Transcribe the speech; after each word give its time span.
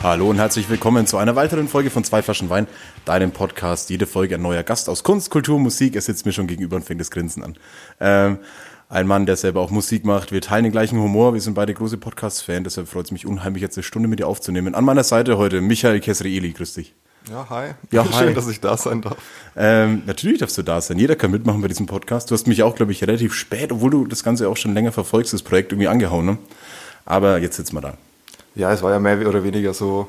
Hallo 0.00 0.30
und 0.30 0.36
herzlich 0.38 0.70
willkommen 0.70 1.08
zu 1.08 1.16
einer 1.16 1.34
weiteren 1.34 1.66
Folge 1.66 1.90
von 1.90 2.04
Zwei 2.04 2.22
Flaschen 2.22 2.48
Wein, 2.50 2.68
deinem 3.04 3.32
Podcast. 3.32 3.90
Jede 3.90 4.06
Folge 4.06 4.36
ein 4.36 4.42
neuer 4.42 4.62
Gast 4.62 4.88
aus 4.88 5.02
Kunst, 5.02 5.28
Kultur, 5.30 5.58
Musik. 5.58 5.96
Er 5.96 6.02
sitzt 6.02 6.24
mir 6.24 6.32
schon 6.32 6.46
gegenüber 6.46 6.76
und 6.76 6.84
fängt 6.84 7.00
das 7.00 7.10
Grinsen 7.10 7.42
an. 7.42 7.58
Ähm, 7.98 8.38
ein 8.88 9.08
Mann, 9.08 9.26
der 9.26 9.36
selber 9.36 9.60
auch 9.60 9.70
Musik 9.70 10.04
macht. 10.04 10.30
Wir 10.30 10.40
teilen 10.40 10.62
den 10.62 10.72
gleichen 10.72 11.00
Humor. 11.00 11.34
Wir 11.34 11.40
sind 11.40 11.54
beide 11.54 11.74
große 11.74 11.98
Podcast-Fans. 11.98 12.62
Deshalb 12.62 12.86
freut 12.86 13.06
es 13.06 13.10
mich 13.10 13.26
unheimlich, 13.26 13.60
jetzt 13.60 13.76
eine 13.76 13.82
Stunde 13.82 14.08
mit 14.08 14.20
dir 14.20 14.28
aufzunehmen. 14.28 14.76
An 14.76 14.84
meiner 14.84 15.02
Seite 15.02 15.36
heute 15.36 15.60
Michael 15.60 15.98
Kesrieli. 15.98 16.52
Grüß 16.52 16.74
dich. 16.74 16.94
Ja, 17.28 17.50
hi. 17.50 17.70
Ja, 17.90 18.04
Schön, 18.12 18.28
hi. 18.28 18.34
dass 18.34 18.48
ich 18.48 18.60
da 18.60 18.76
sein 18.76 19.02
darf. 19.02 19.16
Ähm, 19.56 20.02
natürlich 20.06 20.38
darfst 20.38 20.56
du 20.56 20.62
da 20.62 20.80
sein. 20.80 20.98
Jeder 21.00 21.16
kann 21.16 21.32
mitmachen 21.32 21.60
bei 21.60 21.68
diesem 21.68 21.86
Podcast. 21.86 22.30
Du 22.30 22.34
hast 22.34 22.46
mich 22.46 22.62
auch, 22.62 22.76
glaube 22.76 22.92
ich, 22.92 23.02
relativ 23.02 23.34
spät, 23.34 23.72
obwohl 23.72 23.90
du 23.90 24.06
das 24.06 24.22
Ganze 24.22 24.48
auch 24.48 24.56
schon 24.56 24.74
länger 24.74 24.92
verfolgst, 24.92 25.32
das 25.32 25.42
Projekt 25.42 25.72
irgendwie 25.72 25.88
angehauen. 25.88 26.24
Ne? 26.24 26.38
Aber 27.04 27.38
jetzt 27.38 27.56
sitzen 27.56 27.74
wir 27.74 27.80
da. 27.80 27.94
Ja, 28.58 28.72
es 28.72 28.82
war 28.82 28.90
ja 28.90 28.98
mehr 28.98 29.26
oder 29.26 29.44
weniger 29.44 29.72
so 29.72 30.08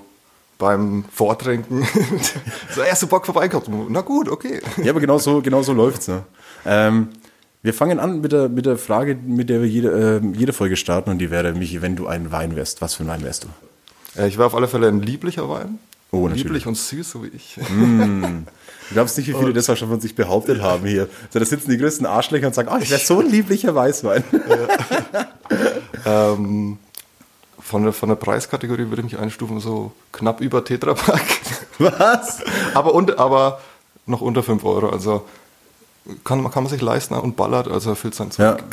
beim 0.58 1.06
Vortrinken. 1.12 1.88
so, 2.76 2.82
erst 2.82 3.04
du 3.04 3.08
Bock 3.08 3.26
vorbeikommen. 3.26 3.86
Na 3.90 4.02
gut, 4.02 4.28
okay. 4.28 4.60
Ja, 4.84 4.92
aber 4.92 5.00
genau 5.00 5.20
so, 5.20 5.40
genau 5.42 5.62
so 5.62 5.72
läuft's. 5.72 6.08
Ne? 6.08 6.24
Ähm, 6.66 7.10
wir 7.62 7.76
fangen 7.76 8.00
an 8.00 8.22
mit 8.22 8.32
der, 8.32 8.50
mit 8.50 8.66
der 8.66 8.78
Frage, 8.78 9.16
mit 9.16 9.50
der 9.50 9.62
wir 9.62 9.70
jede, 9.70 10.22
äh, 10.24 10.38
jede 10.38 10.52
Folge 10.52 10.78
starten. 10.78 11.12
Und 11.12 11.20
die 11.20 11.30
wäre, 11.30 11.54
Michi, 11.54 11.84
wenn 11.84 11.96
du 11.96 12.08
ein 12.08 12.32
Wein 12.32 12.56
wärst, 12.56 12.82
was 12.82 12.96
für 12.96 13.04
ein 13.04 13.08
Wein 13.08 13.24
wärst 13.24 13.44
du? 13.44 14.20
Äh, 14.20 14.28
Ich 14.28 14.40
war 14.40 14.48
auf 14.48 14.56
alle 14.56 14.68
Fälle 14.68 14.88
ein 14.88 15.00
lieblicher 15.00 15.48
Wein. 15.48 15.78
Oh, 16.12 16.24
natürlich. 16.24 16.46
Lieblich 16.46 16.66
und 16.66 16.76
süß, 16.76 17.12
so 17.12 17.24
wie 17.24 17.28
ich. 17.28 17.60
Du 17.60 18.44
glaubst 18.96 19.16
nicht, 19.16 19.28
wie 19.28 19.34
viele 19.34 19.54
das 19.54 19.66
schon 19.78 19.90
von 19.90 20.02
sich 20.02 20.16
behauptet 20.16 20.60
haben 20.60 20.88
hier. 20.88 21.08
So, 21.30 21.38
da 21.38 21.46
sitzen 21.46 21.70
die 21.70 21.78
größten 21.78 22.08
Arschlöcher 22.08 22.48
und 22.48 22.56
sagen, 22.56 22.68
oh, 22.74 22.80
ich 22.82 22.90
wäre 22.90 23.00
so 23.00 23.20
ein 23.20 23.30
lieblicher 23.30 23.76
Weißwein. 23.76 24.24
ähm, 26.08 26.80
von, 27.70 27.84
der, 27.84 27.94
von 27.94 28.10
der 28.10 28.16
Preiskategorie 28.16 28.90
würde 28.90 28.98
ich 29.04 29.12
mich 29.14 29.20
einstufen, 29.20 29.60
so 29.60 29.92
knapp 30.12 30.42
über 30.42 30.66
Tetrapack. 30.66 31.22
Was? 31.80 32.40
aber, 32.74 32.94
und, 32.96 33.20
aber 33.20 33.62
noch 34.08 34.22
unter 34.22 34.42
5 34.44 34.64
Euro. 34.66 34.90
Also 34.90 35.26
kann, 36.24 36.42
man- 36.42 36.52
kann 36.52 36.64
man 36.64 36.72
sich 36.72 36.82
leisten 36.82 37.14
und 37.14 37.36
ballert, 37.36 37.68
also 37.68 37.92
erfüllt 37.92 38.16
sein 38.16 38.30
Ja. 38.38 38.58
Zweck. 38.58 38.64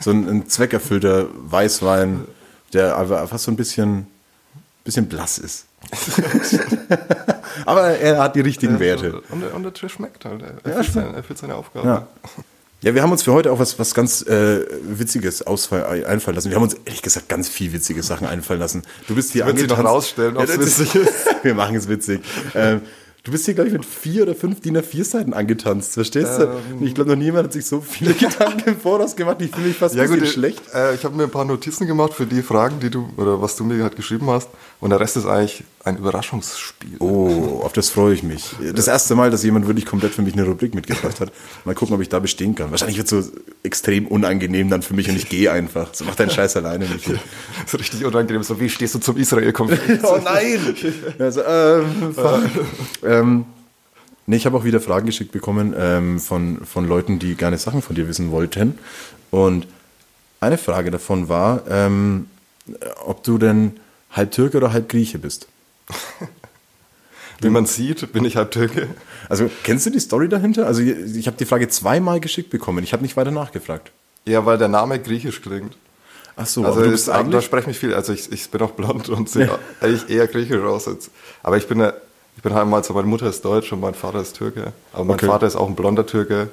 So 0.00 0.10
ein, 0.10 0.26
ein 0.28 0.48
zweckerfüllter 0.48 1.26
Weißwein, 1.34 2.24
der 2.72 2.96
aber 2.96 3.26
fast 3.28 3.44
so 3.44 3.50
ein 3.50 3.56
bisschen, 3.56 4.06
bisschen 4.84 5.06
blass 5.08 5.36
ist. 5.38 5.66
aber 7.66 7.88
er 7.98 8.18
hat 8.22 8.36
die 8.36 8.40
richtigen 8.40 8.78
Werte. 8.80 9.20
Und, 9.30 9.40
der- 9.42 9.54
und 9.54 9.62
der 9.62 9.74
Tisch 9.74 9.92
schmeckt 9.92 10.24
halt. 10.24 10.42
Er 10.42 10.72
erfüllt, 10.72 10.92
seine, 10.94 11.16
erfüllt 11.16 11.38
seine 11.38 11.54
Aufgabe. 11.54 11.86
Ja. 11.86 12.06
Ja, 12.82 12.94
wir 12.94 13.02
haben 13.02 13.12
uns 13.12 13.22
für 13.22 13.32
heute 13.32 13.52
auch 13.52 13.58
was, 13.58 13.78
was 13.78 13.92
ganz 13.92 14.22
äh, 14.22 14.64
Witziges 14.82 15.42
ausfall, 15.42 16.04
einfallen 16.06 16.34
lassen. 16.34 16.48
Wir 16.48 16.56
haben 16.56 16.62
uns 16.62 16.74
ehrlich 16.86 17.02
gesagt 17.02 17.28
ganz 17.28 17.48
viel 17.48 17.74
witzige 17.74 18.02
Sachen 18.02 18.26
einfallen 18.26 18.60
lassen. 18.60 18.82
Du 19.06 19.14
bist 19.14 19.32
hier 19.32 19.44
wird 19.44 19.58
sich 19.58 19.68
noch 19.68 19.84
rausstellen, 19.84 20.36
ob's 20.38 20.56
das 20.56 20.58
witzig 20.58 20.94
ist. 20.94 21.26
Wir 21.42 21.54
machen 21.54 21.76
es 21.76 21.88
witzig. 21.88 22.22
Ähm, 22.54 22.80
du 23.24 23.32
bist 23.32 23.44
hier, 23.44 23.54
glaube 23.54 23.68
ich, 23.68 23.72
mit 23.72 23.84
vier 23.84 24.22
oder 24.22 24.34
fünf 24.34 24.60
DIN 24.60 24.76
A4-Seiten 24.76 25.34
angetanzt. 25.34 25.94
Verstehst 25.94 26.38
du? 26.38 26.44
Ähm. 26.44 26.82
Ich 26.82 26.94
glaube, 26.94 27.10
noch 27.10 27.16
niemand 27.16 27.44
hat 27.44 27.52
sich 27.52 27.66
so 27.66 27.80
viele 27.80 28.14
Gedanken 28.20 28.70
im 28.70 28.80
Voraus 28.80 29.16
gemacht. 29.16 29.36
Ich 29.40 29.50
fühle 29.50 29.68
mich 29.68 29.76
fast 29.76 29.94
Ja 29.94 30.04
ein 30.04 30.08
gut, 30.08 30.26
schlecht. 30.26 30.62
Äh, 30.74 30.94
ich 30.94 31.04
habe 31.04 31.16
mir 31.16 31.24
ein 31.24 31.30
paar 31.30 31.44
Notizen 31.44 31.86
gemacht 31.86 32.14
für 32.14 32.26
die 32.26 32.42
Fragen, 32.42 32.80
die 32.80 32.90
du 32.90 33.08
oder 33.16 33.40
was 33.40 33.56
du 33.56 33.64
mir 33.64 33.82
halt 33.82 33.96
geschrieben 33.96 34.28
hast. 34.30 34.48
Und 34.80 34.90
der 34.90 35.00
Rest 35.00 35.16
ist 35.16 35.26
eigentlich 35.26 35.64
ein 35.84 35.96
Überraschungsspiel. 35.96 36.96
Oh, 36.98 37.60
auf 37.62 37.72
das 37.72 37.90
freue 37.90 38.14
ich 38.14 38.22
mich. 38.22 38.54
Das 38.74 38.86
erste 38.86 39.14
Mal, 39.14 39.30
dass 39.30 39.42
jemand 39.42 39.66
wirklich 39.66 39.86
komplett 39.86 40.12
für 40.12 40.22
mich 40.22 40.34
eine 40.34 40.44
Rubrik 40.44 40.74
mitgebracht 40.74 41.20
hat. 41.20 41.32
Mal 41.64 41.74
gucken, 41.74 41.94
ob 41.94 42.02
ich 42.02 42.08
da 42.08 42.18
bestehen 42.18 42.54
kann. 42.54 42.70
Wahrscheinlich 42.70 42.98
wird 42.98 43.10
es 43.10 43.26
so 43.26 43.32
extrem 43.62 44.06
unangenehm 44.06 44.68
dann 44.68 44.82
für 44.82 44.94
mich 44.94 45.08
und 45.08 45.16
ich 45.16 45.28
gehe 45.28 45.50
einfach. 45.50 45.88
So 45.92 46.04
mach 46.04 46.14
deinen 46.14 46.30
Scheiß 46.30 46.56
alleine 46.56 46.86
mit 46.86 47.06
dir. 47.06 47.18
Das 47.62 47.74
ist 47.74 47.80
richtig 47.80 48.04
unangenehm. 48.04 48.42
So, 48.42 48.60
wie 48.60 48.68
stehst 48.68 48.94
du 48.94 48.98
zum 48.98 49.16
Israel-Konflikt? 49.16 50.04
Oh 50.10 50.18
nein! 50.22 50.58
Also, 51.18 51.42
ähm, 51.44 52.14
fuck. 52.14 52.42
Ähm, 53.10 53.44
nee, 54.26 54.36
ich 54.36 54.46
habe 54.46 54.56
auch 54.56 54.64
wieder 54.64 54.80
Fragen 54.80 55.06
geschickt 55.06 55.32
bekommen 55.32 55.74
ähm, 55.76 56.20
von, 56.20 56.64
von 56.64 56.86
Leuten, 56.86 57.18
die 57.18 57.34
gerne 57.34 57.58
Sachen 57.58 57.82
von 57.82 57.96
dir 57.96 58.08
wissen 58.08 58.30
wollten. 58.30 58.78
Und 59.30 59.66
eine 60.40 60.58
Frage 60.58 60.90
davon 60.90 61.28
war, 61.28 61.62
ähm, 61.68 62.26
ob 63.04 63.22
du 63.24 63.38
denn 63.38 63.78
halb 64.12 64.30
Türke 64.32 64.56
oder 64.56 64.72
halb 64.72 64.88
Grieche 64.88 65.18
bist. 65.18 65.46
Wie 67.42 67.48
man 67.48 67.64
sieht, 67.64 68.12
bin 68.12 68.24
ich 68.24 68.36
halb 68.36 68.50
Türke. 68.50 68.88
Also 69.28 69.50
kennst 69.64 69.86
du 69.86 69.90
die 69.90 70.00
Story 70.00 70.28
dahinter? 70.28 70.66
Also 70.66 70.82
ich 70.82 71.26
habe 71.26 71.38
die 71.38 71.46
Frage 71.46 71.68
zweimal 71.68 72.20
geschickt 72.20 72.50
bekommen. 72.50 72.84
Ich 72.84 72.92
habe 72.92 73.02
nicht 73.02 73.16
weiter 73.16 73.30
nachgefragt. 73.30 73.92
Ja, 74.26 74.44
weil 74.44 74.58
der 74.58 74.68
Name 74.68 74.98
griechisch 74.98 75.40
klingt. 75.40 75.76
Ach 76.36 76.46
so, 76.46 76.64
Also 76.64 76.80
du 76.80 76.86
ist, 76.86 76.92
bist 76.92 77.08
da 77.08 77.14
eigentlich... 77.14 77.44
spreche 77.44 77.68
mich 77.68 77.78
viel. 77.78 77.94
Also 77.94 78.12
ich, 78.12 78.30
ich 78.30 78.50
bin 78.50 78.60
auch 78.60 78.72
blond 78.72 79.08
und 79.08 79.30
sehe 79.30 79.58
eigentlich 79.80 80.08
eher 80.10 80.26
griechisch 80.26 80.62
aus. 80.62 80.86
Als, 80.86 81.10
aber 81.42 81.56
ich 81.56 81.66
bin, 81.66 81.80
ja- 81.80 81.94
ich 82.40 82.42
bin 82.42 82.54
halt 82.54 82.84
so, 82.86 82.94
meine 82.94 83.06
Mutter 83.06 83.26
ist 83.26 83.44
deutsch 83.44 83.70
und 83.70 83.80
mein 83.80 83.92
Vater 83.92 84.18
ist 84.22 84.34
Türke. 84.34 84.72
Aber 84.94 85.04
mein 85.04 85.16
Okay. 85.16 85.26
Vater 85.26 85.46
ist 85.46 85.56
auch 85.56 85.68
ein 85.68 85.74
blonder 85.76 86.06
Türke 86.06 86.48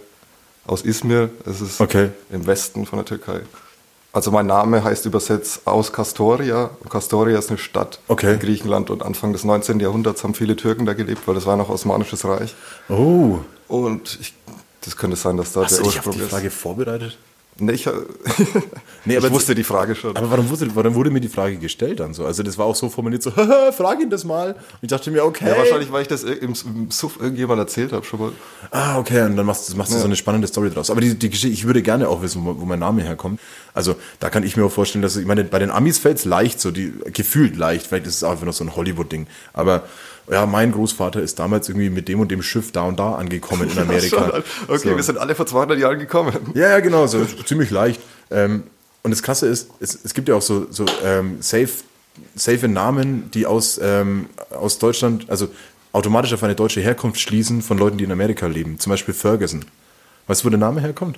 aus 0.66 0.81
Izmir. 0.84 1.30
Es 1.46 1.62
ist 1.62 1.80
Okay. 1.80 2.09
im 2.30 2.46
Westen 2.46 2.86
von 2.86 3.00
der 3.00 3.06
Türkei. 3.06 3.40
Also 4.12 4.31
mein 4.31 4.47
Name 4.47 4.84
heißt 4.84 5.06
übersetzt 5.06 5.62
aus 5.66 5.94
Kastoria. 5.94 6.72
Und 6.81 6.90
Kastoria 6.90 7.40
ist 7.40 7.47
eine 7.52 7.58
Stadt 7.58 8.00
Okay. 8.09 8.34
in 8.34 8.40
Griechenland 8.40 8.90
und 8.90 9.02
Anfang 9.02 9.31
des 9.31 9.46
19. 9.46 9.80
Jahrhunderts 9.80 10.26
haben 10.26 10.34
viele 10.34 10.58
Türken 10.58 10.86
da 10.86 10.92
gelebt, 10.92 11.22
weil 11.26 11.36
das 11.36 11.46
war 11.46 11.56
noch 11.56 11.70
Osmanisches 11.70 12.26
Reich. 12.26 12.53
Oh, 12.90 13.38
Und 13.70 14.18
ich, 14.20 14.34
das 14.81 14.97
könnte 14.97 15.16
sein, 15.16 15.38
dass 15.38 15.53
da 15.53 15.64
hast 15.64 15.72
der 15.72 15.78
du 15.78 15.84
dich 15.86 16.00
auf 16.00 16.08
Ursprung 16.08 16.16
die 16.18 16.26
ist. 16.26 16.31
Frage 16.31 16.50
vorbereitet? 16.50 17.18
Nee, 17.59 17.73
ich, 17.73 17.85
Nee, 19.06 19.18
ich 19.18 19.31
wusste 19.31 19.56
die 19.56 19.63
Frage 19.63 19.95
schon. 19.95 20.16
Aber 20.16 20.29
warum 20.29 20.50
wurde, 20.50 20.69
warum 20.73 20.95
wurde 20.95 21.09
mir 21.09 21.22
die 21.22 21.29
Frage 21.29 21.57
gestellt 21.57 22.00
dann 22.00 22.13
so? 22.13 22.25
Also 22.25 22.44
das 22.44 22.57
war 22.57 22.66
auch 22.66 22.75
so 22.75 22.90
formuliert 22.90 23.23
so, 23.23 23.34
"Haha, 23.35 23.72
frag 23.72 24.01
ihn 24.01 24.09
das 24.09 24.23
mal. 24.23 24.51
Und 24.53 24.59
ich 24.81 24.90
dachte 24.90 25.12
mir, 25.12 25.23
okay. 25.23 25.47
Ja, 25.47 25.57
wahrscheinlich, 25.57 25.91
weil 25.91 26.01
ich 26.01 26.07
das 26.07 26.23
im, 26.23 26.53
im 26.66 26.91
Suff 26.91 27.17
irgendjemand 27.19 27.59
erzählt 27.59 27.94
habe 27.94 28.06
schon 28.06 28.19
mal. 28.19 28.31
Ah, 28.72 28.97
okay, 29.00 29.22
und 29.25 29.38
dann 29.38 29.46
machst, 29.46 29.75
machst 29.75 29.94
du 29.94 29.97
so 29.97 30.06
eine 30.06 30.16
spannende 30.16 30.47
Story 30.47 30.69
draus. 30.69 30.90
Aber 30.90 31.01
die, 31.01 31.16
die 31.16 31.29
Geschichte, 31.29 31.53
ich 31.53 31.66
würde 31.66 31.81
gerne 31.81 32.09
auch 32.09 32.22
wissen, 32.22 32.44
wo, 32.46 32.59
wo 32.59 32.66
mein 32.66 32.79
Name 32.79 33.01
herkommt. 33.03 33.40
Also 33.73 33.96
da 34.19 34.29
kann 34.29 34.44
ich 34.44 34.57
mir 34.57 34.66
auch 34.66 34.72
vorstellen, 34.72 35.01
dass 35.01 35.16
ich 35.16 35.25
meine, 35.25 35.44
bei 35.44 35.59
den 35.59 35.69
Amis 35.72 36.00
fällt's 36.00 36.25
leicht, 36.25 36.59
so 36.59 36.72
die 36.72 36.94
gefühlt 37.13 37.56
leicht, 37.56 37.88
vielleicht 37.88 38.07
ist 38.07 38.16
es 38.16 38.23
auch 38.23 38.31
einfach 38.31 38.46
noch 38.46 38.53
so 38.53 38.63
ein 38.63 38.75
Hollywood-Ding. 38.75 39.28
Aber 39.53 39.84
ja, 40.30 40.46
mein 40.46 40.72
Großvater 40.72 41.22
ist 41.22 41.40
damals 41.40 41.70
irgendwie 41.70 41.90
mit 41.90 42.08
dem 42.08 42.20
und 42.20 42.30
dem 42.30 42.42
Schiff 42.42 42.72
da 42.72 42.84
und 42.84 43.00
da 43.00 43.16
angekommen 43.16 43.70
in 43.70 43.78
Amerika. 43.80 44.44
Okay, 44.68 44.90
so. 44.90 44.96
wir 44.96 45.04
sind 45.04 45.18
alle 45.18 45.36
vor 45.36 45.46
200 45.46 45.80
Jahren 45.80 46.00
gekommen. 46.00 46.36
Ja, 46.54 46.70
ja, 46.70 46.80
genau, 46.80 47.08
so 47.08 47.24
ziemlich 47.26 47.70
leicht. 47.70 48.02
Ähm, 48.30 48.64
und 49.04 49.12
das 49.12 49.24
Krasse 49.24 49.48
ist, 49.48 49.70
es, 49.80 49.98
es 50.04 50.14
gibt 50.14 50.28
ja 50.28 50.36
auch 50.36 50.42
so, 50.42 50.68
so 50.70 50.86
ähm, 51.04 51.38
safe, 51.40 51.70
safe 52.36 52.68
Namen, 52.68 53.32
die 53.32 53.46
aus, 53.46 53.80
ähm, 53.82 54.28
aus 54.50 54.80
Deutschland, 54.80 55.30
also 55.30 55.48
automatisch 55.94 56.34
auf 56.34 56.44
eine 56.44 56.56
deutsche 56.56 56.82
Herkunft 56.82 57.20
schließen 57.20 57.62
von 57.62 57.78
Leuten, 57.78 57.98
die 57.98 58.04
in 58.04 58.12
Amerika 58.12 58.48
leben. 58.48 58.80
Zum 58.80 58.90
Beispiel 58.90 59.14
Ferguson. 59.14 59.64
Weißt 60.28 60.42
du, 60.42 60.46
wo 60.46 60.50
der 60.50 60.59
Name 60.59 60.82
herkommt? 60.82 61.18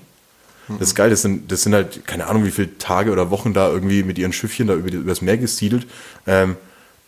Das 0.77 0.89
ist 0.89 0.95
geil, 0.95 1.09
das 1.09 1.23
sind, 1.23 1.51
das 1.51 1.63
sind 1.63 1.73
halt, 1.73 2.05
keine 2.05 2.27
Ahnung, 2.27 2.45
wie 2.45 2.51
viele 2.51 2.77
Tage 2.77 3.11
oder 3.11 3.31
Wochen 3.31 3.55
da 3.55 3.69
irgendwie 3.69 4.03
mit 4.03 4.19
ihren 4.19 4.33
Schiffchen 4.33 4.67
da 4.67 4.75
über, 4.75 4.91
übers 4.91 5.21
Meer 5.21 5.37
gesiedelt 5.37 5.87
ähm, 6.27 6.57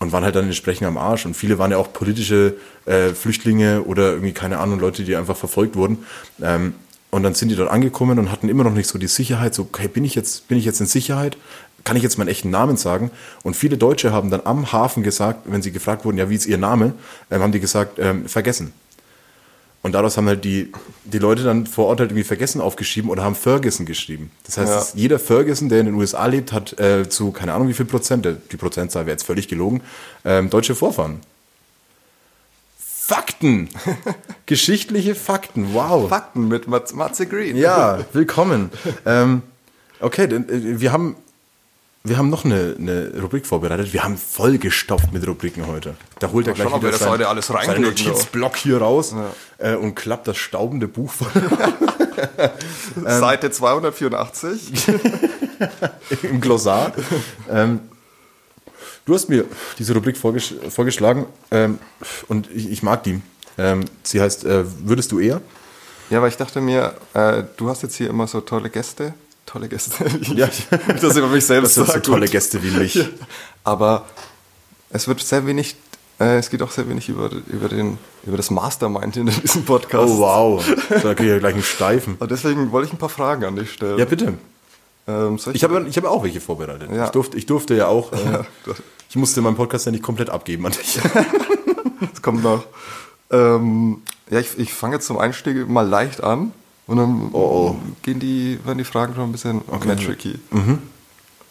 und 0.01 0.11
waren 0.11 0.23
halt 0.23 0.35
dann 0.35 0.45
entsprechend 0.45 0.87
am 0.87 0.97
Arsch. 0.97 1.27
Und 1.27 1.35
viele 1.35 1.59
waren 1.59 1.69
ja 1.69 1.77
auch 1.77 1.93
politische 1.93 2.55
äh, 2.87 3.09
Flüchtlinge 3.09 3.83
oder 3.83 4.13
irgendwie, 4.13 4.33
keine 4.33 4.57
Ahnung, 4.57 4.79
Leute, 4.79 5.03
die 5.03 5.15
einfach 5.15 5.37
verfolgt 5.37 5.75
wurden. 5.75 5.99
Ähm, 6.41 6.73
und 7.11 7.21
dann 7.21 7.35
sind 7.35 7.49
die 7.49 7.55
dort 7.55 7.69
angekommen 7.69 8.17
und 8.17 8.31
hatten 8.31 8.49
immer 8.49 8.63
noch 8.63 8.73
nicht 8.73 8.87
so 8.87 8.97
die 8.97 9.07
Sicherheit, 9.07 9.53
so, 9.53 9.61
okay, 9.61 9.87
bin 9.87 10.03
ich 10.03 10.15
jetzt, 10.15 10.47
bin 10.47 10.57
ich 10.57 10.65
jetzt 10.65 10.79
in 10.79 10.87
Sicherheit? 10.87 11.37
Kann 11.83 11.97
ich 11.97 12.03
jetzt 12.03 12.17
meinen 12.17 12.29
echten 12.29 12.49
Namen 12.49 12.77
sagen? 12.77 13.11
Und 13.43 13.55
viele 13.55 13.77
Deutsche 13.77 14.11
haben 14.11 14.31
dann 14.31 14.41
am 14.43 14.71
Hafen 14.71 15.03
gesagt, 15.03 15.41
wenn 15.45 15.61
sie 15.61 15.71
gefragt 15.71 16.03
wurden, 16.03 16.17
ja, 16.17 16.31
wie 16.31 16.35
ist 16.35 16.47
ihr 16.47 16.57
Name, 16.57 16.93
ähm, 17.29 17.41
haben 17.43 17.51
die 17.51 17.59
gesagt, 17.59 17.99
ähm, 17.99 18.27
vergessen. 18.27 18.73
Und 19.83 19.93
daraus 19.93 20.15
haben 20.15 20.27
halt 20.27 20.43
die, 20.45 20.71
die 21.05 21.17
Leute 21.17 21.43
dann 21.43 21.65
vor 21.65 21.87
Ort 21.87 21.99
halt 22.01 22.11
irgendwie 22.11 22.23
vergessen 22.23 22.61
aufgeschrieben 22.61 23.09
oder 23.09 23.23
haben 23.23 23.33
Ferguson 23.35 23.87
geschrieben. 23.87 24.29
Das 24.45 24.57
heißt, 24.59 24.93
Ja. 24.93 24.99
jeder 24.99 25.17
Ferguson, 25.17 25.69
der 25.69 25.79
in 25.79 25.87
den 25.87 25.95
USA 25.95 26.25
lebt, 26.27 26.51
hat 26.51 26.79
äh, 26.79 27.09
zu 27.09 27.31
keine 27.31 27.53
Ahnung 27.53 27.67
wie 27.67 27.73
viel 27.73 27.87
Prozent, 27.87 28.27
die 28.51 28.57
Prozentzahl 28.57 29.07
wäre 29.07 29.13
jetzt 29.15 29.23
völlig 29.25 29.47
gelogen, 29.47 29.81
ähm, 30.23 30.51
deutsche 30.51 30.75
Vorfahren. 30.75 31.19
Fakten! 32.77 33.69
Geschichtliche 34.45 35.15
Fakten, 35.15 35.73
wow. 35.73 36.07
Fakten 36.07 36.47
mit 36.47 36.67
Mat- 36.67 36.93
Matze 36.93 37.25
Green. 37.25 37.57
Ja, 37.57 37.99
willkommen. 38.13 38.69
ähm, 39.05 39.41
okay, 39.99 40.27
denn, 40.27 40.47
äh, 40.47 40.79
wir 40.79 40.91
haben 40.91 41.15
wir 42.03 42.17
haben 42.17 42.29
noch 42.29 42.45
eine, 42.45 42.75
eine 42.79 43.11
Rubrik 43.21 43.45
vorbereitet. 43.45 43.93
Wir 43.93 44.03
haben 44.03 44.17
voll 44.17 44.57
gestopft 44.57 45.13
mit 45.13 45.27
Rubriken 45.27 45.67
heute. 45.67 45.95
Da 46.19 46.31
holt 46.31 46.47
er 46.47 46.53
gleich 46.53 46.67
schauen, 46.67 46.81
wieder 46.81 46.97
sein, 46.97 47.09
heute 47.09 47.27
alles 47.27 47.47
seinen 47.47 47.83
Notizblock 47.83 48.57
hier 48.57 48.79
raus 48.79 49.13
äh, 49.59 49.75
und 49.75 49.93
klappt 49.93 50.27
das 50.27 50.37
staubende 50.37 50.87
Buch 50.87 51.11
voll 51.11 51.29
Seite 53.05 53.51
284. 53.51 54.87
im 56.23 56.41
Glossar. 56.41 56.91
ähm, 57.49 57.81
du 59.05 59.13
hast 59.13 59.29
mir 59.29 59.45
diese 59.77 59.93
Rubrik 59.93 60.17
vorgesch 60.17 60.55
vorgeschlagen 60.69 61.27
ähm, 61.51 61.77
und 62.27 62.49
ich, 62.51 62.71
ich 62.71 62.81
mag 62.81 63.03
die. 63.03 63.21
Ähm, 63.59 63.85
sie 64.01 64.19
heißt, 64.19 64.45
äh, 64.45 64.63
würdest 64.87 65.11
du 65.11 65.19
eher? 65.19 65.39
Ja, 66.09 66.17
aber 66.17 66.27
ich 66.27 66.37
dachte 66.37 66.61
mir, 66.61 66.95
äh, 67.13 67.43
du 67.57 67.69
hast 67.69 67.83
jetzt 67.83 67.95
hier 67.95 68.09
immer 68.09 68.25
so 68.25 68.41
tolle 68.41 68.71
Gäste. 68.71 69.13
Tolle 69.45 69.67
Gäste. 69.67 69.93
Ja. 70.35 70.49
das 71.01 71.15
über 71.15 71.27
mich 71.27 71.45
selbst 71.45 71.77
Das 71.77 71.85
sind 71.87 72.05
so 72.05 72.11
tolle 72.11 72.27
Gäste 72.27 72.61
wie 72.63 72.71
mich. 72.71 73.03
Aber 73.63 74.05
es 74.89 75.07
wird 75.07 75.19
sehr 75.21 75.45
wenig, 75.45 75.75
äh, 76.19 76.37
es 76.37 76.49
geht 76.49 76.61
auch 76.61 76.71
sehr 76.71 76.87
wenig 76.87 77.09
über, 77.09 77.29
über, 77.47 77.67
den, 77.67 77.97
über 78.23 78.37
das 78.37 78.49
Mastermind 78.49 79.17
in 79.17 79.25
diesem 79.27 79.65
Podcast. 79.65 80.13
Oh 80.13 80.19
wow, 80.19 80.65
da 80.89 81.13
kriege 81.15 81.23
ich 81.23 81.29
ja 81.29 81.39
gleich 81.39 81.53
einen 81.53 81.63
Steifen. 81.63 82.15
Und 82.19 82.31
deswegen 82.31 82.71
wollte 82.71 82.87
ich 82.87 82.93
ein 82.93 82.99
paar 82.99 83.09
Fragen 83.09 83.43
an 83.43 83.55
dich 83.55 83.73
stellen. 83.73 83.97
Ja, 83.97 84.05
bitte. 84.05 84.33
Ähm, 85.07 85.37
soll 85.37 85.55
Ich 85.55 85.63
habe, 85.63 85.85
ich 85.87 85.97
habe 85.97 86.09
auch 86.09 86.23
welche 86.23 86.41
vorbereitet. 86.41 86.89
Ja. 86.93 87.05
Ich, 87.05 87.11
durfte, 87.11 87.37
ich 87.37 87.45
durfte 87.45 87.75
ja 87.75 87.87
auch. 87.87 88.13
Äh, 88.13 88.43
ich 89.09 89.15
musste 89.15 89.41
meinen 89.41 89.55
Podcast 89.57 89.85
ja 89.85 89.91
nicht 89.91 90.03
komplett 90.03 90.29
abgeben 90.29 90.65
an 90.65 90.71
dich. 90.71 90.99
Das 92.13 92.23
kommt 92.23 92.43
noch. 92.43 92.63
Ähm, 93.29 94.01
ja, 94.31 94.39
ich, 94.39 94.57
ich 94.57 94.73
fange 94.73 94.95
jetzt 94.95 95.05
zum 95.05 95.19
Einstieg 95.19 95.69
mal 95.69 95.87
leicht 95.87 96.23
an. 96.23 96.51
Und 96.87 96.97
dann 96.97 97.29
Oh, 97.33 97.37
oh. 97.39 97.75
gehen 98.01 98.19
die, 98.19 98.59
werden 98.65 98.77
die 98.79 98.83
Fragen 98.83 99.13
schon 99.15 99.23
ein 99.25 99.31
bisschen 99.31 99.61
mehr 99.85 99.97
tricky. 99.97 100.39
Mhm. 100.51 100.79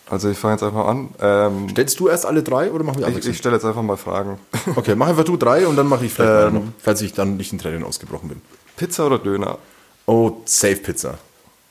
Also 0.08 0.28
ich 0.28 0.36
fange 0.38 0.54
jetzt 0.54 0.62
einfach 0.64 0.86
an. 0.86 1.10
Ähm, 1.20 1.68
Stellst 1.70 2.00
du 2.00 2.08
erst 2.08 2.26
alle 2.26 2.42
drei 2.42 2.72
oder 2.72 2.82
machen 2.82 2.96
wir 2.98 3.02
ich 3.02 3.08
ich 3.08 3.14
abwechselnd? 3.14 3.36
stelle 3.36 3.54
jetzt 3.56 3.64
einfach 3.64 3.82
mal 3.82 3.96
Fragen. 3.96 4.38
Okay, 4.76 4.94
mach 4.96 5.06
einfach 5.08 5.24
du 5.24 5.36
drei 5.36 5.66
und 5.66 5.76
dann 5.76 5.86
mache 5.86 6.04
ich 6.06 6.12
vielleicht 6.12 6.48
Ähm. 6.48 6.54
noch, 6.54 6.62
falls 6.80 7.00
ich 7.02 7.12
dann 7.12 7.36
nicht 7.36 7.52
in 7.52 7.58
Tränen 7.60 7.84
ausgebrochen 7.84 8.28
bin. 8.28 8.40
Pizza 8.76 9.06
oder 9.06 9.18
Döner? 9.18 9.58
Oh, 10.06 10.32
Safe 10.46 10.76
Pizza. 10.76 11.18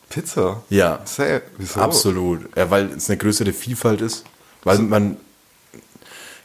Pizza? 0.09 0.63
Ja. 0.69 1.01
Sehr, 1.05 1.41
wieso? 1.57 1.81
Absolut. 1.81 2.41
Ja, 2.55 2.71
weil 2.71 2.85
es 2.93 3.09
eine 3.09 3.17
größere 3.17 3.51
Vielfalt 3.51 3.99
ist. 4.01 4.23
Weil 4.63 4.79
man, 4.79 5.17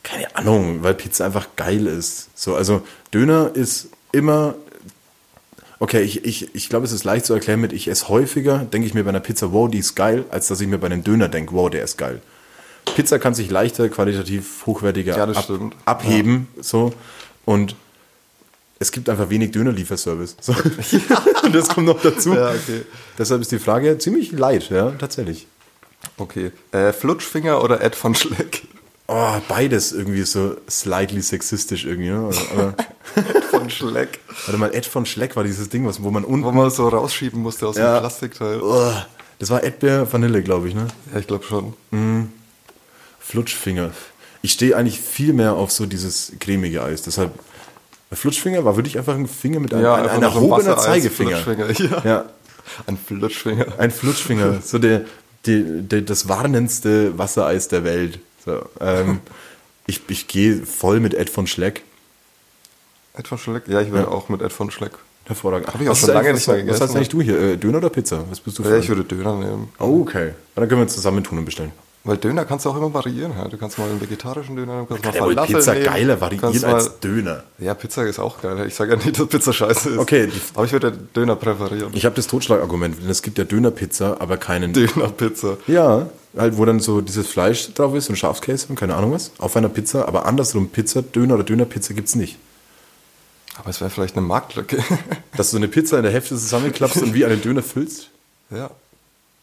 keine 0.02 0.34
Ahnung, 0.36 0.82
weil 0.82 0.94
Pizza 0.94 1.24
einfach 1.24 1.46
geil 1.56 1.86
ist. 1.86 2.28
So, 2.34 2.56
also 2.56 2.82
Döner 3.12 3.52
ist 3.54 3.88
immer, 4.12 4.54
okay, 5.78 6.02
ich, 6.02 6.24
ich, 6.24 6.54
ich 6.54 6.68
glaube, 6.68 6.84
es 6.84 6.92
ist 6.92 7.04
leicht 7.04 7.26
zu 7.26 7.34
erklären 7.34 7.60
mit, 7.60 7.72
ich 7.72 7.88
esse 7.88 8.08
häufiger, 8.08 8.58
denke 8.58 8.86
ich 8.86 8.94
mir 8.94 9.04
bei 9.04 9.10
einer 9.10 9.20
Pizza, 9.20 9.52
wow, 9.52 9.70
die 9.70 9.78
ist 9.78 9.94
geil, 9.94 10.24
als 10.30 10.48
dass 10.48 10.60
ich 10.60 10.68
mir 10.68 10.78
bei 10.78 10.86
einem 10.86 11.04
Döner 11.04 11.28
denke, 11.28 11.54
wow, 11.54 11.70
der 11.70 11.84
ist 11.84 11.96
geil. 11.96 12.20
Pizza 12.96 13.18
kann 13.18 13.34
sich 13.34 13.50
leichter, 13.50 13.88
qualitativ 13.88 14.66
hochwertiger 14.66 15.16
Ja, 15.16 15.24
ab, 15.24 15.48
abheben, 15.84 16.48
so, 16.60 16.92
und 17.44 17.76
es 18.78 18.92
gibt 18.92 19.08
einfach 19.08 19.30
wenig 19.30 19.52
Dönerlieferservice. 19.52 20.36
So. 20.40 20.54
das 21.52 21.68
kommt 21.68 21.86
noch 21.86 22.02
dazu. 22.02 22.34
Ja, 22.34 22.50
okay. 22.50 22.82
Deshalb 23.16 23.40
ist 23.40 23.52
die 23.52 23.58
Frage 23.58 23.96
ziemlich 23.98 24.32
leicht, 24.32 24.70
ja, 24.70 24.90
tatsächlich. 24.90 25.46
Okay. 26.18 26.52
Äh, 26.72 26.92
Flutschfinger 26.92 27.62
oder 27.62 27.80
Ed 27.80 27.94
von 27.94 28.14
Schleck? 28.14 28.62
Oh, 29.06 29.34
beides 29.48 29.92
irgendwie 29.92 30.22
so 30.22 30.56
slightly 30.68 31.20
sexistisch 31.20 31.84
irgendwie. 31.84 32.08
Ne? 32.10 32.30
Aber, 32.52 32.74
Von 33.50 33.68
Schleck. 33.70 34.18
warte 34.46 34.58
mal, 34.58 34.74
Ed 34.74 34.86
von 34.86 35.04
Schleck 35.04 35.36
war 35.36 35.44
dieses 35.44 35.68
Ding, 35.68 35.86
was, 35.86 36.02
wo 36.02 36.10
man 36.10 36.24
unten. 36.24 36.44
Wo 36.46 36.52
man 36.52 36.70
so 36.70 36.88
rausschieben 36.88 37.40
musste 37.42 37.66
aus 37.66 37.76
Ja. 37.76 37.96
dem 37.96 38.00
Plastikteil. 38.00 38.60
Oh, 38.62 38.92
das 39.38 39.50
war 39.50 39.62
Erdbeer 39.62 40.10
Vanille, 40.10 40.42
glaube 40.42 40.68
ich, 40.68 40.74
ne? 40.74 40.86
Ja, 41.12 41.20
ich 41.20 41.26
glaube 41.26 41.44
schon. 41.44 41.74
Flutschfinger. 43.20 43.90
Ich 44.42 44.52
stehe 44.52 44.76
eigentlich 44.76 45.00
viel 45.00 45.32
mehr 45.32 45.52
auf 45.54 45.70
so 45.72 45.86
dieses 45.86 46.32
cremige 46.40 46.82
Eis. 46.82 47.02
Deshalb, 47.02 47.32
Flutschfinger 48.12 48.64
war 48.64 48.76
wirklich 48.76 48.98
einfach 48.98 49.14
ein 49.14 49.26
Finger 49.26 49.60
mit 49.60 49.72
einem, 49.74 49.86
ein, 49.86 49.92
einfach 50.02 50.10
ein 50.12 50.16
ein 50.16 50.22
erhobener 50.22 50.76
Zeigefinger. 50.76 51.40
Ja. 51.78 52.02
Ja, 52.04 52.24
Ein 52.86 52.96
Flutschfinger. 52.98 53.66
ein 53.78 53.90
Flutschfinger. 53.90 54.60
So 54.62 54.78
der, 54.78 55.02
die, 55.46 55.82
der, 55.82 56.02
das 56.02 56.28
warnendste 56.28 57.16
Wassereis 57.18 57.68
der 57.68 57.84
Welt. 57.84 58.18
So, 58.44 58.62
ähm, 58.80 59.20
ich 59.86 60.00
ich 60.08 60.26
gehe 60.28 60.64
voll 60.64 61.00
mit 61.00 61.14
Ed 61.14 61.30
von 61.30 61.46
Schleck. 61.46 61.82
Ed 63.16 63.28
von 63.28 63.38
Schleck? 63.38 63.64
Ja, 63.68 63.80
ich 63.80 63.92
wäre 63.92 64.08
auch 64.08 64.28
mit 64.28 64.42
Ed 64.42 64.52
von 64.52 64.70
Schleck. 64.70 64.92
Hervorragend. 65.26 65.68
Hab 65.68 65.80
ich 65.80 65.88
auch 65.88 65.92
Was 65.92 66.00
schon 66.00 66.10
lange 66.10 66.34
nicht 66.34 66.46
mehr 66.46 66.56
gegessen. 66.58 66.80
Was 66.80 66.88
hast 66.88 66.96
eigentlich 66.96 67.08
du 67.08 67.22
hier? 67.22 67.38
Äh, 67.40 67.56
Döner 67.56 67.78
oder 67.78 67.88
Pizza? 67.88 68.24
Was 68.28 68.40
bist 68.40 68.58
du 68.58 68.62
Ja, 68.62 68.70
für? 68.70 68.78
ich 68.78 68.88
würde 68.88 69.04
Döner 69.04 69.34
nehmen. 69.36 69.68
Oh, 69.78 70.00
okay. 70.02 70.32
Dann 70.54 70.68
können 70.68 70.80
wir 70.80 70.82
uns 70.82 70.94
zusammen 70.94 71.24
tun 71.24 71.38
und 71.38 71.44
bestellen. 71.46 71.72
Weil 72.06 72.18
Döner 72.18 72.44
kannst 72.44 72.66
du 72.66 72.70
auch 72.70 72.76
immer 72.76 72.92
variieren. 72.92 73.32
Ja? 73.34 73.48
Du 73.48 73.56
kannst 73.56 73.78
mal 73.78 73.88
einen 73.88 73.98
vegetarischen 73.98 74.54
Döner 74.56 74.74
nehmen, 74.74 74.88
kannst 74.88 75.04
mal 75.04 75.12
Falafel 75.12 75.54
Pizza 75.56 75.72
nehmen, 75.72 75.84
geiler 75.86 76.20
variieren 76.20 76.60
mal- 76.60 76.74
als 76.74 77.00
Döner. 77.00 77.44
Ja, 77.58 77.72
Pizza 77.72 78.02
ist 78.04 78.18
auch 78.18 78.42
geil. 78.42 78.66
Ich 78.66 78.74
sage 78.74 78.90
ja 78.90 78.96
nicht, 79.02 79.18
dass 79.18 79.26
Pizza 79.28 79.54
scheiße 79.54 79.88
ist. 79.90 79.98
Okay, 79.98 80.28
Aber 80.52 80.66
ich 80.66 80.72
würde 80.72 80.92
Döner 80.92 81.36
präferieren. 81.36 81.90
Ich 81.94 82.04
habe 82.04 82.14
das 82.16 82.26
Totschlagargument, 82.26 83.00
denn 83.02 83.08
es 83.08 83.22
gibt 83.22 83.38
ja 83.38 83.44
Dönerpizza, 83.44 84.18
aber 84.20 84.36
keinen. 84.36 84.74
Dönerpizza. 84.74 85.56
ja, 85.66 86.06
halt, 86.36 86.56
wo 86.56 86.64
dann 86.64 86.80
so 86.80 87.00
dieses 87.00 87.26
Fleisch 87.26 87.72
drauf 87.74 87.94
ist 87.94 88.08
und 88.08 88.16
Schafskäse 88.16 88.66
und 88.68 88.76
keine 88.76 88.94
Ahnung 88.94 89.12
was, 89.12 89.32
auf 89.38 89.56
einer 89.56 89.68
Pizza, 89.68 90.06
aber 90.08 90.26
andersrum 90.26 90.68
Pizza, 90.68 91.02
Döner 91.02 91.34
oder 91.34 91.44
Dönerpizza 91.44 91.94
gibt's 91.94 92.14
nicht. 92.14 92.38
Aber 93.56 93.70
es 93.70 93.80
wäre 93.80 93.90
vielleicht 93.90 94.16
eine 94.16 94.26
Marktlücke. 94.26 94.82
Dass 95.36 95.50
du 95.50 95.52
so 95.52 95.56
eine 95.58 95.68
Pizza 95.68 95.96
in 95.96 96.02
der 96.02 96.12
Hälfte 96.12 96.36
zusammenklappst 96.36 97.02
und 97.02 97.14
wie 97.14 97.24
einen 97.24 97.40
Döner 97.40 97.62
füllst. 97.62 98.10
ja. 98.50 98.70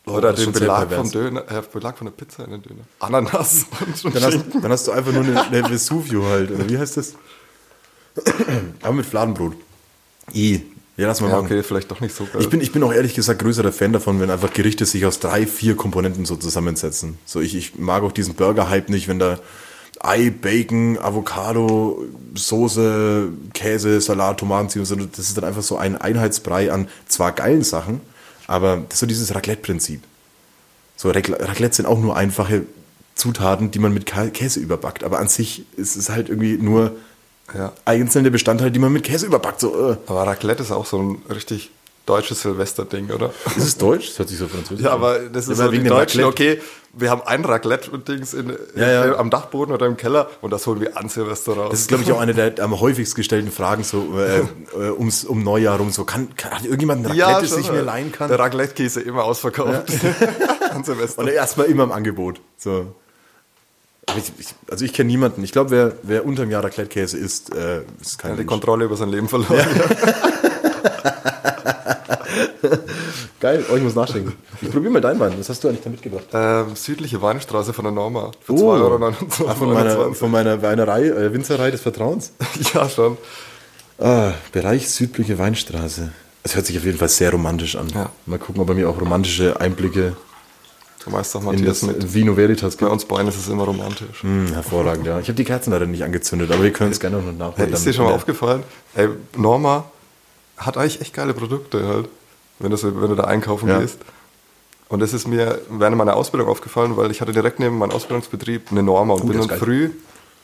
Oh, 0.07 0.13
Oder 0.13 0.33
den 0.33 0.51
Belag 0.51 0.91
vom 0.91 1.11
Döner, 1.11 1.43
äh, 1.51 1.61
Belag 1.71 1.95
von 1.95 2.07
der 2.07 2.11
Pizza 2.11 2.43
in 2.43 2.51
den 2.51 2.63
Döner. 2.63 2.81
Ananas 2.97 3.67
und, 4.03 4.15
Dann 4.15 4.23
hast, 4.23 4.39
dann 4.59 4.71
hast 4.71 4.87
du 4.87 4.91
einfach 4.93 5.11
nur 5.11 5.23
eine, 5.23 5.43
eine 5.43 5.69
Vesuvio 5.69 6.25
halt, 6.25 6.49
oder 6.49 6.67
wie 6.67 6.75
heißt 6.75 6.97
das? 6.97 7.13
aber 8.81 8.93
mit 8.93 9.05
Fladenbrot. 9.05 9.53
I. 10.33 10.70
Ja, 11.01 11.07
lass 11.07 11.19
mal 11.19 11.29
Ja, 11.29 11.35
machen. 11.37 11.45
okay, 11.47 11.63
vielleicht 11.63 11.89
doch 11.89 11.99
nicht 11.99 12.15
so 12.15 12.25
geil. 12.25 12.41
Ich 12.41 12.49
bin, 12.49 12.61
ich 12.61 12.71
bin 12.71 12.83
auch 12.83 12.93
ehrlich 12.93 13.15
gesagt 13.15 13.41
größerer 13.41 13.71
Fan 13.71 13.91
davon, 13.91 14.19
wenn 14.21 14.29
einfach 14.29 14.53
Gerichte 14.53 14.85
sich 14.85 15.05
aus 15.05 15.19
drei, 15.19 15.47
vier 15.47 15.75
Komponenten 15.75 16.25
so 16.25 16.35
zusammensetzen. 16.35 17.17
So, 17.25 17.41
ich, 17.41 17.55
ich 17.55 17.79
mag 17.79 18.03
auch 18.03 18.11
diesen 18.11 18.35
Burger-Hype 18.35 18.89
nicht, 18.89 19.07
wenn 19.07 19.17
da 19.17 19.39
Ei, 19.99 20.29
Bacon, 20.29 20.97
Avocado, 20.99 22.03
Soße, 22.35 23.29
Käse, 23.53 23.99
Salat, 24.01 24.39
Tomaten, 24.39 24.67
das 24.79 24.91
ist 25.19 25.37
dann 25.37 25.43
einfach 25.43 25.61
so 25.63 25.77
ein 25.77 25.95
Einheitsbrei 25.99 26.71
an 26.71 26.87
zwar 27.07 27.31
geilen 27.31 27.63
Sachen, 27.63 28.01
aber 28.47 28.77
das 28.87 28.93
ist 28.95 28.99
so 28.99 29.05
dieses 29.05 29.33
Raclette-Prinzip. 29.33 30.01
So, 30.97 31.09
Racl- 31.09 31.39
Raclette 31.43 31.75
sind 31.77 31.85
auch 31.87 31.99
nur 31.99 32.15
einfache 32.15 32.63
Zutaten, 33.15 33.71
die 33.71 33.79
man 33.79 33.93
mit 33.93 34.07
Kä- 34.07 34.29
Käse 34.29 34.59
überbackt, 34.59 35.03
aber 35.03 35.19
an 35.19 35.27
sich 35.27 35.65
ist 35.77 35.95
es 35.95 36.09
halt 36.09 36.29
irgendwie 36.29 36.57
nur 36.57 36.95
Ja. 37.57 37.73
einzelne 37.85 38.31
Bestandteile, 38.31 38.71
die 38.71 38.79
man 38.79 38.91
mit 38.93 39.03
Käse 39.03 39.25
überbackt. 39.25 39.59
So, 39.59 39.91
äh. 39.91 39.97
Aber 40.07 40.27
Raclette 40.27 40.63
ist 40.63 40.71
auch 40.71 40.85
so 40.85 40.97
ein 41.01 41.21
richtig 41.33 41.71
deutsches 42.05 42.41
Silvester-Ding, 42.41 43.11
oder? 43.11 43.31
Ist 43.55 43.57
es 43.57 43.77
deutsch? 43.77 44.07
Das 44.09 44.19
hört 44.19 44.29
sich 44.29 44.37
so 44.39 44.47
französisch 44.47 44.83
Ja, 44.83 44.89
an. 44.91 44.95
aber 44.95 45.19
das 45.19 45.47
ist 45.47 45.59
Ja, 45.59 45.65
so 45.67 45.71
wegen 45.71 45.83
die 45.83 45.89
Deutschen, 45.89 46.23
Raclette. 46.23 46.57
okay, 46.57 46.61
wir 46.93 47.09
haben 47.11 47.21
ein 47.25 47.45
Raclette-Dings 47.45 48.33
in, 48.33 48.53
Ja, 48.75 48.89
ja. 48.91 49.03
in- 49.05 49.13
am 49.15 49.29
Dachboden 49.29 49.73
oder 49.73 49.85
im 49.85 49.97
Keller 49.97 50.29
und 50.41 50.49
das 50.51 50.65
holen 50.65 50.81
wir 50.81 50.97
an 50.97 51.09
Silvester 51.09 51.53
raus. 51.53 51.69
Das 51.71 51.81
ist, 51.81 51.87
glaube 51.89 52.03
ich, 52.03 52.11
auch 52.11 52.19
eine 52.19 52.33
der 52.33 52.59
am 52.63 52.79
häufigst 52.79 53.15
gestellten 53.15 53.51
Fragen 53.51 53.83
so 53.83 54.17
äh, 54.17 54.39
äh, 54.77 54.89
ums, 54.97 55.23
um 55.23 55.43
Neujahr 55.43 55.77
rum. 55.77 55.91
So, 55.91 56.03
kann, 56.03 56.35
kann 56.35 56.51
hat 56.51 56.63
irgendjemand 56.65 57.05
ein 57.05 57.11
Raclette, 57.19 57.49
das 57.49 57.57
ich 57.59 57.71
mir 57.71 57.81
leihen 57.81 58.11
kann? 58.11 58.29
Der 58.29 58.39
Raclette-Käse 58.39 59.01
immer 59.01 59.23
ausverkauft. 59.23 59.91
an 60.71 60.83
Silvester. 60.83 61.21
Und 61.21 61.27
erstmal 61.29 61.67
immer 61.67 61.83
im 61.83 61.91
Angebot. 61.91 62.41
So. 62.57 62.95
Aber 64.07 64.17
Ich, 64.17 64.31
ich, 64.39 64.47
also 64.69 64.83
ich 64.85 64.93
kenne 64.93 65.07
niemanden. 65.09 65.43
Ich 65.43 65.51
glaube, 65.51 65.69
wer, 65.71 65.93
wer 66.03 66.25
unter 66.25 66.43
dem 66.45 66.51
Jahr 66.51 66.63
Raclette-Käse 66.63 67.17
isst, 67.17 67.53
äh, 67.55 67.81
ist 68.01 68.17
kein 68.19 68.31
Ja, 68.31 68.35
die 68.35 68.41
Mensch. 68.41 68.49
Kontrolle 68.49 68.85
über 68.85 68.95
sein 68.97 69.09
Leben 69.09 69.27
verloren. 69.29 69.65
Geil, 73.39 73.65
oh, 73.71 73.75
ich 73.75 73.81
muss 73.83 73.95
nachdenken. 73.95 74.33
Ich 74.61 74.69
probiere 74.69 74.93
mal 74.93 75.01
deinen 75.01 75.19
Wein. 75.19 75.33
Was 75.37 75.49
hast 75.49 75.63
du 75.63 75.67
eigentlich 75.67 75.81
da 75.83 75.89
mitgebracht? 75.89 76.25
Ähm, 76.31 76.75
südliche 76.75 77.19
Weinstraße 77.21 77.73
von 77.73 77.85
der 77.85 77.91
Norma. 77.91 78.31
Für 78.41 78.53
Oh. 78.53 78.73
2,29 78.73 78.81
Euro. 78.81 79.49
Ah, 79.49 79.55
von, 79.55 79.73
meiner, 79.73 80.13
von 80.13 80.31
meiner 80.31 80.61
Weinerei, 80.61 81.07
äh, 81.07 81.33
Winzerei 81.33 81.71
des 81.71 81.81
Vertrauens. 81.81 82.33
ja, 82.73 82.87
schon. 82.87 83.17
Ah, 83.99 84.33
Bereich 84.51 84.89
südliche 84.89 85.39
Weinstraße. 85.39 86.11
Es 86.43 86.55
hört 86.55 86.65
sich 86.67 86.77
auf 86.77 86.85
jeden 86.85 86.97
Fall 86.99 87.09
sehr 87.09 87.31
romantisch 87.31 87.75
an. 87.75 87.87
Ja. 87.93 88.09
Mal 88.27 88.37
gucken, 88.39 88.61
ob 88.61 88.69
er 88.69 88.75
mir 88.75 88.87
auch 88.89 88.99
romantische 89.01 89.59
Einblicke 89.59 90.15
Du 91.05 91.11
weißt 91.11 91.33
doch, 91.35 91.41
Matthias, 91.41 91.79
das 91.79 91.89
mit. 91.89 92.13
Vino 92.13 92.37
Veritas 92.37 92.75
Bei 92.75 92.87
uns 92.87 93.05
beiden 93.05 93.27
ist 93.27 93.37
es 93.37 93.47
immer 93.49 93.63
romantisch. 93.63 94.21
Hm, 94.21 94.53
hervorragend, 94.53 95.07
ja. 95.07 95.19
Ich 95.19 95.27
habe 95.27 95.35
die 95.35 95.43
Kerzen 95.43 95.71
leider 95.71 95.85
nicht 95.87 96.03
angezündet, 96.03 96.51
aber 96.51 96.63
wir 96.63 96.71
können 96.71 96.91
es 96.91 96.99
gerne 96.99 97.17
noch 97.17 97.31
nachholen. 97.31 97.53
Hey, 97.57 97.71
ist 97.73 97.85
dir 97.85 97.93
schon 97.93 98.05
mal 98.05 98.13
aufgefallen? 98.13 98.63
Ey, 98.95 99.09
Norma 99.35 99.85
hat 100.57 100.77
eigentlich 100.77 101.01
echt 101.01 101.13
geile 101.13 101.33
Produkte 101.33 101.87
halt, 101.87 102.09
wenn 102.59 102.69
du, 102.69 102.77
so, 102.77 103.01
wenn 103.01 103.09
du 103.09 103.15
da 103.15 103.23
einkaufen 103.23 103.67
Ja. 103.67 103.79
gehst. 103.79 103.97
Und 104.89 104.99
das 104.99 105.13
ist 105.13 105.27
mir 105.27 105.59
während 105.69 105.97
meiner 105.97 106.15
Ausbildung 106.15 106.49
aufgefallen, 106.49 106.97
weil 106.97 107.09
ich 107.11 107.21
hatte 107.21 107.31
direkt 107.31 107.59
neben 107.59 107.77
meinem 107.77 107.91
Ausbildungsbetrieb 107.91 108.71
eine 108.71 108.83
Norma 108.83 109.13
und 109.13 109.21
Oh, 109.21 109.25
bin 109.27 109.37
das 109.37 109.47
dann 109.47 109.57
geil. 109.57 109.59
früh 109.59 109.89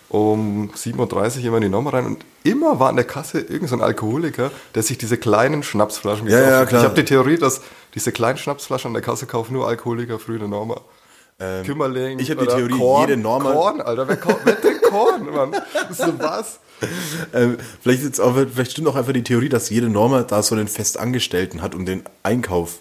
um 0.09 0.69
7.30 0.71 1.39
Uhr 1.39 1.45
immer 1.45 1.57
in 1.57 1.63
die 1.63 1.69
Norma 1.69 1.89
rein 1.89 2.05
und 2.05 2.25
immer 2.43 2.79
war 2.79 2.89
an 2.89 2.95
der 2.95 3.05
Kasse 3.05 3.39
irgendein 3.39 3.67
so 3.67 3.75
ein 3.75 3.81
Alkoholiker, 3.81 4.51
der 4.75 4.83
sich 4.83 4.97
diese 4.97 5.17
kleinen 5.17 5.63
Schnapsflaschen 5.63 6.27
Ja, 6.29 6.39
ja, 6.41 6.59
hat. 6.59 6.69
klar. 6.69 6.81
Ich 6.81 6.85
habe 6.89 6.95
die 6.95 7.05
Theorie, 7.05 7.37
dass 7.37 7.61
diese 7.93 8.11
kleinen 8.11 8.37
Schnapsflaschen 8.37 8.89
an 8.89 8.93
der 8.93 9.03
Kasse 9.03 9.25
kaufen 9.25 9.53
nur 9.53 9.67
Alkoholiker 9.67 10.17
früh 10.19 10.33
in 10.35 10.39
der 10.39 10.47
Norma. 10.49 10.79
Kümmerling. 11.65 12.17
ich 12.17 12.31
hab 12.31 12.39
die 12.39 12.47
Theorie, 12.47 12.77
Korn. 12.79 13.01
jede 13.09 13.21
Norma- 13.21 13.51
Korn, 13.51 13.79
Alter. 13.81 14.07
Wer, 14.07 14.17
wer 14.43 14.59
trinkt 14.59 14.81
Korn, 14.83 15.25
Mann? 15.31 15.55
So 15.91 16.17
was. 16.17 16.59
Ähm, 17.31 17.57
vielleicht, 17.81 18.01
ist 18.01 18.19
auch, 18.19 18.33
vielleicht 18.51 18.71
stimmt 18.71 18.87
auch 18.87 18.95
einfach 18.95 19.13
die 19.13 19.21
Theorie, 19.23 19.49
dass 19.49 19.69
jede 19.69 19.87
Norma 19.87 20.23
da 20.23 20.41
so 20.41 20.55
einen 20.55 20.67
Festangestellten 20.67 21.61
hat, 21.61 21.75
um 21.75 21.85
den 21.85 22.03
Einkauf, 22.23 22.79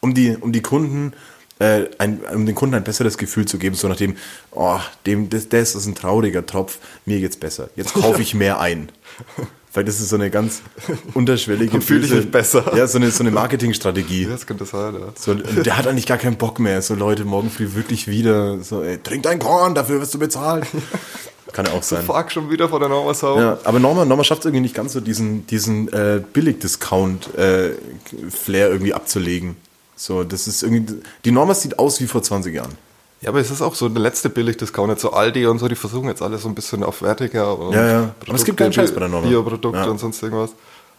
um 0.00 0.14
die, 0.14 0.36
um 0.40 0.52
die 0.52 0.62
Kunden, 0.62 1.14
äh, 1.58 1.84
ein, 1.98 2.20
um 2.34 2.46
den 2.46 2.54
Kunden 2.54 2.74
ein 2.74 2.84
besseres 2.84 3.18
Gefühl 3.18 3.46
zu 3.46 3.58
geben, 3.58 3.76
so 3.76 3.88
nach 3.88 3.96
dem, 3.96 4.16
oh, 4.52 4.80
dem, 5.06 5.30
das, 5.30 5.48
das 5.48 5.74
ist 5.74 5.86
ein 5.86 5.94
trauriger 5.94 6.44
Tropf, 6.44 6.78
mir 7.04 7.20
geht's 7.20 7.36
besser. 7.36 7.68
Jetzt 7.76 7.94
kaufe 7.94 8.22
ich 8.22 8.34
mehr 8.34 8.60
ein. 8.60 8.90
Vielleicht 9.76 9.88
ist 9.88 10.00
es 10.00 10.08
so 10.08 10.16
eine 10.16 10.30
ganz 10.30 10.62
unterschwellige 11.12 11.72
Dann 11.72 11.82
fühl 11.82 12.02
ich 12.02 12.10
mich 12.10 12.30
besser. 12.30 12.74
Ja, 12.74 12.86
so 12.86 12.96
eine, 12.96 13.10
so 13.10 13.22
eine 13.22 13.30
Marketingstrategie. 13.30 14.24
Das 14.24 14.46
könnte 14.46 14.64
sein, 14.64 14.94
ja. 14.94 15.12
So, 15.14 15.34
der 15.34 15.76
hat 15.76 15.86
eigentlich 15.86 16.06
gar 16.06 16.16
keinen 16.16 16.36
Bock 16.36 16.58
mehr. 16.58 16.80
So 16.80 16.94
Leute 16.94 17.26
morgen 17.26 17.50
früh 17.50 17.74
wirklich 17.74 18.08
wieder 18.08 18.58
so, 18.60 18.82
ey, 18.82 18.96
trink 19.02 19.24
dein 19.24 19.38
Korn, 19.38 19.74
dafür 19.74 20.00
wirst 20.00 20.14
du 20.14 20.18
bezahlt. 20.18 20.66
Kann 21.52 21.66
ja 21.66 21.72
auch 21.72 21.82
sein. 21.82 22.04
Fuck, 22.04 22.32
schon 22.32 22.50
wieder 22.50 22.70
von 22.70 22.80
der 22.80 22.88
Norma 22.88 23.12
Sau. 23.12 23.38
Ja, 23.38 23.58
aber 23.64 23.78
Norma, 23.78 24.06
Norma 24.06 24.24
schafft 24.24 24.40
es 24.40 24.46
irgendwie 24.46 24.62
nicht 24.62 24.74
ganz 24.74 24.94
so, 24.94 25.00
diesen, 25.00 25.46
diesen 25.46 25.92
äh, 25.92 26.22
Billig-Discount-Flair 26.32 28.70
irgendwie 28.70 28.94
abzulegen. 28.94 29.56
So, 29.96 30.22
das 30.24 30.46
ist 30.46 30.62
irgendwie. 30.62 31.00
Die 31.24 31.30
Norma 31.32 31.54
sieht 31.54 31.78
aus 31.78 32.00
wie 32.00 32.06
vor 32.06 32.22
20 32.22 32.54
Jahren. 32.54 32.72
Ja, 33.22 33.30
aber 33.30 33.40
es 33.40 33.50
ist 33.50 33.62
auch 33.62 33.74
so 33.74 33.88
der 33.88 34.02
letzte 34.02 34.28
Billig-Discount, 34.28 34.90
jetzt 34.90 35.00
so 35.02 35.10
Aldi 35.12 35.46
und 35.46 35.58
so, 35.58 35.68
die 35.68 35.74
versuchen 35.74 36.08
jetzt 36.08 36.20
alles 36.20 36.42
so 36.42 36.48
ein 36.48 36.54
bisschen 36.54 36.84
auf 36.84 37.00
wertiger 37.00 37.58
und 37.58 37.72
Ja, 37.72 37.86
ja. 37.86 38.14
Aber 38.26 38.34
es 38.34 38.44
gibt 38.44 38.58
keinen 38.58 38.74
Scheiß 38.74 38.92
bei 38.92 39.00
der 39.00 39.08
Norma. 39.08 39.26
Bioprodukte 39.26 39.78
Ja. 39.80 39.86
und 39.86 39.98
sonst 39.98 40.22
irgendwas. 40.22 40.50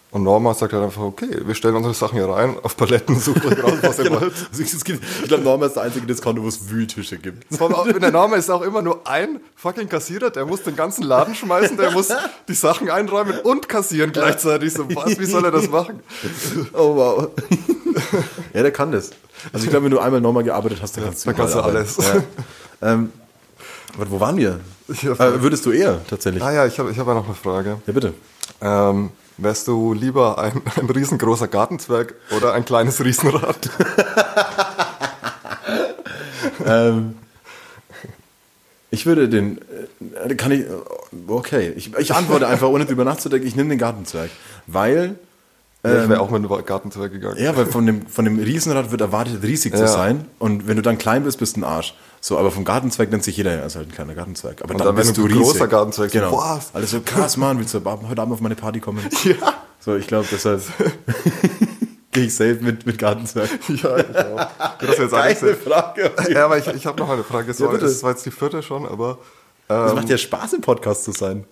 Und 0.09 0.23
Norma 0.23 0.53
sagt 0.53 0.71
halt 0.73 0.83
einfach, 0.83 1.01
okay, 1.01 1.27
wir 1.45 1.53
stellen 1.53 1.75
unsere 1.75 1.93
Sachen 1.93 2.15
hier 2.17 2.27
rein, 2.29 2.55
auf 2.63 2.75
Paletten, 2.77 3.19
sucht 3.19 3.45
euch 3.45 3.61
raus, 3.61 3.73
was 3.81 3.99
ihr 3.99 4.05
Genau. 4.09 4.21
wollt. 4.21 4.33
Also 4.51 4.63
ich 4.63 5.27
glaube, 5.27 5.43
Norma 5.43 5.65
ist 5.67 5.75
der 5.75 5.83
einzige 5.83 6.07
Discounter, 6.07 6.41
wo 6.41 6.47
es 6.47 6.69
Wühltische 6.69 7.17
gibt. 7.17 7.61
Auch 7.61 7.85
In 7.85 7.99
der 7.99 8.11
Norma 8.11 8.37
ist 8.37 8.49
auch 8.49 8.61
immer 8.61 8.81
nur 8.81 9.05
ein 9.05 9.41
fucking 9.57 9.89
Kassierer, 9.89 10.29
der 10.31 10.45
muss 10.45 10.63
den 10.63 10.75
ganzen 10.77 11.03
Laden 11.03 11.35
schmeißen, 11.35 11.75
der 11.77 11.91
muss 11.91 12.07
die 12.47 12.53
Sachen 12.53 12.89
einräumen 12.89 13.37
und 13.43 13.67
kassieren 13.69 14.11
gleichzeitig. 14.13 14.73
So, 14.73 14.87
was, 14.95 15.19
wie 15.19 15.25
soll 15.25 15.43
er 15.45 15.51
das 15.51 15.69
machen? 15.69 15.99
Oh, 16.73 16.95
wow. 16.95 17.27
ja, 18.53 18.61
der 18.61 18.71
kann 18.71 18.91
das. 18.91 19.11
Also 19.53 19.65
ich 19.65 19.69
glaube, 19.69 19.85
wenn 19.85 19.91
du 19.91 19.99
einmal 19.99 20.21
Norma 20.21 20.41
gearbeitet 20.41 20.79
hast, 20.81 20.97
dann 20.97 21.05
kannst 21.05 21.25
du 21.25 21.29
dann 21.29 21.37
kannst 21.37 21.55
du 21.55 21.61
alles. 21.61 21.97
Ja. 21.97 22.93
ähm, 22.93 23.11
wo 23.97 24.19
waren 24.19 24.37
wir? 24.37 24.59
Äh, 24.89 25.41
würdest 25.41 25.65
du 25.65 25.71
eher, 25.71 26.01
tatsächlich? 26.09 26.43
Ah 26.43 26.51
ja, 26.51 26.65
ich 26.65 26.79
habe 26.79 26.91
ich 26.91 26.99
hab 26.99 27.07
ja 27.07 27.13
noch 27.13 27.25
eine 27.25 27.35
Frage. 27.35 27.81
Ja, 27.85 27.93
bitte. 27.93 28.13
Ähm, 28.61 29.11
wärst 29.37 29.67
du 29.67 29.93
lieber 29.93 30.37
ein, 30.37 30.61
ein 30.79 30.89
riesengroßer 30.89 31.47
Gartenzwerg 31.47 32.15
oder 32.35 32.53
ein 32.53 32.65
kleines 32.65 33.03
Riesenrad? 33.03 33.69
Ich 38.89 39.05
würde 39.05 39.29
den, 39.29 39.59
äh, 40.27 40.35
kann 40.35 40.51
ich, 40.51 40.65
okay, 41.27 41.73
ich, 41.75 41.93
ich 41.95 42.13
antworte 42.13 42.47
einfach, 42.47 42.67
ohne 42.67 42.85
drüber 42.85 43.03
nachzudenken, 43.03 43.47
ich 43.47 43.55
nehme 43.55 43.69
den 43.69 43.79
Gartenzwerg, 43.79 44.29
weil, 44.65 45.15
Ja, 45.87 46.03
ich 46.03 46.09
wäre 46.09 46.19
auch 46.21 46.29
mit 46.29 46.43
dem 46.43 46.65
Gartenzwerg 46.65 47.11
gegangen. 47.11 47.37
ja, 47.41 47.55
weil 47.55 47.65
von 47.65 47.85
dem, 47.85 48.05
von 48.07 48.25
dem 48.25 48.39
Riesenrad 48.39 48.91
wird 48.91 49.01
erwartet, 49.01 49.41
riesig 49.43 49.73
zu 49.75 49.81
Ja. 49.83 49.87
sein 49.87 50.25
und 50.39 50.67
wenn 50.67 50.75
du 50.75 50.81
dann 50.81 50.97
klein 50.97 51.23
bist, 51.23 51.39
bist 51.39 51.55
du 51.55 51.61
ein 51.61 51.63
Arsch. 51.63 51.95
So, 52.19 52.37
aber 52.37 52.51
vom 52.51 52.65
Gartenzwerg 52.65 53.11
nennt 53.11 53.23
sich 53.23 53.37
jeder, 53.37 53.51
er 53.53 53.65
ist 53.67 53.75
halt 53.75 53.89
ein 53.89 53.91
kleiner 53.93 54.15
Gartenzwerg. 54.15 54.61
Aber 54.63 54.71
Und 54.73 54.79
dann, 54.79 54.87
dann, 54.87 54.95
bist 54.95 55.15
du 55.17 55.21
du 55.21 55.27
ein 55.27 55.31
riesig. 55.37 55.53
großer 55.53 55.67
Gartenzwerg, 55.67 56.11
genau. 56.11 56.31
boah. 56.31 56.59
Alles 56.73 56.91
so, 56.91 56.99
krass, 57.01 57.37
Mann, 57.37 57.59
willst 57.59 57.73
du 57.73 57.77
heute 57.85 58.21
Abend 58.21 58.33
auf 58.33 58.41
meine 58.41 58.55
Party 58.55 58.79
kommen? 58.79 58.99
Ja. 59.23 59.35
So, 59.79 59.95
ich 59.95 60.07
glaube, 60.07 60.27
deshalb 60.31 60.61
gehe 62.11 62.25
ich 62.25 62.35
safe 62.35 62.57
mit, 62.61 62.85
mit 62.85 62.97
Gartenzwerg. 62.97 63.49
Ja, 63.69 63.97
ich 63.97 64.17
auch. 64.17 64.47
Das 64.79 64.97
jetzt 64.97 65.13
alles 65.13 65.39
Frage. 65.63 66.11
ja, 66.29 66.45
aber 66.45 66.57
ich, 66.57 66.67
ich 66.67 66.85
habe 66.85 66.99
noch 66.99 67.09
eine 67.09 67.23
Frage. 67.23 67.53
So, 67.53 67.71
Ja, 67.71 67.77
das 67.77 68.03
war 68.03 68.11
jetzt 68.11 68.25
die 68.25 68.31
vierte 68.31 68.61
schon, 68.63 68.85
aber 68.87 69.19
Es 69.69 69.93
macht 69.93 70.09
ja 70.09 70.17
Spaß, 70.17 70.53
im 70.53 70.61
Podcast 70.61 71.03
zu 71.05 71.11
sein. 71.11 71.45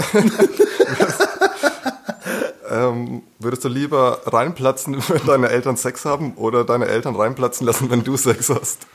Ähm, 2.75 3.23
würdest 3.39 3.63
du 3.63 3.69
lieber 3.69 4.21
reinplatzen, 4.25 4.97
wenn 5.07 5.25
deine 5.25 5.49
Eltern 5.49 5.77
Sex 5.77 6.05
haben 6.05 6.33
oder 6.35 6.63
deine 6.63 6.87
Eltern 6.87 7.15
reinplatzen 7.15 7.65
lassen, 7.65 7.89
wenn 7.89 8.03
du 8.03 8.17
Sex 8.17 8.49
hast? 8.49 8.87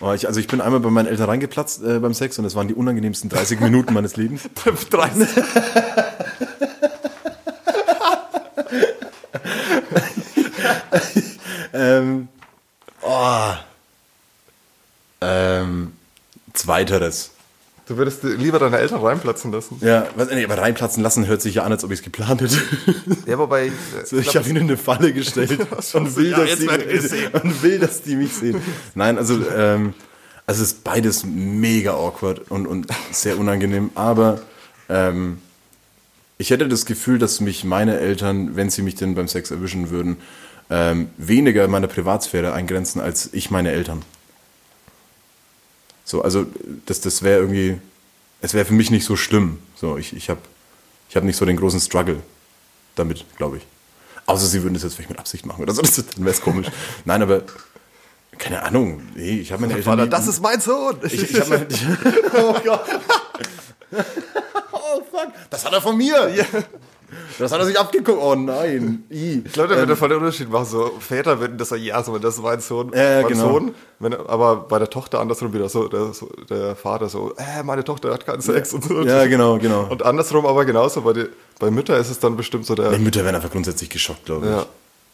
Oh, 0.00 0.12
ich, 0.12 0.28
also 0.28 0.38
ich 0.38 0.46
bin 0.46 0.60
einmal 0.60 0.80
bei 0.80 0.90
meinen 0.90 1.06
Eltern 1.06 1.28
reingeplatzt 1.28 1.82
äh, 1.82 1.98
beim 1.98 2.14
Sex 2.14 2.38
und 2.38 2.44
das 2.44 2.54
waren 2.54 2.68
die 2.68 2.74
unangenehmsten 2.74 3.28
30 3.28 3.60
Minuten 3.60 3.92
meines 3.92 4.16
Lebens. 4.16 4.42
30. 4.90 5.28
Ähm, 11.74 12.28
oh, 13.02 13.52
ähm, 15.20 15.92
zweiteres. 16.52 17.33
Du 17.86 17.98
würdest 17.98 18.22
lieber 18.22 18.58
deine 18.58 18.78
Eltern 18.78 19.02
reinplatzen 19.02 19.52
lassen. 19.52 19.76
Ja, 19.82 20.06
was, 20.16 20.30
nee, 20.30 20.44
aber 20.44 20.56
reinplatzen 20.56 21.02
lassen 21.02 21.26
hört 21.26 21.42
sich 21.42 21.56
ja 21.56 21.64
an, 21.64 21.72
als 21.72 21.84
ob 21.84 21.90
ich 21.90 21.98
es 21.98 22.04
geplant 22.04 22.40
hätte. 22.40 22.56
Ja, 23.26 23.38
wobei. 23.38 23.70
So, 24.04 24.18
ich 24.18 24.34
habe 24.36 24.48
ihnen 24.48 24.62
eine 24.62 24.76
Falle 24.76 25.12
gestellt 25.12 25.58
und, 25.92 26.16
will, 26.16 26.30
Ja, 26.30 26.38
dass 26.38 26.58
die, 26.58 26.68
und 26.68 27.62
will, 27.62 27.78
dass 27.78 28.02
die 28.02 28.16
mich 28.16 28.32
sehen. 28.34 28.60
Nein, 28.94 29.18
also, 29.18 29.34
ähm, 29.54 29.94
also 30.46 30.62
es 30.62 30.72
ist 30.72 30.84
beides 30.84 31.24
mega 31.24 31.92
awkward 31.92 32.50
und, 32.50 32.66
und 32.66 32.86
sehr 33.12 33.38
unangenehm, 33.38 33.90
aber 33.94 34.40
ähm, 34.88 35.38
ich 36.38 36.50
hätte 36.50 36.68
das 36.68 36.86
Gefühl, 36.86 37.18
dass 37.18 37.40
mich 37.40 37.64
meine 37.64 37.98
Eltern, 37.98 38.56
wenn 38.56 38.70
sie 38.70 38.82
mich 38.82 38.94
denn 38.94 39.14
beim 39.14 39.28
Sex 39.28 39.50
erwischen 39.50 39.90
würden, 39.90 40.16
ähm, 40.70 41.08
weniger 41.16 41.64
in 41.64 41.70
meiner 41.70 41.86
Privatsphäre 41.86 42.52
eingrenzen 42.52 43.00
als 43.00 43.30
ich 43.32 43.50
meine 43.50 43.70
Eltern. 43.70 44.02
So, 46.04 46.22
also 46.22 46.46
das, 46.86 47.00
das 47.00 47.22
wäre 47.22 47.40
irgendwie, 47.40 47.78
es 48.40 48.54
wäre 48.54 48.64
für 48.64 48.74
mich 48.74 48.90
nicht 48.90 49.04
so 49.04 49.16
schlimm. 49.16 49.58
So, 49.76 49.96
ich, 49.96 50.14
ich 50.14 50.28
habe 50.30 50.40
ich 51.08 51.16
hab 51.16 51.24
nicht 51.24 51.36
so 51.36 51.44
den 51.44 51.56
großen 51.56 51.80
Struggle 51.80 52.22
damit, 52.94 53.24
glaube 53.36 53.58
ich. 53.58 53.66
Außer 54.26 54.46
sie 54.46 54.62
würden 54.62 54.74
das 54.74 54.82
jetzt 54.82 54.94
vielleicht 54.94 55.10
mit 55.10 55.18
Absicht 55.18 55.46
machen 55.46 55.62
oder 55.62 55.74
so, 55.74 55.82
das, 55.82 55.94
dann 55.96 56.24
wäre 56.24 56.34
es 56.34 56.40
komisch. 56.40 56.68
Nein, 57.04 57.22
aber 57.22 57.42
keine 58.38 58.62
Ahnung. 58.62 59.02
Nee, 59.14 59.40
ich 59.40 59.52
habe 59.52 59.62
meine 59.62 59.74
Eltern. 59.74 59.98
Vater, 59.98 60.06
das 60.06 60.26
ist 60.26 60.40
mein 60.42 60.60
Sohn! 60.60 60.96
ich, 61.04 61.30
ich 61.30 61.40
hab 61.40 61.48
meine, 61.48 61.66
oh 62.36 62.56
Gott. 62.64 62.84
Oh 64.72 65.02
fuck. 65.10 65.32
Das 65.50 65.64
hat 65.64 65.72
er 65.72 65.80
von 65.80 65.96
mir. 65.96 66.32
Das 67.38 67.52
hat 67.52 67.60
er 67.60 67.66
sich 67.66 67.78
abgeguckt. 67.78 68.18
Oh 68.20 68.34
nein. 68.34 69.04
I. 69.10 69.42
Ich 69.44 69.52
glaube, 69.52 69.74
da 69.74 69.80
würde 69.80 69.96
voll 69.96 70.08
der 70.08 70.18
Unterschied 70.18 70.50
machen. 70.50 70.66
So, 70.66 70.92
Väter 71.00 71.40
würden 71.40 71.58
das 71.58 71.70
sagen, 71.70 71.82
ja, 71.82 72.02
so, 72.02 72.18
das 72.18 72.36
ist 72.36 72.42
mein 72.42 72.60
Sohn. 72.60 72.92
Ja, 72.94 73.02
ja, 73.02 73.22
mein 73.22 73.32
genau. 73.32 73.48
Sohn. 73.50 73.74
Wenn, 73.98 74.14
aber 74.14 74.56
bei 74.56 74.78
der 74.78 74.90
Tochter 74.90 75.20
andersrum 75.20 75.52
wieder 75.52 75.68
so, 75.68 75.88
der, 75.88 76.12
so, 76.12 76.28
der 76.48 76.76
Vater 76.76 77.08
so, 77.08 77.34
äh, 77.36 77.62
meine 77.62 77.84
Tochter 77.84 78.12
hat 78.12 78.26
keinen 78.26 78.42
Sex 78.42 78.72
und 78.72 78.84
so. 78.84 79.02
Ja, 79.02 79.26
genau, 79.26 79.58
genau. 79.58 79.86
Und 79.90 80.04
andersrum 80.04 80.46
aber 80.46 80.64
genauso, 80.64 81.02
bei, 81.02 81.12
die, 81.12 81.26
bei 81.58 81.70
Mütter 81.70 81.96
ist 81.98 82.10
es 82.10 82.18
dann 82.18 82.36
bestimmt 82.36 82.66
so 82.66 82.74
der. 82.74 82.90
Meine 82.90 83.02
Mütter 83.02 83.24
wären 83.24 83.34
einfach 83.34 83.50
grundsätzlich 83.50 83.90
geschockt, 83.90 84.24
glaube 84.26 84.46
ich. 84.46 84.52
Ja. 84.52 84.66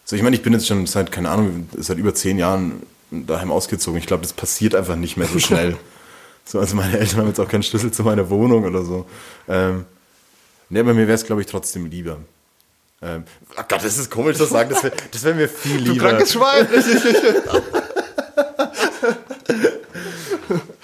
So, 0.05 0.17
ich 0.17 0.23
meine, 0.23 0.35
ich 0.35 0.43
bin 0.43 0.53
jetzt 0.53 0.67
schon 0.67 0.87
seit, 0.87 1.13
keine 1.13 1.31
Ahnung, 1.31 1.69
seit 1.77 1.99
über 1.99 2.15
zehn 2.15 2.39
Jahren 2.39 2.83
daheim 3.11 3.51
ausgezogen. 3.51 3.99
Ich 3.99 4.07
glaube, 4.07 4.23
das 4.23 4.33
passiert 4.33 4.75
einfach 4.75 4.97
nicht 4.97 5.17
mehr 5.17 5.29
so 5.29 5.39
schnell. 5.41 5.77
so, 6.45 6.59
also 6.59 6.77
meine 6.77 6.99
Eltern 6.99 7.21
haben 7.21 7.29
jetzt 7.29 7.41
auch 7.41 7.49
keinen 7.49 7.63
Schlüssel 7.63 7.93
zu 7.93 8.03
meiner 8.03 8.31
Wohnung 8.31 8.65
oder 8.65 8.85
so. 8.85 9.07
Ähm, 9.49 9.85
nee, 10.71 10.81
aber 10.81 10.95
mir 10.95 11.07
wäre 11.07 11.15
es, 11.15 11.25
glaube 11.25 11.43
ich, 11.43 11.47
trotzdem 11.47 11.87
lieber. 11.87 12.19
Ähm, 13.03 13.25
ach 13.57 13.67
Gott, 13.69 13.85
das 13.85 13.97
ist 13.99 14.11
komisch 14.11 14.37
zu 14.37 14.45
sagen, 14.45 14.71
das 14.71 14.83
wäre 14.83 14.95
wär 15.23 15.35
mir 15.35 15.49
viel 15.49 15.77
lieber. 15.79 16.09
Krankes 16.09 16.33
Schwein! 16.33 16.67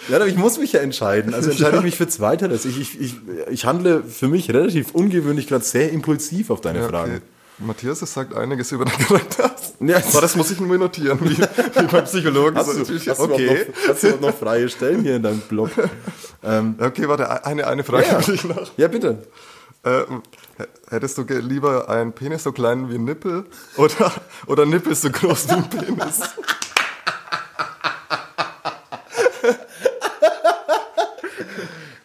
Ja, 0.08 0.16
aber 0.16 0.26
ich 0.28 0.36
muss 0.36 0.56
mich 0.58 0.72
ja 0.72 0.80
entscheiden. 0.80 1.34
Also 1.34 1.50
entscheide 1.50 1.78
ich 1.78 1.82
mich 1.82 1.96
für 1.96 2.06
Zweiteres. 2.06 2.64
Ich, 2.64 2.80
ich, 2.80 3.00
ich, 3.00 3.14
ich 3.50 3.64
handle 3.64 4.04
für 4.04 4.28
mich 4.28 4.48
relativ 4.50 4.92
ungewöhnlich 4.94 5.48
gerade 5.48 5.64
sehr 5.64 5.90
impulsiv 5.90 6.50
auf 6.50 6.60
deine 6.60 6.80
Ja, 6.80 6.88
Fragen. 6.88 7.12
okay. 7.16 7.22
Matthias, 7.58 8.00
das 8.00 8.12
sagt 8.12 8.34
einiges 8.36 8.70
über 8.70 8.84
deinen 8.84 8.98
Charakter. 8.98 9.50
Ja. 9.80 9.96
Aber 9.96 10.20
das 10.20 10.36
muss 10.36 10.50
ich 10.50 10.60
mir 10.60 10.78
notieren, 10.78 11.18
wie, 11.22 11.38
wie 11.38 11.86
beim 11.86 12.04
Psychologen. 12.04 12.56
Hast 12.56 12.66
So, 12.66 12.84
du, 12.84 12.98
hast, 12.98 13.18
okay. 13.18 13.64
du 13.66 13.72
noch, 13.82 13.88
hast 13.88 14.02
du 14.04 14.08
noch 14.20 14.34
freie 14.36 14.68
Stellen 14.68 15.02
hier 15.02 15.16
in 15.16 15.22
deinem 15.22 15.40
Blog? 15.40 15.70
okay, 16.42 17.08
warte, 17.08 17.44
eine, 17.44 17.66
eine 17.66 17.82
Frage 17.82 18.06
Ja. 18.06 18.26
will 18.26 18.34
ich 18.36 18.44
noch. 18.44 18.70
Ja, 18.76 18.88
bitte. 18.88 19.18
Ähm, 19.86 20.22
hättest 20.90 21.16
du 21.16 21.22
lieber 21.22 21.88
einen 21.88 22.12
Penis 22.12 22.42
so 22.42 22.50
klein 22.50 22.90
wie 22.90 22.96
ein 22.96 23.04
Nippel 23.04 23.44
oder, 23.76 24.12
oder 24.48 24.66
Nippel 24.66 24.96
so 24.96 25.10
groß 25.10 25.48
wie 25.48 25.52
ein 25.52 25.70
Penis? 25.70 26.20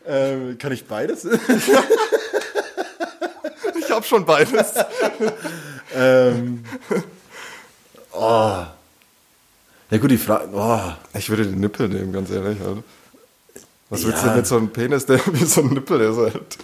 Ähm, 0.05 0.57
kann 0.57 0.71
ich 0.71 0.85
beides? 0.87 1.25
Ich 3.79 3.91
hab 3.91 4.05
schon 4.05 4.25
beides. 4.25 4.73
ähm, 5.93 6.63
oh. 8.11 8.65
Ja 9.89 9.97
gut, 9.99 10.11
die 10.11 10.17
Frage. 10.17 10.49
Oh. 10.53 10.79
Ich 11.17 11.29
würde 11.29 11.45
den 11.45 11.59
Nippel 11.59 11.87
nehmen, 11.89 12.13
ganz 12.13 12.29
ehrlich. 12.29 12.57
Was 13.89 14.05
willst 14.05 14.23
Ja. 14.23 14.29
du 14.31 14.37
mit 14.37 14.47
so 14.47 14.57
einem 14.57 14.69
Penis, 14.69 15.05
der 15.05 15.19
wie 15.33 15.45
so 15.45 15.61
ein 15.61 15.67
Nippel 15.67 15.99
ist 16.01 16.17
halt? 16.17 16.57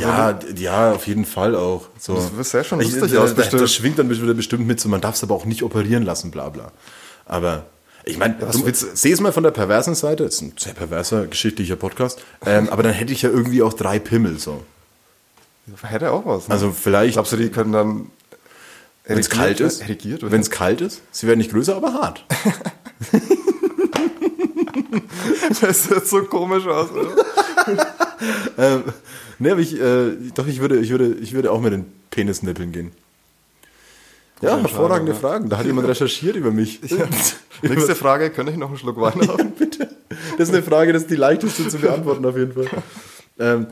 Ja, 0.00 0.38
ja, 0.56 0.92
auf 0.92 1.06
jeden 1.06 1.24
Fall 1.24 1.54
auch. 1.54 1.88
So. 1.98 2.30
Das 2.36 2.50
sähe 2.50 2.64
schon 2.64 2.80
Ich- 2.80 2.92
lustig 2.92 3.12
da- 3.12 3.22
aus, 3.22 3.30
da- 3.30 3.36
bestimmt. 3.36 3.62
Das 3.62 3.72
schwingt 3.74 3.98
dann 3.98 4.10
wieder 4.10 4.34
bestimmt 4.34 4.66
mit, 4.66 4.80
so 4.80 4.88
man 4.88 5.00
darf 5.00 5.14
es 5.14 5.22
aber 5.22 5.34
auch 5.34 5.44
nicht 5.44 5.62
operieren 5.62 6.02
lassen, 6.04 6.30
bla 6.30 6.48
bla. 6.48 6.70
Aber 7.26 7.64
Ich 8.04 8.18
meine, 8.18 8.34
du 8.34 8.70
seh 8.74 9.12
es 9.12 9.20
mal 9.20 9.32
von 9.32 9.42
der 9.44 9.50
perversen 9.50 9.94
Seite. 9.94 10.24
Das 10.24 10.34
ist 10.34 10.40
ein 10.42 10.52
sehr 10.58 10.74
perverser, 10.74 11.26
geschichtlicher 11.26 11.76
Podcast. 11.76 12.20
Ähm, 12.44 12.68
aber 12.68 12.82
dann 12.82 12.92
hätte 12.92 13.12
ich 13.14 13.22
ja 13.22 13.30
irgendwie 13.30 13.62
auch 13.62 13.72
drei 13.72 13.98
Pimmel 13.98 14.38
so. 14.38 14.62
Hätte 15.82 16.10
auch 16.10 16.26
was. 16.26 16.48
Ne? 16.48 16.52
Also 16.54 16.70
vielleicht, 16.72 17.14
Glaubst 17.14 17.32
du, 17.32 17.36
die 17.38 17.48
können 17.48 17.72
dann. 17.72 18.10
wenn 19.06 19.18
es 19.18 19.30
kalt 19.30 19.60
ist, 19.60 19.82
wenn 19.88 20.40
es 20.40 20.50
kalt 20.50 20.82
ist, 20.82 21.00
sie 21.12 21.26
werden 21.26 21.38
nicht 21.38 21.50
größer, 21.50 21.74
aber 21.76 21.94
hart. 21.94 22.24
Das 25.60 25.84
sieht 25.84 26.06
so 26.06 26.22
komisch 26.24 26.66
aus. 26.66 26.88
Oder? 26.90 27.86
ähm, 28.58 28.84
ne, 29.38 29.52
aber 29.52 29.60
ich, 29.60 29.80
äh, 29.80 30.12
doch, 30.34 30.46
ich 30.46 30.60
würde, 30.60 30.78
ich 30.78 30.90
würde, 30.90 31.14
ich 31.20 31.32
würde 31.32 31.50
auch 31.50 31.60
mit 31.60 31.72
den 31.72 31.86
Penisnippeln 32.10 32.72
gehen. 32.72 32.92
Ja, 34.40 34.58
hervorragende 34.58 35.12
ja. 35.12 35.18
Fragen. 35.18 35.48
Da 35.48 35.58
hat 35.58 35.66
jemand 35.66 35.88
recherchiert 35.88 36.36
über 36.36 36.50
mich. 36.50 36.80
Nächste 37.62 37.94
Frage: 37.94 38.30
Könnte 38.30 38.52
ich 38.52 38.58
noch 38.58 38.68
einen 38.68 38.78
Schluck 38.78 39.00
Wein 39.00 39.26
haben? 39.28 39.52
Bitte. 39.52 39.88
Das 40.36 40.48
ist 40.48 40.54
eine 40.54 40.62
Frage, 40.62 40.92
das 40.92 41.02
ist 41.02 41.10
die 41.10 41.16
leichteste 41.16 41.68
zu 41.68 41.78
beantworten 41.78 42.24
auf 42.26 42.36
jeden 42.36 42.52
Fall. 42.52 42.66
Ähm, 43.38 43.66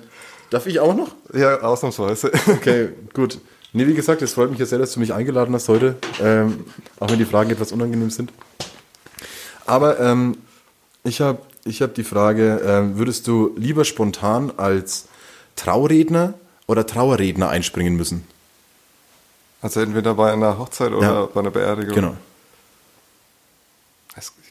darf 0.50 0.66
ich 0.66 0.80
auch 0.80 0.94
noch? 0.94 1.14
Ja, 1.34 1.60
ausnahmsweise. 1.60 2.32
Okay, 2.48 2.90
gut. 3.12 3.40
Nee, 3.74 3.86
wie 3.86 3.94
gesagt, 3.94 4.20
es 4.22 4.34
freut 4.34 4.50
mich 4.50 4.58
ja 4.58 4.66
sehr, 4.66 4.78
dass 4.78 4.92
du 4.92 5.00
mich 5.00 5.14
eingeladen 5.14 5.54
hast 5.54 5.68
heute, 5.68 5.96
ähm, 6.20 6.64
auch 7.00 7.10
wenn 7.10 7.18
die 7.18 7.24
Fragen 7.24 7.50
etwas 7.50 7.72
unangenehm 7.72 8.10
sind. 8.10 8.32
Aber 9.64 9.98
ähm, 9.98 10.36
ich 11.04 11.20
habe 11.20 11.38
ich 11.64 11.80
hab 11.80 11.94
die 11.94 12.04
Frage, 12.04 12.60
ähm, 12.64 12.98
würdest 12.98 13.26
du 13.26 13.54
lieber 13.56 13.84
spontan 13.84 14.52
als 14.56 15.06
Trauredner 15.56 16.34
oder 16.66 16.86
Trauerredner 16.86 17.48
einspringen 17.48 17.96
müssen? 17.96 18.26
Also 19.60 19.80
entweder 19.80 20.14
bei 20.14 20.32
einer 20.32 20.58
Hochzeit 20.58 20.92
oder 20.92 21.06
Ja. 21.06 21.26
bei 21.26 21.40
einer 21.40 21.50
Beerdigung. 21.50 21.94
Genau. 21.94 22.16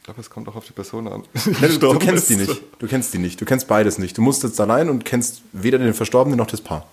Ich 0.01 0.03
glaube, 0.03 0.21
es 0.21 0.31
kommt 0.31 0.47
auch 0.49 0.55
auf 0.55 0.65
die 0.65 0.73
Person 0.73 1.07
an. 1.07 1.23
Du, 1.79 1.93
du 1.93 1.99
kennst 1.99 2.27
die 2.31 2.35
nicht. 2.35 2.59
Du 2.79 2.87
kennst 2.87 3.13
die 3.13 3.19
nicht. 3.19 3.39
Du 3.39 3.45
kennst 3.45 3.67
beides 3.67 3.99
nicht. 3.99 4.17
Du 4.17 4.23
musst 4.23 4.41
jetzt 4.41 4.59
allein 4.59 4.89
und 4.89 5.05
kennst 5.05 5.41
weder 5.51 5.77
den 5.77 5.93
Verstorbenen 5.93 6.39
noch 6.39 6.47
das 6.47 6.59
Paar. 6.59 6.87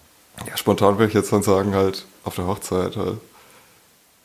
Ja, 0.46 0.54
spontan 0.58 0.98
würde 0.98 1.06
ich 1.08 1.14
jetzt 1.14 1.32
dann 1.32 1.42
sagen, 1.42 1.74
halt 1.74 2.04
auf 2.24 2.34
der 2.34 2.46
Hochzeit 2.46 2.96
halt. 2.96 3.16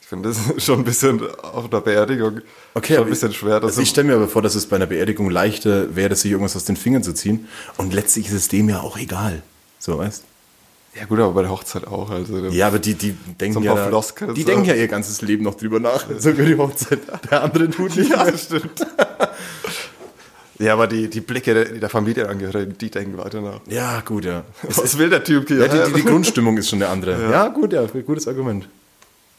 Ich 0.02 0.08
finde, 0.08 0.28
das 0.30 0.38
schon 0.66 0.80
ein 0.80 0.84
bisschen 0.84 1.22
auf 1.44 1.70
der 1.70 1.80
Beerdigung 1.80 2.42
Okay, 2.74 2.96
schon 2.96 3.06
ein 3.06 3.10
bisschen 3.10 3.32
schwer. 3.32 3.64
Also 3.64 3.80
ich 3.82 3.88
stelle 3.90 4.08
mir 4.08 4.16
aber 4.16 4.28
vor, 4.28 4.42
dass 4.42 4.54
es 4.54 4.68
bei 4.68 4.76
einer 4.76 4.86
Beerdigung 4.86 5.30
leichter 5.30 5.96
wäre, 5.96 6.14
sich 6.18 6.30
irgendwas 6.32 6.58
aus 6.58 6.66
den 6.66 6.76
Fingern 6.76 7.04
zu 7.04 7.14
ziehen. 7.14 7.48
Und 7.78 7.94
letztlich 7.94 8.28
ist 8.28 8.34
es 8.34 8.48
dem 8.50 8.68
ja 8.68 8.82
auch 8.82 8.98
egal. 8.98 9.44
So, 9.86 9.98
weißt 9.98 10.24
ja 10.96 11.06
gut, 11.06 11.20
aber 11.20 11.32
bei 11.34 11.42
der 11.42 11.50
Hochzeit 11.52 11.88
auch. 11.88 12.10
Also 12.12 12.38
Ja, 12.50 12.68
aber 12.68 12.78
die, 12.80 12.94
die 12.94 13.12
denken 13.42 13.56
So 13.56 13.60
ja, 13.62 13.74
da- 13.74 13.88
Floskeln, 13.88 14.34
die 14.36 14.42
so. 14.44 14.48
denken 14.48 14.66
ja 14.66 14.76
ihr 14.76 14.88
ganzes 14.88 15.22
Leben 15.24 15.44
noch 15.44 15.56
drüber 15.56 15.80
nach. 15.80 16.06
So 16.20 16.30
über 16.30 16.44
die 16.44 16.56
Hochzeit. 16.56 17.00
Der 17.32 17.42
andere 17.44 17.68
tut 17.70 17.96
nicht 17.98 18.12
Ja, 18.12 18.24
mehr. 18.26 18.38
stimmt. 18.38 18.86
ja, 20.60 20.74
aber 20.74 20.86
die, 20.88 21.10
die 21.10 21.20
Blicke 21.22 21.54
der, 21.54 21.66
der 21.66 21.90
Familienangehörigen, 21.90 22.78
die 22.78 22.92
denken 22.92 23.18
weiter 23.18 23.42
nach. 23.42 23.60
Ja, 23.68 24.02
gut, 24.02 24.24
ja. 24.26 24.44
Was 24.62 24.98
will 24.98 25.10
der 25.10 25.24
Typ 25.24 25.48
hier? 25.48 25.66
Ja, 25.66 25.68
die, 25.68 25.92
die, 25.92 26.02
die 26.02 26.06
Grundstimmung 26.08 26.58
ist 26.58 26.70
schon 26.70 26.82
eine 26.82 26.92
andere. 26.92 27.32
Ja, 27.32 27.48
gut, 27.48 27.74
ja, 27.74 27.84
gutes 27.86 28.28
Argument. 28.28 28.70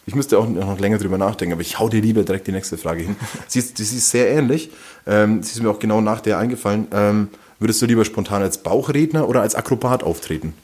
Ich 0.07 0.15
müsste 0.17 0.39
auch 0.39 0.49
noch 0.49 0.79
länger 0.81 0.99
drüber 0.99 1.17
nachdenken, 1.19 1.53
aber 1.55 1.63
ich 1.63 1.79
hau 1.79 1.89
dir 1.89 2.03
lieber 2.03 2.25
direkt 2.25 2.47
die 2.49 2.53
nächste 2.53 2.77
Frage 2.77 3.05
hin. 3.05 3.17
Sie 3.49 3.61
ist, 3.61 3.79
sie 3.79 3.85
ist 3.97 4.11
sehr 4.11 4.29
ähnlich. 4.29 4.71
Ähm, 5.07 5.43
sie 5.43 5.53
ist 5.53 5.63
mir 5.63 5.71
auch 5.71 5.79
genau 5.79 6.01
nach 6.03 6.21
der 6.21 6.37
eingefallen. 6.39 6.89
Ähm, 6.93 7.29
würdest 7.59 7.81
du 7.83 7.87
lieber 7.87 8.05
spontan 8.05 8.43
als 8.43 8.59
Bauchredner 8.59 9.29
oder 9.29 9.43
als 9.43 9.55
Akrobat 9.55 10.03
auftreten? 10.03 10.55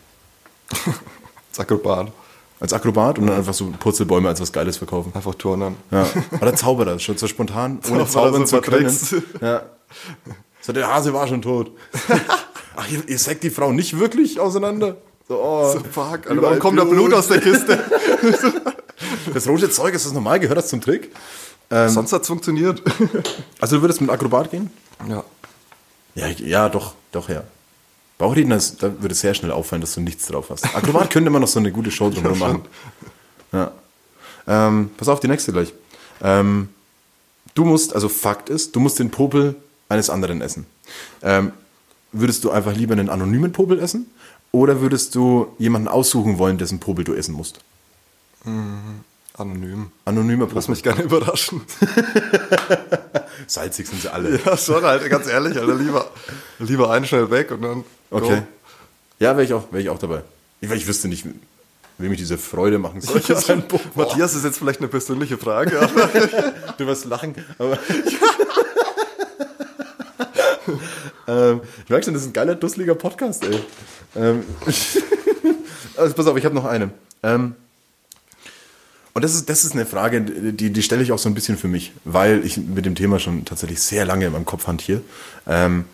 Das 1.50 1.60
Akrobat. 1.60 2.12
Als 2.60 2.72
Akrobat 2.72 3.18
und 3.18 3.26
dann 3.26 3.36
einfach 3.38 3.54
so 3.54 3.72
Purzelbäume 3.78 4.28
als 4.28 4.40
was 4.40 4.52
Geiles 4.52 4.76
verkaufen. 4.76 5.12
Einfach 5.14 5.34
Turnern. 5.34 5.76
Ja. 5.90 6.06
Oder 6.40 6.54
Zauberer, 6.54 6.98
schon 6.98 7.16
so 7.16 7.26
spontan, 7.26 7.80
ohne 7.90 8.06
zaubern 8.06 8.46
so 8.46 8.60
zu 8.60 8.62
können. 8.70 8.94
Ja. 9.40 9.62
So, 10.60 10.72
der 10.74 10.92
Hase 10.92 11.14
war 11.14 11.26
schon 11.26 11.40
tot. 11.40 11.70
Ach, 12.76 12.86
ihr, 12.90 13.08
ihr 13.08 13.18
sägt 13.18 13.42
die 13.44 13.50
Frau 13.50 13.72
nicht 13.72 13.98
wirklich 13.98 14.38
auseinander? 14.38 14.96
So, 15.26 15.40
oh, 15.42 15.72
So, 15.72 15.78
fuck, 15.80 16.28
Alter, 16.28 16.42
warum 16.42 16.58
kommt 16.58 16.78
da 16.78 16.84
Blut 16.84 17.14
aus 17.14 17.28
der 17.28 17.40
Kiste? 17.40 17.78
Das 19.32 19.48
rote 19.48 19.70
Zeug, 19.70 19.94
ist 19.94 20.04
das 20.04 20.12
normal? 20.12 20.38
Gehört 20.40 20.58
das 20.58 20.68
zum 20.68 20.82
Trick? 20.82 21.10
Sonst 21.70 22.12
hat 22.12 22.22
es 22.22 22.28
funktioniert. 22.28 22.82
Also 23.58 23.76
du 23.76 23.82
würdest 23.82 24.00
mit 24.02 24.10
Akrobat 24.10 24.50
gehen? 24.50 24.70
ja. 25.08 25.24
Ja, 26.14 26.28
ja, 26.28 26.68
doch, 26.68 26.94
doch, 27.12 27.28
ja. 27.28 27.44
Bauchredner, 28.18 28.56
ist, 28.56 28.82
da 28.82 28.92
würde 29.00 29.12
es 29.12 29.20
sehr 29.20 29.32
schnell 29.34 29.50
auffallen, 29.50 29.80
dass 29.80 29.94
du 29.94 30.00
nichts 30.00 30.26
drauf 30.26 30.50
hast. 30.50 30.64
Akrobat 30.76 31.10
könnte 31.10 31.30
man 31.30 31.40
noch 31.40 31.48
so 31.48 31.58
eine 31.58 31.72
gute 31.72 31.90
Show 31.90 32.10
drumherum 32.10 32.38
schon. 32.38 32.48
machen. 32.52 32.64
Ja. 33.52 33.72
Ähm, 34.46 34.90
pass 34.96 35.08
auf, 35.08 35.20
die 35.20 35.28
nächste 35.28 35.52
gleich. 35.52 35.72
Ähm, 36.22 36.68
du 37.54 37.64
musst, 37.64 37.94
also 37.94 38.08
Fakt 38.08 38.50
ist, 38.50 38.76
du 38.76 38.80
musst 38.80 38.98
den 38.98 39.10
Popel 39.10 39.56
eines 39.88 40.10
anderen 40.10 40.42
essen. 40.42 40.66
Ähm, 41.22 41.52
würdest 42.12 42.44
du 42.44 42.50
einfach 42.50 42.74
lieber 42.74 42.92
einen 42.92 43.08
anonymen 43.08 43.52
Popel 43.52 43.78
essen? 43.80 44.10
Oder 44.52 44.80
würdest 44.80 45.14
du 45.14 45.54
jemanden 45.58 45.88
aussuchen 45.88 46.38
wollen, 46.38 46.58
dessen 46.58 46.80
Popel 46.80 47.04
du 47.04 47.14
essen 47.14 47.34
musst? 47.34 47.60
Anonym. 49.36 49.92
Anonymer 50.04 50.48
Lass 50.52 50.66
Popel. 50.66 50.70
mich 50.70 50.82
gerne 50.82 51.02
überraschen. 51.02 51.62
Salzig 53.50 53.88
sind 53.88 54.00
sie 54.02 54.12
alle. 54.12 54.38
Ja, 54.44 54.56
schon 54.56 54.84
halt, 54.84 55.08
ganz 55.10 55.26
ehrlich, 55.26 55.58
Alter, 55.58 55.74
lieber, 55.74 56.06
lieber 56.60 56.90
einen 56.90 57.04
schnell 57.04 57.30
weg 57.30 57.50
und 57.50 57.62
dann. 57.62 57.84
Okay. 58.10 58.36
go. 58.36 58.42
Ja, 59.18 59.32
wäre 59.36 59.42
ich, 59.44 59.52
auch- 59.52 59.72
wär 59.72 59.80
ich 59.80 59.88
auch 59.90 59.98
dabei. 59.98 60.22
Ich, 60.60 60.70
ich 60.70 60.86
wüsste 60.86 61.08
nicht, 61.08 61.24
wem 61.98 62.12
ich 62.12 62.18
diese 62.18 62.38
Freude 62.38 62.78
machen 62.78 63.00
soll. 63.00 63.20
Ja, 63.26 63.40
schon. 63.40 63.64
Matthias 63.94 64.34
ist 64.34 64.44
jetzt 64.44 64.58
vielleicht 64.58 64.78
eine 64.80 64.88
persönliche 64.88 65.36
Frage, 65.36 65.80
aber 65.80 66.08
Du 66.78 66.86
wirst 66.86 67.06
lachen, 67.06 67.34
aber. 67.58 67.78
ähm, 71.26 71.60
ich 71.84 71.90
merke 71.90 72.04
schon, 72.04 72.14
das 72.14 72.22
ist 72.22 72.28
ein 72.28 72.32
geiler, 72.32 72.54
dusseliger 72.54 72.94
Podcast, 72.94 73.44
ey. 73.44 73.58
Ähm, 74.16 74.44
also 75.96 76.14
pass 76.14 76.26
auf, 76.26 76.36
ich 76.36 76.44
habe 76.44 76.54
noch 76.54 76.64
eine. 76.64 76.90
Ähm, 77.22 77.54
und 79.20 79.24
das 79.24 79.34
ist, 79.34 79.50
das 79.50 79.66
ist 79.66 79.72
eine 79.72 79.84
Frage, 79.84 80.22
die, 80.22 80.70
die 80.70 80.82
stelle 80.82 81.02
ich 81.02 81.12
auch 81.12 81.18
so 81.18 81.28
ein 81.28 81.34
bisschen 81.34 81.58
für 81.58 81.68
mich, 81.68 81.92
weil 82.06 82.42
ich 82.42 82.56
mit 82.56 82.86
dem 82.86 82.94
Thema 82.94 83.18
schon 83.18 83.44
tatsächlich 83.44 83.82
sehr 83.82 84.06
lange 84.06 84.24
in 84.24 84.32
meinem 84.32 84.46
Kopf 84.46 84.66
hantiere. 84.66 85.02
Ähm, 85.46 85.84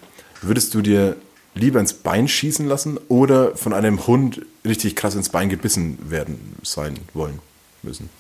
würdest 0.43 0.73
du 0.75 0.81
dir 0.81 1.17
lieber 1.57 1.81
ins 1.81 1.93
Bein 1.93 2.29
schießen 2.29 2.69
lassen 2.69 3.01
oder 3.09 3.57
von 3.57 3.73
einem 3.73 4.07
Hund 4.07 4.43
richtig 4.65 4.95
krass 4.95 5.17
ins 5.17 5.31
Bein 5.31 5.49
gebissen 5.49 5.99
werden 6.09 6.55
sein 6.62 7.01
wollen 7.15 7.41
müssen? 7.83 8.11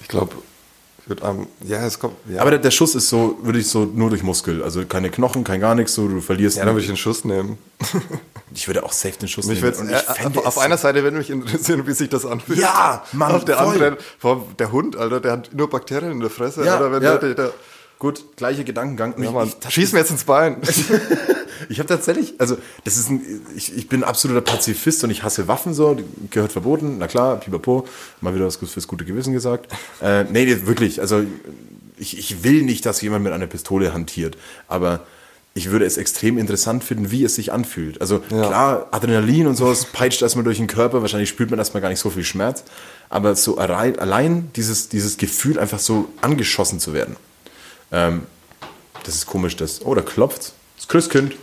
ich 0.00 0.06
glaube, 0.06 0.36
würde 1.06 1.22
am. 1.24 1.46
Ja, 1.64 1.86
es 1.86 1.98
kommt. 1.98 2.14
Ja, 2.28 2.40
Aber 2.40 2.50
der, 2.50 2.58
der 2.58 2.70
Schuss 2.70 2.94
ist 2.94 3.08
so, 3.08 3.38
würde 3.42 3.58
ich 3.58 3.68
so 3.68 3.84
nur 3.84 4.10
durch 4.10 4.22
Muskel. 4.22 4.62
Also 4.62 4.84
keine 4.86 5.10
Knochen, 5.10 5.44
kein 5.44 5.60
gar 5.60 5.74
nichts, 5.74 5.94
so 5.94 6.08
du 6.08 6.20
verlierst. 6.20 6.56
ja, 6.56 6.64
dann 6.64 6.74
würde 6.74 6.82
ich 6.82 6.88
den 6.88 6.96
Schuss 6.96 7.24
nehmen. 7.24 7.58
ich 8.54 8.66
würde 8.66 8.82
auch 8.84 8.92
safe 8.92 9.16
den 9.18 9.28
Schuss 9.28 9.46
Mich 9.46 9.62
nehmen. 9.62 9.88
äh, 9.88 9.96
ich 9.96 10.02
fände 10.02 10.40
auf 10.40 10.56
es- 10.56 10.62
einer 10.62 10.76
Seite 10.78 11.02
würde 11.02 11.16
mich 11.16 11.30
interessieren, 11.30 11.86
wie 11.86 11.92
sich 11.92 12.08
das 12.08 12.26
anfühlt. 12.26 12.58
Ja, 12.58 13.04
Mann, 13.12 13.32
Auf 13.32 13.44
der 13.44 13.56
voll. 13.58 13.74
anderen, 13.74 13.96
vor 14.18 14.32
allem 14.32 14.42
der 14.58 14.72
Hund, 14.72 14.96
Alter, 14.96 15.20
der 15.20 15.32
hat 15.32 15.50
nur 15.54 15.70
Bakterien 15.70 16.12
in 16.12 16.20
der 16.20 16.30
Fresse. 16.30 16.64
Ja, 16.64 16.74
Alter, 16.74 16.92
wenn 16.92 17.02
ja. 17.02 17.16
der, 17.18 17.34
der, 17.34 17.52
Gut, 17.98 18.36
gleicher 18.36 18.62
Gedankengang. 18.64 19.14
Ja, 19.22 19.42
ich, 19.44 19.56
ich, 19.68 19.72
schieß 19.74 19.92
mir 19.94 20.00
jetzt 20.00 20.10
ins 20.10 20.24
Bein. 20.24 20.60
ich 21.68 21.78
habe 21.78 21.88
tatsächlich, 21.88 22.34
also 22.38 22.56
das 22.84 22.96
ist 22.96 23.10
ein, 23.10 23.20
ich, 23.56 23.76
ich 23.76 23.88
bin 23.88 24.04
absoluter 24.04 24.40
Pazifist 24.40 25.02
und 25.04 25.10
ich 25.10 25.22
hasse 25.22 25.48
Waffen 25.48 25.74
so, 25.74 25.96
gehört 26.30 26.52
verboten, 26.52 26.96
na 26.98 27.06
klar, 27.06 27.36
pipapo, 27.40 27.86
mal 28.20 28.34
wieder 28.34 28.46
was 28.46 28.56
fürs 28.56 28.88
gute 28.88 29.04
Gewissen 29.04 29.32
gesagt. 29.32 29.72
Äh, 30.02 30.24
nee, 30.24 30.66
wirklich, 30.66 31.00
also 31.00 31.22
ich, 31.96 32.18
ich 32.18 32.44
will 32.44 32.62
nicht, 32.62 32.84
dass 32.84 33.00
jemand 33.00 33.24
mit 33.24 33.32
einer 33.32 33.46
Pistole 33.46 33.94
hantiert, 33.94 34.36
aber 34.68 35.06
ich 35.54 35.70
würde 35.70 35.86
es 35.86 35.96
extrem 35.96 36.36
interessant 36.36 36.84
finden, 36.84 37.10
wie 37.10 37.24
es 37.24 37.34
sich 37.34 37.50
anfühlt. 37.50 38.00
Also 38.02 38.22
Ja. 38.30 38.46
klar, 38.46 38.88
Adrenalin 38.90 39.46
und 39.46 39.56
sowas 39.56 39.86
peitscht 39.86 40.20
erstmal 40.20 40.44
durch 40.44 40.58
den 40.58 40.66
Körper, 40.66 41.00
wahrscheinlich 41.00 41.30
spürt 41.30 41.48
man 41.50 41.58
erstmal 41.58 41.80
gar 41.80 41.88
nicht 41.88 41.98
so 41.98 42.10
viel 42.10 42.24
Schmerz, 42.24 42.62
aber 43.08 43.34
so 43.36 43.56
allein, 43.56 43.98
allein 43.98 44.50
dieses, 44.54 44.90
dieses 44.90 45.16
Gefühl, 45.16 45.58
einfach 45.58 45.78
so 45.78 46.10
angeschossen 46.20 46.78
zu 46.78 46.92
werden. 46.92 47.16
Ähm, 47.90 48.22
das 49.04 49.14
ist 49.14 49.26
komisch, 49.26 49.56
das. 49.56 49.84
Oh, 49.84 49.94
da 49.94 50.02
klopft's. 50.02 50.52
Das 50.76 50.88
Christkind. 50.88 51.36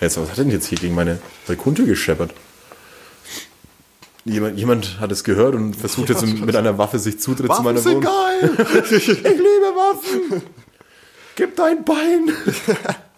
Jetzt, 0.00 0.18
was 0.18 0.30
hat 0.30 0.38
denn 0.38 0.50
jetzt 0.50 0.66
hier 0.66 0.78
gegen 0.78 0.94
meine 0.94 1.18
Balkontür 1.46 1.86
gescheppert? 1.86 2.32
Jemand, 4.24 4.58
jemand 4.58 4.98
hat 5.00 5.12
es 5.12 5.22
gehört 5.22 5.54
und 5.54 5.74
versucht 5.74 6.08
jetzt 6.08 6.26
mit 6.26 6.56
einer 6.56 6.76
Waffe 6.78 6.98
sich 6.98 7.20
Zutritt 7.20 7.54
zu 7.54 7.62
meiner 7.62 7.78
Waffen 7.84 8.02
sind 8.02 8.04
Wohnung. 8.04 8.56
geil. 8.56 8.82
Ich 8.90 9.06
liebe 9.06 9.72
Waffen. 9.74 10.42
Gib 11.36 11.54
dein 11.56 11.84
Bein. 11.84 12.30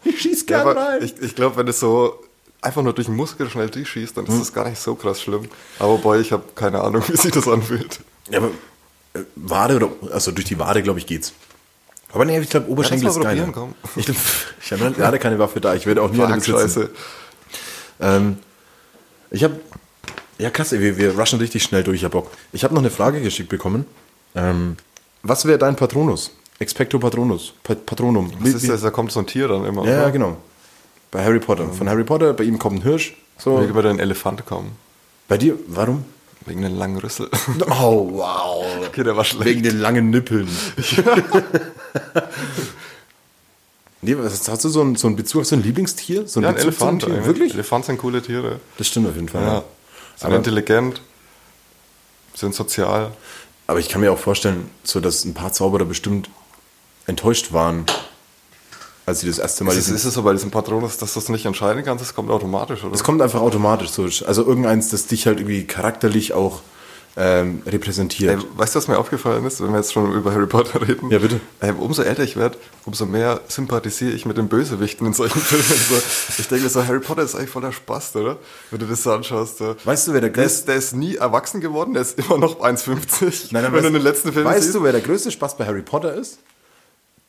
Ich 0.05 0.21
schieß 0.21 0.41
Ja, 0.49 0.63
gern 0.65 0.69
aber 0.69 0.77
rein. 0.81 1.03
ich, 1.03 1.15
ich 1.21 1.35
glaube, 1.35 1.57
wenn 1.57 1.67
es 1.69 1.81
so 1.81 2.23
einfach 2.61 2.83
nur 2.83 2.93
durch 2.93 3.07
den 3.07 3.17
Muskel 3.17 3.49
schnell 3.49 3.71
durchschießt, 3.71 4.17
dann 4.17 4.27
ist 4.27 4.39
das 4.39 4.53
gar 4.53 4.69
nicht 4.69 4.81
so 4.81 4.95
krass 4.97 5.23
schlimm. 5.23 5.49
Aber 5.79 5.97
boy, 5.99 6.21
ich 6.21 6.31
habe 6.33 6.45
keine 6.55 6.83
Ahnung, 6.83 7.03
wie 7.09 7.17
sich 7.17 7.31
das 7.33 7.49
anfühlt. 7.49 8.01
ja, 8.31 8.39
aber 8.39 8.51
äh, 9.15 9.21
Wade 9.35 9.77
oder, 9.77 9.91
also 10.13 10.31
durch 10.31 10.47
die 10.47 10.59
Wade, 10.59 10.83
glaube 10.83 10.99
ich, 10.99 11.07
geht's. 11.07 11.33
Aber 12.13 12.25
nee, 12.25 12.39
ich 12.39 12.49
glaube, 12.49 12.69
Oberschenkel 12.71 13.05
Ja, 13.05 13.11
ist 13.11 13.21
geiler. 13.21 13.47
probieren, 13.47 13.75
Ich, 13.97 14.07
glaub, 14.07 14.17
ich 14.63 14.73
habe 14.73 14.95
leider 14.97 15.19
keine 15.19 15.39
Waffe 15.39 15.61
da. 15.61 15.75
Ich 15.75 15.87
werde 15.87 16.03
auch 16.03 16.11
nie 16.11 16.23
eine 16.23 16.41
Fuck, 16.41 16.55
besitzen. 16.57 16.81
scheiße. 16.83 16.91
Ähm, 18.01 18.39
ich 19.31 19.45
habe, 19.45 19.61
ja 20.39 20.51
krass, 20.51 20.73
ey, 20.73 20.81
wir, 20.81 20.97
wir 20.97 21.19
rushen 21.19 21.39
richtig 21.39 21.63
schnell 21.63 21.83
durch, 21.85 21.97
ich 21.99 22.05
hab 22.05 22.13
Bock. 22.13 22.31
Ich 22.53 22.65
habe 22.65 22.73
noch 22.75 22.81
eine 22.81 22.91
Frage 22.91 23.21
geschickt 23.21 23.49
bekommen. 23.51 23.85
Ähm, 24.35 24.77
was 25.23 25.45
wäre 25.45 25.59
dein 25.59 25.77
Patronus? 25.77 26.31
Expecto 26.61 26.99
Patronus. 26.99 27.53
Pa 27.63 27.75
Patronum. 27.75 28.33
Was 28.41 28.55
ist 28.55 28.69
das? 28.69 28.81
Da 28.81 28.91
kommt 28.91 29.13
so 29.13 29.21
ein 29.21 29.27
Tier 29.27 29.47
dann 29.49 29.65
immer. 29.65 29.85
Ja, 29.87 30.03
oder? 30.03 30.11
genau. 30.11 30.37
Bei 31.11 31.25
Harry 31.25 31.39
Potter. 31.41 31.69
Von 31.73 31.89
Harry 31.89 32.05
Potter, 32.05 32.33
bei 32.35 32.45
ihm 32.45 32.59
kommt 32.59 32.81
ein 32.81 32.83
Hirsch. 32.83 33.17
So. 33.39 33.61
Wie 33.61 33.67
über 33.67 33.83
den 33.83 33.99
Elefant 33.99 34.45
kommen. 34.47 34.73
Bei 35.29 35.39
dir, 35.39 35.55
warum? 35.67 36.05
Wegen 36.49 36.63
den 36.63 36.77
langen 36.77 36.99
Rüssel. 36.99 37.29
Oh, 37.71 38.09
wow. 38.13 38.65
Okay, 38.87 39.05
der 39.05 39.17
war 39.17 39.25
schlecht. 39.25 39.45
Wegen 39.45 39.63
den 39.63 39.79
langen 39.81 40.11
Nippeln. 40.11 40.49
nee, 44.01 44.17
was, 44.17 44.49
hast 44.49 44.65
du 44.65 44.69
so 44.69 44.81
einen, 44.81 44.97
so 44.97 45.07
einen 45.09 45.17
Bezug 45.17 45.43
auf 45.43 45.47
so 45.47 45.57
ein 45.57 45.63
Lieblingstier? 45.63 46.27
So 46.27 46.41
ein 46.41 46.45
Ja, 46.45 46.51
ein 46.51 46.57
Elefant. 46.57 47.05
Tier? 47.05 47.27
Wirklich? 47.27 47.53
Elefant 47.55 47.85
sind 47.85 47.99
coole 47.99 48.23
Tiere. 48.23 48.61
Das 48.79 48.87
stimmt 48.87 49.09
auf 49.09 49.15
jeden 49.15 49.29
Fall. 49.29 49.43
Ja. 49.43 49.55
Ja. 49.55 49.65
Sind 50.17 50.33
intelligent, 50.33 51.03
sind 52.35 52.55
sozial. 52.55 53.13
Aber 53.67 53.79
ich 53.79 53.89
kann 53.89 54.01
mir 54.01 54.11
auch 54.11 54.19
vorstellen, 54.19 54.71
so 54.83 55.01
dass 55.01 55.25
ein 55.25 55.35
paar 55.35 55.53
Zauberer 55.53 55.85
bestimmt 55.85 56.31
enttäuscht 57.07 57.53
waren, 57.53 57.85
als 59.09 59.21
sie 59.21 59.27
das 59.27 59.39
erste 59.39 59.65
Mal 59.65 59.73
Ist 59.73 59.89
es, 59.89 59.91
ist 59.91 60.05
es 60.05 60.15
so 60.15 60.23
bei 60.23 60.33
diesem 60.33 60.51
Patronus, 60.51 60.99
dass 60.99 61.15
du 61.15 61.19
es 61.21 61.29
nicht 61.29 61.47
entscheiden 61.47 61.83
kannst? 61.85 62.05
Das 62.05 62.15
kommt 62.15 62.31
automatisch, 62.31 62.85
oder? 62.85 62.95
Es 62.95 63.03
kommt 63.03 63.23
einfach 63.23 63.41
automatisch 63.41 63.89
so. 63.91 64.03
Also 64.05 64.45
irgendeins, 64.47 64.91
das 64.91 65.07
dich 65.07 65.27
halt 65.27 65.39
irgendwie 65.41 65.65
charakterlich 65.67 66.35
auch 66.35 66.61
ähm, 67.17 67.63
repräsentiert. 67.67 68.39
Ey, 68.39 68.47
weißt 68.57 68.75
du, 68.75 68.79
was 68.79 68.87
mir 68.87 68.97
aufgefallen 68.99 69.45
ist, 69.45 69.61
wenn 69.61 69.71
wir 69.71 69.79
jetzt 69.79 69.93
schon 69.93 70.13
über 70.13 70.33
Harry 70.33 70.47
Potter 70.47 70.87
reden? 70.87 71.11
Ja, 71.11 71.19
bitte. 71.19 71.41
Ey, 71.59 71.73
umso 71.73 72.03
älter 72.03 72.23
ich 72.23 72.37
werde, 72.37 72.59
umso 72.85 73.07
mehr 73.07 73.41
sympathisiere 73.49 74.13
ich 74.13 74.25
mit 74.25 74.37
den 74.37 74.49
Bösewichten 74.49 75.05
in 75.07 75.15
solchen 75.15 75.41
Filmen. 75.41 75.65
So, 75.89 75.97
ich 76.39 76.47
denke 76.47 76.65
mir 76.65 76.71
so, 76.71 76.87
Harry 76.87 77.01
Potter 77.01 77.23
ist 77.23 77.35
eigentlich 77.35 77.51
voller 77.51 77.73
Spaß, 77.73 78.15
oder? 78.17 78.37
Wenn 78.71 78.79
du 78.79 78.87
das 78.87 79.03
so 79.03 79.11
anschaust. 79.11 79.59
So. 79.59 79.75
Weißt 79.85 80.07
du, 80.07 80.13
wer 80.13 80.21
der 80.21 80.31
Der 80.31 80.45
größte... 80.45 80.59
ist, 80.61 80.69
der 80.69 80.77
ist 80.77 80.95
nie 80.95 81.17
erwachsen 81.17 81.61
geworden, 81.61 81.95
der 81.95 82.03
ist 82.03 82.19
immer 82.19 82.39
noch 82.39 82.61
1,50. 82.61 83.49
Nein, 83.51 83.65
nein, 83.65 83.73
wenn 83.73 83.73
weißt, 83.73 83.85
du 83.87 83.91
den 83.91 84.03
letzten 84.03 84.33
Film 84.33 84.45
weißt 84.45 84.63
siehst. 84.63 84.75
du, 84.77 84.83
wer 84.85 84.93
der 84.93 85.01
größte 85.01 85.33
Spaß 85.33 85.57
bei 85.57 85.67
Harry 85.67 85.83
Potter 85.83 86.15
ist? 86.15 86.39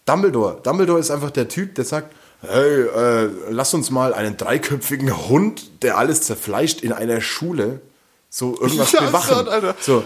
Dumbledore. 0.05 0.59
Dumbledore 0.63 0.99
ist 0.99 1.12
einfach 1.12 1.31
der 1.31 1.47
Typ, 1.47 1.75
der 1.75 1.85
sagt, 1.85 2.13
hey, 2.41 2.81
äh, 2.83 3.29
lass 3.49 3.73
uns 3.73 3.91
mal 3.91 4.13
einen 4.13 4.38
dreiköpfigen 4.38 5.27
Hund, 5.29 5.83
der 5.83 5.97
alles 5.97 6.21
zerfleischt, 6.21 6.81
in 6.81 6.91
einer 6.93 7.21
Schule 7.21 7.81
so 8.29 8.59
irgendwas 8.59 8.91
Ja, 8.93 9.01
bewachen. 9.01 9.47
Alter. 9.47 9.75
So, 9.79 10.03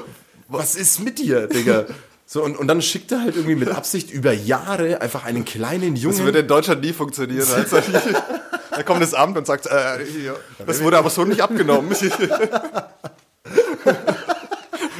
was 0.47 0.75
ist 0.75 0.99
mit 1.03 1.19
dir, 1.19 1.47
Digga? 1.47 1.85
So, 2.25 2.41
und, 2.41 2.57
und 2.57 2.67
dann 2.67 2.81
schickt 2.81 3.11
er 3.11 3.21
halt 3.21 3.35
irgendwie 3.35 3.53
mit 3.53 3.69
Absicht 3.69 4.09
über 4.09 4.31
Jahre 4.33 5.01
einfach 5.01 5.23
einen 5.25 5.45
kleinen 5.45 5.93
Das 5.93 6.03
Jungen. 6.03 6.19
würde 6.23 6.39
in 6.39 6.47
Deutschland 6.47 6.81
nie 6.81 6.93
funktionieren. 6.93 7.45
Also, 7.55 7.77
da 8.71 8.81
kommt 8.81 9.03
das 9.03 9.13
Amt 9.13 9.37
und 9.37 9.45
sagt, 9.45 9.67
äh, 9.67 10.03
hier, 10.03 10.35
das 10.65 10.81
wurde 10.81 10.97
aber 10.97 11.11
so 11.11 11.25
nicht 11.25 11.41
abgenommen. 11.41 11.91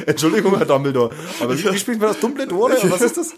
Entschuldigung, 0.06 0.56
Herr 0.56 0.66
Dumbledore. 0.66 1.10
Aber 1.40 1.58
wie, 1.58 1.64
wie 1.64 1.78
spricht 1.78 1.98
man 2.00 2.10
das? 2.10 2.20
Dumbledore? 2.20 2.76
Was 2.84 3.00
ist 3.00 3.16
das? 3.16 3.32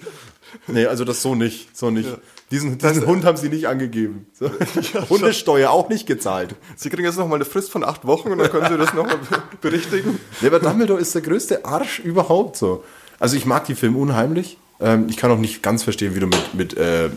Nee, 0.67 0.87
also 0.87 1.05
das 1.05 1.23
so 1.23 1.35
nicht. 1.35 1.77
So 1.77 1.91
nicht. 1.91 2.09
Diesen, 2.51 2.79
diesen 2.79 3.07
Hund 3.07 3.25
haben 3.25 3.37
sie 3.37 3.49
nicht 3.49 3.67
angegeben. 3.67 4.27
So. 4.33 4.51
Hundesteuer 5.11 5.71
auch 5.71 5.89
nicht 5.89 6.07
gezahlt. 6.07 6.55
Sie 6.77 6.91
kriegen 6.91 7.05
jetzt 7.05 7.19
noch 7.19 7.29
mal 7.29 7.35
eine 7.37 7.45
Frist 7.45 7.71
von 7.71 7.83
acht 7.85 8.07
Wochen 8.07 8.31
und 8.31 8.39
dann 8.39 8.51
können 8.51 8.69
Sie 8.71 8.79
das 8.79 8.95
nochmal 8.95 9.19
berichtigen. 9.61 10.21
Nee, 10.41 10.47
aber 10.49 10.61
Dumbledore 10.61 11.01
ist 11.01 11.15
der 11.15 11.23
größte 11.23 11.65
Arsch 11.65 11.99
überhaupt 11.99 12.57
so. 12.57 12.85
Also 13.19 13.37
ich 13.37 13.47
mag 13.47 13.65
die 13.65 13.75
Filme 13.75 13.99
unheimlich. 13.99 14.59
Ähm, 14.79 15.07
ich 15.09 15.17
kann 15.17 15.31
auch 15.31 15.39
nicht 15.39 15.63
ganz 15.63 15.83
verstehen, 15.83 16.15
wie 16.15 16.21
du 16.21 16.27
mit, 16.27 16.55
mit, 16.55 16.77
äh, 16.77 17.09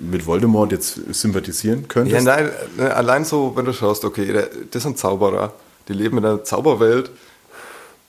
mit 0.00 0.26
Voldemort 0.26 0.72
jetzt 0.72 0.98
sympathisieren 1.14 1.82
Ja, 1.82 1.86
könntest. 1.88 2.24
nein, 2.26 2.50
ne, 2.78 2.94
allein 2.94 3.24
so, 3.24 3.52
wenn 3.54 3.66
du 3.66 3.72
schaust, 3.72 4.04
okay, 4.04 4.44
das 4.70 4.82
sind 4.82 4.98
Zauberer, 4.98 5.52
die 5.88 5.92
leben 5.92 6.18
in 6.18 6.24
einer 6.24 6.42
Zauberwelt. 6.44 7.10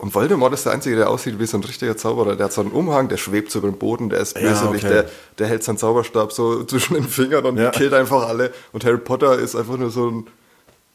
Und 0.02 0.16
Voldemort 0.16 0.52
ist 0.54 0.66
der 0.66 0.74
Einzige, 0.74 0.96
der 0.96 1.10
aussieht 1.12 1.38
wie 1.40 1.46
so 1.46 1.58
ein 1.58 1.64
richtiger 1.64 1.96
Zauberer. 1.96 2.36
Der 2.36 2.46
hat 2.46 2.54
so 2.54 2.62
einen 2.62 2.72
Umhang, 2.72 3.08
der 3.08 3.18
schwebt 3.18 3.52
so 3.52 3.60
über 3.60 3.70
den 3.70 3.78
Boden, 3.78 4.10
der 4.10 4.20
ist 4.20 4.36
Ja, 4.36 4.50
bösewicht, 4.50 4.84
okay. 4.86 4.94
der, 4.94 5.06
der 5.38 5.48
hält 5.48 5.64
seinen 5.64 5.78
Zauberstab 5.78 6.32
so 6.34 6.64
zwischen 6.66 6.96
den 6.96 7.04
Fingern 7.04 7.46
und 7.46 7.58
Ja. 7.58 7.70
killt 7.70 7.94
einfach 7.94 8.28
alle. 8.28 8.52
Und 8.74 8.84
Harry 8.84 8.98
Potter 8.98 9.38
ist 9.38 9.56
einfach 9.56 9.78
nur 9.78 9.92
so 9.92 10.10
ein 10.10 10.28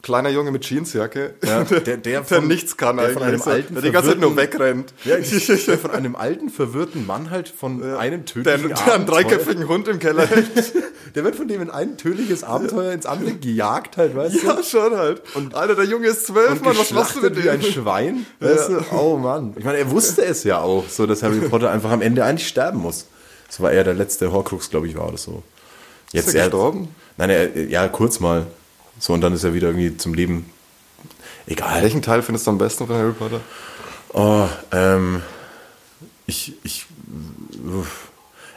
kleiner 0.07 0.29
Junge 0.29 0.51
mit 0.51 0.65
Jeansjacke, 0.67 1.33
Ja, 1.45 1.63
der- 1.85 1.97
der 1.97 2.23
von- 2.23 2.47
nichts 2.47 2.77
kann 2.77 2.97
der 2.97 3.09
von 3.09 3.21
eigentlich. 3.23 3.27
einem 3.27 3.41
so, 3.43 3.49
alten, 3.51 3.73
der 3.75 3.83
die 3.83 3.91
ganze 3.91 4.09
Zeit 4.11 4.19
nur 4.19 4.35
wegrennt. 4.37 4.93
Ja, 5.05 5.17
ich, 5.17 5.45
der 5.65 5.77
von 5.77 5.91
einem 5.91 6.15
alten, 6.15 6.49
verwirrten 6.49 7.05
Mann 7.05 7.29
halt 7.29 7.49
von 7.49 7.83
einem 7.83 8.23
Der, 8.23 8.25
tödlichen 8.25 8.69
der 8.69 8.77
einen 8.93 9.03
Abenteuer- 9.03 9.05
dreiköpfigen 9.05 9.67
Hund 9.67 9.87
im 9.87 9.99
Keller 9.99 10.25
hält. 10.25 10.47
Der 11.15 11.23
wird 11.23 11.35
von 11.35 11.47
dem 11.47 11.61
in 11.63 11.69
ein 11.71 11.97
tödliches 11.97 12.43
Abenteuer 12.43 12.91
ins 12.91 13.05
andere 13.07 13.31
gejagt 13.33 13.97
halt, 13.97 14.15
weißt 14.15 14.35
du? 14.43 14.45
ja, 14.47 14.61
schon 14.61 14.95
halt. 14.95 15.21
Und 15.35 15.55
Alter, 15.55 15.73
der 15.75 15.85
Junge 15.85 16.07
ist 16.07 16.27
zwölf, 16.27 16.61
Mann, 16.61 16.77
was 16.77 16.91
machst 16.91 17.15
du 17.15 17.21
mit 17.21 17.41
wie 17.43 17.49
ein 17.49 17.59
dem? 17.59 17.71
Schwein. 17.71 18.25
Weißt 18.39 18.69
du? 18.69 18.81
Oh 18.95 19.17
Mann. 19.17 19.53
Ich 19.57 19.63
meine, 19.65 19.79
er 19.79 19.89
wusste 19.89 20.23
es 20.23 20.43
ja 20.43 20.59
auch, 20.59 20.87
so 20.89 21.07
dass 21.07 21.23
Harry 21.23 21.39
Potter 21.39 21.71
einfach 21.71 21.89
am 21.91 22.01
Ende 22.01 22.23
eigentlich 22.23 22.47
sterben 22.47 22.79
muss. 22.79 23.07
Das 23.47 23.59
war 23.61 23.71
er 23.71 23.83
der 23.83 23.93
letzte 23.95 24.31
Horcrux, 24.31 24.69
glaube 24.69 24.87
ich, 24.87 24.95
war 24.95 25.07
oder 25.07 25.17
so. 25.17 25.41
Jetzt 26.11 26.35
er 26.35 26.43
gestorben? 26.43 26.89
Nein, 27.17 27.29
er, 27.31 27.63
ja, 27.67 27.87
kurz 27.87 28.19
mal. 28.19 28.45
So, 28.99 29.13
und 29.13 29.21
dann 29.21 29.33
ist 29.33 29.43
er 29.43 29.53
wieder 29.53 29.67
irgendwie 29.67 29.95
zum 29.97 30.13
Leben. 30.13 30.49
Egal. 31.45 31.81
Welchen 31.83 32.01
Teil 32.01 32.21
findest 32.21 32.47
du 32.47 32.51
am 32.51 32.57
besten 32.57 32.87
von 32.87 32.95
Harry 32.95 33.13
Potter? 33.13 33.41
Oh, 34.13 34.47
ähm, 34.71 35.21
ich, 36.25 36.53
ich, 36.63 36.85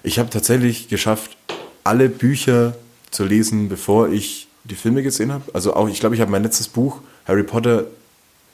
ich 0.02 0.18
habe 0.18 0.30
tatsächlich 0.30 0.88
geschafft, 0.88 1.36
alle 1.84 2.08
Bücher 2.08 2.74
zu 3.10 3.24
lesen, 3.24 3.68
bevor 3.68 4.08
ich 4.08 4.48
die 4.64 4.74
Filme 4.74 5.02
gesehen 5.02 5.32
habe. 5.32 5.44
Also 5.54 5.74
auch, 5.74 5.88
ich 5.88 6.00
glaube, 6.00 6.14
ich 6.14 6.20
habe 6.20 6.30
mein 6.30 6.42
letztes 6.42 6.68
Buch, 6.68 7.00
Harry 7.26 7.42
Potter, 7.42 7.84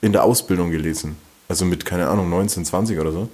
in 0.00 0.12
der 0.12 0.24
Ausbildung 0.24 0.70
gelesen. 0.70 1.16
Also 1.48 1.64
mit, 1.64 1.84
keine 1.84 2.08
Ahnung, 2.08 2.28
19, 2.30 2.64
20 2.64 2.98
oder 2.98 3.12
so. 3.12 3.28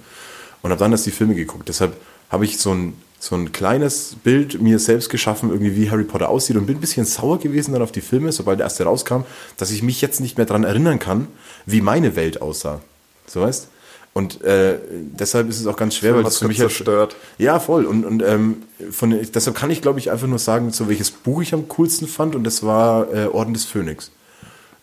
Und 0.61 0.71
habe 0.71 0.79
dann 0.79 0.91
erst 0.91 1.05
die 1.05 1.11
Filme 1.11 1.35
geguckt. 1.35 1.67
Deshalb 1.67 1.95
habe 2.29 2.45
ich 2.45 2.57
so 2.57 2.71
ein, 2.73 2.93
so 3.23 3.35
ein 3.35 3.53
kleines 3.53 4.17
Bild 4.21 4.61
mir 4.61 4.79
selbst 4.79 5.09
geschaffen, 5.09 5.49
irgendwie 5.49 5.77
wie 5.77 5.89
Harry 5.89 6.03
Potter 6.03 6.27
aussieht 6.27 6.57
und 6.57 6.65
bin 6.65 6.75
ein 6.75 6.81
bisschen 6.81 7.05
sauer 7.05 7.39
gewesen 7.39 7.71
dann 7.71 7.81
auf 7.81 7.93
die 7.93 8.01
Filme, 8.01 8.33
sobald 8.33 8.59
der 8.59 8.65
erste 8.65 8.83
rauskam, 8.83 9.21
dass 9.55 9.71
ich 9.71 9.81
mich 9.81 10.01
jetzt 10.01 10.19
nicht 10.19 10.35
mehr 10.35 10.45
daran 10.45 10.65
erinnern 10.65 10.99
kann, 10.99 11.29
wie 11.65 11.79
meine 11.79 12.17
Welt 12.17 12.41
aussah. 12.41 12.81
So 13.25 13.39
weißt? 13.39 13.69
Und 14.11 14.43
äh, 14.43 14.77
deshalb 14.91 15.47
ist 15.47 15.61
es 15.61 15.67
auch 15.67 15.77
ganz 15.77 15.95
schwer, 15.95 16.15
weil 16.15 16.23
das 16.23 16.39
für 16.39 16.49
mich 16.49 16.57
zerstört. 16.57 17.15
Ja, 17.37 17.61
voll. 17.61 17.85
Und, 17.85 18.03
und 18.03 18.21
ähm, 18.23 18.63
von, 18.91 19.17
deshalb 19.33 19.55
kann 19.55 19.71
ich, 19.71 19.81
glaube 19.81 19.99
ich, 19.99 20.11
einfach 20.11 20.27
nur 20.27 20.37
sagen, 20.37 20.73
so 20.73 20.89
welches 20.89 21.09
Buch 21.09 21.41
ich 21.41 21.53
am 21.53 21.69
coolsten 21.69 22.09
fand. 22.09 22.35
Und 22.35 22.43
das 22.43 22.63
war 22.63 23.07
äh, 23.13 23.27
Orden 23.27 23.53
des 23.53 23.63
Phönix. 23.63 24.11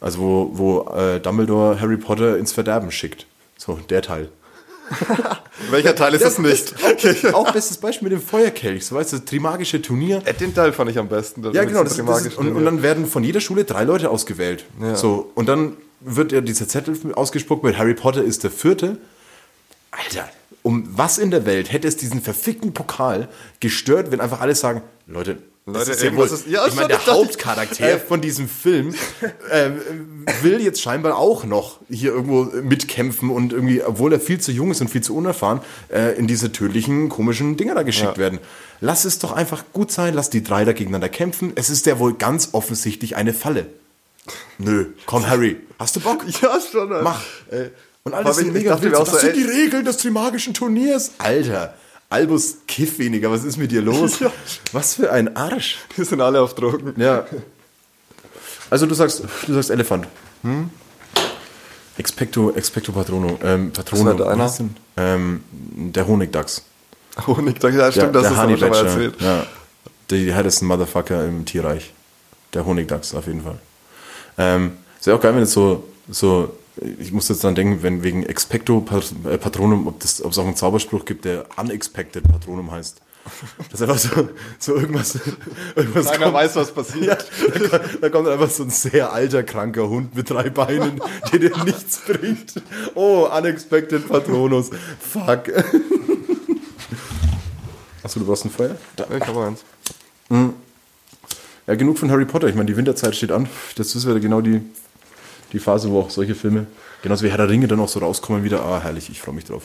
Also 0.00 0.18
wo, 0.18 0.50
wo 0.55 0.94
äh, 0.94 1.20
Dumbledore 1.20 1.79
Harry 1.79 1.98
Potter 1.98 2.38
ins 2.38 2.53
Verderben 2.53 2.90
schickt. 2.90 3.26
So, 3.59 3.79
der 3.90 4.00
Teil. 4.00 4.31
Welcher 5.70 5.94
Teil 5.94 6.14
ist 6.14 6.24
es 6.24 6.38
nicht? 6.38 6.74
Auch 7.35 7.53
bestes 7.53 7.79
Beispiel 7.79 8.09
mit 8.09 8.18
dem 8.18 8.24
Feuerkelch. 8.24 8.87
So 8.87 8.94
weißt 8.96 9.12
du, 9.12 9.16
das 9.16 9.24
Trimagische 9.24 9.81
Turnier. 9.83 10.22
Äh, 10.24 10.35
Den 10.35 10.55
Teil 10.55 10.72
fand 10.72 10.90
ich 10.90 10.98
am 10.98 11.09
besten. 11.09 11.42
Ja, 11.53 11.64
genau. 11.64 11.85
Das, 11.85 11.96
das 11.96 12.26
ist, 12.26 12.38
und, 12.38 12.55
und 12.55 12.64
dann 12.64 12.83
werden 12.83 13.07
von 13.07 13.24
jeder 13.24 13.40
Schule 13.40 13.64
drei 13.64 13.85
Leute 13.85 14.11
ausgewählt. 14.11 14.64
Ja. 14.81 14.94
So, 14.96 15.31
und 15.35 15.48
dann 15.48 15.76
wird 16.00 16.33
ja 16.33 16.40
dieser 16.40 16.66
Zettel 16.66 16.96
ausgespuckt 17.14 17.62
mit 17.62 17.79
Harry 17.79 17.94
Potter 17.94 18.22
ist 18.22 18.42
der 18.44 18.50
vierte. 18.50 18.98
Alter, 19.90 20.29
um 20.62 20.88
was 20.96 21.18
in 21.18 21.31
der 21.31 21.46
Welt 21.46 21.72
hätte 21.72 21.88
es 21.88 21.96
diesen 21.96 22.20
verfickten 22.20 22.72
Pokal 22.72 23.29
gestört, 23.61 24.11
wenn 24.11 24.20
einfach 24.20 24.40
alle 24.40 24.55
sagen, 24.55 24.83
Leute, 25.07 25.35
das 25.35 25.40
Leute, 25.73 25.91
ist 25.93 26.03
ja 26.03 26.15
wohl, 26.17 26.27
ist- 26.27 26.47
ja, 26.47 26.67
ich 26.67 26.75
meine, 26.75 26.89
der. 26.89 27.07
Hauptcharakter 27.07 27.85
Äh. 27.89 27.99
von 27.99 28.21
diesem 28.21 28.49
Film 28.49 28.95
ähm, 29.51 29.81
will 30.43 30.61
jetzt 30.61 30.81
scheinbar 30.81 31.17
auch 31.17 31.45
noch 31.45 31.79
hier 31.89 32.13
irgendwo 32.13 32.45
mitkämpfen 32.63 33.31
und 33.31 33.53
irgendwie, 33.53 33.83
obwohl 33.83 34.13
er 34.13 34.21
viel 34.21 34.41
zu 34.41 34.53
jung 34.53 34.71
ist 34.71 34.81
und 34.81 34.89
viel 34.89 35.03
zu 35.03 35.17
unerfahren, 35.17 35.61
äh, 35.93 36.17
in 36.19 36.27
diese 36.27 36.53
tödlichen, 36.53 37.09
komischen 37.09 37.57
Dinger 37.57 37.75
da 37.75 37.83
geschickt 37.83 38.13
Ja. 38.13 38.19
werden. 38.19 38.39
Lass 38.81 39.05
es 39.05 39.19
doch 39.19 39.33
einfach 39.33 39.65
gut 39.73 39.91
sein, 39.93 40.15
lass 40.15 40.31
die 40.31 40.43
drei 40.43 40.65
da 40.65 40.73
gegeneinander 40.73 41.09
kämpfen. 41.09 41.53
Es 41.55 41.71
ist 41.71 41.87
ja 41.87 41.99
wohl 41.99 42.15
ganz 42.15 42.51
offensichtlich 42.53 43.17
eine 43.17 43.35
Falle. 43.35 43.67
Nö, 44.59 44.87
komm 45.07 45.29
Harry, 45.29 45.57
hast 45.79 45.97
du 45.97 46.01
Bock? 46.01 46.25
Ja, 46.43 46.59
schon. 46.61 46.89
Mach. 47.03 47.23
Ey, 47.51 47.71
Und 48.05 48.15
alles 48.15 48.37
sind 48.37 48.47
ich- 48.49 48.53
ich 48.55 48.59
mega 48.63 48.77
dachte 48.77 48.97
auch 48.99 49.05
Das 49.05 49.13
so, 49.13 49.19
sind 49.19 49.37
die 49.37 49.43
Regeln 49.45 49.85
des 49.85 49.97
Trimagischen 49.99 50.55
Turniers. 50.55 51.13
Alter, 51.19 51.75
Albus 52.11 52.59
Kiff 52.66 52.99
weniger, 52.99 53.31
was 53.31 53.44
ist 53.44 53.57
mit 53.57 53.70
dir 53.70 53.83
los? 53.83 54.18
Ja. 54.20 54.33
Was 54.73 54.96
für 54.96 55.11
ein 55.12 55.37
Arsch. 55.37 55.79
Die 55.96 56.05
sind 56.05 56.20
alle 56.20 56.40
auf 56.40 56.55
Drogen. 56.55 56.94
Ja. 57.01 57.25
Also 58.68 58.87
du 58.87 58.94
sagst, 58.94 59.23
du 59.46 59.53
sagst 59.55 59.70
Elefant. 59.70 60.07
Expecto, 61.96 62.51
Expecto 62.51 62.92
Patrono. 62.92 63.38
Ähm, 63.42 63.73
Patrono. 63.73 64.18
Was 64.18 64.37
wie 64.37 64.42
heißt 64.42 64.59
denn? 64.61 64.77
Ähm, 64.96 65.44
der 65.92 66.07
Honigdachs. 66.07 66.62
Honig, 67.27 67.57
Oh, 67.62 67.68
ja, 67.68 67.90
stimmt, 67.92 68.14
das 68.14 68.31
ist 68.31 68.37
Honey 68.37 68.55
auch 68.55 68.59
schon 68.59 68.70
mal 68.70 68.87
erzählt. 68.87 69.14
Ja. 69.20 69.46
Die 70.11 70.33
härtesten 70.33 70.66
Motherfucker 70.66 71.25
im 71.27 71.44
Tierreich. 71.44 71.92
Der 72.55 72.64
Honigdachs 72.64 73.14
auf 73.14 73.27
jeden 73.27 73.42
Fall. 73.42 73.59
Ähm, 74.38 74.73
ist 74.99 75.07
ja 75.07 75.14
auch 75.14 75.20
geil, 75.20 75.35
wenn 75.35 75.42
es 75.42 75.53
so, 75.53 75.85
so, 76.09 76.57
ich 76.99 77.12
muss 77.12 77.29
jetzt 77.29 77.45
dran 77.45 77.55
denken, 77.55 77.83
wenn 77.83 78.03
wegen 78.03 78.23
Expecto 78.25 78.85
äh, 79.29 79.37
Patronum, 79.38 79.87
ob, 79.87 80.01
das, 80.01 80.23
ob 80.23 80.33
es 80.33 80.38
auch 80.38 80.47
einen 80.47 80.57
Zauberspruch 80.57 81.05
gibt, 81.05 81.25
der 81.25 81.47
Unexpected 81.57 82.25
Patronum 82.27 82.71
heißt. 82.71 83.01
Das 83.71 83.81
ist 83.81 83.83
einfach 83.83 83.99
so, 83.99 84.29
so 84.59 84.77
irgendwas, 84.77 85.19
irgendwas 85.77 86.07
Keiner 86.07 86.25
kommt- 86.25 86.35
weiß, 86.37 86.57
was 86.57 86.73
passiert. 86.73 87.27
ja, 87.38 87.49
da, 87.59 87.69
kommt- 87.79 87.99
da 88.03 88.09
kommt 88.09 88.29
einfach 88.29 88.49
so 88.51 88.62
ein 88.62 88.71
sehr 88.71 89.12
alter, 89.12 89.43
kranker 89.43 89.88
Hund 89.90 90.16
mit 90.16 90.31
drei 90.31 90.49
Beinen, 90.49 91.01
der 91.33 91.38
dir 91.38 91.64
nichts 91.64 91.99
bringt. 92.07 92.55
Oh, 92.95 93.29
unexpected 93.31 94.09
Patronus. 94.09 94.71
Fuck. 95.01 95.53
Achso, 98.03 98.19
du 98.21 98.27
brauchst 98.27 98.45
ein 98.47 98.51
Feuer? 98.51 98.77
Ja, 98.99 99.07
ich 99.16 99.27
habe 99.27 99.45
eins. 99.47 99.64
Ja, 101.66 101.75
genug 101.75 101.99
von 101.99 102.11
Harry 102.11 102.25
Potter. 102.25 102.49
Ich 102.49 102.55
meine, 102.55 102.66
die 102.66 102.77
Winterzeit 102.77 103.14
steht 103.14 103.31
an. 103.33 103.49
Das 103.77 103.95
ist 103.95 104.07
wieder 104.07 104.19
genau 104.21 104.40
die, 104.40 104.62
die 105.53 105.59
Phase, 105.59 105.91
wo 105.91 106.01
auch 106.01 106.11
solche 106.11 106.35
Filme, 106.35 106.67
genauso 107.03 107.25
wie 107.25 107.31
Herr 107.31 107.39
der 107.39 107.49
Ringe, 107.49 107.67
dann 107.69 107.81
auch 107.81 107.89
so 107.89 108.01
rauskommen 108.01 108.45
wieder. 108.45 108.65
Ah, 108.65 108.81
herrlich, 108.83 109.11
ich 109.11 109.21
freue 109.21 109.35
mich 109.35 109.45
drauf. 109.45 109.63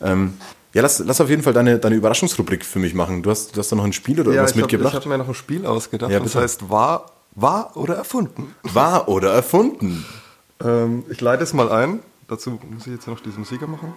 Ähm, 0.00 0.34
ja, 0.74 0.82
lass, 0.82 0.98
lass 1.00 1.20
auf 1.20 1.28
jeden 1.28 1.42
Fall 1.42 1.52
deine, 1.52 1.78
deine 1.78 1.96
Überraschungsrubrik 1.96 2.64
für 2.64 2.78
mich 2.78 2.94
machen. 2.94 3.22
Du 3.22 3.30
hast, 3.30 3.54
du 3.54 3.58
hast 3.60 3.70
da 3.70 3.76
noch 3.76 3.84
ein 3.84 3.92
Spiel 3.92 4.20
oder 4.20 4.32
Ja, 4.32 4.44
ich 4.44 4.50
habe 4.50 4.60
mitgebracht? 4.60 4.94
hab 4.94 5.06
mir 5.06 5.18
noch 5.18 5.28
ein 5.28 5.34
Spiel 5.34 5.66
ausgedacht. 5.66 6.10
Ja, 6.10 6.20
das 6.20 6.34
heißt, 6.34 6.70
wahr, 6.70 7.06
wahr 7.34 7.72
oder 7.76 7.94
erfunden? 7.94 8.54
Wahr 8.62 9.08
oder 9.08 9.32
erfunden? 9.32 10.04
Ähm, 10.64 11.04
ich 11.10 11.20
leite 11.20 11.42
es 11.42 11.52
mal 11.52 11.70
ein. 11.70 12.00
Dazu 12.28 12.58
muss 12.70 12.86
ich 12.86 12.94
jetzt 12.94 13.06
noch 13.06 13.20
diese 13.20 13.38
Musiker 13.38 13.66
machen. 13.66 13.92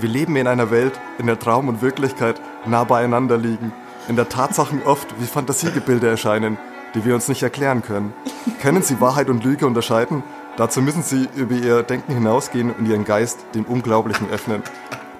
Wir 0.00 0.08
leben 0.08 0.34
in 0.34 0.48
einer 0.48 0.72
Welt, 0.72 0.92
in 1.18 1.26
der 1.26 1.38
Traum 1.38 1.68
und 1.68 1.80
Wirklichkeit 1.80 2.40
nah 2.66 2.82
beieinander 2.82 3.38
liegen. 3.38 3.72
In 4.08 4.16
der 4.16 4.28
Tatsachen 4.28 4.82
oft 4.82 5.06
wie 5.20 5.24
Fantasiegebilde 5.26 6.08
erscheinen, 6.08 6.58
die 6.94 7.04
wir 7.04 7.14
uns 7.14 7.28
nicht 7.28 7.42
erklären 7.42 7.82
können. 7.82 8.12
Können 8.62 8.82
Sie 8.82 9.00
Wahrheit 9.00 9.28
und 9.28 9.44
Lüge 9.44 9.66
unterscheiden? 9.66 10.22
Dazu 10.56 10.80
müssen 10.80 11.02
Sie 11.02 11.28
über 11.36 11.54
Ihr 11.54 11.82
Denken 11.82 12.14
hinausgehen 12.14 12.72
und 12.72 12.86
Ihren 12.86 13.04
Geist 13.04 13.38
dem 13.54 13.64
Unglaublichen 13.64 14.30
öffnen. 14.30 14.62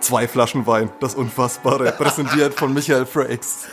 Zwei 0.00 0.28
Flaschen 0.28 0.66
Wein, 0.66 0.90
das 1.00 1.14
Unfassbare, 1.14 1.90
präsentiert 1.98 2.54
von 2.54 2.72
Michael 2.74 3.06
Frakes. 3.06 3.64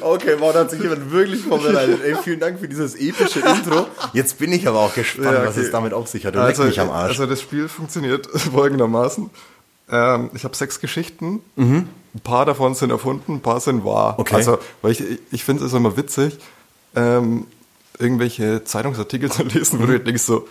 Okay, 0.00 0.36
wow, 0.38 0.52
da 0.52 0.60
hat 0.60 0.70
sich 0.70 0.80
jemand 0.80 1.10
wirklich 1.10 1.42
vorbereitet. 1.42 2.00
Ey, 2.04 2.16
vielen 2.22 2.40
Dank 2.40 2.58
für 2.60 2.68
dieses 2.68 2.94
epische 2.94 3.40
Intro. 3.40 3.86
Jetzt 4.12 4.38
bin 4.38 4.52
ich 4.52 4.66
aber 4.68 4.78
auch 4.80 4.94
gespannt, 4.94 5.32
Ja, 5.32 5.44
was 5.44 5.56
okay. 5.56 5.66
es 5.66 5.70
damit 5.70 5.92
auf 5.92 6.08
sich 6.08 6.24
hat. 6.26 6.34
Du 6.34 6.38
leckst 6.44 6.62
mich 6.62 6.80
am 6.80 6.90
Arsch. 6.90 7.10
also 7.10 7.26
das 7.26 7.40
Spiel 7.40 7.68
funktioniert 7.68 8.26
folgendermaßen. 8.30 9.30
Ähm, 9.90 10.30
ich 10.32 10.44
habe 10.44 10.54
sechs 10.56 10.80
Geschichten. 10.80 11.40
Ein 12.14 12.20
paar 12.20 12.46
davon 12.46 12.74
sind 12.74 12.90
erfunden, 12.90 13.34
ein 13.34 13.40
paar 13.40 13.60
sind 13.60 13.84
wahr. 13.84 14.12
Mhm. 14.12 14.20
Okay. 14.20 14.34
Also, 14.36 14.58
weil 14.82 14.92
ich, 14.92 15.02
ich 15.30 15.44
finde 15.44 15.64
es 15.64 15.72
immer 15.72 15.96
witzig, 15.96 16.38
ähm, 16.94 17.46
irgendwelche 17.98 18.64
Zeitungsartikel 18.64 19.30
zu 19.32 19.42
lesen, 19.42 19.80
wo 19.82 19.86
du 19.86 19.98
denkst 19.98 20.22
so, 20.22 20.46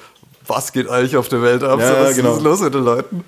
was 0.45 0.73
geht 0.73 0.89
eigentlich 0.89 1.15
auf 1.15 1.29
der 1.29 1.41
Welt 1.41 1.63
ab? 1.63 1.77
Mhm. 1.77 1.81
Ja, 1.81 1.95
so, 1.95 2.09
was 2.09 2.15
genau. 2.15 2.35
ist 2.35 2.43
los 2.43 2.61
mit 2.61 2.73
den 2.73 2.83
Leuten? 2.83 3.23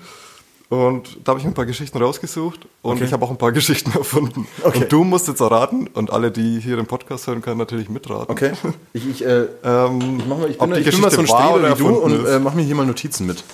Und 0.68 1.18
da 1.22 1.30
habe 1.30 1.40
ich 1.40 1.46
ein 1.46 1.54
paar 1.54 1.64
Geschichten 1.64 1.96
rausgesucht 2.02 2.66
und 2.82 2.96
Okay. 2.96 3.04
ich 3.04 3.12
habe 3.12 3.24
auch 3.24 3.30
ein 3.30 3.38
paar 3.38 3.52
Geschichten 3.60 3.92
erfunden. 3.96 4.48
Okay. 4.64 4.80
Und 4.82 4.92
du 4.92 5.04
musst 5.04 5.28
jetzt 5.28 5.40
erraten 5.40 5.86
und 5.86 6.10
alle, 6.10 6.32
die 6.32 6.58
hier 6.60 6.74
den 6.74 6.86
Podcast 6.86 7.28
hören, 7.28 7.40
können 7.40 7.58
natürlich 7.58 7.88
mitraten. 7.88 8.30
Okay. 8.30 8.52
Ich, 8.92 9.08
ich, 9.08 9.24
äh, 9.24 9.46
Ähm, 9.62 10.18
ich, 10.18 10.26
mach 10.26 10.38
mal, 10.38 10.50
ich, 10.50 10.58
bin, 10.58 10.74
ich 10.74 10.90
bin 10.90 11.00
mal 11.00 11.10
so 11.10 11.20
ein 11.20 11.26
Streber 11.26 11.78
wie 11.78 11.82
du 11.82 11.88
und 11.88 12.26
äh, 12.26 12.38
mach 12.40 12.54
mir 12.54 12.62
hier 12.62 12.74
mal 12.74 12.84
Notizen 12.84 13.26
mit. 13.26 13.44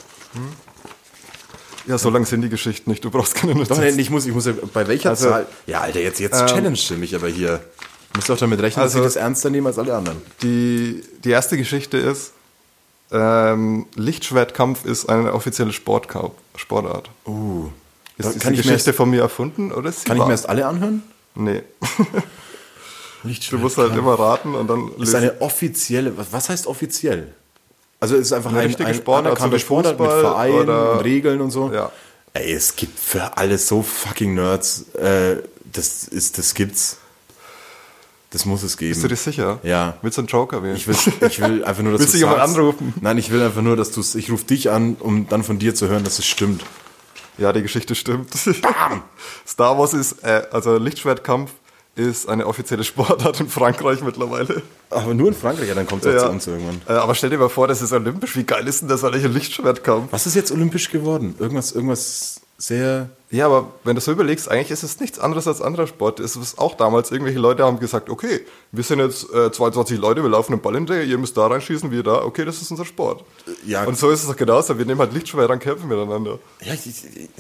Ja, 1.87 1.99
so 1.99 2.11
lang 2.11 2.25
sind 2.27 2.43
die 2.43 2.49
Geschichten 2.49 2.91
nicht. 2.91 3.05
Du 3.05 3.11
brauchst 3.11 3.35
keine 3.35 3.53
Doch, 3.55 3.61
Notizen. 3.69 3.97
nee, 3.97 4.03
ich 4.03 4.11
muss, 4.11 4.25
ich 4.27 4.33
muss 4.33 4.47
ja, 4.47 4.53
bei 4.73 4.87
welcher 4.87 5.11
Also, 5.11 5.29
Zahl? 5.31 5.47
Ja, 5.67 5.81
Alter, 5.81 6.01
jetzt, 6.01 6.21
jetzt 6.21 6.41
ähm, 6.41 6.47
challenge 6.47 6.79
du 6.89 6.95
mich 6.95 7.15
aber 7.15 7.29
hier. 7.29 7.59
Du 8.13 8.19
musst 8.19 8.29
doch 8.31 8.39
damit 8.39 8.61
rechnen, 8.61 8.83
Also- 8.83 8.99
dass 8.99 9.09
ich 9.09 9.15
das 9.15 9.23
ernster 9.23 9.51
nehme 9.51 9.69
als 9.69 9.79
alle 9.79 9.95
anderen. 9.97 10.19
Die, 10.43 11.03
die 11.25 11.31
erste 11.31 11.57
Geschichte 11.57 11.97
ist, 11.97 12.33
ähm, 13.11 13.87
Lichtschwertkampf 13.97 14.85
ist 14.85 15.09
eine 15.09 15.33
offizielle 15.35 15.73
Sportkau- 15.73 16.33
Sportart. 16.57 17.11
Uh, 17.27 17.67
Ist 18.17 18.29
diese 18.29 18.39
kann, 18.39 18.53
ich 18.55 18.59
mir 18.59 18.63
Geschichte 18.65 18.91
erst, 18.91 18.97
von 18.97 19.11
mir 19.11 19.21
erfunden 19.23 19.73
oder 19.73 19.89
ist 19.91 20.01
sie 20.01 20.07
kann 20.07 20.17
ich 20.17 20.21
wahr? 20.21 20.27
mir 20.29 20.35
erst 20.35 20.49
alle 20.49 20.67
anhören? 20.67 21.03
Nee. 21.35 21.63
Du 23.51 23.59
musst 23.59 23.79
halt 23.79 23.95
immer 23.95 24.19
raten 24.19 24.57
und 24.57 24.67
dann 24.69 24.91
ist 24.99 25.15
eine 25.15 25.41
offizielle, 25.41 26.13
was 26.17 26.49
heißt 26.49 26.67
offiziell? 26.67 27.33
Also 28.03 28.17
es 28.17 28.23
ist 28.23 28.33
einfach 28.33 28.51
Eine 28.51 28.59
ein, 28.63 28.67
richtige 28.67 28.89
ein 28.89 28.97
Sportart, 28.97 29.27
anerkannter 29.27 29.51
so 29.53 29.57
wie 29.57 29.65
Sportart 29.65 30.01
mit 30.01 30.11
Vereinen 30.11 30.55
oder- 30.63 30.93
und 30.95 31.05
Regeln 31.05 31.41
und 31.41 31.53
so. 31.53 31.73
Ja. 31.73 31.93
Ey, 32.35 32.53
es 32.53 32.75
gibt 32.75 32.99
für 32.99 33.37
alles 33.37 33.69
so 33.69 33.81
fucking 33.81 34.35
Nerds. 34.35 34.87
Äh, 34.95 35.37
das 35.73 36.09
ist, 36.09 36.37
das 36.37 36.53
gibt's. 36.55 36.97
Das 38.31 38.45
muss 38.45 38.65
es 38.65 38.77
geben. 38.77 38.91
Bist 38.91 39.05
du 39.05 39.09
dir 39.09 39.15
sicher? 39.15 39.61
Ja. 39.63 39.99
Willst 40.03 40.19
du 40.19 40.23
einen 40.23 40.27
Joker 40.27 40.65
wählen? 40.65 40.75
Ich 40.75 40.89
will, 40.89 40.97
ich 41.29 41.41
will 41.41 41.65
einfach 41.65 41.85
nur, 41.85 41.93
dass 41.99 42.01
Willst 42.01 42.15
du 42.15 42.19
sagst. 42.19 42.41
anrufen? 42.57 42.93
Nein, 43.01 43.19
ich 43.19 43.31
will 43.31 43.41
einfach 43.41 43.63
nur, 43.63 43.77
dass 43.77 43.93
du 43.93 44.01
Ich 44.19 44.33
rufe 44.33 44.47
dich 44.47 44.69
an, 44.71 44.97
um 44.99 45.29
dann 45.29 45.45
von 45.45 45.61
dir 45.61 45.77
zu 45.77 45.87
hören, 45.87 46.03
dass 46.03 46.19
es 46.19 46.27
stimmt. 46.27 46.65
Ja, 47.39 47.53
die 47.53 47.63
Geschichte 47.63 47.95
stimmt. 47.95 48.31
Star 49.47 49.79
Wars 49.79 49.95
ist, 49.95 50.25
äh, 50.25 50.43
also 50.51 50.77
Lichtschwertkampf 50.77 51.53
ist 51.95 52.29
eine 52.29 52.47
offizielle 52.47 52.85
Sportart 52.85 53.41
in 53.41 53.49
Frankreich 53.49 54.03
mittlerweile. 54.03 54.63
Aber 54.91 55.15
nur 55.15 55.29
in 55.29 55.35
Frankreich, 55.35 55.69
ja, 55.69 55.75
dann 55.75 55.87
kommt 55.87 56.05
es 56.05 56.17
auch 56.17 56.27
zu 56.27 56.31
uns 56.31 56.47
irgendwann. 56.47 56.81
Äh, 56.89 56.93
aber 56.93 57.15
stell 57.15 57.31
dir 57.31 57.39
mal 57.39 57.49
vor, 57.49 57.69
das 57.69 57.83
ist 57.83 57.93
olympisch. 57.93 58.37
Wie 58.37 58.45
geil 58.45 58.67
ist 58.69 58.83
denn 58.83 58.89
das 58.89 59.05
eigentlich 59.05 59.25
ein 59.25 59.33
Lichtschwertkampf? 59.33 60.13
Was 60.13 60.27
ist 60.27 60.35
jetzt 60.35 60.53
olympisch 60.53 60.91
geworden? 60.91 61.35
Irgendwas, 61.39 61.73
irgendwas 61.73 62.42
sehr. 62.63 63.11
Ja, 63.31 63.47
aber 63.47 63.73
wenn 63.83 63.95
du 63.95 64.01
so 64.01 64.13
überlegst, 64.13 64.49
eigentlich 64.49 64.71
ist 64.71 64.83
es 64.83 65.01
nichts 65.01 65.19
anderes 65.19 65.49
als 65.49 65.61
anderer 65.63 65.87
Sport. 65.87 66.21
Es 66.21 66.37
ist 66.37 66.59
auch 66.59 66.77
damals, 66.77 67.11
irgendwelche 67.11 67.39
Leute 67.39 67.65
haben 67.65 67.81
gesagt, 67.81 68.11
okay, 68.11 68.41
wir 68.73 68.85
sind 68.85 68.99
jetzt 69.01 69.33
äh, 69.33 69.51
22 69.51 69.99
Leute, 69.99 70.23
wir 70.23 70.31
laufen 70.31 70.53
einen 70.53 70.63
Ball 70.63 70.75
hinterher, 70.75 71.03
ihr 71.03 71.19
müsst 71.19 71.37
da 71.37 71.47
reinschießen, 71.47 71.91
wir 71.91 72.03
da, 72.03 72.23
okay, 72.23 72.45
das 72.45 72.61
ist 72.61 72.71
unser 72.71 72.85
Sport. 72.85 73.25
Ja. 73.67 73.85
Und 73.85 73.99
so 73.99 74.11
ist 74.11 74.23
es 74.23 74.29
doch 74.29 74.37
genauso, 74.37 74.79
wir 74.79 74.85
nehmen 74.85 75.01
halt 75.01 75.13
Lichtschwert 75.15 75.51
und 75.51 75.59
kämpfen 75.61 75.89
miteinander. 75.89 76.39
Ja, 76.61 76.75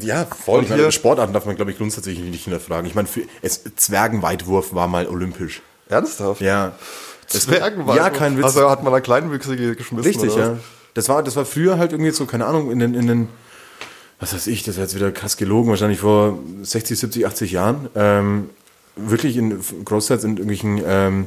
ja 0.00 0.24
voll. 0.24 0.60
Und 0.60 0.72
hier- 0.72 0.90
Sportarten 0.90 1.32
darf 1.34 1.44
man, 1.44 1.56
glaube 1.56 1.70
ich, 1.70 1.76
grundsätzlich 1.76 2.18
nicht 2.18 2.44
hinterfragen. 2.44 2.86
Ich 2.86 2.94
meine, 2.94 3.08
es, 3.42 3.62
Zwergenweitwurf 3.76 4.74
war 4.74 4.88
mal 4.88 5.06
olympisch. 5.06 5.62
Ernsthaft? 5.88 6.40
Ja. 6.40 6.72
Zwergenwald. 7.28 7.98
Ja, 7.98 8.10
kein 8.10 8.36
Witz. 8.38 8.44
Also 8.44 8.70
hat 8.70 8.82
man 8.82 8.92
dann 8.92 9.02
Kleinwüchsige 9.02 9.76
geschmissen. 9.76 10.10
Richtig, 10.10 10.32
oder 10.32 10.52
ja. 10.54 10.58
Das 10.94 11.08
war, 11.08 11.22
das 11.22 11.36
war 11.36 11.44
früher 11.44 11.78
halt 11.78 11.92
irgendwie 11.92 12.10
so, 12.10 12.26
keine 12.26 12.46
Ahnung, 12.46 12.70
in 12.70 12.78
den, 12.78 12.94
in 12.94 13.06
den, 13.06 13.28
was 14.22 14.32
weiß 14.32 14.46
ich, 14.46 14.62
das 14.62 14.76
wäre 14.76 14.86
jetzt 14.86 14.94
wieder 14.94 15.10
krass 15.12 15.36
gelogen, 15.36 15.68
wahrscheinlich 15.68 16.00
vor 16.00 16.38
60, 16.62 16.98
70, 16.98 17.26
80 17.26 17.52
Jahren, 17.52 17.88
ähm, 17.96 18.50
wirklich 18.96 19.36
in 19.36 19.60
Großteils 19.84 20.24
in 20.24 20.30
irgendwelchen 20.36 20.80
ähm, 20.86 21.26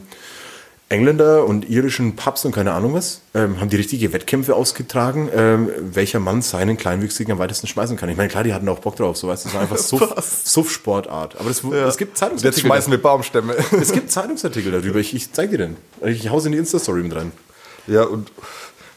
Engländer 0.88 1.46
und 1.46 1.68
irischen 1.68 2.16
Pubs 2.16 2.46
und 2.46 2.52
keine 2.54 2.72
Ahnung 2.72 2.94
was, 2.94 3.22
ähm, 3.34 3.60
haben 3.60 3.70
die 3.70 3.76
richtige 3.76 4.14
Wettkämpfe 4.14 4.56
ausgetragen, 4.56 5.30
ähm, 5.36 5.70
welcher 5.82 6.20
Mann 6.20 6.42
seinen 6.44 6.78
Kleinwüchsigen 6.78 7.32
am 7.34 7.40
weitesten 7.40 7.66
schmeißen 7.68 7.98
kann. 7.98 8.08
Ich 8.10 8.18
meine, 8.18 8.30
klar, 8.30 8.44
die 8.44 8.54
hatten 8.54 8.70
auch 8.70 8.80
Bock 8.80 8.96
drauf, 8.96 9.18
so 9.18 9.28
weißt 9.28 9.44
du, 9.46 9.48
das 9.50 9.56
war 9.56 9.62
einfach 9.64 9.78
Suff? 9.80 10.14
Suff-Sportart. 10.46 11.38
Aber 11.40 11.50
das, 11.50 11.64
Ja. 11.64 11.88
es 11.88 11.98
gibt 11.98 12.12
Jetzt 12.12 12.20
Zeitungsartikel. 12.20 12.68
schmeißen 12.68 12.92
wir 12.92 13.02
Baumstämme. 13.02 13.56
es 13.82 13.92
gibt 13.92 14.12
Zeitungsartikel 14.12 14.72
darüber. 14.72 15.00
Ich, 15.00 15.14
ich 15.16 15.34
zeig 15.34 15.50
dir 15.50 15.58
den. 15.58 15.76
Ich 16.06 16.30
hau's 16.30 16.46
in 16.46 16.52
die 16.52 16.60
Insta-Story 16.60 17.02
mit 17.02 17.16
rein. 17.16 17.32
Ja, 17.88 18.04
und 18.04 18.32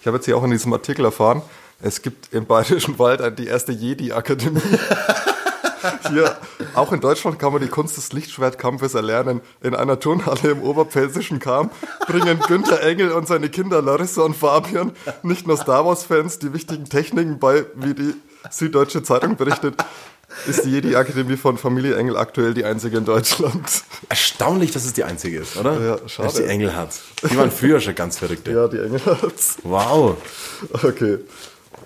ich 0.02 0.06
habe 0.06 0.18
jetzt 0.18 0.26
hier 0.26 0.36
auch 0.36 0.44
in 0.44 0.50
diesem 0.50 0.72
Artikel 0.74 1.04
erfahren, 1.06 1.40
es 1.80 2.02
gibt 2.02 2.32
im 2.34 2.46
Bayerischen 2.46 2.98
Wald 2.98 3.38
die 3.38 3.46
erste 3.46 3.72
Jedi-Akademie. 3.72 4.60
Hier, 6.10 6.36
auch 6.74 6.92
in 6.92 7.00
Deutschland 7.00 7.38
kann 7.38 7.52
man 7.52 7.62
die 7.62 7.68
Kunst 7.68 7.96
des 7.96 8.12
Lichtschwertkampfes 8.12 8.94
erlernen. 8.94 9.40
In 9.62 9.74
einer 9.76 10.00
Turnhalle 10.00 10.50
im 10.50 10.62
oberpfälzischen 10.62 11.38
Kam 11.38 11.70
bringen 12.06 12.40
Günther 12.40 12.82
Engel 12.82 13.12
und 13.12 13.28
seine 13.28 13.48
Kinder 13.48 13.80
Larissa 13.80 14.22
und 14.22 14.36
Fabian 14.36 14.92
nicht 15.22 15.46
nur 15.46 15.56
Star 15.56 15.84
Wars-Fans 15.84 16.40
die 16.40 16.52
wichtigen 16.52 16.86
Techniken 16.86 17.38
bei, 17.38 17.64
wie 17.74 17.94
die 17.94 18.14
Süddeutsche 18.50 19.02
Zeitung 19.02 19.36
berichtet, 19.36 19.76
ist 20.46 20.64
die 20.64 20.70
Jedi-Akademie 20.70 21.36
von 21.36 21.58
Familie 21.58 21.96
Engel 21.96 22.16
aktuell 22.16 22.54
die 22.54 22.64
einzige 22.64 22.98
in 22.98 23.04
Deutschland. 23.04 23.84
Erstaunlich, 24.08 24.72
dass 24.72 24.84
es 24.84 24.92
die 24.92 25.04
einzige 25.04 25.38
ist, 25.38 25.56
oder? 25.56 25.80
Ja, 25.80 26.08
schade. 26.08 26.28
Dass 26.28 26.36
die 26.36 26.44
Engel 26.44 26.74
hat. 26.74 26.90
Die 27.30 27.36
waren 27.36 27.50
früher 27.50 27.80
schon 27.80 27.94
ganz 27.94 28.18
verrückte. 28.18 28.52
Ja, 28.52 28.68
die 28.68 28.78
Engel 28.78 29.00
hat's. 29.04 29.58
Wow. 29.62 30.16
Okay. 30.72 31.18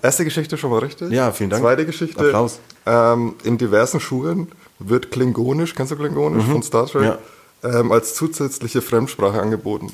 Erste 0.03 0.25
Geschichte 0.25 0.57
schon 0.57 0.69
mal 0.69 0.79
richtig? 0.79 1.11
Ja, 1.11 1.31
vielen 1.31 1.49
Dank. 1.49 1.63
Zweite 1.63 1.85
Geschichte. 1.85 2.19
Applaus. 2.19 2.59
Ähm, 2.85 3.35
in 3.45 3.57
diversen 3.57 4.01
Schulen 4.01 4.51
wird 4.79 5.11
Klingonisch, 5.11 5.73
kennst 5.73 5.93
du 5.93 5.95
Klingonisch 5.95 6.43
von 6.45 6.61
Star 6.61 6.87
Trek? 6.87 7.17
Ähm, 7.63 7.91
als 7.93 8.13
zusätzliche 8.13 8.81
Fremdsprache 8.81 9.41
angeboten. 9.41 9.91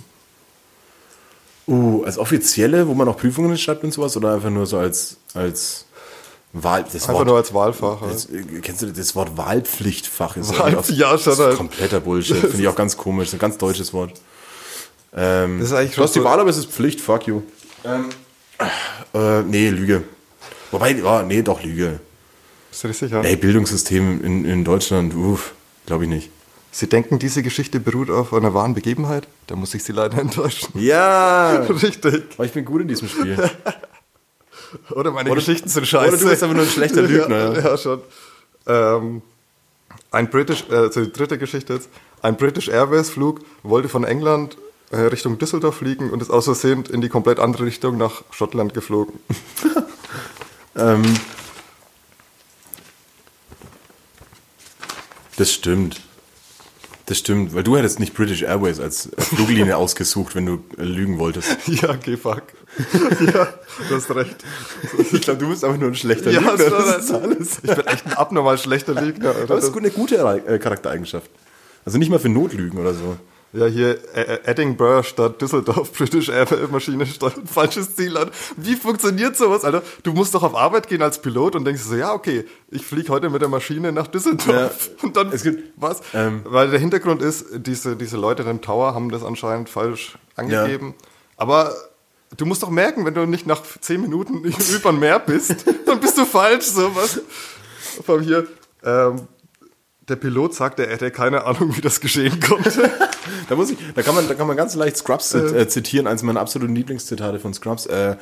Uh, 1.68 2.04
als 2.04 2.18
offizielle, 2.18 2.88
wo 2.88 2.96
man 2.96 3.08
auch 3.08 3.18
Prüfungen 3.18 3.56
schreibt 3.56 3.84
und 3.84 3.94
sowas, 3.94 4.18
oder 4.18 4.34
einfach 4.34 4.50
nur 4.50 4.66
so 4.66 4.80
als, 4.80 5.18
als 5.36 5.86
Wahl, 6.54 6.84
das 6.84 6.96
Einfach 7.04 7.14
Wort, 7.14 7.28
nur 7.28 7.38
als 7.38 7.54
Wahlfach. 7.54 8.02
Das, 8.02 8.26
äh, 8.26 8.42
kennst 8.64 8.82
du 8.82 8.88
das 8.92 9.16
Wort 9.16 9.38
Wahlpflichtfach? 9.38 10.36
Ist 10.38 10.58
Wahl- 10.58 10.72
irgendwie 10.72 10.94
ja, 10.96 11.10
schon 11.10 11.26
das 11.26 11.40
ist 11.40 11.46
halt. 11.46 11.58
kompletter 11.58 12.00
Bullshit. 12.00 12.38
Finde 12.38 12.58
ich 12.58 12.68
auch 12.68 12.76
ganz 12.76 12.98
komisch. 12.98 13.26
Das 13.28 13.34
ist 13.34 13.34
ein 13.36 13.40
ganz 13.42 13.58
deutsches 13.60 13.94
Wort. 13.94 14.14
Ähm, 15.16 15.60
Das 15.60 15.70
ist 15.70 15.76
eigentlich 15.76 15.96
du 15.96 16.02
hast 16.02 16.16
die 16.16 16.24
Wahl, 16.24 16.40
aber 16.40 16.50
es 16.50 16.58
ist 16.58 16.72
Pflicht. 16.72 17.00
Fuck 17.02 17.28
you. 17.28 17.44
Ähm, 17.86 18.06
äh, 19.14 19.42
nee, 19.44 19.70
Lüge. 19.70 20.04
Wobei, 20.72 20.92
ja, 20.92 21.24
nee, 21.24 21.42
doch 21.42 21.64
Lüge. 21.64 22.00
Bist 22.70 22.84
du 22.84 22.88
dir 22.90 22.94
sicher? 22.94 23.24
Ey, 23.26 23.36
Bildungssystem 23.36 24.24
in, 24.24 24.46
in 24.46 24.64
Deutschland, 24.64 25.16
uff, 25.16 25.54
glaube 25.86 26.04
ich 26.04 26.10
nicht. 26.10 26.30
Sie 26.72 26.88
denken, 26.88 27.18
diese 27.18 27.42
Geschichte 27.42 27.80
beruht 27.80 28.12
auf 28.12 28.32
einer 28.34 28.54
wahren 28.54 28.76
Begebenheit? 28.76 29.28
Da 29.48 29.56
muss 29.56 29.74
ich 29.74 29.84
Sie 29.84 29.92
leider 29.92 30.20
enttäuschen. 30.20 30.70
Ja! 30.80 31.54
Richtig. 31.70 32.24
Aber 32.36 32.46
ich 32.46 32.52
bin 32.52 32.64
gut 32.64 32.82
in 32.82 32.88
diesem 32.88 33.08
Spiel. 33.08 33.38
Oder 34.92 35.12
meine 35.12 35.32
Oder- 35.32 35.40
Geschichten 35.40 35.68
sind 35.68 35.88
scheiße. 35.88 36.10
oder 36.10 36.18
du 36.18 36.30
bist 36.30 36.44
aber 36.44 36.54
nur 36.54 36.62
ein 36.64 36.70
schlechter 36.70 37.02
Lügner. 37.02 37.54
Ja, 37.56 37.72
ja 37.72 37.78
schon. 37.78 38.02
Ähm, 38.68 39.22
ein 40.12 40.30
British, 40.30 40.64
äh, 40.70 40.76
also 40.76 41.04
die 41.06 41.12
dritte 41.12 41.40
Geschichte 41.40 41.74
jetzt. 41.74 41.90
Ein 42.22 42.38
British 42.38 42.68
Airways 42.68 43.10
Flug 43.10 43.40
wollte 43.64 43.90
von 43.90 44.04
England 44.04 44.58
Richtung 44.98 45.38
Düsseldorf 45.38 45.78
fliegen 45.78 46.10
und 46.10 46.22
ist 46.22 46.30
aus 46.30 46.46
Versehen 46.46 46.86
in 46.86 47.02
die 47.02 47.10
komplett 47.10 47.40
andere 47.40 47.66
Richtung 47.66 47.98
nach 47.98 48.24
Schottland 48.32 48.74
geflogen. 48.74 49.20
ähm, 50.76 51.04
Das 55.40 55.54
stimmt. 55.54 56.02
Das 57.06 57.18
stimmt, 57.18 57.56
weil 57.56 57.64
du 57.64 57.78
hättest 57.78 58.00
nicht 58.00 58.14
British 58.14 58.42
Airways 58.44 58.80
als 58.80 59.10
Fluglinie 59.18 59.78
ausgesucht, 59.78 60.36
wenn 60.36 60.46
du 60.46 60.64
äh, 60.78 60.84
lügen 60.84 61.18
wolltest. 61.18 61.56
Ja, 61.68 61.96
geh 61.96 62.18
fuck. 62.18 62.44
ja, 63.34 63.48
du 63.88 63.96
hast 63.96 64.14
recht. 64.14 64.36
Ich 65.12 65.22
glaube, 65.22 65.40
du 65.40 65.50
bist 65.50 65.64
einfach 65.64 65.80
nur 65.80 65.88
ein 65.90 65.96
schlechter 65.96 66.30
Ja, 66.30 66.42
Lügner. 66.42 66.58
das 66.58 66.68
Das 66.70 67.06
ist 67.06 67.12
alles. 67.12 67.60
Ich 67.64 67.74
bin 67.74 67.88
echt 67.88 68.06
ein 68.06 68.14
abnormal 68.14 68.58
schlechter 68.58 68.94
Lügner. 68.94 69.30
Alter. 69.30 69.56
Das 69.56 69.64
ist 69.64 69.76
eine 69.78 69.92
gute 69.92 70.18
äh, 70.18 70.60
Charaktereigenschaft. 70.60 71.32
Also 71.86 71.98
nicht 71.98 72.10
mal 72.12 72.20
für 72.20 72.30
Notlügen 72.30 72.78
oder 72.78 72.94
so. 72.94 73.18
Ja, 73.52 73.66
hier 73.66 73.98
Edinburgh 74.46 75.04
statt 75.04 75.42
Düsseldorf, 75.42 75.92
British 75.98 76.30
Airways 76.30 76.70
Maschine 76.70 77.06
statt 77.08 77.34
falsches 77.46 77.96
Ziel 77.96 78.16
an. 78.16 78.30
Wie 78.58 78.76
funktioniert 78.76 79.36
sowas, 79.36 79.64
Alter? 79.64 79.82
Du 80.04 80.14
musst 80.14 80.36
doch 80.36 80.44
auf 80.44 80.56
Arbeit 80.56 80.88
gehen 80.88 81.02
als 81.02 81.20
Pilot 81.20 81.56
und 81.56 81.66
denkst 81.66 81.82
so, 81.82 81.96
ja, 81.96 82.14
okay, 82.14 82.46
ich 82.70 82.86
fliege 82.86 83.10
heute 83.12 83.30
mit 83.32 83.42
der 83.42 83.50
Maschine 83.50 83.92
nach 83.92 84.06
Düsseldorf. 84.06 84.92
Und 85.02 85.18
dann, 85.18 85.30
es 85.32 85.42
gibt- 85.42 85.74
was? 85.78 86.02
ähm, 86.14 86.42
Weil 86.44 86.70
der 86.70 86.80
Hintergrund 86.80 87.24
ist, 87.24 87.46
diese, 87.54 87.96
diese 87.96 88.18
Leute 88.18 88.44
im 88.44 88.62
Tower 88.62 88.94
haben 88.94 89.10
das 89.10 89.24
anscheinend 89.24 89.68
falsch 89.68 90.20
angegeben. 90.36 90.94
Aber 91.36 91.74
du 92.38 92.46
musst 92.46 92.62
doch 92.62 92.70
merken, 92.70 93.04
wenn 93.06 93.16
du 93.16 93.26
nicht 93.26 93.48
nach 93.48 93.64
zehn 93.82 94.02
Minuten 94.02 94.44
über 94.76 94.90
ein 94.90 95.00
Meer 95.00 95.18
bist, 95.18 95.66
dann 95.88 96.00
bist 96.00 96.20
du 96.20 96.26
falsch, 96.26 96.66
sowas. 96.66 97.20
Von 98.06 98.22
hier, 98.22 98.46
ähm, 98.84 99.22
der 100.10 100.16
Pilot 100.16 100.54
sagt, 100.56 100.80
er 100.80 100.88
hätte 100.88 101.12
keine 101.12 101.46
Ahnung, 101.46 101.76
wie 101.76 101.82
das 101.82 102.00
geschehen 102.02 102.40
konnte. 102.40 102.90
Da 103.48 103.56
muss 103.56 103.72
ich, 103.72 103.78
da 103.96 104.02
kann 104.02 104.16
man, 104.16 104.28
da 104.28 104.34
kann 104.34 104.48
man 104.48 104.58
ganz 104.58 104.76
leicht 104.76 104.98
Scrubs 104.98 105.34
äh, 105.34 105.68
zitieren, 105.68 106.08
eines 106.08 106.24
meiner 106.24 106.40
absoluten 106.40 106.76
Lieblingszitate 106.76 107.40
von 107.40 107.54
Scrubs, 107.54 107.86
äh, 107.88 108.16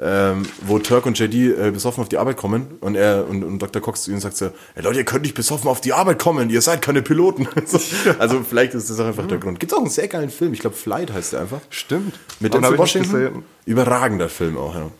ähm, 0.00 0.46
wo 0.62 0.78
Turk 0.78 1.06
und 1.06 1.18
JD 1.18 1.34
äh, 1.34 1.70
besoffen 1.70 2.02
auf 2.02 2.08
die 2.08 2.18
Arbeit 2.18 2.36
kommen 2.36 2.78
und 2.80 2.94
er 2.94 3.26
und, 3.28 3.42
und 3.42 3.58
Dr. 3.58 3.80
Cox 3.80 4.02
zu 4.02 4.10
ihnen 4.10 4.20
sagt 4.20 4.36
so, 4.36 4.50
hey 4.74 4.82
Leute, 4.82 4.98
ihr 4.98 5.04
könnt 5.04 5.22
nicht 5.22 5.34
besoffen 5.34 5.68
auf 5.68 5.80
die 5.80 5.92
Arbeit 5.92 6.18
kommen, 6.18 6.50
ihr 6.50 6.62
seid 6.62 6.82
keine 6.82 7.02
Piloten. 7.02 7.48
So, 7.66 7.78
also 8.18 8.42
vielleicht 8.42 8.74
ist 8.74 8.90
das 8.90 8.98
auch 8.98 9.06
einfach 9.06 9.26
der 9.26 9.38
Grund. 9.38 9.60
Gibt 9.60 9.72
auch 9.74 9.78
einen 9.78 9.90
sehr 9.90 10.08
geilen 10.08 10.30
Film, 10.30 10.52
ich 10.54 10.60
glaube 10.60 10.76
Flight 10.76 11.12
heißt 11.12 11.34
der 11.34 11.40
einfach. 11.40 11.60
Stimmt. 11.68 12.18
Mit 12.40 12.54
Denzel 12.54 12.70
nicht 12.70 12.78
Washington. 12.78 13.44
Überragender 13.66 14.28
Film 14.28 14.56
auch, 14.56 14.74
ja. 14.74 14.90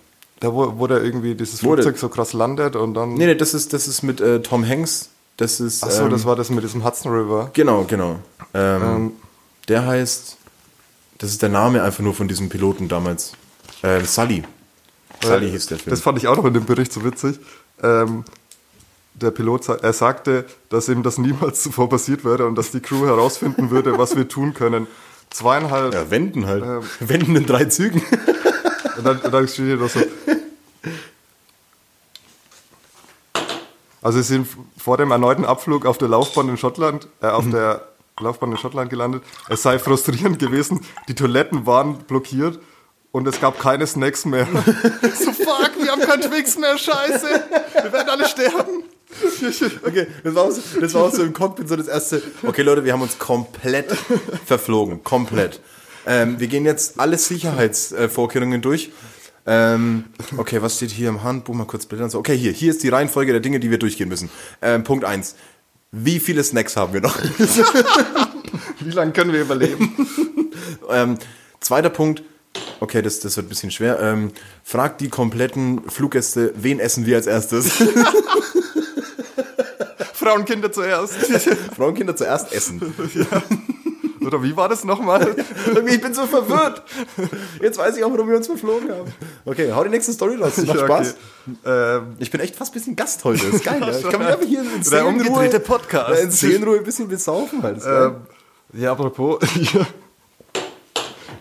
Da 0.40 0.55
wo, 0.55 0.79
wo 0.79 0.87
der 0.87 1.03
irgendwie 1.03 1.35
dieses 1.35 1.61
Flugzeug 1.61 1.98
so 1.98 2.09
krass 2.09 2.33
landet 2.33 2.74
und 2.74 2.94
dann. 2.94 3.14
Nee, 3.14 3.26
nee, 3.26 3.35
das 3.35 3.55
ist, 3.55 3.72
das 3.72 3.88
ist 3.88 4.03
mit 4.03 4.20
äh, 4.20 4.40
Tom 4.40 4.66
Hanks. 4.66 5.11
Das 5.40 5.59
ist. 5.59 5.83
Ach 5.83 5.90
so, 5.90 6.03
ähm, 6.03 6.11
das 6.11 6.26
war 6.26 6.37
das 6.37 6.50
mit 6.50 6.62
diesem 6.62 6.85
Hudson 6.85 7.11
River. 7.12 7.50
Genau, 7.55 7.85
genau. 7.85 8.18
Ähm, 8.53 8.83
Ähm, 8.83 9.12
der 9.68 9.87
heißt, 9.87 10.37
das 11.16 11.31
ist 11.31 11.40
der 11.40 11.48
Name 11.48 11.83
einfach 11.83 12.05
nur 12.05 12.12
von 12.12 12.29
diesem 12.29 12.50
Piloten 12.50 12.88
damals. 12.88 13.33
Ähm, 13.83 14.05
Sully. 14.05 14.44
Sully 15.24 15.50
hieß 15.50 15.66
der 15.66 15.79
Film. 15.79 15.90
Das 15.90 16.03
fand 16.03 16.18
ich 16.18 16.29
auch 16.29 16.37
noch 16.37 16.44
in 16.44 16.53
dem 16.53 16.66
Bericht 16.66 16.92
so 16.92 17.03
witzig. 17.05 17.40
Ähm, 17.83 18.24
der 19.14 19.31
Pilot, 19.31 19.66
er 19.68 19.92
sagte, 19.94 20.44
dass 20.68 20.88
ihm 20.90 21.03
das 21.03 21.16
niemals 21.16 21.62
zuvor 21.62 21.88
passiert 21.88 22.22
würde 22.22 22.46
und 22.46 22.55
dass 22.57 22.70
die 22.70 22.81
Crew 22.81 23.07
herausfinden 23.07 23.70
würde, 23.70 23.96
was 23.96 24.16
wir 24.16 24.29
tun 24.29 24.53
können. 24.53 24.88
Zweieinhalb. 25.31 25.94
ja, 25.94 26.11
Wenden 26.11 26.46
halt. 26.46 26.62
Ähm. 26.64 26.83
Wenden 27.09 27.35
in 27.37 27.46
drei 27.46 27.64
Zügen. 27.64 28.03
Und 28.98 29.07
dann, 29.07 29.18
und 29.20 29.33
dann 29.33 29.48
steht 29.48 29.64
hier 29.64 29.76
noch 29.76 29.88
so. 29.88 30.00
Also 34.02 34.18
sie 34.18 34.28
sind 34.34 34.48
vor 34.78 34.96
dem 34.96 35.10
erneuten 35.10 35.44
Abflug 35.44 35.86
auf 35.86 35.98
der 35.98 36.08
Laufbahn 36.08 36.48
in 36.48 36.56
Schottland, 36.56 37.08
äh, 37.20 37.26
auf 37.26 37.48
der 37.50 37.88
Laufbahn 38.18 38.52
in 38.52 38.58
Schottland 38.58 38.90
gelandet. 38.90 39.22
Es 39.48 39.62
sei 39.62 39.78
frustrierend 39.78 40.38
gewesen, 40.38 40.80
die 41.08 41.14
Toiletten 41.14 41.66
waren 41.66 41.98
blockiert 41.98 42.58
und 43.12 43.26
es 43.26 43.40
gab 43.40 43.58
keine 43.58 43.86
Snacks 43.86 44.24
mehr. 44.24 44.46
so 45.02 45.32
fuck, 45.32 45.72
wir 45.80 45.90
haben 45.90 46.00
keinen 46.02 46.22
Twix 46.22 46.56
mehr, 46.56 46.78
scheiße. 46.78 47.26
Wir 47.74 47.92
werden 47.92 48.08
alle 48.08 48.26
sterben. 48.28 48.84
Okay, 49.84 50.06
das 50.22 50.34
war, 50.34 50.44
auch 50.44 50.50
so, 50.50 50.80
das 50.80 50.94
war 50.94 51.04
auch 51.04 51.12
so 51.12 51.22
im 51.22 51.32
Cockpit 51.32 51.68
so 51.68 51.76
das 51.76 51.88
erste. 51.88 52.22
Okay, 52.46 52.62
Leute, 52.62 52.84
wir 52.84 52.92
haben 52.92 53.02
uns 53.02 53.18
komplett 53.18 53.90
verflogen. 54.46 55.02
Komplett. 55.02 55.60
Ähm, 56.06 56.38
wir 56.38 56.46
gehen 56.46 56.64
jetzt 56.64 56.98
alle 57.00 57.18
Sicherheitsvorkehrungen 57.18 58.62
durch. 58.62 58.90
Ähm, 59.46 60.05
okay, 60.37 60.61
was 60.62 60.76
steht 60.76 60.90
hier 60.90 61.09
im 61.09 61.22
Handbuch? 61.22 61.55
Mal 61.55 61.64
kurz 61.64 61.87
blättern. 61.87 62.11
So, 62.11 62.18
okay, 62.18 62.37
hier. 62.37 62.53
Hier 62.53 62.70
ist 62.70 62.83
die 62.83 62.88
Reihenfolge 62.88 63.33
der 63.33 63.40
Dinge, 63.40 63.61
die 63.61 63.70
wir 63.70 63.79
durchgehen 63.79 64.09
müssen. 64.09 64.31
Ähm, 64.62 64.85
Punkt 64.85 65.05
eins. 65.05 65.35
Wie 65.92 66.20
viele 66.20 66.44
Snacks 66.44 66.76
haben 66.76 66.92
wir 66.92 67.00
noch? 67.00 67.18
Wie 68.81 68.90
lange 68.90 69.12
können 69.12 69.33
wir 69.33 69.40
überleben? 69.40 70.07
ähm, 70.90 71.18
zweiter 71.61 71.90
Punkt. 71.90 72.22
Okay, 72.81 73.03
das, 73.03 73.20
das 73.20 73.37
wird 73.37 73.46
ein 73.46 73.48
bisschen 73.48 73.70
schwer. 73.70 74.00
Ähm, 74.00 74.33
fragt 74.62 75.00
die 75.00 75.09
kompletten 75.09 75.88
Fluggäste, 75.88 76.53
wen 76.57 76.81
essen 76.81 77.07
wir 77.07 77.16
als 77.16 77.26
erstes? 77.26 77.72
Frauen, 80.12 80.44
Kinder 80.44 80.70
zuerst. 80.70 81.14
Frauen, 81.74 81.94
Kinder 81.94 82.14
zuerst 82.14 82.53
essen. 82.53 82.94
Oder 84.24 84.42
wie 84.42 84.56
war 84.56 84.68
das 84.68 84.85
nochmal? 84.85 85.35
Ich 85.88 86.00
bin 86.00 86.12
so 86.14 86.26
verwirrt. 86.26 86.83
Jetzt 87.61 87.78
weiß 87.78 87.96
ich 87.96 88.04
auch, 88.04 88.11
warum 88.12 88.28
wir 88.28 88.37
uns 88.37 88.46
verflogen 88.46 88.90
haben. 88.90 89.12
Okay, 89.44 89.72
hau 89.72 89.83
die 89.85 89.90
nächste 89.90 90.12
Story 90.12 90.37
raus. 90.37 90.52
Das 90.56 90.66
macht 90.66 90.78
Ja, 90.78 90.85
Spaß. 90.87 91.14
okay. 91.64 91.96
Ähm, 91.96 92.16
Ich 92.18 92.30
bin 92.30 92.40
echt 92.40 92.56
fast 92.56 92.72
ein 92.72 92.74
bisschen 92.74 92.96
Gast 92.96 93.24
heute. 93.24 93.44
Das 93.46 93.54
ist 93.56 93.64
geil. 93.64 93.80
ja. 93.80 93.90
Ich 93.96 94.09
kann 94.09 94.20
mich 94.20 94.28
einfach 94.28 94.46
hier 94.46 94.61
in 94.62 94.83
Der 94.90 95.06
umgedrehte 95.06 95.61
Podcast. 95.61 96.22
in 96.22 96.30
Seelenruhe 96.30 96.78
ein 96.78 96.85
bisschen 96.85 97.09
besaufen. 97.09 97.62
Halt. 97.62 97.80
Ähm, 97.87 98.16
ja, 98.74 98.92
apropos, 98.92 99.38
ich 99.61 99.74
habe 99.74 99.87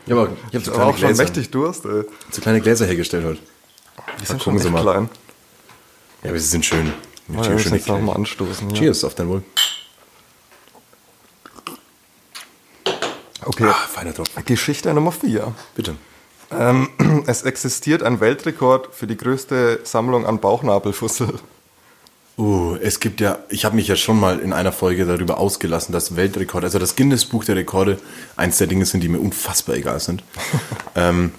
ich 0.08 0.14
habe 0.16 0.30
so, 0.64 0.72
kleine 0.72 0.86
auch 0.86 0.98
schon 0.98 1.08
Gläser, 1.08 1.24
mächtig 1.24 1.52
Durst. 1.52 1.86
Ey. 1.86 2.04
so 2.32 2.42
kleine 2.42 2.62
Gläser 2.62 2.86
hergestellt 2.86 3.26
heute. 3.26 3.40
Die 4.22 4.26
sind 4.26 4.42
gucken 4.44 4.60
Sie 4.60 4.66
echt 4.68 4.74
mal. 4.74 4.82
klein. 4.82 5.10
Ja, 6.24 6.30
aber 6.32 6.40
sie 6.40 6.48
sind 6.48 6.66
schön. 6.66 6.92
Oh, 7.32 7.34
ja, 7.34 7.42
Cheers, 7.44 7.48
wir 7.48 7.54
müssen 7.54 7.64
schön 7.70 7.74
jetzt 7.78 7.88
noch 7.88 7.96
erklärt. 7.96 8.02
mal 8.08 8.16
anstoßen. 8.16 8.70
Ja. 8.72 8.76
Cheers, 8.76 9.04
auf 9.04 9.14
dein 9.16 9.30
Wohl. 9.30 9.44
Okay. 13.46 13.66
Ah, 13.66 13.74
feiner 13.74 14.14
Tropfen. 14.14 14.44
Geschichte 14.46 14.94
Nummer 14.94 15.12
4. 15.12 15.54
Bitte. 15.76 15.96
Ähm, 16.52 16.90
es 17.28 17.44
existiert 17.44 18.04
ein 18.04 18.20
Weltrekord 18.20 18.94
für 18.94 19.08
die 19.08 19.18
größte 19.18 19.82
Sammlung 19.84 20.26
an 20.26 20.40
Bauchnabelfussel. 20.40 21.40
Uh, 22.38 22.78
es 22.82 23.02
gibt 23.02 23.20
ja, 23.20 23.40
ich 23.50 23.66
habe 23.66 23.76
mich 23.76 23.90
ja 23.90 23.98
schon 23.98 24.18
mal 24.18 24.40
in 24.40 24.54
einer 24.54 24.72
Folge 24.72 25.06
darüber 25.06 25.40
ausgelassen, 25.40 25.92
dass 25.92 26.16
Weltrekord, 26.16 26.64
also 26.64 26.80
das 26.80 26.96
Guinness-Buch 26.96 27.44
der 27.44 27.58
Rekorde, 27.58 28.00
eins 28.38 28.58
der 28.58 28.68
Dinge 28.68 28.86
sind, 28.86 29.02
die 29.02 29.10
mir 29.10 29.20
unfassbar 29.20 29.76
egal 29.76 30.00
sind. 30.00 30.24
ähm, 30.96 31.34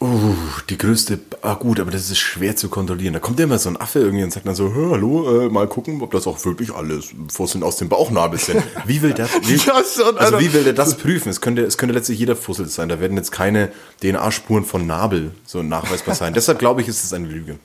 uh, 0.00 0.34
die 0.68 0.78
größte, 0.78 1.18
ah 1.42 1.54
gut, 1.54 1.80
aber 1.80 1.90
das 1.90 2.10
ist 2.10 2.18
schwer 2.18 2.56
zu 2.56 2.68
kontrollieren. 2.68 3.14
Da 3.14 3.18
kommt 3.20 3.38
ja 3.38 3.44
immer 3.44 3.58
so 3.58 3.68
ein 3.68 3.80
Affe 3.80 4.00
irgendwie 4.00 4.24
und 4.24 4.32
sagt 4.32 4.46
dann 4.46 4.54
so, 4.54 4.74
"Hör, 4.74 4.90
hallo, 4.92 5.46
äh, 5.46 5.48
mal 5.48 5.66
gucken, 5.68 6.02
ob 6.02 6.10
das 6.10 6.26
auch 6.26 6.44
wirklich 6.44 6.74
alles 6.74 7.10
Fusseln 7.32 7.62
aus 7.62 7.76
dem 7.76 7.88
Bauchnabel 7.88 8.38
sind. 8.38 8.62
Wie 8.86 9.02
will 9.02 9.14
der, 9.14 9.28
wie, 9.42 9.60
also 9.70 10.38
wie 10.38 10.52
will 10.52 10.64
der 10.64 10.72
das 10.72 10.96
prüfen? 10.96 11.28
Es 11.28 11.40
könnte, 11.40 11.62
es 11.62 11.78
könnte 11.78 11.94
letztlich 11.94 12.18
jeder 12.18 12.36
Fussel 12.36 12.66
sein. 12.68 12.88
Da 12.88 13.00
werden 13.00 13.16
jetzt 13.16 13.32
keine 13.32 13.72
DNA-Spuren 14.02 14.64
von 14.64 14.86
Nabel 14.86 15.32
so 15.44 15.62
nachweisbar 15.62 16.14
sein. 16.14 16.34
Deshalb 16.34 16.58
glaube 16.58 16.80
ich, 16.82 16.88
ist 16.88 17.02
es 17.04 17.12
eine 17.12 17.26
Lüge. 17.26 17.58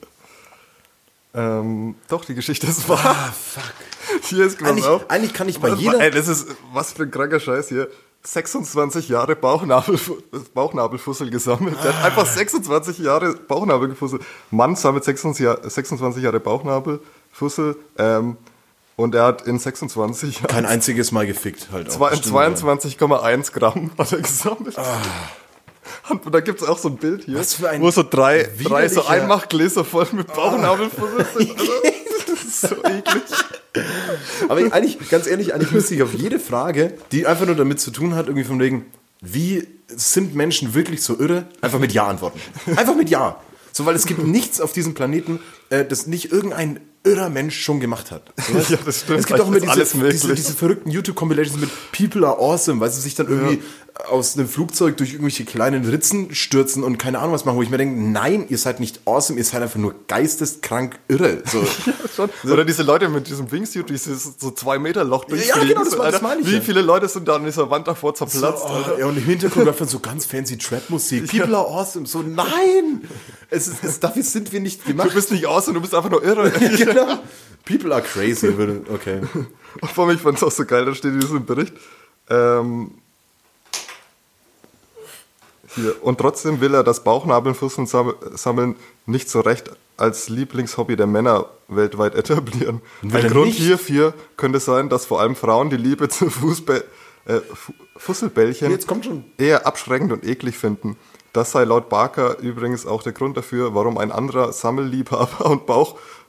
Ähm, 1.34 1.96
doch, 2.08 2.26
die 2.26 2.36
Geschichte 2.36 2.68
ist 2.68 2.90
wahr. 2.90 3.00
Ah, 3.04 3.34
fuck. 3.34 3.64
Hier 4.24 4.46
ist 4.46 4.62
Eigentlich, 4.64 4.86
auf. 4.86 5.10
eigentlich 5.10 5.34
kann 5.34 5.48
ich 5.48 5.60
bei 5.60 5.70
jeder. 5.70 6.00
Ey, 6.02 6.12
das 6.12 6.28
ist, 6.28 6.48
was 6.74 6.94
für 6.94 7.04
ein 7.04 7.12
kranker 7.12 7.40
Scheiß 7.40 7.70
hier. 7.70 7.88
26 8.24 9.10
Jahre 9.10 9.36
Bauchnabelfu 9.36 10.18
Bauchnabelfussel 10.54 11.30
gesammelt. 11.32 11.76
Der 11.84 11.98
hat 11.98 12.06
einfach 12.06 12.26
26 12.26 13.00
Jahre 13.00 13.34
Bauchnabelfussel. 13.34 14.20
Mann 14.52 14.76
sammelt 14.76 15.04
26, 15.04 15.44
Jahr, 15.44 15.58
26 15.68 16.24
Jahre 16.24 16.40
Bauchnabelfussel. 16.40 17.78
Ähm, 17.98 18.38
und 18.96 19.16
er 19.16 19.24
hat 19.26 19.48
in 19.48 19.58
26 19.58 20.36
Jahren 20.42 20.48
Kein 20.48 20.66
einziges 20.68 21.12
Mal 21.12 21.26
gefickt 21.26 21.70
halt. 21.72 21.90
auch. 21.90 21.94
zwei- 21.94 22.16
Stimmt, 22.16 22.36
22,1 22.60 23.52
Gramm 23.54 23.92
hat 23.98 24.12
er 24.12 24.20
gesammelt. 24.22 24.76
Und 26.10 26.34
da 26.36 26.40
gibt 26.42 26.62
es 26.62 26.68
auch 26.68 26.78
so 26.78 26.90
ein 26.90 26.98
Bild 26.98 27.24
hier, 27.26 27.40
Was 27.40 27.56
für 27.56 27.70
ein 27.70 27.82
wo 27.82 27.90
so 27.90 28.04
drei, 28.04 28.48
drei 28.64 28.88
so 28.88 29.06
Einmachgläser 29.06 29.84
voll 29.84 30.08
mit 30.12 30.28
Bauchnabelfussel 30.34 31.26
sind. 31.36 31.60
Alter. 31.60 31.92
Das 32.62 32.64
ist 32.64 32.70
so 32.70 32.84
eklig. 32.84 33.24
Aber 34.50 34.62
ich- 34.62 34.74
eigentlich, 34.74 35.10
ganz 35.10 35.28
ehrlich, 35.28 35.54
eigentlich 35.54 35.72
müsste 35.72 35.96
ich 35.96 36.04
auf 36.04 36.14
jede 36.14 36.40
Frage, 36.40 36.94
die 37.12 37.26
einfach 37.26 37.46
nur 37.46 37.56
damit 37.56 37.80
zu 37.80 37.92
tun 37.92 38.16
hat, 38.16 38.28
irgendwie 38.28 38.44
von 38.46 38.60
wegen, 38.60 38.86
wie 39.22 39.68
sind 39.88 40.36
Menschen 40.36 40.74
wirklich 40.74 41.02
so 41.04 41.18
irre, 41.20 41.46
einfach 41.62 41.80
mit 41.80 41.92
Ja 41.94 42.08
antworten. 42.08 42.40
Einfach 42.76 42.96
mit 42.96 43.10
Ja. 43.10 43.40
So, 43.74 43.86
weil 43.86 43.96
es 43.96 44.06
gibt 44.06 44.26
nichts 44.26 44.60
auf 44.60 44.74
diesem 44.74 44.94
Planeten, 44.94 45.40
äh, 45.70 45.86
das 45.86 46.06
nicht 46.06 46.32
irgendein 46.34 46.82
irrer 47.06 47.30
Mensch 47.30 47.58
schon 47.60 47.80
gemacht 47.80 48.12
hat. 48.12 48.34
Ja, 48.70 48.78
das 48.86 49.00
stimmt. 49.02 49.20
Es 49.20 49.26
gibt 49.28 49.40
auch 49.40 49.48
immer 49.48 49.60
diese, 49.62 50.10
diese, 50.10 50.36
diese 50.36 50.54
verrückten 50.54 50.92
YouTube-Compilations 50.92 51.60
mit 51.60 51.70
People 51.94 52.28
are 52.28 52.38
awesome, 52.38 52.80
weil 52.82 52.92
sie 52.92 53.00
sich 53.02 53.16
dann 53.16 53.28
irgendwie 53.30 53.62
aus 54.10 54.38
einem 54.38 54.48
Flugzeug 54.48 54.98
durch 54.98 55.12
irgendwelche 55.12 55.46
kleinen 55.46 55.86
Ritzen 55.86 56.34
stürzen 56.34 56.84
und 56.84 56.98
keine 56.98 57.20
Ahnung 57.20 57.34
was 57.34 57.46
machen, 57.46 57.58
wo 57.58 57.62
ich 57.62 57.70
mir 57.70 57.78
denke, 57.78 58.00
nein, 58.02 58.46
ihr 58.50 58.58
seid 58.58 58.80
nicht 58.80 59.02
awesome, 59.06 59.38
ihr 59.38 59.46
seid 59.46 59.62
einfach 59.62 59.80
nur 59.80 59.94
geisteskrank 60.08 60.98
irre. 61.08 61.44
So. 61.46 61.64
Schon. 62.16 62.30
Oder 62.52 62.66
diese 62.66 62.84
Leute 62.84 63.10
mit 63.10 63.28
diesem 63.28 63.52
Wingsuit, 63.52 63.90
dieses 63.90 64.34
so 64.40 64.52
zwei 64.52 64.80
Meter 64.80 65.04
Loch 65.04 65.26
Ja, 65.30 65.64
genau, 65.64 65.84
das, 65.84 65.98
war- 65.98 66.12
das 66.12 66.22
meine 66.22 66.42
ich. 66.42 66.48
Wie 66.48 66.56
ja. 66.56 66.62
viele 66.62 66.82
Leute 66.82 67.08
sind 67.08 67.28
da 67.28 67.36
an 67.36 67.46
dieser 67.46 67.70
Wand 67.70 67.88
davor 67.88 68.16
zerplatzt? 68.16 68.64
Oh, 68.66 68.70
Alter? 68.70 69.00
ja, 69.00 69.06
und 69.06 69.18
im 69.18 69.24
Hintergrund 69.24 69.66
läuft 69.66 69.82
dann 69.82 69.88
so 69.88 70.00
ganz 70.00 70.26
fancy 70.26 70.58
Trap-Musik. 70.58 71.28
People 71.32 71.56
are 71.56 71.68
awesome. 71.68 72.06
So, 72.06 72.22
nein! 72.22 73.08
Es 73.50 73.68
ist, 73.68 73.84
es, 73.84 74.00
dafür 74.00 74.24
sind 74.24 74.52
wir 74.52 74.60
nicht 74.60 74.82
Du 74.84 74.88
gemacht. 74.92 75.14
bist 75.14 75.32
nicht 75.32 75.46
und 75.46 75.74
du 75.74 75.82
bist 75.82 75.94
einfach 75.94 76.10
nur 76.10 76.24
irre. 76.24 76.50
genau. 76.78 77.20
People 77.66 77.94
are 77.94 78.02
crazy. 78.02 78.48
Okay. 78.92 79.22
Vor 79.94 80.08
mich 80.08 80.20
fand 80.22 80.38
es 80.38 80.44
auch 80.44 80.52
so 80.52 80.66
geil, 80.66 80.86
da 80.86 80.96
steht 80.96 81.14
in 81.14 81.20
diesem 81.20 81.46
Bericht. 81.46 81.74
Ähm, 82.30 83.01
hier. 85.76 85.96
Und 86.04 86.18
trotzdem 86.20 86.62
will 86.62 86.74
er 86.74 86.84
das 86.84 87.04
Bauchnabelfusseln 87.04 87.88
sam- 87.88 88.14
sammeln 88.34 88.76
nicht 89.06 89.30
so 89.30 89.40
recht 89.42 89.72
als 89.98 90.30
Lieblingshobby 90.30 90.96
der 90.96 91.08
Männer 91.08 91.46
weltweit 91.68 92.16
etablieren. 92.16 92.82
Will 93.02 93.26
Ein 93.26 93.32
Grund 93.32 93.46
nicht? 93.48 93.60
hierfür 93.60 94.14
könnte 94.38 94.60
sein, 94.60 94.90
dass 94.90 95.06
vor 95.06 95.22
allem 95.22 95.36
Frauen 95.36 95.70
die 95.70 95.78
Liebe 95.78 96.10
zu 96.10 96.30
Fußbä 96.30 96.84
äh, 97.26 97.40
Fu- 97.54 97.74
Fusselbällchen 97.98 98.72
Jetzt 98.72 98.88
kommt 98.88 99.06
schon. 99.06 99.26
eher 99.38 99.68
abschreckend 99.68 100.12
und 100.12 100.26
eklig 100.26 100.58
finden. 100.58 100.98
Das 101.34 101.52
sei 101.52 101.64
laut 101.64 101.88
Barker 101.88 102.40
übrigens 102.40 102.86
auch 102.86 103.04
der 103.04 103.14
Grund 103.14 103.38
dafür, 103.38 103.74
warum 103.76 103.98
ein 103.98 104.12
anderer 104.12 104.52
Sammelliebhaber 104.52 105.46
und 105.46 105.66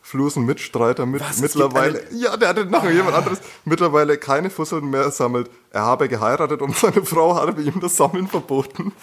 Bauchflusen-Mitstreiter 0.02 1.06
mit 1.06 1.20
Was? 1.20 1.38
Mittlerweile, 1.38 2.02
ja, 2.12 2.36
der 2.36 2.48
hatte 2.48 2.66
nachher 2.66 2.90
jemand 2.90 3.16
anderes, 3.16 3.38
mittlerweile 3.64 4.18
keine 4.18 4.50
Fusseln 4.50 4.90
mehr 4.90 5.10
sammelt. 5.10 5.50
Er 5.70 5.82
habe 5.82 6.08
geheiratet 6.08 6.60
und 6.60 6.76
seine 6.76 7.04
Frau 7.04 7.36
habe 7.36 7.62
ihm 7.62 7.80
das 7.80 7.96
Sammeln 7.96 8.28
verboten. 8.28 8.92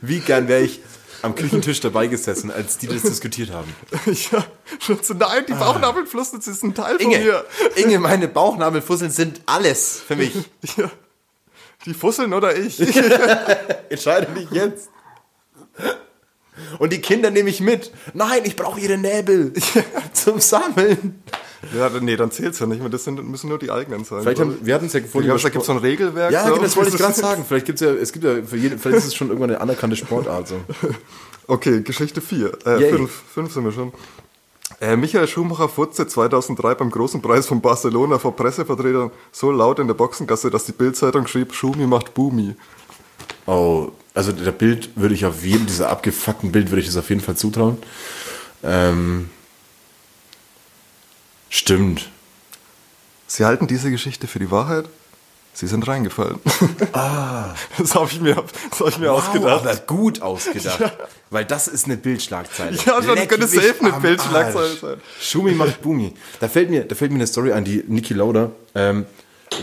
Wie 0.00 0.20
gern 0.20 0.48
wäre 0.48 0.62
ich 0.62 0.80
am 1.22 1.34
Küchentisch 1.34 1.80
dabei 1.80 2.06
gesessen, 2.06 2.50
als 2.50 2.78
die 2.78 2.86
das 2.86 3.02
diskutiert 3.02 3.50
haben. 3.50 3.74
ja, 4.06 4.42
schon 4.78 4.98
so, 5.02 5.12
nein, 5.12 5.44
die 5.46 5.52
Bauchnabelflusen, 5.52 6.38
das 6.38 6.48
ist 6.48 6.64
ein 6.64 6.74
Teil 6.74 6.98
von 6.98 7.12
Inge, 7.12 7.18
mir. 7.18 7.44
Inge, 7.76 7.98
meine 7.98 8.26
Bauchnabelfusseln 8.26 9.10
sind 9.10 9.42
alles 9.44 10.00
für 10.00 10.16
mich. 10.16 10.32
Ja. 10.76 10.90
Die 11.84 11.94
Fusseln 11.94 12.32
oder 12.32 12.56
ich? 12.56 12.80
Entscheide 13.90 14.32
dich 14.32 14.50
jetzt. 14.50 14.88
Und 16.78 16.92
die 16.92 17.00
Kinder 17.00 17.30
nehme 17.30 17.50
ich 17.50 17.60
mit. 17.60 17.92
Nein, 18.14 18.42
ich 18.44 18.56
brauche 18.56 18.80
ihre 18.80 18.98
Näbel 18.98 19.52
zum 20.12 20.40
Sammeln. 20.40 21.22
ja, 21.76 21.90
nee, 22.00 22.16
dann 22.16 22.30
zählt's 22.30 22.58
ja 22.58 22.66
nicht 22.66 22.80
mehr. 22.80 22.90
Das 22.90 23.04
sind, 23.04 23.22
müssen 23.28 23.48
nur 23.48 23.58
die 23.58 23.70
eigenen 23.70 24.04
sein. 24.04 24.22
Vielleicht 24.22 24.40
haben, 24.40 24.58
wir 24.62 24.74
hatten 24.74 24.86
es 24.86 24.92
ja 24.92 25.00
ich 25.00 25.06
vorhin 25.06 25.28
glaube, 25.28 25.42
da 25.42 25.48
gibt 25.48 25.62
es 25.62 25.66
so 25.66 25.72
ein 25.72 25.78
Regelwerk. 25.78 26.32
Ja, 26.32 26.44
so. 26.44 26.50
genau, 26.50 26.62
das 26.62 26.76
wollte 26.76 26.90
ich 26.90 26.96
gerade 26.96 27.14
sagen. 27.20 27.44
Vielleicht 27.46 27.66
gibt's 27.66 27.80
ja, 27.80 27.90
es 27.90 28.12
gibt 28.12 28.24
ja 28.24 28.42
für 28.42 28.56
jeden, 28.56 28.78
vielleicht 28.78 28.98
ist 28.98 29.06
es 29.06 29.14
schon 29.14 29.28
irgendwann 29.28 29.50
eine 29.50 29.60
anerkannte 29.60 29.96
Sportart. 29.96 30.48
So. 30.48 30.56
Okay, 31.46 31.82
Geschichte 31.82 32.20
4. 32.20 32.58
Äh, 32.64 32.80
Yay. 32.80 32.90
5. 32.90 33.10
5 33.34 33.52
sind 33.52 33.64
wir 33.64 33.72
schon. 33.72 33.92
Äh, 34.80 34.96
Michael 34.96 35.26
Schumacher 35.26 35.68
furzte 35.68 36.06
2003 36.06 36.76
beim 36.76 36.90
großen 36.90 37.20
Preis 37.20 37.46
von 37.46 37.60
Barcelona 37.60 38.20
vor 38.20 38.36
Pressevertretern 38.36 39.10
so 39.32 39.50
laut 39.50 39.80
in 39.80 39.88
der 39.88 39.94
Boxengasse, 39.94 40.48
dass 40.50 40.64
die 40.66 40.72
Bildzeitung 40.72 41.26
schrieb, 41.26 41.52
Schumi 41.52 41.88
macht 41.88 42.14
Boomi. 42.14 42.54
Oh, 43.46 43.88
also 44.14 44.32
der 44.32 44.52
Bild 44.52 44.90
würde 44.96 45.14
ich 45.14 45.24
auf 45.24 45.44
jeden, 45.44 45.66
dieser 45.66 45.90
abgefuckten 45.90 46.52
Bild 46.52 46.70
würde 46.70 46.80
ich 46.80 46.86
das 46.86 46.96
auf 46.96 47.08
jeden 47.08 47.20
Fall 47.20 47.36
zutrauen. 47.36 47.78
Ähm, 48.62 49.30
stimmt. 51.48 52.08
Sie 53.26 53.44
halten 53.44 53.66
diese 53.66 53.90
Geschichte 53.90 54.26
für 54.26 54.40
die 54.40 54.50
Wahrheit? 54.50 54.86
Sie 55.52 55.66
sind 55.66 55.86
reingefallen. 55.86 56.38
Ah. 56.92 57.54
Das 57.78 57.94
habe 57.94 58.08
ich 58.10 58.20
mir, 58.20 58.34
das 58.70 58.80
hab 58.80 58.88
ich 58.88 58.98
mir 58.98 59.12
ausgedacht. 59.12 59.66
aber 59.66 59.76
gut 59.76 60.22
ausgedacht. 60.22 60.92
Weil 61.30 61.44
das 61.44 61.68
ist 61.68 61.84
eine 61.86 61.96
Bildschlagzeile. 61.96 62.76
Ja, 62.86 62.98
Leck 62.98 63.28
könnte 63.28 63.46
safe 63.46 63.76
eine 63.80 63.92
Bildschlagzeile 63.92 64.70
Arsch. 64.70 64.80
sein. 64.80 65.00
Schumi 65.20 65.52
macht 65.52 65.80
Bumi. 65.82 66.14
Da 66.40 66.48
fällt 66.48 66.70
mir, 66.70 66.84
da 66.84 66.94
fällt 66.94 67.10
mir 67.12 67.18
eine 67.18 67.26
Story 67.26 67.52
ein, 67.52 67.64
die 67.64 67.84
Niki 67.86 68.14
Lauda 68.14 68.50
ähm, 68.74 69.06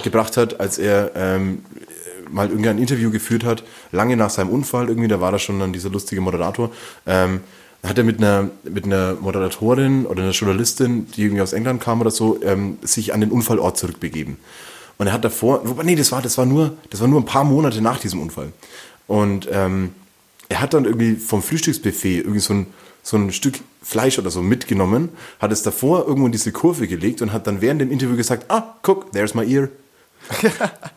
gebracht 0.04 0.38
hat, 0.38 0.60
als 0.60 0.78
er 0.78 1.12
ähm, 1.16 1.66
mal 2.30 2.50
irgendwie 2.50 2.70
ein 2.70 2.78
Interview 2.78 3.12
geführt 3.12 3.44
hat, 3.44 3.64
lange 3.92 4.18
nach 4.18 4.30
seinem 4.30 4.50
Unfall, 4.50 4.90
irgendwie, 4.90 5.08
da 5.08 5.22
war 5.22 5.32
da 5.32 5.40
schon 5.40 5.60
dann 5.60 5.74
dieser 5.74 5.90
lustige 5.90 6.22
Moderator, 6.22 6.72
ähm, 7.06 7.42
hat 7.84 7.98
er 7.98 8.04
mit 8.04 8.18
einer, 8.18 8.50
mit 8.64 8.86
einer 8.86 9.16
Moderatorin 9.16 10.06
oder 10.06 10.24
einer 10.24 10.32
Journalistin, 10.32 11.08
die 11.12 11.24
irgendwie 11.24 11.42
aus 11.42 11.54
England 11.54 11.82
kam 11.82 12.02
oder 12.02 12.12
so, 12.12 12.42
ähm, 12.44 12.78
sich 12.82 13.14
an 13.14 13.22
den 13.22 13.32
Unfallort 13.32 13.78
zurückbegeben. 13.78 14.38
Und 14.98 15.08
er 15.08 15.14
hat 15.14 15.24
davor, 15.24 15.64
nee, 15.84 15.96
das 15.96 16.12
war, 16.12 16.22
das 16.22 16.38
war 16.38 16.46
nur, 16.46 16.74
das 16.90 17.02
war 17.02 17.08
nur 17.08 17.22
ein 17.22 17.26
paar 17.26 17.44
Monate 17.44 17.82
nach 17.82 18.00
diesem 18.00 18.20
Unfall. 18.20 18.52
Und 19.06 19.48
ähm, 19.52 19.92
er 20.50 20.62
hat 20.62 20.74
dann 20.74 20.86
irgendwie 20.86 21.16
vom 21.16 21.42
Frühstücksbuffet 21.42 22.20
irgendwie 22.20 22.40
so 22.40 22.54
ein, 22.54 22.68
so 23.04 23.18
ein 23.18 23.32
Stück 23.32 23.60
Fleisch 23.82 24.20
oder 24.20 24.32
so 24.32 24.42
mitgenommen, 24.42 25.10
hat 25.40 25.52
es 25.52 25.64
davor 25.64 26.08
irgendwo 26.08 26.26
in 26.26 26.34
diese 26.34 26.52
Kurve 26.52 26.88
gelegt 26.88 27.22
und 27.22 27.32
hat 27.32 27.48
dann 27.48 27.62
während 27.62 27.80
dem 27.80 27.92
Interview 27.92 28.18
gesagt, 28.18 28.50
ah, 28.50 28.76
guck, 28.82 29.14
there's 29.14 29.34
my 29.34 29.50
ear. 29.50 29.70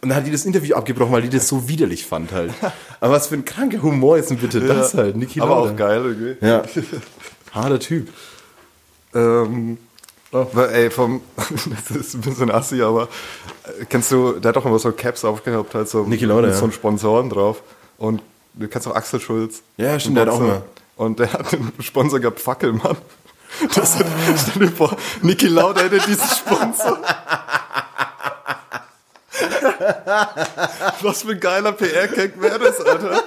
Und 0.03 0.09
dann 0.09 0.15
hat 0.17 0.27
die 0.27 0.33
das 0.33 0.45
Interview 0.45 0.75
abgebrochen, 0.75 1.13
weil 1.13 1.23
die 1.23 1.29
das 1.29 1.47
so 1.47 1.69
widerlich 1.69 2.07
fand 2.07 2.33
halt. 2.33 2.53
Aber 3.01 3.15
was 3.15 3.29
für 3.29 3.37
ein 3.37 3.45
kranker 3.45 3.83
Humor 3.83 4.19
ist 4.19 4.31
denn 4.31 4.39
bitte 4.39 4.61
das 4.61 4.95
halt, 4.95 5.17
Niki 5.17 5.41
Aber 5.41 5.57
Lauda. 5.57 5.71
auch 5.71 5.77
geil 5.77 6.03
irgendwie. 6.05 6.47
Ja. 6.47 6.63
Harter 7.53 7.79
Typ. 7.79 8.09
Ähm, 9.15 9.79
weil, 10.33 10.71
ey, 10.71 10.91
vom, 10.91 11.23
das 11.37 11.91
ist 11.91 12.15
ein 12.15 12.21
bisschen 12.21 12.51
assi, 12.51 12.83
aber 12.83 13.09
äh, 13.65 13.85
kennst 13.89 14.13
du, 14.13 14.35
der 14.35 14.51
hat 14.51 14.57
doch 14.57 14.67
immer 14.67 14.79
so 14.79 14.93
Caps 14.93 15.25
aufgehabt, 15.25 15.75
halt 15.75 15.89
so 15.89 16.05
Niki 16.05 16.25
Lauda, 16.25 16.43
mit 16.43 16.51
ja. 16.51 16.57
so 16.57 16.65
einen 16.65 16.73
Sponsoren 16.73 17.31
drauf. 17.31 17.63
Und 17.99 18.23
du 18.55 18.69
kennst 18.69 18.87
auch 18.87 18.95
Axel 18.95 19.21
Schulz. 19.21 19.63
Ja, 19.77 19.99
stimmt, 19.99 20.17
der 20.17 20.27
hat 20.27 20.33
auch 20.33 20.41
mal. 20.41 20.63
Und 20.97 21.19
der 21.19 21.33
hat 21.33 21.53
den 21.53 21.73
Sponsor 21.81 22.21
gehabt, 22.21 22.41
Fackelmann. 22.41 22.97
Das 23.75 23.99
sind, 23.99 24.07
stell 24.39 24.69
dir 24.69 24.73
vor, 24.73 24.97
Niki 25.23 25.49
Lauda 25.49 25.81
hätte 25.81 25.99
diesen 25.99 26.29
Sponsor. 26.29 26.99
Was 31.03 31.23
für 31.23 31.33
ein 31.33 31.41
geiler 31.41 31.73
PR-Gag 31.73 32.41
wäre 32.41 32.59
das, 32.59 32.81
Alter. 32.81 33.23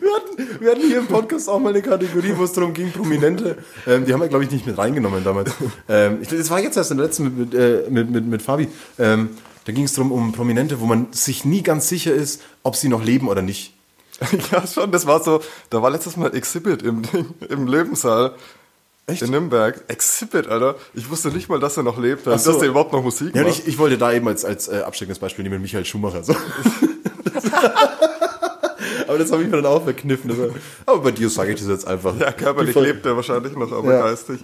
Wir 0.00 0.14
hatten, 0.14 0.60
wir 0.60 0.70
hatten 0.70 0.80
hier 0.80 0.98
im 0.98 1.06
Podcast 1.06 1.48
auch 1.48 1.58
mal 1.58 1.70
eine 1.70 1.82
Kategorie, 1.82 2.34
wo 2.36 2.44
es 2.44 2.52
darum 2.52 2.74
ging, 2.74 2.92
Prominente. 2.92 3.58
Ähm, 3.86 4.04
die 4.04 4.12
haben 4.12 4.20
wir, 4.20 4.28
glaube 4.28 4.44
ich, 4.44 4.50
nicht 4.50 4.66
mit 4.66 4.78
reingenommen 4.78 5.24
damals. 5.24 5.52
Ähm, 5.88 6.18
ich, 6.22 6.28
das 6.28 6.50
war 6.50 6.60
jetzt 6.60 6.76
erst 6.76 6.90
in 6.90 6.98
der 6.98 7.06
letzten 7.06 7.24
mit, 7.24 7.38
mit, 7.38 7.54
äh, 7.54 7.84
mit, 7.88 8.10
mit, 8.10 8.26
mit 8.26 8.42
Fabi. 8.42 8.68
Ähm, 8.98 9.30
da 9.64 9.72
ging 9.72 9.84
es 9.84 9.92
darum, 9.94 10.12
um 10.12 10.32
Prominente, 10.32 10.80
wo 10.80 10.86
man 10.86 11.08
sich 11.12 11.44
nie 11.44 11.62
ganz 11.62 11.88
sicher 11.88 12.14
ist, 12.14 12.42
ob 12.62 12.76
sie 12.76 12.88
noch 12.88 13.04
leben 13.04 13.28
oder 13.28 13.42
nicht. 13.42 13.74
Ja, 14.50 14.66
schon, 14.66 14.90
das 14.90 15.06
war 15.06 15.22
so, 15.22 15.40
da 15.70 15.82
war 15.82 15.90
letztes 15.90 16.16
Mal 16.16 16.34
Exhibit 16.34 16.82
im, 16.82 17.02
Ding, 17.02 17.26
im 17.48 17.66
Löwensaal. 17.66 18.34
Echt? 19.08 19.22
In 19.22 19.30
Nürnberg. 19.30 19.82
Exhibit, 19.88 20.46
Alter. 20.48 20.76
Ich 20.94 21.10
wusste 21.10 21.28
nicht 21.28 21.48
mal, 21.48 21.58
dass 21.58 21.76
er 21.76 21.82
noch 21.82 21.98
lebt, 21.98 22.22
Ach 22.28 22.32
dass 22.32 22.44
so. 22.44 22.58
der 22.60 22.68
überhaupt 22.68 22.92
noch 22.92 23.02
Musik 23.02 23.34
Ja, 23.34 23.42
macht. 23.42 23.58
ich, 23.58 23.66
ich 23.66 23.78
wollte 23.78 23.98
da 23.98 24.12
eben 24.12 24.28
als, 24.28 24.44
als 24.44 24.68
äh, 24.68 24.82
absteckendes 24.82 25.18
Beispiel 25.18 25.42
nehmen, 25.44 25.60
Michael 25.62 25.84
Schumacher. 25.84 26.22
So. 26.22 26.34
aber 29.08 29.18
das 29.18 29.32
habe 29.32 29.42
ich 29.42 29.48
mir 29.48 29.56
dann 29.56 29.66
auch 29.66 29.82
verkniffen. 29.84 30.30
Also, 30.30 30.54
aber 30.86 30.98
bei 31.00 31.10
dir 31.10 31.28
sage 31.30 31.52
ich 31.52 31.58
das 31.60 31.68
jetzt 31.68 31.86
einfach. 31.86 32.18
ja, 32.18 32.32
körperlich 32.32 32.74
lebt 32.74 33.04
er 33.06 33.16
wahrscheinlich 33.16 33.54
noch, 33.56 33.72
aber 33.72 33.92
Ja. 33.92 34.02
geistig. 34.02 34.40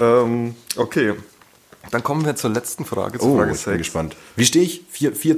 Ähm, 0.00 0.54
okay. 0.76 1.14
Dann 1.90 2.02
kommen 2.02 2.24
wir 2.24 2.34
zur 2.36 2.50
letzten 2.50 2.84
Frage, 2.84 3.18
zur 3.18 3.28
Oh, 3.28 3.36
Frage 3.36 3.52
ich 3.52 3.58
bin 3.64 3.72
6. 3.74 3.78
gespannt. 3.78 4.16
Wie 4.36 4.44
stehe 4.46 4.64
ich? 4.64 4.84
Vier, 4.90 5.14
vier. 5.14 5.36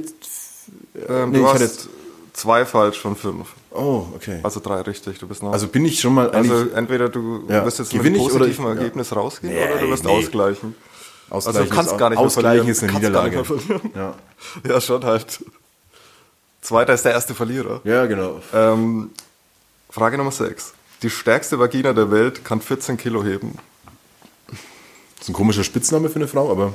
Ähm, 1.09 1.31
Nee, 1.31 1.39
du 1.39 1.43
ich 1.45 1.53
hast 1.53 1.61
hatte- 1.61 1.89
zwei 2.33 2.65
falsch 2.65 2.99
von 2.99 3.15
fünf. 3.15 3.47
Oh, 3.75 4.07
okay. 4.15 4.39
Also 4.43 4.59
drei 4.59 4.81
richtig, 4.81 5.19
du 5.19 5.27
bist 5.27 5.43
noch. 5.43 5.51
Also 5.53 5.67
bin 5.67 5.85
ich 5.85 5.99
schon 5.99 6.13
mal 6.13 6.29
Also 6.31 6.69
entweder 6.69 7.09
du 7.09 7.43
Ja. 7.49 7.65
wirst 7.65 7.79
jetzt 7.79 7.93
mit 7.93 8.05
einem 8.05 8.17
positiven 8.17 8.49
ich- 8.49 8.57
ja. 8.59 8.69
Ergebnis 8.69 9.15
rausgehen 9.15 9.53
Nee, 9.53 9.63
oder 9.63 9.79
du 9.81 9.89
wirst 9.89 10.03
nee. 10.05 10.11
ausgleichen. 10.11 10.75
Ausgleichen 11.29 11.59
Also 11.61 11.69
du 11.69 11.75
kannst 11.75 11.91
ist, 11.91 11.97
gar 11.97 12.09
nicht 12.09 12.19
Ausgleichen 12.19 12.67
ist 12.67 12.83
eine 12.83 12.91
Niederlage. 12.93 13.43
Ja. 13.95 14.13
Ja, 14.67 14.79
schon 14.81 15.03
halt. 15.03 15.43
Zweiter 16.61 16.93
ist 16.93 17.03
der 17.05 17.13
erste 17.13 17.33
Verlierer. 17.35 17.81
ja, 17.83 18.05
genau. 18.05 18.41
Ähm, 18.53 19.11
Frage 19.89 20.17
Nummer 20.17 20.31
6. 20.31 20.73
Die 21.03 21.09
stärkste 21.09 21.57
Vagina 21.59 21.93
der 21.93 22.11
Welt 22.11 22.43
kann 22.45 22.61
14 22.61 22.97
Kilo 22.97 23.23
heben. 23.23 23.57
Das 24.47 25.21
ist 25.23 25.29
ein 25.29 25.33
komischer 25.33 25.63
Spitzname 25.63 26.09
für 26.09 26.15
eine 26.17 26.27
Frau, 26.27 26.51
aber 26.51 26.73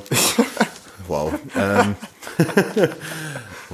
wow. 1.07 1.31
Ähm, 1.55 1.95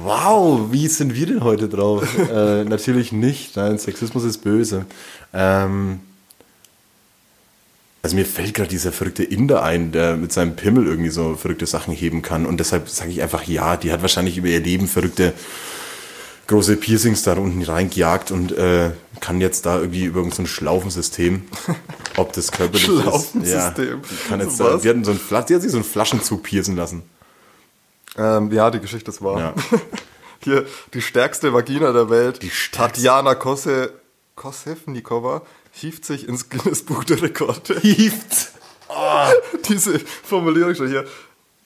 wow, 0.02 0.60
wie 0.70 0.88
sind 0.88 1.14
wir 1.14 1.26
denn 1.26 1.42
heute 1.42 1.68
drauf? 1.68 2.06
äh, 2.30 2.64
natürlich 2.64 3.12
nicht. 3.12 3.56
Nein, 3.56 3.78
Sexismus 3.78 4.24
ist 4.24 4.38
böse. 4.38 4.86
Ähm, 5.32 6.00
also 8.02 8.14
mir 8.16 8.24
fällt 8.24 8.54
gerade 8.54 8.68
dieser 8.70 8.92
verrückte 8.92 9.24
Inder 9.24 9.62
ein, 9.62 9.92
der 9.92 10.16
mit 10.16 10.32
seinem 10.32 10.56
Pimmel 10.56 10.86
irgendwie 10.86 11.10
so 11.10 11.34
verrückte 11.34 11.66
Sachen 11.66 11.92
heben 11.92 12.22
kann. 12.22 12.46
Und 12.46 12.58
deshalb 12.60 12.88
sage 12.88 13.10
ich 13.10 13.22
einfach 13.22 13.42
ja, 13.44 13.76
die 13.76 13.92
hat 13.92 14.02
wahrscheinlich 14.02 14.38
über 14.38 14.48
ihr 14.48 14.60
Leben 14.60 14.86
verrückte 14.86 15.32
große 16.46 16.76
Piercings 16.76 17.22
da 17.24 17.34
unten 17.34 17.62
reingejagt 17.62 18.30
und 18.30 18.52
äh, 18.52 18.92
kann 19.20 19.40
jetzt 19.40 19.66
da 19.66 19.78
irgendwie 19.80 20.04
über 20.04 20.24
so 20.30 20.42
ein 20.42 20.46
Schlaufensystem, 20.46 21.42
ob 22.16 22.32
das 22.32 22.50
körperlich 22.50 22.88
ist. 22.88 23.00
Schlaufensystem. 23.02 23.86
Ja, 23.86 24.28
kann 24.28 24.40
jetzt 24.40 24.58
da, 24.58 24.78
die, 24.78 24.88
hatten 24.88 25.04
so 25.04 25.10
ein, 25.10 25.18
Fla- 25.18 25.42
die 25.42 25.54
hat 25.54 25.60
sich 25.60 25.72
so 25.72 25.76
einen 25.76 25.84
Flaschenzug 25.84 26.42
piercen 26.42 26.74
lassen. 26.76 27.02
Ähm, 28.18 28.52
ja, 28.52 28.70
die 28.70 28.80
Geschichte 28.80 29.10
ist 29.10 29.22
wahr. 29.22 29.38
Ja. 29.38 29.54
Hier, 30.40 30.66
die 30.94 31.02
stärkste 31.02 31.52
Vagina 31.52 31.92
der 31.92 32.10
Welt, 32.10 32.42
Die. 32.42 32.50
Tatjana 32.72 33.34
Kose, 33.34 33.92
Kosevnikova, 34.36 35.42
hieft 35.72 36.04
sich 36.04 36.28
ins 36.28 36.48
Guinness 36.48 36.82
Buch 36.84 37.04
der 37.04 37.22
Rekorde. 37.22 37.80
Hieft. 37.80 38.52
Diese 39.68 39.98
Formulierung 39.98 40.74
schon 40.74 40.88
hier. 40.88 41.04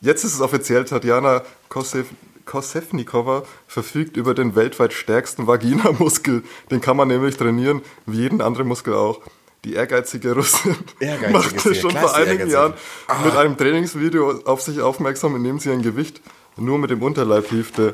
Jetzt 0.00 0.24
ist 0.24 0.34
es 0.34 0.40
offiziell, 0.40 0.84
Tatjana 0.84 1.42
Kosev, 1.68 2.08
Kosevnikova 2.44 3.44
verfügt 3.68 4.16
über 4.16 4.34
den 4.34 4.56
weltweit 4.56 4.92
stärksten 4.92 5.46
Vaginamuskel. 5.46 6.42
Den 6.70 6.80
kann 6.80 6.96
man 6.96 7.08
nämlich 7.08 7.36
trainieren, 7.36 7.82
wie 8.06 8.18
jeden 8.18 8.40
anderen 8.40 8.66
Muskel 8.66 8.94
auch. 8.94 9.20
die 9.64 9.74
ehrgeizige 9.74 10.32
Russin 10.32 10.74
Ehrgeizige 10.98 11.32
machte 11.32 11.74
schon 11.76 11.92
vor 11.92 12.16
einigen 12.16 12.50
ehrgeizig. 12.50 12.56
Ah. 12.56 13.12
Jahren 13.12 13.24
mit 13.24 13.36
einem 13.36 13.56
Trainingsvideo 13.56 14.40
auf 14.44 14.60
sich 14.60 14.80
aufmerksam, 14.80 15.36
indem 15.36 15.60
sie 15.60 15.70
ein 15.70 15.82
Gewicht 15.82 16.20
nur 16.56 16.78
mit 16.78 16.90
dem 16.90 17.02
Unterleib 17.02 17.48
hiefte. 17.48 17.92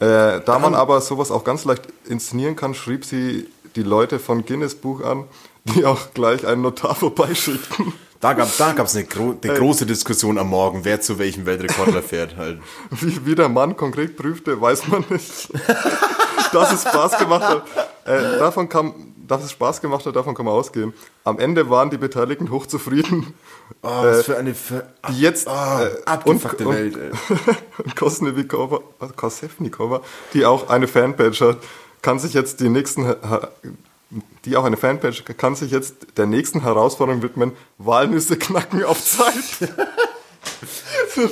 Äh, 0.00 0.40
da 0.44 0.58
man 0.58 0.74
aber 0.76 1.00
sowas 1.00 1.30
auch 1.30 1.44
ganz 1.44 1.64
leicht 1.64 1.82
inszenieren 2.08 2.56
kann, 2.56 2.74
schrieb 2.74 3.04
sie 3.04 3.48
die 3.74 3.82
Leute 3.82 4.18
von 4.18 4.44
Guinness 4.44 4.74
Buch 4.74 5.02
an, 5.02 5.24
die 5.64 5.84
auch 5.84 6.12
gleich 6.14 6.46
einen 6.46 6.62
Notar 6.62 6.94
vorbeischickten. 6.96 7.92
Da 8.20 8.32
gab 8.32 8.48
da 8.56 8.72
gab's 8.72 8.96
eine, 8.96 9.04
gro 9.04 9.36
eine 9.42 9.54
große 9.54 9.84
Diskussion 9.84 10.38
am 10.38 10.48
Morgen, 10.48 10.84
wer 10.84 11.00
zu 11.02 11.18
welchem 11.18 11.44
Weltrekordler 11.44 12.02
fährt. 12.02 12.36
Halt. 12.36 12.60
Wie, 12.90 13.26
wie 13.26 13.34
der 13.34 13.50
Mann 13.50 13.76
konkret 13.76 14.16
prüfte, 14.16 14.58
weiß 14.58 14.88
man 14.88 15.04
nicht. 15.10 15.50
dass 16.52 16.72
es 16.72 16.82
Spaß 16.82 17.18
gemacht 17.18 17.42
hat. 17.42 17.62
Äh, 18.04 18.38
davon 18.38 18.68
kam, 18.68 19.14
dass 19.26 19.44
es 19.44 19.52
Spaß 19.52 19.80
gemacht 19.80 20.04
hat, 20.06 20.16
davon 20.16 20.34
kann 20.34 20.46
man 20.46 20.54
ausgehen. 20.54 20.92
Am 21.24 21.38
Ende 21.38 21.68
waren 21.70 21.90
die 21.90 21.98
Beteiligten 21.98 22.50
hochzufrieden. 22.50 23.34
Oh, 23.82 23.88
was 23.88 24.24
für 24.24 24.36
eine 24.36 24.54
ver 24.54 24.86
Die 25.10 25.20
jetzt 25.20 25.48
Ah, 25.48 25.84
äh, 25.84 25.90
abgefuckte 26.04 26.66
und, 26.66 26.74
Welt. 26.74 26.96
Ey. 26.96 27.10
Und 27.84 27.96
Kosnevikova, 27.96 28.80
was, 28.98 29.16
Kosevnikova, 29.16 30.00
die 30.32 30.44
auch 30.44 30.68
eine 30.68 30.88
Fanpage 30.88 31.40
hat, 31.40 31.58
kann 32.02 32.18
sich 32.18 32.34
jetzt 32.34 32.60
die 32.60 32.68
nächsten, 32.68 33.14
die 34.44 34.56
auch 34.56 34.64
eine 34.64 34.76
Fanpage, 34.76 35.24
kann 35.36 35.56
sich 35.56 35.70
jetzt 35.72 35.94
der 36.16 36.26
nächsten 36.26 36.62
Herausforderung 36.62 37.22
widmen, 37.22 37.52
Walnüsse 37.78 38.36
knacken 38.36 38.84
auf 38.84 39.04
Zeit. 39.04 39.34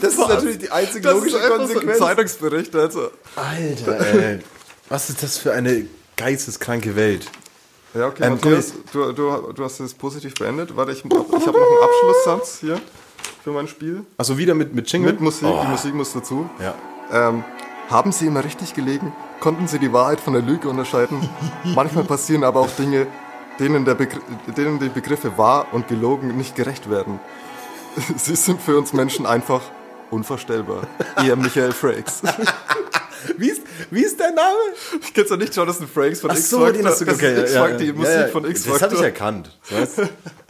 Das 0.01 0.14
ist 0.14 0.18
natürlich 0.18 0.59
die 0.59 0.70
einzige 0.70 1.03
Das 1.03 1.14
logische 1.14 1.36
ist 1.36 1.42
einfach 1.45 1.57
so 1.57 1.62
ein 1.62 1.68
Konsequenz. 1.68 1.99
Zeitungsbericht, 1.99 2.74
also. 2.74 3.11
Alter, 3.36 4.01
ey. 4.01 4.40
Was 4.88 5.09
ist 5.09 5.22
das 5.22 5.38
für 5.38 5.53
eine 5.53 5.86
geisteskranke 6.16 6.97
Welt? 6.97 7.30
Ja, 7.95 8.09
okay, 8.09 8.24
Ähm, 8.24 8.32
Matthias, 8.34 8.72
du, 8.92 9.12
du, 9.12 9.53
du 9.53 9.64
hast 9.64 9.78
es 9.80 9.95
positiv 9.95 10.34
beendet. 10.34 10.76
Warte, 10.76 10.92
ich, 10.92 11.05
ich 11.05 11.11
habe 11.12 11.22
noch 11.30 11.36
einen 11.47 11.82
Abschlusssatz 11.82 12.59
hier 12.61 12.80
für 13.42 13.51
mein 13.53 13.68
Spiel. 13.68 14.05
Also 14.16 14.36
wieder 14.36 14.55
mit, 14.55 14.74
mit 14.74 14.90
Jingle? 14.90 15.12
Mit 15.12 15.20
Musik, 15.20 15.47
Oh. 15.49 15.61
die 15.62 15.68
Musik 15.68 15.95
muss 15.95 16.12
dazu. 16.12 16.49
Ja. 16.61 16.74
Ähm, 17.12 17.45
haben 17.90 18.11
Sie 18.12 18.26
immer 18.26 18.42
richtig 18.42 18.74
gelegen? 18.74 19.12
Konnten 19.40 19.68
Sie 19.68 19.78
die 19.78 19.92
Wahrheit 19.92 20.20
von 20.20 20.32
der 20.32 20.42
Lüge 20.42 20.68
unterscheiden? 20.68 21.28
Manchmal 21.74 22.05
passieren 22.05 22.42
aber 22.42 22.61
auch 22.61 22.70
Dinge, 22.70 23.07
denen, 23.61 23.84
der 23.84 23.95
Begr 23.95 24.18
denen 24.57 24.80
die 24.80 24.88
Begriffe 24.88 25.36
wahr 25.38 25.66
und 25.72 25.86
gelogen 25.86 26.36
nicht 26.36 26.57
gerecht 26.57 26.90
werden. 26.90 27.20
Sie 28.16 28.34
sind 28.34 28.61
für 28.61 28.76
uns 28.76 28.92
Menschen 28.92 29.24
einfach 29.26 29.61
unvorstellbar. 30.11 30.82
Ihr 31.24 31.36
Michael 31.36 31.72
Frakes. 31.72 32.22
Wie 33.39 33.49
ist, 33.51 33.62
wie 33.91 34.03
ist 34.03 34.18
dein 34.20 34.35
Name? 34.35 34.57
Ich 35.03 35.14
kenn's 35.14 35.28
doch 35.28 35.37
nicht, 35.37 35.55
Jonathan 35.57 35.87
Frakes 35.89 36.20
von 36.20 36.30
Ach 36.30 36.37
X 36.37 36.51
so, 36.51 36.70
den 36.70 36.87
hast 36.87 37.01
du 37.01 37.05
Das 37.05 37.14
okay, 37.16 37.41
X 37.41 37.53
Factor, 37.53 37.78
die 37.78 37.93
Musik 37.93 38.28
von 38.32 38.45
X 38.45 38.64
Das 38.64 38.82
habe 38.82 38.95
ich 38.95 39.01
erkannt. 39.01 39.57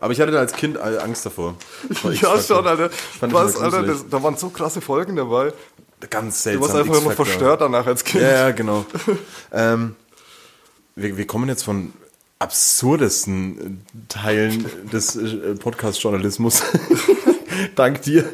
Aber 0.00 0.12
ich 0.12 0.20
hatte 0.20 0.32
da 0.32 0.38
als 0.40 0.52
Kind 0.52 0.78
Angst 0.78 1.24
davor. 1.26 1.56
Vor 1.92 2.10
Ja, 2.12 2.16
X-Factor. 2.34 2.56
schon, 2.56 2.66
Alter. 2.66 2.90
Was, 3.20 3.56
Alter, 3.56 3.82
das, 3.82 4.08
da 4.08 4.22
waren 4.22 4.36
so 4.36 4.48
krasse 4.50 4.80
Folgen 4.80 5.16
dabei. 5.16 5.52
Ganz 6.10 6.36
Du 6.36 6.42
seltsam. 6.42 6.62
warst 6.62 6.74
einfach 6.76 6.94
immer 6.94 7.10
X-Factor. 7.10 7.26
verstört 7.26 7.60
danach 7.62 7.86
als 7.86 8.04
Kind. 8.04 8.22
Ja, 8.22 8.30
ja, 8.30 8.50
genau. 8.50 8.84
ähm, 9.52 9.96
wir, 10.96 11.16
wir 11.16 11.26
kommen 11.26 11.48
jetzt 11.48 11.62
von 11.64 11.92
absurdesten 12.38 13.84
Teilen 14.08 14.66
des 14.92 15.16
äh, 15.16 15.54
Podcast-Journalismus, 15.54 16.62
dank 17.76 18.02
dir, 18.02 18.24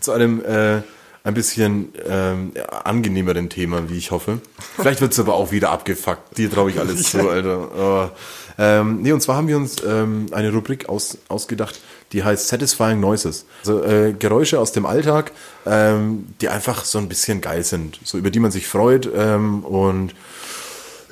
zu 0.00 0.12
einem 0.12 0.44
äh, 0.44 0.82
ein 1.26 1.34
bisschen 1.34 1.92
ähm, 2.08 2.52
angenehmeren 2.84 3.50
Thema, 3.50 3.90
wie 3.90 3.98
ich 3.98 4.12
hoffe. 4.12 4.40
Vielleicht 4.76 5.00
wird 5.00 5.12
es 5.12 5.18
aber 5.18 5.34
auch 5.34 5.50
wieder 5.50 5.70
abgefuckt. 5.70 6.38
Dir 6.38 6.48
traue 6.48 6.70
ich 6.70 6.78
alles 6.78 7.02
zu, 7.10 7.28
Alter. 7.28 7.68
Oh. 7.76 8.16
Ähm, 8.58 9.02
nee, 9.02 9.10
und 9.10 9.20
zwar 9.20 9.34
haben 9.34 9.48
wir 9.48 9.56
uns 9.56 9.82
ähm, 9.84 10.26
eine 10.30 10.52
Rubrik 10.52 10.88
aus, 10.88 11.18
ausgedacht, 11.28 11.80
die 12.12 12.22
heißt 12.22 12.46
Satisfying 12.46 13.00
Noises. 13.00 13.44
Also 13.62 13.82
äh, 13.82 14.12
Geräusche 14.16 14.60
aus 14.60 14.70
dem 14.70 14.86
Alltag, 14.86 15.32
ähm, 15.66 16.28
die 16.40 16.48
einfach 16.48 16.84
so 16.84 16.98
ein 16.98 17.08
bisschen 17.08 17.40
geil 17.40 17.64
sind, 17.64 17.98
so 18.04 18.18
über 18.18 18.30
die 18.30 18.38
man 18.38 18.52
sich 18.52 18.68
freut. 18.68 19.10
Ähm, 19.12 19.64
und 19.64 20.14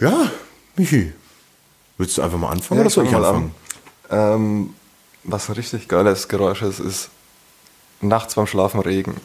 ja, 0.00 0.30
Michi, 0.76 1.12
willst 1.98 2.16
du 2.18 2.22
einfach 2.22 2.38
mal 2.38 2.50
anfangen 2.50 2.80
oder 2.80 2.90
soll 2.90 3.06
ich 3.06 3.14
anfangen? 3.16 3.52
an. 4.08 4.34
Ähm, 4.36 4.74
was 5.24 5.48
ein 5.48 5.56
richtig 5.56 5.88
geiles 5.88 6.28
Geräusch 6.28 6.62
ist, 6.62 6.78
ist 6.78 7.08
nachts 8.00 8.36
beim 8.36 8.46
Schlafen 8.46 8.78
Regen. 8.78 9.16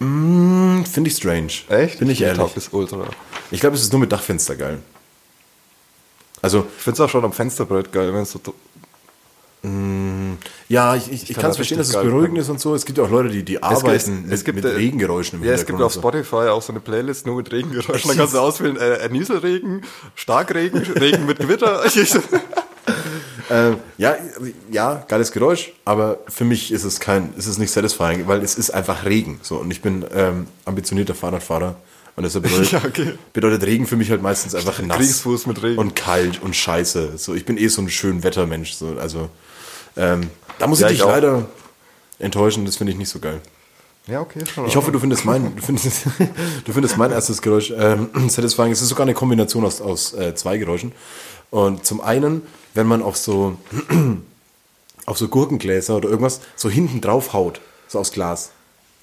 Hm, 0.00 0.84
Finde 0.90 1.10
ich 1.10 1.16
strange. 1.16 1.52
Echt? 1.68 1.98
Bin 1.98 2.10
ich 2.10 2.22
ehrlich. 2.22 2.56
Ist 2.56 2.72
ultra. 2.72 3.06
Ich 3.50 3.60
glaube, 3.60 3.76
es 3.76 3.82
ist 3.82 3.92
nur 3.92 4.00
mit 4.00 4.10
Dachfenster 4.10 4.56
geil. 4.56 4.78
Also, 6.42 6.66
Ich 6.76 6.82
finde 6.82 6.94
es 6.94 7.00
auch 7.00 7.10
schon 7.10 7.24
am 7.24 7.32
Fensterbrett 7.32 7.92
geil, 7.92 8.12
wenn 8.14 8.22
es 8.22 8.32
so. 8.32 8.40
ja, 10.68 10.96
ich, 10.96 11.12
ich, 11.12 11.28
ich 11.28 11.34
kann 11.34 11.44
da 11.44 11.48
es 11.50 11.56
verstehen, 11.56 11.76
dass 11.76 11.88
es 11.88 11.92
beruhigend 11.94 12.38
ist 12.38 12.48
und 12.48 12.58
so. 12.60 12.74
Es 12.74 12.86
gibt 12.86 12.96
ja 12.96 13.04
auch 13.04 13.10
Leute, 13.10 13.28
die, 13.28 13.42
die 13.42 13.62
arbeiten 13.62 14.26
mit, 14.26 14.54
mit 14.54 14.64
äh, 14.64 14.68
Regengeräuschen 14.68 15.38
im 15.40 15.44
Ja, 15.46 15.52
es 15.52 15.66
gibt 15.66 15.82
auf 15.82 15.92
so. 15.92 16.00
Spotify 16.00 16.48
auch 16.48 16.62
so 16.62 16.72
eine 16.72 16.80
Playlist 16.80 17.26
nur 17.26 17.36
mit 17.36 17.52
Regengeräuschen. 17.52 18.08
Dann 18.08 18.16
kannst 18.16 18.32
du 18.32 18.38
auswählen, 18.38 18.78
äh, 18.78 19.06
Nieselregen, 19.10 19.82
Starkregen, 20.14 20.78
Regen 20.78 21.26
mit 21.26 21.40
Gewitter. 21.40 21.82
Ähm, 23.50 23.76
ja, 23.98 24.14
ja, 24.70 25.04
geiles 25.08 25.32
Geräusch, 25.32 25.72
aber 25.84 26.18
für 26.28 26.44
mich 26.44 26.70
ist 26.70 26.84
es 26.84 27.00
kein, 27.00 27.34
ist 27.36 27.46
es 27.46 27.58
nicht 27.58 27.72
satisfying, 27.72 28.28
weil 28.28 28.42
es 28.44 28.54
ist 28.56 28.70
einfach 28.70 29.04
Regen. 29.04 29.40
So, 29.42 29.56
und 29.56 29.70
ich 29.72 29.82
bin 29.82 30.04
ähm, 30.14 30.46
ambitionierter 30.64 31.14
Fahrradfahrer. 31.14 31.74
Und 32.16 32.22
deshalb 32.24 32.44
bedeutet, 32.48 32.72
Ja, 32.72 32.82
okay. 32.86 33.14
bedeutet 33.32 33.64
Regen 33.64 33.86
für 33.86 33.96
mich 33.96 34.10
halt 34.10 34.22
meistens 34.22 34.54
einfach 34.54 34.80
nass. 34.82 34.98
Kriegsfuß 34.98 35.46
mit 35.46 35.62
Regen. 35.62 35.78
Und 35.78 35.96
kalt 35.96 36.40
und 36.42 36.54
scheiße. 36.54 37.18
So, 37.18 37.34
ich 37.34 37.44
bin 37.44 37.58
eh 37.58 37.66
so 37.68 37.82
ein 37.82 37.88
schön 37.90 38.22
Wettermensch. 38.22 38.72
So, 38.74 38.96
also, 39.00 39.28
ähm, 39.96 40.30
da 40.58 40.66
muss 40.68 40.80
Ja, 40.80 40.86
ich 40.88 40.94
ich 40.94 40.98
dich 41.00 41.06
leider 41.08 41.46
enttäuschen, 42.20 42.64
das 42.66 42.76
finde 42.76 42.92
ich 42.92 42.98
nicht 42.98 43.08
so 43.08 43.18
geil. 43.18 43.40
ja, 44.06 44.20
okay, 44.20 44.40
schon. 44.46 44.66
Ich 44.66 44.76
hoffe, 44.76 44.92
du 44.92 44.98
findest 45.00 45.24
mein, 45.24 45.56
du 45.56 45.62
findest, 45.62 46.04
du 46.64 46.72
findest 46.72 46.96
mein 46.98 47.10
erstes 47.10 47.42
Geräusch 47.42 47.72
ähm, 47.76 48.10
satisfying. 48.28 48.70
Es 48.70 48.80
ist 48.82 48.88
sogar 48.90 49.02
eine 49.06 49.14
Kombination 49.14 49.64
aus, 49.64 49.80
aus 49.80 50.12
äh, 50.14 50.34
zwei 50.36 50.58
Geräuschen. 50.58 50.92
Und 51.50 51.84
zum 51.84 52.00
einen, 52.00 52.42
wenn 52.74 52.86
man 52.86 53.02
auf 53.02 53.16
so, 53.16 53.56
auf 55.06 55.18
so 55.18 55.28
Gurkengläser 55.28 55.96
oder 55.96 56.08
irgendwas 56.08 56.40
so 56.56 56.70
hinten 56.70 57.00
drauf 57.00 57.32
haut, 57.32 57.60
so 57.88 57.98
aus 57.98 58.12
Glas. 58.12 58.50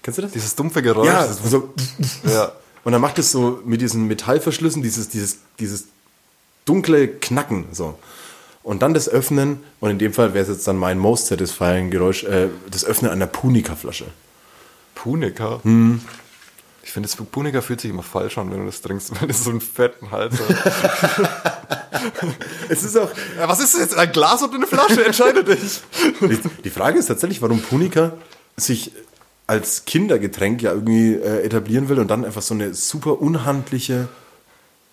Kennst 0.03 0.18
du 0.18 0.22
das? 0.22 0.32
Dieses 0.32 0.55
dumpfe 0.55 0.82
Geräusch. 0.82 1.07
ja, 1.07 1.28
so, 1.28 1.74
ja. 2.24 2.51
und 2.84 2.91
dann 2.91 3.01
macht 3.01 3.20
es 3.20 3.32
so 3.32 3.59
mit 3.65 3.82
diesen 3.82 4.07
Metallverschlüssen 4.07 4.82
dieses, 4.82 5.09
dieses, 5.09 5.39
dieses 5.59 5.86
dunkle 6.65 7.07
Knacken, 7.07 7.65
so. 7.72 7.97
Und 8.63 8.82
dann 8.82 8.93
das 8.93 9.07
Öffnen, 9.07 9.63
und 9.80 9.91
in 9.91 9.97
dem 9.97 10.13
Fall 10.13 10.34
wäre 10.34 10.43
es 10.43 10.49
jetzt 10.49 10.68
dann 10.68 10.76
mein 10.76 10.99
most 10.99 11.28
satisfying 11.28 11.89
Geräusch, 11.89 12.26
äh, 12.26 12.49
das 12.70 12.84
Öffnen 12.84 13.11
einer 13.11 13.28
Punika-Flasche. 13.28 14.07
Punika. 14.93 15.61
Hm. 15.63 16.01
Ich 16.88 16.93
finde, 16.93 17.09
das 17.09 17.17
Punika 17.17 17.59
fühlt 17.59 17.81
sich 17.81 17.91
immer 17.91 18.01
falsch 18.01 18.38
an, 18.38 18.49
wenn 18.49 18.61
du 18.61 18.65
das 18.65 18.81
trinkst, 18.81 19.11
weil 19.21 19.27
das 19.27 19.43
so 19.43 19.49
einen 19.49 19.59
fetten 19.59 20.09
Hals 20.09 20.35
hat. 20.39 21.53
Es 22.69 22.83
ist 22.83 22.97
auch, 22.97 23.09
ja, 23.38 23.47
was 23.49 23.59
ist 23.59 23.73
das 23.73 23.81
jetzt? 23.81 23.97
Ein 23.97 24.11
Glas 24.11 24.41
oder 24.41 24.55
eine 24.55 24.67
Flasche? 24.67 25.03
Entscheide 25.03 25.43
dich. 25.43 25.81
Die, 26.21 26.39
die 26.63 26.69
Frage 26.69 26.99
ist 26.99 27.07
tatsächlich, 27.07 27.41
warum 27.41 27.61
Punika 27.61 28.13
sich 28.55 28.91
als 29.47 29.83
Kindergetränk 29.85 30.61
ja 30.61 30.71
irgendwie 30.71 31.13
äh, 31.13 31.43
etablieren 31.43 31.89
will 31.89 31.99
und 31.99 32.09
dann 32.09 32.23
einfach 32.23 32.41
so 32.41 32.53
eine 32.53 32.73
super 32.73 33.19
unhandliche. 33.19 34.07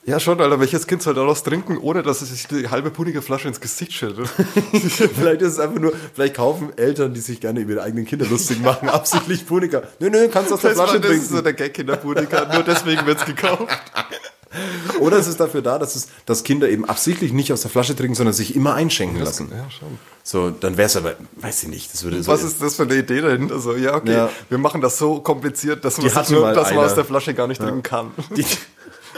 Ja, 0.06 0.20
schon, 0.20 0.38
Alter. 0.40 0.60
Welches 0.60 0.86
Kind 0.86 1.02
soll 1.02 1.14
daraus 1.14 1.42
trinken, 1.42 1.78
ohne 1.78 2.02
dass 2.02 2.20
es 2.20 2.28
sich 2.30 2.46
die 2.46 2.68
halbe 2.68 2.90
Punika-Flasche 2.90 3.48
ins 3.48 3.60
Gesicht 3.60 3.92
schüttet? 3.94 4.28
vielleicht 5.14 5.40
ist 5.40 5.52
es 5.54 5.58
einfach 5.58 5.80
nur, 5.80 5.94
vielleicht 6.14 6.34
kaufen 6.34 6.76
Eltern, 6.76 7.14
die 7.14 7.20
sich 7.20 7.40
gerne 7.40 7.60
über 7.60 7.72
ihre 7.74 7.82
eigenen 7.82 8.04
Kinder 8.04 8.26
lustig 8.26 8.60
machen, 8.60 8.88
absichtlich 8.90 9.46
Punika. 9.46 9.82
Nö, 10.00 10.10
nö, 10.10 10.28
kannst 10.28 10.50
du 10.50 10.54
aus 10.56 10.60
der 10.60 10.70
Das, 10.70 10.78
war, 10.78 10.88
Flasche 10.88 11.00
das 11.00 11.10
ist 11.12 11.22
so 11.28 11.40
trinken. 11.40 11.44
der 11.44 11.52
Gag-Kinder-Punika. 11.54 12.52
Nur 12.54 12.62
deswegen 12.64 13.06
wird's 13.06 13.24
gekauft. 13.24 13.66
Oder 15.00 15.16
es 15.18 15.26
ist 15.26 15.40
dafür 15.40 15.62
da, 15.62 15.78
dass, 15.78 15.96
es, 15.96 16.08
dass 16.26 16.44
Kinder 16.44 16.68
eben 16.68 16.84
absichtlich 16.84 17.32
nicht 17.32 17.52
aus 17.52 17.62
der 17.62 17.70
Flasche 17.70 17.96
trinken, 17.96 18.14
sondern 18.14 18.34
sich 18.34 18.54
immer 18.54 18.74
einschenken 18.74 19.20
lassen. 19.20 19.48
Ja, 19.50 19.68
schon. 19.70 19.98
So, 20.22 20.50
dann 20.50 20.76
wäre 20.76 20.86
es 20.86 20.96
aber, 20.96 21.14
weiß 21.36 21.64
ich 21.64 21.68
nicht, 21.70 21.92
das 21.92 22.04
würde 22.04 22.22
so. 22.22 22.30
Was 22.30 22.44
ist 22.44 22.62
das 22.62 22.76
für 22.76 22.84
eine 22.84 22.94
Idee 22.94 23.20
dahinter? 23.20 23.58
So, 23.58 23.74
ja, 23.74 23.94
okay, 23.96 24.12
Ja. 24.12 24.30
wir 24.48 24.58
machen 24.58 24.80
das 24.80 24.96
so 24.98 25.20
kompliziert, 25.20 25.84
dass 25.84 25.96
man, 25.98 26.06
nur, 26.30 26.52
dass 26.52 26.72
man 26.72 26.84
aus 26.84 26.94
der 26.94 27.04
Flasche 27.04 27.34
gar 27.34 27.48
nicht 27.48 27.60
trinken 27.60 27.82
kann. 27.82 28.12
Die, 28.36 28.44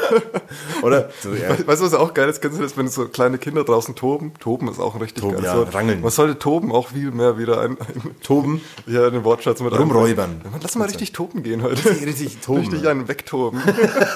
oder? 0.82 1.10
So, 1.22 1.32
ja. 1.34 1.50
Weißt 1.66 1.80
du, 1.80 1.86
was 1.86 1.94
auch 1.94 2.14
geil 2.14 2.28
ist? 2.28 2.40
Kennst 2.42 2.58
du 2.58 2.62
das, 2.62 2.76
wenn 2.76 2.88
so 2.88 3.06
kleine 3.08 3.38
Kinder 3.38 3.64
draußen 3.64 3.94
toben? 3.94 4.32
Toben 4.40 4.68
ist 4.68 4.78
auch 4.78 4.94
ein 4.94 5.00
richtig 5.00 5.22
Toben, 5.22 5.34
geiles 5.36 5.50
ja, 5.50 5.58
Wort. 5.58 5.74
rangeln. 5.74 6.00
Man 6.00 6.10
sollte 6.10 6.38
Toben 6.38 6.72
auch 6.72 6.88
viel 6.88 7.10
mehr 7.10 7.38
wieder 7.38 7.60
ein, 7.60 7.72
ein 7.80 8.16
Toben. 8.22 8.60
ja, 8.86 9.08
den 9.10 9.24
Wortschatz 9.24 9.60
mit 9.60 9.72
Rumräubern. 9.78 10.30
einbringen. 10.30 10.60
Lass 10.62 10.74
mal 10.76 10.84
richtig 10.86 11.12
toben 11.12 11.42
gehen 11.42 11.62
heute. 11.62 11.88
Richtig 11.90 12.38
toben. 12.44 12.60
Richtig 12.60 12.86
einen 12.88 13.08
wegtoben. 13.08 13.60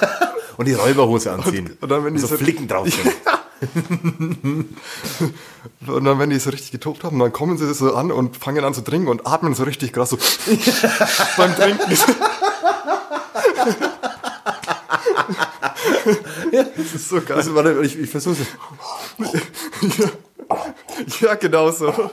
Und 0.56 0.66
die 0.66 0.74
Räuberhose 0.74 1.32
anziehen. 1.32 1.76
und 1.80 1.88
dann, 1.90 2.04
wenn 2.04 2.12
die 2.12 2.20
so 2.20 2.26
so- 2.26 2.36
Flicken 2.36 2.68
drauf 2.68 2.86
sind. 2.86 3.14
Und 5.86 6.04
dann, 6.04 6.18
wenn 6.18 6.30
die 6.30 6.38
so 6.38 6.50
richtig 6.50 6.70
getobt 6.70 7.02
haben, 7.04 7.18
dann 7.18 7.32
kommen 7.32 7.56
sie 7.56 7.72
so 7.72 7.94
an 7.94 8.10
und 8.12 8.36
fangen 8.36 8.64
an 8.64 8.74
zu 8.74 8.82
trinken 8.82 9.08
und 9.08 9.26
atmen 9.26 9.54
so 9.54 9.64
richtig 9.64 9.92
krass 9.92 10.10
so 10.10 10.18
beim 11.36 11.54
Trinken. 11.56 11.96
das 16.76 16.94
ist 16.94 17.08
so 17.08 17.20
geil. 17.20 17.36
Also, 17.36 17.54
warte, 17.54 17.80
ich, 17.82 17.98
ich 17.98 18.10
versuche 18.10 18.36
Ja, 19.18 20.10
Ja, 21.20 21.34
genau 21.34 21.70
so. 21.70 22.10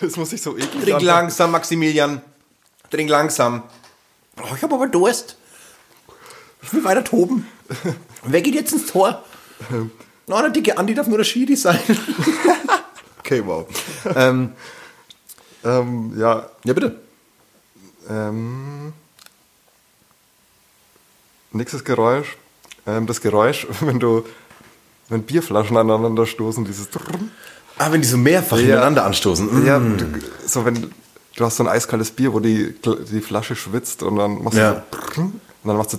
Das 0.00 0.16
muss 0.16 0.32
ich 0.32 0.42
so 0.42 0.56
eklig 0.56 0.84
Trink 0.84 1.02
langsam, 1.02 1.50
Maximilian. 1.50 2.22
Trink 2.90 3.10
langsam. 3.10 3.62
Oh, 4.40 4.54
ich 4.54 4.62
habe 4.62 4.74
aber 4.74 4.86
Durst. 4.88 5.36
Ich 6.62 6.72
will 6.72 6.84
weiter 6.84 7.04
toben. 7.04 7.46
Wer 8.24 8.42
geht 8.42 8.54
jetzt 8.54 8.72
ins 8.72 8.86
Tor? 8.86 9.22
Na, 10.26 10.40
der 10.42 10.50
dicke 10.50 10.76
Andi 10.78 10.94
darf 10.94 11.06
nur 11.06 11.18
der 11.18 11.24
Schiri 11.24 11.56
sein. 11.56 11.78
okay, 13.18 13.42
wow. 13.44 13.66
Ähm, 14.14 14.52
Ähm, 15.64 16.14
ja, 16.18 16.48
ja, 16.64 16.72
bitte. 16.72 17.00
ähm, 18.08 18.92
nächstes 21.52 21.84
Geräusch. 21.84 22.36
Ähm, 22.86 23.06
das 23.06 23.20
Geräusch, 23.20 23.66
wenn 23.80 23.98
du, 24.00 24.24
wenn 25.08 25.22
Bierflaschen 25.22 25.76
aneinander 25.76 26.26
stoßen, 26.26 26.64
dieses. 26.64 26.88
Ah, 27.78 27.90
wenn 27.92 28.02
die 28.02 28.08
so 28.08 28.16
mehrfach 28.18 28.58
Ja. 28.58 28.76
ineinander 28.76 29.04
anstoßen. 29.04 29.62
Mm. 29.62 29.66
Ja, 29.66 29.78
du, 29.78 30.06
so 30.46 30.64
wenn 30.64 30.90
du 31.36 31.44
hast 31.44 31.56
so 31.56 31.62
ein 31.64 31.68
eiskaltes 31.68 32.10
Bier, 32.10 32.32
wo 32.32 32.40
die, 32.40 32.74
die 33.10 33.20
Flasche 33.20 33.56
schwitzt 33.56 34.02
und 34.02 34.16
dann 34.16 34.42
machst 34.42 34.58
Ja. 34.58 34.82
du 35.14 35.22
und 35.22 35.40
dann 35.64 35.76
machst 35.76 35.92
du. 35.92 35.98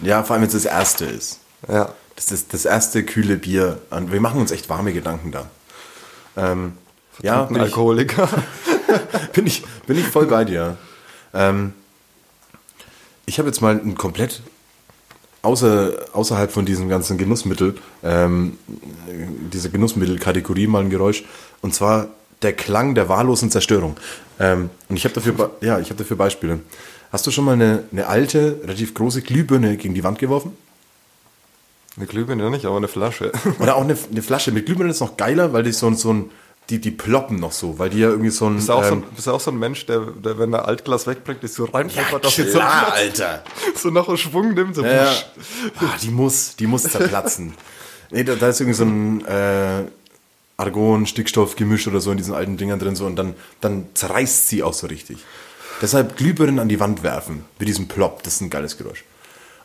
Ja, 0.00 0.22
vor 0.22 0.34
allem, 0.34 0.42
wenn 0.42 0.48
es 0.48 0.54
das 0.54 0.64
erste 0.64 1.04
ist. 1.04 1.40
Ja. 1.68 1.92
Das 2.16 2.30
ist 2.30 2.52
das 2.54 2.64
erste 2.64 3.02
kühle 3.04 3.36
Bier. 3.36 3.80
Und 3.90 4.12
wir 4.12 4.20
machen 4.20 4.40
uns 4.40 4.50
echt 4.52 4.68
warme 4.68 4.92
Gedanken 4.92 5.32
da. 5.32 5.50
Ähm, 6.36 6.74
ja, 7.22 7.42
bin 7.44 7.56
ich, 7.56 7.62
Alkoholiker. 7.62 8.28
bin, 9.32 9.46
ich, 9.46 9.64
bin 9.86 9.98
ich 9.98 10.06
voll 10.06 10.26
bei 10.26 10.44
dir. 10.44 10.76
Ähm, 11.32 11.72
ich 13.26 13.38
habe 13.38 13.48
jetzt 13.48 13.60
mal 13.60 13.74
ein 13.74 13.96
komplett 13.96 14.42
außer, 15.44 15.92
außerhalb 16.12 16.50
von 16.50 16.64
diesem 16.64 16.88
ganzen 16.88 17.18
Genussmittel, 17.18 17.74
ähm, 18.02 18.58
dieser 19.52 19.68
Genussmittelkategorie 19.68 20.66
mal 20.66 20.82
ein 20.82 20.90
Geräusch. 20.90 21.24
Und 21.60 21.74
zwar 21.74 22.08
der 22.42 22.52
Klang 22.52 22.94
der 22.94 23.08
wahllosen 23.08 23.50
Zerstörung. 23.50 23.96
Ähm, 24.38 24.70
und 24.88 24.96
ich 24.96 25.04
habe 25.04 25.14
dafür, 25.14 25.52
ja, 25.60 25.78
ich 25.78 25.90
habe 25.90 25.98
dafür 25.98 26.16
Beispiele. 26.16 26.60
Hast 27.12 27.26
du 27.26 27.30
schon 27.30 27.44
mal 27.44 27.52
eine, 27.52 27.84
eine 27.92 28.06
alte, 28.06 28.60
relativ 28.62 28.94
große 28.94 29.22
Glühbirne 29.22 29.76
gegen 29.76 29.94
die 29.94 30.02
Wand 30.02 30.18
geworfen? 30.18 30.56
Eine 31.96 32.06
Glühbirne 32.06 32.50
nicht, 32.50 32.64
aber 32.64 32.76
eine 32.76 32.88
Flasche. 32.88 33.30
Oder 33.60 33.76
auch 33.76 33.84
eine, 33.84 33.96
eine 34.10 34.22
Flasche 34.22 34.50
mit 34.50 34.66
Glühbirne 34.66 34.90
ist 34.90 35.00
noch 35.00 35.16
geiler, 35.16 35.52
weil 35.52 35.62
die 35.62 35.72
so, 35.72 35.92
so 35.94 36.12
ein, 36.12 36.30
die, 36.70 36.80
die 36.80 36.90
ploppen 36.90 37.38
noch 37.38 37.52
so, 37.52 37.78
weil 37.78 37.90
die 37.90 37.98
ja 37.98 38.08
irgendwie 38.08 38.30
so 38.30 38.46
ein. 38.46 38.56
Bist 38.56 38.68
du 38.68 38.72
auch, 38.72 38.84
so, 38.84 38.92
ähm, 38.92 39.02
ein- 39.02 39.14
bist 39.14 39.26
du 39.26 39.32
auch 39.32 39.40
so 39.40 39.50
ein 39.50 39.58
Mensch, 39.58 39.84
der, 39.86 40.00
der 40.00 40.38
wenn 40.38 40.52
er 40.52 40.66
Altglas 40.66 41.06
wegbringt, 41.06 41.44
ist 41.44 41.54
so 41.54 41.66
reinpfeffert, 41.66 42.24
dass 42.24 42.34
klar, 42.34 42.86
so, 42.86 42.92
Alter. 42.92 43.44
so 43.76 43.90
noch 43.90 44.08
einen 44.08 44.16
Schwung 44.16 44.54
nimmt. 44.54 44.74
So 44.74 44.84
Ja, 44.84 45.12
ah, 45.80 45.96
die 46.02 46.10
muss, 46.10 46.56
die 46.56 46.66
muss 46.66 46.84
zerplatzen. 46.84 47.54
nee, 48.10 48.24
da, 48.24 48.34
da 48.34 48.48
ist 48.48 48.60
irgendwie 48.60 48.76
so 48.76 48.84
ein 48.84 49.24
äh, 49.26 49.84
Argon, 50.56 51.06
Stickstoff-Gemisch 51.06 51.86
oder 51.86 52.00
so 52.00 52.10
in 52.10 52.16
diesen 52.16 52.34
alten 52.34 52.56
Dingern 52.56 52.78
drin 52.78 52.96
so 52.96 53.06
und 53.06 53.16
dann, 53.16 53.34
dann 53.60 53.88
zerreißt 53.94 54.48
sie 54.48 54.62
auch 54.62 54.74
so 54.74 54.86
richtig. 54.86 55.18
Deshalb 55.82 56.16
Glühbirnen 56.16 56.60
an 56.60 56.68
die 56.68 56.80
Wand 56.80 57.02
werfen 57.02 57.44
mit 57.58 57.68
diesem 57.68 57.88
Plop, 57.88 58.22
das 58.22 58.34
ist 58.34 58.40
ein 58.40 58.50
geiles 58.50 58.78
Geräusch. 58.78 59.04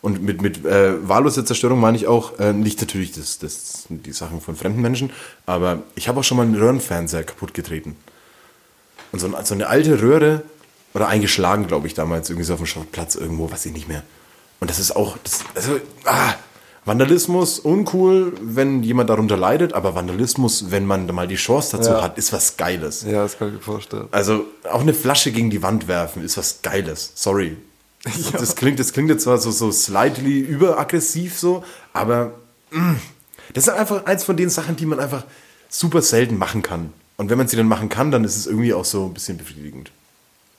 Und 0.02 0.24
mit, 0.24 0.42
mit 0.42 0.66
äh, 0.66 1.08
wahlloser 1.08 1.46
Zerstörung 1.46 1.80
meine 1.80 1.98
ich 1.98 2.08
auch 2.08 2.40
äh, 2.40 2.54
nicht 2.54 2.80
natürlich 2.80 3.12
das, 3.12 3.38
das, 3.40 3.86
die 3.90 4.14
Sachen 4.14 4.40
von 4.40 4.56
fremden 4.56 4.82
Menschen, 4.82 5.12
aber 5.46 5.84
ich 5.96 6.08
habe 6.08 6.20
auch 6.22 6.24
schon 6.24 6.38
mal 6.38 6.44
einen 6.44 6.56
Röhrenfernseher 6.56 7.24
kaputt 7.24 7.54
getreten. 7.54 7.98
Und 9.12 9.20
so, 9.20 9.28
ein, 9.28 9.46
so 9.46 9.54
eine 9.54 9.68
alte 9.68 10.02
Röhre, 10.02 10.44
oder 10.94 11.08
eingeschlagen, 11.08 11.68
glaube 11.68 11.88
ich, 11.88 11.94
damals, 11.94 12.30
irgendwie 12.30 12.46
so 12.46 12.54
auf 12.54 12.60
dem 12.60 12.66
Schrottplatz 12.66 13.16
irgendwo, 13.16 13.52
weiß 13.52 13.66
ich 13.68 13.74
nicht 13.74 13.88
mehr. 13.88 14.04
Und 14.60 14.70
das 14.70 14.80
ist 14.80 14.96
auch, 14.96 15.18
das, 15.24 15.42
also, 15.56 15.80
ah, 16.06 16.34
Vandalismus, 16.86 17.60
uncool, 17.60 18.34
wenn 18.42 18.82
jemand 18.82 19.10
darunter 19.10 19.38
leidet, 19.38 19.74
aber 19.74 19.94
Vandalismus, 19.96 20.72
wenn 20.72 20.86
man 20.86 21.06
mal 21.14 21.28
die 21.28 21.36
Chance 21.36 21.78
dazu 21.78 21.92
Ja. 21.92 22.02
hat, 22.02 22.18
ist 22.18 22.34
was 22.34 22.58
Geiles. 22.58 23.04
Ja, 23.04 23.24
das 23.24 23.38
kann 23.38 23.50
ich 23.50 23.54
mir 23.56 23.60
vorstellen. 23.60 24.08
Also 24.12 24.46
auch 24.72 24.82
eine 24.82 24.94
Flasche 24.94 25.32
gegen 25.32 25.50
die 25.50 25.62
Wand 25.62 25.88
werfen 25.88 26.24
ist 26.24 26.38
was 26.38 26.62
Geiles. 26.62 27.12
Sorry. 27.16 27.58
Das, 28.04 28.32
das 28.32 28.56
klingt, 28.56 28.80
das 28.80 28.94
klingt 28.94 29.10
jetzt 29.10 29.24
zwar 29.24 29.38
so, 29.38 29.52
so 29.52 29.72
slightly 29.72 30.40
überaggressiv 30.40 31.38
so, 31.38 31.64
aber 31.94 32.34
mm, 32.72 32.96
das 33.54 33.68
ist 33.68 33.74
einfach 33.74 34.06
eins 34.06 34.24
von 34.24 34.38
den 34.38 34.50
Sachen, 34.50 34.76
die 34.76 34.86
man 34.86 35.00
einfach 35.00 35.24
super 35.70 36.02
selten 36.02 36.38
machen 36.38 36.62
kann. 36.62 36.94
Und 37.18 37.30
wenn 37.30 37.38
man 37.38 37.48
sie 37.48 37.58
dann 37.58 37.68
machen 37.68 37.90
kann, 37.90 38.12
dann 38.12 38.24
ist 38.24 38.38
es 38.38 38.48
irgendwie 38.48 38.74
auch 38.74 38.86
so 38.86 39.06
ein 39.06 39.14
bisschen 39.14 39.38
befriedigend. 39.38 39.92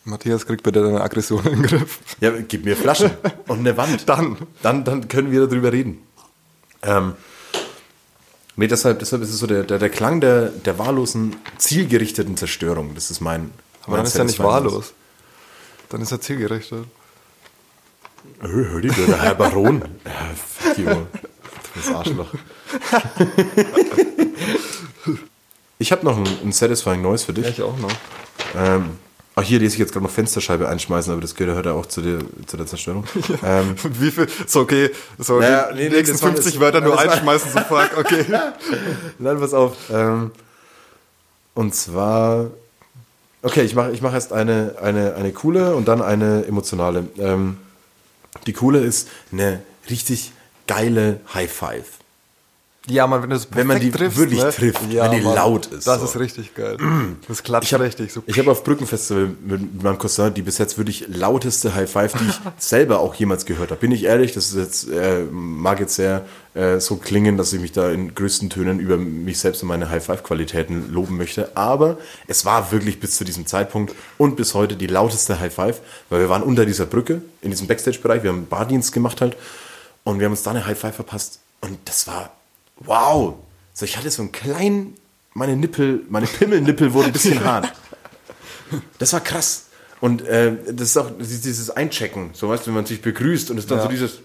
Matthias 0.05 0.47
kriegt 0.47 0.63
bitte 0.63 0.83
deine 0.83 1.01
Aggression 1.01 1.45
in 1.47 1.53
den 1.53 1.63
Griff. 1.63 2.01
Ja, 2.21 2.33
gib 2.33 2.65
mir 2.65 2.77
Flaschen 2.77 3.11
und 3.49 3.61
eine 3.61 3.77
Wand. 3.77 4.09
Dann. 4.09 4.37
Dann, 4.63 4.85
dann 4.85 5.09
können 5.09 5.31
wir 5.31 5.47
darüber 5.47 5.73
reden. 5.73 6.03
Ähm, 6.83 7.15
nee, 8.57 8.67
deshalb, 8.67 8.99
deshalb 8.99 9.23
ist 9.23 9.31
es 9.31 9.39
so 9.39 9.47
der, 9.47 9.65
der, 9.65 9.79
der 9.79 9.91
Klang 9.91 10.21
der, 10.21 10.49
der 10.49 10.79
wahllosen, 10.79 11.37
zielgerichteten 11.59 12.37
Zerstörung. 12.37 12.95
Das 12.95 13.11
ist 13.11 13.21
mein. 13.21 13.51
Aber 13.87 13.99
dann 13.99 14.07
ist 14.07 14.17
er 14.17 14.25
nicht 14.25 14.39
wahllos. 14.39 14.95
Dann 15.91 16.01
ist 16.01 16.13
er 16.13 16.21
zielgerichtet. 16.21 16.87
Hör, 18.41 18.49
hör 18.71 18.81
die, 18.81 18.89
der 18.89 19.21
Herr 19.23 19.35
Baron. 19.35 19.83
Ja, 20.05 20.11
fuck 20.35 20.79
you. 20.79 20.85
Du 20.85 20.99
bist 21.75 21.91
Arschloch. 21.95 22.33
Ich 25.79 25.93
habe 25.93 26.05
noch 26.05 26.17
ein, 26.19 26.27
ein 26.45 26.53
Satisfying 26.53 27.03
Noise 27.03 27.25
für 27.27 27.33
dich. 27.33 27.47
Ich 27.47 27.63
auch 27.63 27.77
noch. 27.79 27.91
Ähm, 28.57 28.91
auch 29.37 29.43
hier 29.43 29.59
lese 29.59 29.75
ich 29.75 29.79
jetzt 29.79 29.93
gerade 29.93 30.05
noch 30.05 30.11
Fensterscheibe 30.13 30.69
einschmeißen, 30.69 31.13
aber 31.13 31.23
das 31.23 31.35
gehört 31.35 31.65
ja 31.67 31.73
auch 31.73 31.87
zu 31.87 32.01
der, 32.03 32.19
zu 32.47 32.57
der 32.57 32.67
Zerstörung. 32.67 33.05
Ähm, 33.45 33.75
Wie 33.99 34.11
viel? 34.11 34.27
So, 34.47 34.61
okay. 34.61 34.91
So, 35.19 35.39
Naja, 35.41 35.71
die 35.73 35.77
nee, 35.77 35.89
nee, 35.89 35.97
nächsten 35.97 36.13
das 36.15 36.23
war- 36.23 36.31
50 36.33 36.53
das- 36.55 36.61
Wörter 36.61 36.81
nur 36.81 36.97
das 36.97 37.07
war- 37.07 37.13
einschmeißen, 37.13 37.53
so 37.53 37.59
fuck, 37.61 37.91
okay. 37.99 38.25
Nein, 39.19 39.39
pass 39.39 39.55
auf. 39.55 39.77
Ähm, 39.93 40.31
und 41.55 41.75
zwar. 41.75 42.47
Okay, 43.43 43.63
ich 43.63 43.75
mache 43.75 43.93
ich 43.93 44.03
mach 44.03 44.13
erst 44.13 44.35
eine, 44.35 44.75
eine, 44.83 45.15
eine 45.15 45.33
coole 45.33 45.75
und 45.75 45.89
dann 45.89 46.03
eine 46.03 46.45
emotionale. 46.47 47.05
Ähm, 47.19 47.57
die 48.47 48.53
coole 48.53 48.81
ist 48.81 49.09
eine 49.33 49.63
richtig 49.89 50.33
geile 50.67 51.21
High 51.35 51.51
Five. 51.51 52.00
Ja, 52.91 53.07
man, 53.07 53.23
wenn 53.23 53.41
Wenn 53.51 53.67
man 53.67 53.81
die 53.81 53.91
triffst, 53.91 54.19
wirklich 54.19 54.43
ne? 54.43 54.51
trifft, 54.51 54.81
ja, 54.91 55.05
wenn 55.05 55.19
die 55.19 55.25
Mann, 55.25 55.35
laut 55.35 55.67
ist, 55.67 55.87
Das 55.87 56.01
so. 56.01 56.07
ist 56.07 56.19
richtig 56.19 56.55
geil. 56.55 56.77
Das 57.29 57.43
klatscht 57.43 57.69
Ich 57.69 57.75
habe 57.75 57.85
richtig. 57.85 58.13
So. 58.13 58.23
ich 58.27 58.39
hab 58.39 58.47
auf 58.49 58.65
Brückenfestival 58.65 59.27
mit, 59.45 59.61
mit 59.75 59.83
meinem 59.83 59.99
Cousin 59.99 60.35
die 60.35 60.43
bis 60.43 60.59
jetzt 60.59 60.77
wirklich 60.79 61.07
lauteste 61.09 61.75
High 61.75 61.91
Five, 61.91 62.13
die 62.15 62.25
ich 62.29 62.41
selber 62.59 63.01
auch 63.01 63.15
jemals 63.15 63.47
gehört 63.47 63.71
habe. 63.71 63.81
Bin 63.81 63.93
ich 63.93 64.05
ehrlich, 64.05 64.33
das 64.33 64.53
ist 64.53 64.57
jetzt, 64.57 64.89
äh, 64.91 65.23
mag 65.31 65.81
jetzt 65.81 65.95
sehr 65.95 66.25
äh, 66.55 66.81
so 66.81 66.97
klingen, 66.97 67.37
dass 67.37 67.53
ich 67.53 67.61
mich 67.61 67.73
da 67.73 67.91
in 67.91 68.15
größten 68.15 68.51
Tönen 68.51 68.81
über 68.81 68.97
mich 68.97 69.39
selbst 69.39 69.63
und 69.63 69.69
meine 69.69 69.89
High 69.89 70.05
Five 70.05 70.23
Qualitäten 70.23 70.93
loben 70.93 71.17
möchte. 71.17 71.57
Aber 71.57 71.99
es 72.27 72.45
war 72.45 72.73
wirklich 72.73 72.99
bis 72.99 73.17
zu 73.17 73.25
diesem 73.25 73.47
Zeitpunkt 73.47 73.95
und 74.19 74.37
bis 74.37 74.55
heute 74.55 74.77
die 74.77 74.89
lauteste 74.89 75.39
High 75.39 75.55
Five, 75.55 75.81
weil 76.09 76.21
wir 76.21 76.29
waren 76.29 76.43
unter 76.43 76.67
dieser 76.67 76.87
Brücke 76.87 77.23
in 77.43 77.51
diesem 77.51 77.67
Backstage-Bereich, 77.69 78.23
wir 78.23 78.31
haben 78.31 78.47
Bardienst 78.49 78.93
gemacht 78.93 79.21
halt 79.21 79.37
und 80.05 80.19
wir 80.19 80.27
haben 80.27 80.33
uns 80.33 80.43
da 80.43 80.51
eine 80.51 80.67
High 80.67 80.79
Five 80.79 80.97
verpasst 80.97 81.41
und 81.61 81.79
das 81.85 82.07
war 82.07 82.31
wow. 82.81 83.35
So, 83.73 83.85
ich 83.85 83.97
hatte 83.97 84.11
so 84.11 84.23
einen 84.23 84.33
kleinen, 84.33 84.95
meine 85.35 85.57
Nippel, 85.57 86.03
meine 86.09 86.27
Pimmelnippel 86.27 86.93
wurden 86.93 87.07
ein 87.07 87.13
bisschen 87.13 87.43
hart. 87.45 87.73
Das 88.99 89.13
war 89.13 89.21
krass. 89.21 89.67
Und 90.01 90.23
äh, 90.23 90.57
das 90.73 90.89
ist 90.89 90.97
auch 90.97 91.11
dieses 91.19 91.71
Einchecken, 91.71 92.31
so 92.33 92.49
weißt 92.49 92.63
du, 92.65 92.67
wenn 92.69 92.75
man 92.77 92.87
sich 92.87 93.03
begrüßt 93.03 93.51
und 93.51 93.59
es 93.59 93.65
ist 93.65 93.71
dann 93.71 93.79
Ja. 93.79 93.85
so 93.85 93.91
dieses 93.91 94.19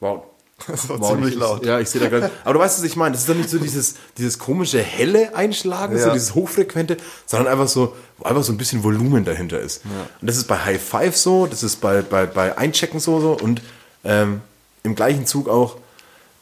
Wow. 0.00 0.22
Das 0.66 0.88
war 0.88 0.98
Wow, 1.00 1.10
ziemlich 1.12 1.34
ich, 1.34 1.40
laut. 1.40 1.64
Ja, 1.64 1.78
ich 1.78 1.88
sehe 1.88 2.00
da 2.00 2.08
gerade. 2.08 2.30
Aber 2.44 2.54
du 2.54 2.58
weißt, 2.60 2.78
was 2.78 2.84
ich 2.84 2.96
meine. 2.96 3.12
Das 3.12 3.20
ist 3.22 3.28
doch 3.28 3.34
nicht 3.34 3.48
so 3.50 3.58
dieses, 3.58 3.94
dieses 4.16 4.38
komische 4.40 4.82
helle 4.82 5.34
Einschlagen, 5.36 5.96
so 5.98 6.06
Ja. 6.08 6.12
dieses 6.12 6.34
hochfrequente, 6.34 6.96
sondern 7.26 7.52
einfach 7.52 7.68
so, 7.68 7.94
wo 8.18 8.24
einfach 8.24 8.42
so 8.42 8.52
ein 8.52 8.58
bisschen 8.58 8.82
Volumen 8.82 9.24
dahinter 9.24 9.60
ist. 9.60 9.82
Und 10.20 10.26
das 10.26 10.36
ist 10.36 10.48
bei 10.48 10.58
High 10.58 10.82
Five 10.82 11.16
so, 11.16 11.46
das 11.46 11.62
ist 11.62 11.76
bei, 11.80 12.02
bei, 12.02 12.26
bei 12.26 12.58
Einchecken 12.58 12.98
so, 12.98 13.20
so 13.20 13.32
und 13.38 13.62
ähm, 14.04 14.40
im 14.82 14.94
gleichen 14.96 15.26
Zug 15.26 15.48
auch, 15.48 15.76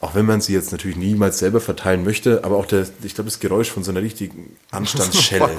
auch 0.07 0.15
wenn 0.15 0.25
man 0.25 0.41
sie 0.41 0.53
jetzt 0.53 0.71
natürlich 0.71 0.97
niemals 0.97 1.41
selber 1.41 1.61
verteilen 1.61 2.05
möchte, 2.05 2.45
aber 2.45 2.57
auch 2.57 2.67
der, 2.67 2.87
ich 3.03 3.15
glaube, 3.15 3.29
das 3.29 3.41
Geräusch 3.41 3.71
von 3.71 3.83
so 3.83 3.91
einer 3.91 4.03
richtigen 4.03 4.57
Anstandsschelle. 4.71 5.51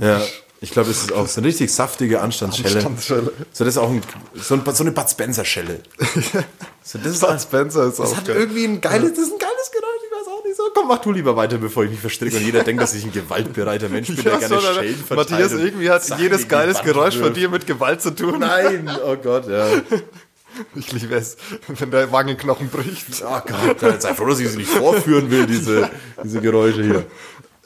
Ja, 0.00 0.22
ich 0.60 0.70
glaube, 0.70 0.90
es 0.90 1.02
ist 1.02 1.12
auch 1.12 1.26
so 1.26 1.40
eine 1.40 1.48
richtig 1.48 1.72
saftige 1.72 2.20
Anstandsschelle. 2.20 2.76
Anstandsschelle. 2.76 3.32
So, 3.52 3.64
das 3.64 3.74
ist 3.74 3.78
auch 3.78 3.90
ein, 3.90 4.02
so, 4.34 4.54
ein, 4.54 4.62
so 4.72 4.84
eine 4.84 4.92
Bud 4.92 5.10
Spencer-Schelle. 5.10 5.80
So, 6.82 6.98
das 6.98 7.12
ist 7.12 7.20
Bud 7.20 7.40
Spencer 7.40 7.86
ist 7.86 7.98
das 7.98 8.12
auch 8.12 8.16
hat 8.16 8.24
geil. 8.24 8.36
irgendwie 8.36 8.64
ein 8.64 8.80
geiles, 8.80 9.10
das 9.10 9.26
ist 9.26 9.32
ein 9.34 9.38
geiles 9.38 9.70
Geräusch, 9.70 10.00
ich 10.02 10.18
weiß 10.18 10.26
auch 10.34 10.44
nicht 10.44 10.56
so. 10.56 10.62
Komm, 10.74 10.88
mach 10.88 10.98
du 10.98 11.12
lieber 11.12 11.36
weiter, 11.36 11.58
bevor 11.58 11.84
ich 11.84 11.90
mich 11.90 12.00
verstricke 12.00 12.36
und 12.38 12.42
jeder 12.42 12.64
denkt, 12.64 12.82
dass 12.82 12.94
ich 12.94 13.04
ein 13.04 13.12
gewaltbereiter 13.12 13.88
Mensch 13.90 14.08
bin, 14.08 14.16
der 14.24 14.32
Ja, 14.32 14.38
gerne 14.38 14.54
so, 14.54 14.60
Schellen 14.60 14.96
verteilt. 14.96 15.30
Matthias, 15.30 15.52
irgendwie 15.52 15.90
hat 15.90 16.18
jedes 16.18 16.48
geiles 16.48 16.82
Geräusch 16.82 17.16
von 17.18 17.34
dir 17.34 17.48
mit 17.50 17.66
Gewalt 17.66 18.00
zu 18.00 18.12
tun. 18.12 18.40
Nein, 18.40 18.90
oh 19.06 19.14
Gott, 19.16 19.46
ja. 19.46 19.66
Ich 20.74 20.92
liebe 20.92 21.14
es, 21.14 21.36
wenn 21.68 21.90
der 21.90 22.10
Wangenknochen 22.12 22.68
bricht. 22.68 23.22
Oh 23.24 23.40
Gott, 23.46 24.02
sei 24.02 24.14
froh, 24.14 24.26
dass 24.26 24.40
ich 24.40 24.48
sie 24.50 24.58
nicht 24.58 24.70
vorführen 24.70 25.30
will, 25.30 25.46
diese, 25.46 25.88
diese 26.22 26.40
Geräusche 26.40 26.82
hier. 26.82 27.04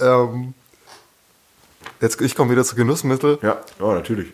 Ähm, 0.01 0.55
jetzt, 2.01 2.21
ich 2.21 2.35
komme 2.35 2.51
wieder 2.51 2.65
zu 2.65 2.75
Genussmittel, 2.77 3.39
Ja, 3.43 3.59
ja, 3.81 3.95
natürlich. 3.95 4.33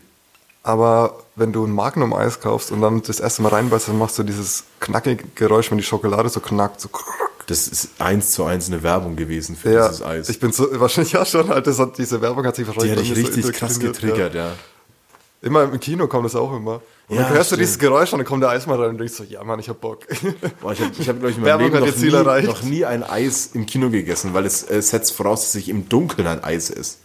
aber 0.63 1.23
wenn 1.37 1.53
du 1.53 1.65
ein 1.67 1.73
Magnum-Eis 1.73 2.41
kaufst 2.41 2.71
und 2.73 2.81
dann 2.83 3.03
das 3.03 3.21
erste 3.21 3.43
Mal 3.43 3.49
reinbeißt, 3.51 3.89
dann 3.89 3.99
machst 3.99 4.19
du 4.19 4.23
dieses 4.23 4.65
knackige 4.81 5.25
Geräusch, 5.35 5.71
wenn 5.71 5.79
die 5.79 5.85
Schokolade 5.85 6.29
so 6.29 6.41
knackt. 6.41 6.81
So 6.81 6.89
Das 7.47 7.67
ist 7.69 7.91
eins 8.01 8.33
zu 8.33 8.45
eins 8.45 8.69
eine 8.69 8.83
Werbung 8.83 9.17
gewesen 9.17 9.57
für 9.57 9.73
Ja, 9.73 9.89
dieses 9.89 10.03
Eis. 10.03 10.29
ich 10.29 10.39
bin 10.41 10.53
so, 10.53 10.69
wahrscheinlich 10.81 11.13
ja 11.13 11.25
schon, 11.25 11.49
halt, 11.49 11.67
das 11.67 11.79
hat, 11.79 11.97
diese 11.99 12.21
Werbung 12.21 12.45
hat 12.47 12.57
sich 12.57 12.67
die 12.67 12.69
wahrscheinlich 12.77 12.93
hat 12.93 13.09
bei 13.09 13.15
dich 13.15 13.27
mir 13.27 13.33
so 13.43 13.49
richtig 13.49 13.57
krass 13.59 13.79
getriggert, 13.81 14.35
ja. 14.35 14.47
Ja. 14.49 14.53
Immer 15.43 15.63
im 15.65 15.81
Kino 15.81 16.07
kommt 16.07 16.27
das 16.27 16.37
auch 16.37 16.55
immer. 16.55 16.83
Und 17.09 17.17
Ja, 17.17 17.23
dann 17.23 17.31
hörst 17.33 17.51
du 17.51 17.55
stimmt. 17.55 17.61
dieses 17.63 17.79
Geräusch 17.79 18.13
und 18.13 18.19
dann 18.19 18.27
kommt 18.27 18.43
der 18.43 18.51
Eismann 18.51 18.79
rein 18.79 18.91
und 18.91 18.99
denkst 18.99 19.15
so, 19.15 19.25
ja 19.25 19.43
Mann, 19.43 19.59
ich 19.59 19.69
hab 19.71 19.81
Bock. 19.81 20.01
Boah, 20.61 20.73
ich 20.73 20.81
habe, 20.81 20.91
ich 20.99 21.09
hab, 21.09 21.17
glaube 21.19 21.31
ich, 21.31 21.37
in 21.37 21.43
meinem 21.43 21.47
Werbung 21.61 21.73
Leben 21.73 21.87
noch 21.87 21.97
nie, 21.97 22.11
erreicht. 22.13 22.47
noch 22.49 22.63
nie 22.63 22.85
ein 22.85 23.03
Eis 23.03 23.51
im 23.55 23.65
Kino 23.67 23.89
gegessen, 23.91 24.35
weil 24.35 24.45
es, 24.45 24.63
es 24.63 24.91
setzt 24.91 25.13
voraus, 25.13 25.43
dass 25.47 25.55
ich 25.55 25.69
im 25.71 25.89
Dunkeln 25.89 26.27
ein 26.29 26.45
Eis 26.45 26.69
ist. 26.71 26.99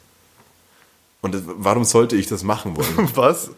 Und 1.21 1.33
das, 1.33 1.41
warum 1.45 1.85
sollte 1.85 2.15
ich 2.17 2.27
das 2.27 2.43
machen 2.43 2.75
wollen? 2.75 3.09
Was? 3.15 3.49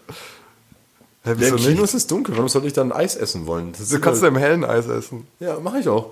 Hä, 1.23 1.33
Ja, 1.39 1.47
Im 1.47 1.55
Kino 1.57 1.71
nicht? 1.71 1.81
ist 1.83 1.93
es 1.95 2.07
dunkel, 2.07 2.35
warum 2.37 2.47
sollte 2.47 2.67
ich 2.67 2.73
dann 2.73 2.91
ein 2.91 2.97
Eis 2.97 3.15
essen 3.15 3.45
wollen? 3.47 3.73
Das 3.77 3.89
Du 3.89 3.99
kannst 3.99 4.19
immer- 4.21 4.27
im 4.29 4.37
hellen 4.37 4.63
Eis 4.63 4.87
essen. 4.87 5.25
Ja, 5.39 5.59
mache 5.59 5.79
ich 5.79 5.89
auch. 5.89 6.11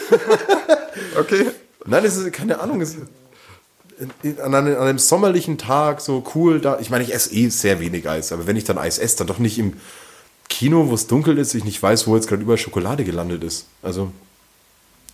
Okay. 1.18 1.46
Nein, 1.86 2.04
es 2.04 2.16
ist 2.16 2.32
keine 2.32 2.60
Ahnung. 2.60 2.80
Es, 2.80 2.96
an, 4.42 4.54
einem, 4.54 4.76
an 4.76 4.88
einem 4.88 4.98
sommerlichen 4.98 5.58
Tag 5.58 6.00
so 6.00 6.24
cool 6.34 6.60
da. 6.60 6.78
Ich 6.80 6.90
meine, 6.90 7.04
ich 7.04 7.12
esse 7.12 7.32
eh 7.34 7.48
sehr 7.48 7.80
wenig 7.80 8.08
Eis, 8.08 8.32
aber 8.32 8.46
wenn 8.46 8.56
ich 8.56 8.64
dann 8.64 8.78
Eis 8.78 8.98
esse, 8.98 9.18
dann 9.18 9.26
doch 9.26 9.38
nicht 9.38 9.58
im 9.58 9.74
Kino, 10.48 10.88
wo 10.88 10.94
es 10.94 11.06
dunkel 11.06 11.38
ist, 11.38 11.54
ich 11.54 11.64
nicht 11.64 11.82
weiß, 11.82 12.06
wo 12.06 12.16
jetzt 12.16 12.28
gerade 12.28 12.42
überall 12.42 12.58
Schokolade 12.58 13.04
gelandet 13.04 13.44
ist. 13.44 13.66
Also 13.82 14.10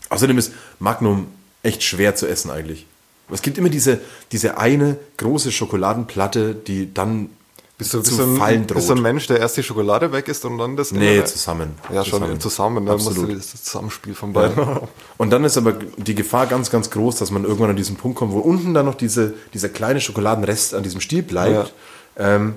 außerdem 0.08 0.38
ist 0.38 0.52
Magnum 0.78 1.26
echt 1.62 1.82
schwer 1.82 2.14
zu 2.14 2.26
essen 2.26 2.50
eigentlich. 2.50 2.86
Es 3.30 3.42
gibt 3.42 3.58
immer 3.58 3.68
diese, 3.68 4.00
diese 4.32 4.58
eine 4.58 4.96
große 5.16 5.50
Schokoladenplatte, 5.50 6.54
die 6.54 6.92
dann 6.94 7.30
Bist 7.78 7.92
du, 7.92 8.02
bist, 8.02 8.18
ein, 8.18 8.36
fallen 8.38 8.66
droht. 8.66 8.76
bist 8.76 8.88
du 8.88 8.94
ein 8.94 9.02
Mensch, 9.02 9.26
der 9.26 9.38
erst 9.38 9.58
die 9.58 9.62
Schokolade 9.62 10.10
weg 10.10 10.28
isst 10.28 10.46
und 10.46 10.56
dann 10.56 10.76
das 10.76 10.92
nee, 10.92 11.12
Innere? 11.12 11.26
zusammen. 11.26 11.74
Ja, 11.92 12.04
schon 12.06 12.40
zusammen. 12.40 12.86
Dann 12.86 12.94
musst 12.94 13.08
Absolut. 13.08 13.30
du 13.30 13.34
das 13.34 13.62
Zusammenspiel 13.62 14.14
von 14.14 14.32
beiden. 14.32 14.56
Und 15.18 15.30
dann 15.30 15.44
ist 15.44 15.58
aber 15.58 15.74
die 15.74 16.14
Gefahr 16.14 16.46
ganz, 16.46 16.70
ganz 16.70 16.88
groß, 16.90 17.16
dass 17.16 17.30
man 17.30 17.44
irgendwann 17.44 17.70
an 17.70 17.76
diesen 17.76 17.96
Punkt 17.96 18.18
kommt, 18.18 18.32
wo 18.32 18.38
unten 18.38 18.72
dann 18.72 18.86
noch 18.86 18.94
diese, 18.94 19.34
dieser 19.52 19.68
kleine 19.68 20.00
Schokoladenrest 20.00 20.74
an 20.74 20.84
diesem 20.84 21.02
Stiel 21.02 21.22
bleibt. 21.22 21.74
Ähm, 22.16 22.54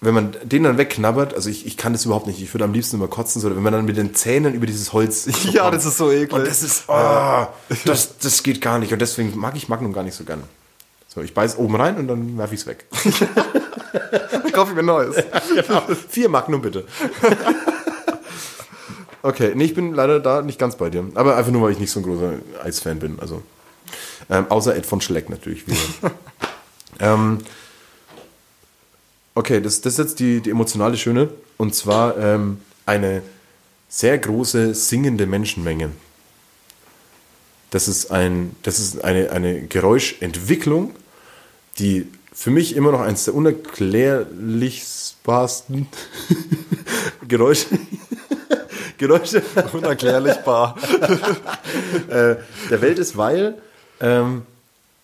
wenn 0.00 0.14
man 0.14 0.34
den 0.42 0.64
dann 0.64 0.78
wegknabbert, 0.78 1.34
also 1.34 1.48
ich, 1.48 1.64
ich 1.64 1.76
kann 1.76 1.92
das 1.92 2.06
überhaupt 2.06 2.26
nicht, 2.26 2.42
ich 2.42 2.52
würde 2.52 2.64
am 2.64 2.72
liebsten 2.72 2.96
immer 2.96 3.08
kotzen, 3.08 3.40
so, 3.40 3.54
wenn 3.54 3.62
man 3.62 3.72
dann 3.72 3.84
mit 3.84 3.96
den 3.96 4.14
Zähnen 4.14 4.52
über 4.52 4.66
dieses 4.66 4.92
Holz. 4.92 5.24
so 5.24 5.30
Ja, 5.50 5.62
kommt. 5.62 5.74
das 5.76 5.84
ist 5.84 5.98
so 5.98 6.10
eklig. 6.10 6.32
Und 6.32 6.46
das 6.46 6.62
ist, 6.62 6.84
oh, 6.88 7.46
das, 7.84 8.18
das 8.18 8.42
geht 8.42 8.60
gar 8.60 8.78
nicht. 8.78 8.92
Und 8.92 8.98
deswegen 9.00 9.38
mag 9.38 9.56
ich 9.56 9.68
Magnum 9.68 9.92
gar 9.92 10.02
nicht 10.02 10.16
so 10.16 10.24
gern. 10.24 10.42
So, 11.06 11.20
ich 11.20 11.34
beiß 11.34 11.58
oben 11.58 11.76
rein 11.76 11.98
und 11.98 12.08
dann 12.08 12.38
werfe 12.38 12.54
ich 12.54 12.62
es 12.62 12.66
weg. 12.66 12.86
Ich 14.46 14.52
kaufe 14.52 14.74
mir 14.74 14.82
Neues. 14.82 15.16
genau. 15.48 15.82
Vier 16.08 16.28
Magnum 16.28 16.62
bitte. 16.62 16.84
okay, 19.22 19.52
nee, 19.54 19.64
ich 19.64 19.74
bin 19.74 19.94
leider 19.94 20.20
da 20.20 20.42
nicht 20.42 20.58
ganz 20.58 20.76
bei 20.76 20.90
dir. 20.90 21.04
Aber 21.14 21.36
einfach 21.36 21.52
nur, 21.52 21.62
weil 21.62 21.72
ich 21.72 21.78
nicht 21.78 21.90
so 21.90 22.00
ein 22.00 22.04
großer 22.04 22.34
Eisfan 22.62 22.98
bin. 22.98 23.18
Also, 23.20 23.42
ähm, 24.30 24.46
außer 24.48 24.76
Ed 24.76 24.86
von 24.86 25.00
Schleck 25.00 25.30
natürlich 25.30 25.66
wieder. 25.66 26.12
ähm, 27.00 27.38
okay, 29.34 29.60
das, 29.60 29.80
das 29.80 29.94
ist 29.94 29.98
jetzt 29.98 30.20
die, 30.20 30.40
die 30.40 30.50
emotionale 30.50 30.96
Schöne. 30.96 31.28
Und 31.56 31.74
zwar 31.74 32.16
ähm, 32.18 32.60
eine 32.86 33.22
sehr 33.88 34.18
große 34.18 34.74
singende 34.74 35.26
Menschenmenge. 35.26 35.90
Das 37.70 37.88
ist, 37.88 38.10
ein, 38.10 38.54
das 38.62 38.78
ist 38.78 39.02
eine, 39.02 39.30
eine 39.30 39.62
Geräuschentwicklung, 39.62 40.94
die 41.78 42.06
für 42.32 42.50
mich 42.50 42.74
immer 42.74 42.92
noch 42.92 43.00
eines 43.00 43.24
der 43.24 43.34
unerklärlichsten 43.34 45.02
Geräusche, 47.28 47.66
Geräusche 48.98 49.42
Unerklärlich 49.72 50.36
bar. 50.38 50.76
äh, 52.08 52.36
der 52.70 52.80
Welt 52.80 52.98
ist, 52.98 53.16
weil 53.16 53.54
ähm, 54.00 54.42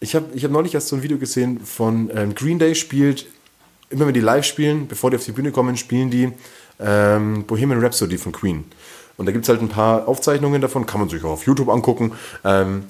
ich 0.00 0.14
habe 0.14 0.26
ich 0.34 0.44
hab 0.44 0.50
neulich 0.50 0.74
erst 0.74 0.88
so 0.88 0.96
ein 0.96 1.02
Video 1.02 1.18
gesehen 1.18 1.60
von 1.60 2.10
ähm, 2.14 2.34
Green 2.34 2.58
Day 2.58 2.74
spielt, 2.74 3.26
immer 3.90 4.06
wenn 4.06 4.14
die 4.14 4.20
live 4.20 4.44
spielen, 4.44 4.88
bevor 4.88 5.10
die 5.10 5.16
auf 5.16 5.24
die 5.24 5.32
Bühne 5.32 5.52
kommen, 5.52 5.76
spielen 5.76 6.10
die 6.10 6.32
ähm, 6.80 7.44
Bohemian 7.44 7.80
Rhapsody 7.80 8.16
von 8.16 8.32
Queen. 8.32 8.64
Und 9.16 9.26
da 9.26 9.32
gibt 9.32 9.44
es 9.44 9.48
halt 9.48 9.60
ein 9.60 9.68
paar 9.68 10.08
Aufzeichnungen 10.08 10.62
davon, 10.62 10.86
kann 10.86 11.00
man 11.00 11.08
sich 11.08 11.22
auch 11.24 11.30
auf 11.30 11.44
YouTube 11.44 11.68
angucken, 11.68 12.12
ähm, 12.44 12.84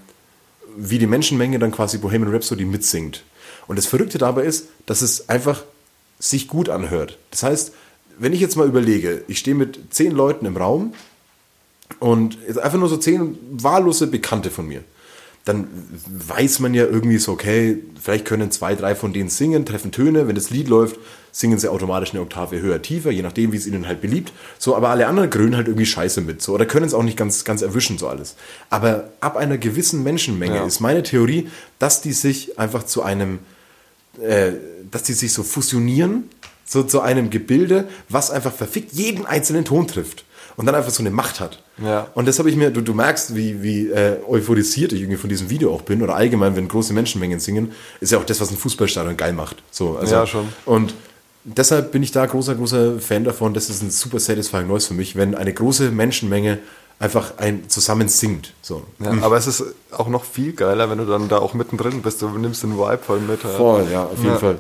wie 0.77 0.99
die 0.99 1.07
Menschenmenge 1.07 1.59
dann 1.59 1.73
quasi 1.73 1.99
Bohemian 1.99 2.33
Rhapsody 2.33 2.65
mitsingt. 2.65 3.25
Und 3.69 3.77
das 3.77 3.87
Verrückte 3.87 4.19
dabei 4.19 4.43
ist, 4.43 4.67
dass 4.87 5.03
es 5.03 5.29
einfach 5.29 5.63
sich 6.19 6.49
gut 6.49 6.69
anhört. 6.69 7.19
Das 7.31 7.45
heißt, 7.45 7.73
wenn 8.19 8.33
ich 8.33 8.41
jetzt 8.41 8.57
mal 8.57 8.67
überlege, 8.67 9.23
ich 9.29 9.39
stehe 9.39 9.55
mit 9.55 9.79
zehn 9.95 10.11
Leuten 10.11 10.47
im 10.47 10.57
Raum 10.57 10.95
und 12.01 12.37
jetzt 12.47 12.59
einfach 12.59 12.79
nur 12.79 12.89
so 12.89 12.97
zehn 12.97 13.39
wahllose 13.53 14.09
Bekannte 14.09 14.51
von 14.51 14.67
mir, 14.67 14.83
dann 15.45 15.69
weiß 16.07 16.59
man 16.59 16.75
ja 16.75 16.85
irgendwie 16.85 17.19
so, 17.19 17.33
okay, 17.33 17.79
vielleicht 17.99 18.25
können 18.27 18.51
zwei, 18.51 18.75
drei 18.75 18.95
von 18.95 19.13
denen 19.13 19.31
singen, 19.31 19.65
treffen 19.65 19.93
Töne, 19.93 20.29
wenn 20.29 20.35
das 20.35 20.51
Lied 20.51 20.69
läuft, 20.69 20.99
singen 21.33 21.59
sie 21.59 21.69
automatisch 21.71 22.11
eine 22.11 22.21
Oktave 22.21 22.61
höher, 22.61 22.83
tiefer, 22.83 23.11
je 23.11 23.23
nachdem, 23.23 23.53
wie 23.53 23.57
es 23.57 23.67
ihnen 23.67 23.87
halt 23.87 24.03
beliebt. 24.03 24.33
So, 24.59 24.77
aber 24.77 24.91
alle 24.91 25.07
anderen 25.07 25.31
grölen 25.31 25.57
halt 25.57 25.69
irgendwie 25.69 25.87
scheiße 25.87 26.21
mit, 26.21 26.43
so, 26.43 26.53
oder 26.53 26.67
können 26.67 26.85
es 26.85 26.93
auch 26.93 27.03
nicht 27.03 27.17
ganz, 27.17 27.45
ganz 27.45 27.63
erwischen, 27.63 27.97
so 27.97 28.09
alles. 28.09 28.35
Aber 28.69 29.11
ab 29.21 29.37
einer 29.37 29.57
gewissen 29.57 30.03
Menschenmenge 30.03 30.57
Ja. 30.57 30.67
ist 30.67 30.81
meine 30.81 31.03
Theorie, 31.03 31.49
dass 31.79 32.03
die 32.03 32.13
sich 32.13 32.59
einfach 32.59 32.85
zu 32.85 33.03
einem, 33.03 33.39
äh, 34.21 34.53
dass 34.91 35.03
die 35.03 35.13
sich 35.13 35.33
so 35.33 35.43
fusionieren, 35.43 36.25
so 36.65 36.83
zu 36.83 37.01
einem 37.01 37.31
Gebilde, 37.31 37.89
was 38.09 38.31
einfach 38.31 38.53
verfickt 38.53 38.93
jeden 38.93 39.27
einzelnen 39.27 39.65
Ton 39.65 39.87
trifft 39.87 40.25
und 40.57 40.67
dann 40.67 40.75
einfach 40.75 40.91
so 40.91 41.03
eine 41.03 41.11
Macht 41.11 41.41
hat. 41.41 41.63
Ja. 41.83 42.09
Und 42.15 42.27
das 42.27 42.39
habe 42.39 42.51
ich 42.51 42.57
mir, 42.57 42.71
du, 42.71 42.81
du 42.81 42.93
merkst, 42.93 43.35
wie, 43.37 43.63
wie 43.63 43.89
äh, 43.89 44.19
euphorisiert 44.27 44.93
ich 44.93 45.01
irgendwie 45.01 45.17
von 45.17 45.31
diesem 45.31 45.51
Video 45.51 45.73
auch 45.73 45.83
bin 45.83 46.03
oder 46.03 46.17
allgemein, 46.17 46.57
wenn 46.57 46.67
große 46.67 46.93
Menschenmengen 46.93 47.39
singen, 47.39 47.73
ist 48.01 48.13
ja 48.13 48.19
auch 48.19 48.25
das, 48.25 48.41
was 48.41 48.51
ein 48.51 48.57
Fußballstadion 48.57 49.17
geil 49.17 49.33
macht. 49.33 49.63
So, 49.71 49.97
also, 49.97 50.13
Ja, 50.13 50.27
schon. 50.27 50.49
Und 50.65 50.95
deshalb 51.45 51.93
bin 51.93 52.03
ich 52.03 52.11
da 52.11 52.27
großer, 52.27 52.57
großer 52.57 52.99
Fan 52.99 53.25
davon. 53.25 53.55
Das 53.55 53.71
ist 53.71 53.83
ein 53.83 53.91
super 53.91 54.19
satisfying 54.19 54.67
Noise 54.67 54.89
für 54.89 54.95
mich, 54.95 55.17
wenn 55.17 55.35
eine 55.35 55.55
große 55.55 55.91
Menschenmenge 55.91 56.59
einfach 57.01 57.39
ein 57.39 57.69
zusammen 57.69 58.09
singt. 58.09 58.55
So. 58.63 58.83
Ja, 58.99 59.13
aber 59.23 59.37
es 59.37 59.47
ist 59.47 59.63
auch 59.93 60.09
noch 60.09 60.25
viel 60.25 60.53
geiler, 60.53 60.91
wenn 60.91 60.99
du 60.99 61.05
dann 61.05 61.29
da 61.29 61.39
auch 61.39 61.55
mittendrin 61.55 62.03
bist. 62.03 62.23
Du 62.23 62.29
nimmst 62.31 62.63
den 62.63 62.77
Vibe 62.77 62.99
voll 63.05 63.21
mit. 63.21 63.45
halt. 63.45 63.57
Voll, 63.57 63.87
ja, 63.91 64.05
auf 64.05 64.19
jeden 64.19 64.27
Ja. 64.31 64.39
Fall. 64.39 64.59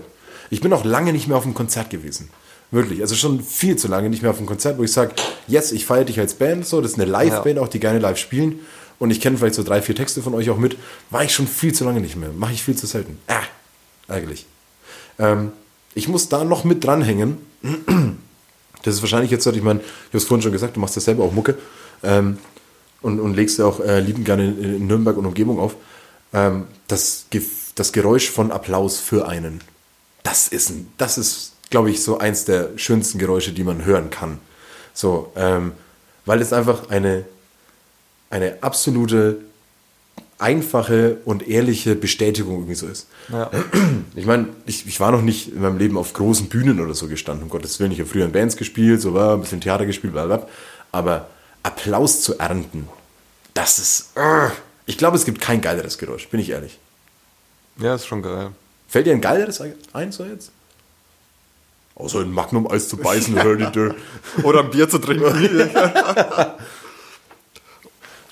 Ich 0.51 0.61
bin 0.61 0.73
auch 0.73 0.85
lange 0.85 1.13
nicht 1.13 1.29
mehr 1.29 1.37
auf 1.37 1.45
einem 1.45 1.55
Konzert 1.55 1.91
gewesen. 1.91 2.31
Wirklich. 2.71 3.01
Also 3.01 3.15
schon 3.15 3.43
viel 3.43 3.77
zu 3.77 3.89
lange 3.89 4.09
nicht 4.11 4.23
mehr 4.23 4.31
auf 4.31 4.39
einem 4.39 4.47
Konzert, 4.47 4.79
wo 4.79 4.85
ich 4.85 4.93
sage, 4.93 5.13
yes, 5.47 5.73
ich 5.73 5.85
feiere 5.87 6.05
dich 6.05 6.21
als 6.21 6.35
Band, 6.35 6.67
so, 6.67 6.81
das 6.81 6.93
ist 6.93 7.01
eine 7.01 7.11
Live-Band, 7.11 7.59
auch 7.59 7.69
die 7.69 7.81
gerne 7.81 7.99
live 7.99 8.19
spielen. 8.19 8.61
Und 8.99 9.11
ich 9.11 9.21
kenne 9.21 9.39
vielleicht 9.39 9.55
so 9.55 9.63
drei, 9.63 9.81
vier 9.81 9.95
Texte 9.95 10.23
von 10.23 10.35
euch 10.35 10.51
auch 10.51 10.57
mit. 10.59 10.77
War 11.11 11.23
ich 11.23 11.33
schon 11.35 11.47
viel 11.47 11.73
zu 11.73 11.85
lange 11.85 12.01
nicht 12.01 12.17
mehr. 12.17 12.31
Mache 12.37 12.53
ich 12.53 12.63
viel 12.63 12.77
zu 12.77 12.87
selten. 12.87 13.19
Ah, 13.29 13.43
ärgerlich. 14.09 14.47
Ähm, 15.19 15.53
ich 15.95 16.09
muss 16.09 16.29
da 16.29 16.45
noch 16.45 16.65
mit 16.65 16.85
dranhängen. 16.85 17.39
Das 18.83 18.95
ist 18.95 19.03
wahrscheinlich 19.03 19.31
jetzt, 19.31 19.47
ich 19.47 19.63
meine, 19.63 19.81
ich 19.81 19.87
habe 20.09 20.19
es 20.19 20.25
vorhin 20.25 20.43
schon 20.43 20.53
gesagt, 20.53 20.77
du 20.77 20.81
machst 20.81 20.95
ja 20.97 21.03
selber 21.03 21.25
auch 21.25 21.33
Mucke 21.33 21.57
ähm, 22.03 22.39
und, 23.01 23.21
und 23.21 23.35
legst 23.35 23.59
ja 23.59 23.67
auch 23.67 23.81
äh, 23.81 24.01
liebend 24.01 24.25
gerne 24.25 24.47
in, 24.47 24.77
in 24.77 24.87
Nürnberg 24.87 25.17
und 25.17 25.27
Umgebung 25.27 25.59
auf. 25.59 25.77
Ähm, 26.33 26.67
das, 26.89 27.27
das 27.75 27.93
Geräusch 27.93 28.31
von 28.31 28.51
Applaus 28.51 28.99
für 28.99 29.29
einen, 29.29 29.61
das 30.23 30.49
ist, 30.49 30.71
ein, 30.71 30.93
das 30.99 31.19
ist, 31.19 31.53
glaube 31.71 31.91
ich, 31.91 32.03
so 32.03 32.19
eins 32.19 32.45
der 32.45 32.71
schönsten 32.77 33.19
Geräusche, 33.19 33.53
die 33.53 33.65
man 33.65 33.85
hören 33.85 34.11
kann. 34.11 34.39
So, 34.95 35.33
ähm, 35.37 35.73
weil 36.27 36.41
es 36.43 36.53
einfach 36.53 36.91
eine, 36.91 37.25
eine 38.31 38.63
absolute 38.63 39.39
einfache 40.39 41.19
und 41.25 41.49
ehrliche 41.49 41.95
Bestätigung 41.95 42.57
irgendwie 42.57 42.75
so 42.75 42.87
ist. 42.87 43.09
Ja. 43.31 43.51
Ich 44.15 44.27
meine, 44.27 44.49
ich, 44.67 44.87
ich 44.87 45.01
war 45.01 45.11
noch 45.11 45.23
nicht 45.23 45.53
in 45.53 45.61
meinem 45.61 45.79
Leben 45.79 45.97
auf 45.97 46.13
großen 46.13 46.49
Bühnen 46.49 46.81
oder 46.81 46.95
so 46.95 47.09
gestanden, 47.09 47.45
um 47.45 47.49
Gottes 47.49 47.81
Willen. 47.81 47.93
Ich 47.93 47.99
habe 47.99 48.09
früher 48.09 48.25
in 48.25 48.33
Bands 48.33 48.57
gespielt, 48.57 49.01
so 49.01 49.15
war 49.15 49.35
ein 49.35 49.41
bisschen 49.41 49.61
Theater 49.61 49.87
gespielt, 49.87 50.13
bla 50.13 50.27
bla. 50.27 50.49
Aber 50.93 51.29
Applaus 51.63 52.23
zu 52.23 52.39
ernten, 52.39 52.89
das 53.55 53.79
ist. 53.79 54.17
äh, 54.17 54.49
Ich 54.87 54.97
glaube, 54.99 55.17
es 55.17 55.25
gibt 55.25 55.41
kein 55.41 55.61
geileres 55.61 55.99
Geräusch, 55.99 56.29
bin 56.29 56.41
ich 56.41 56.51
ehrlich. 56.51 56.79
ja, 57.79 57.95
ist 57.95 58.07
schon 58.07 58.23
geil. 58.23 58.53
Fällt 58.89 59.07
dir 59.07 59.13
ein 59.13 59.21
geileres 59.21 59.61
ein, 59.93 60.13
so 60.13 60.25
jetzt? 60.25 60.51
Außer 61.95 62.21
ein 62.21 62.31
Magnum-Eis 62.33 62.89
zu 62.89 62.97
beißen, 62.97 63.43
hör 63.43 63.57
die 63.57 63.71
Dö. 63.73 63.93
Oder 64.45 64.61
ein 64.61 64.71
Bier 64.71 64.89
zu 64.89 64.99
trinken. 64.99 65.25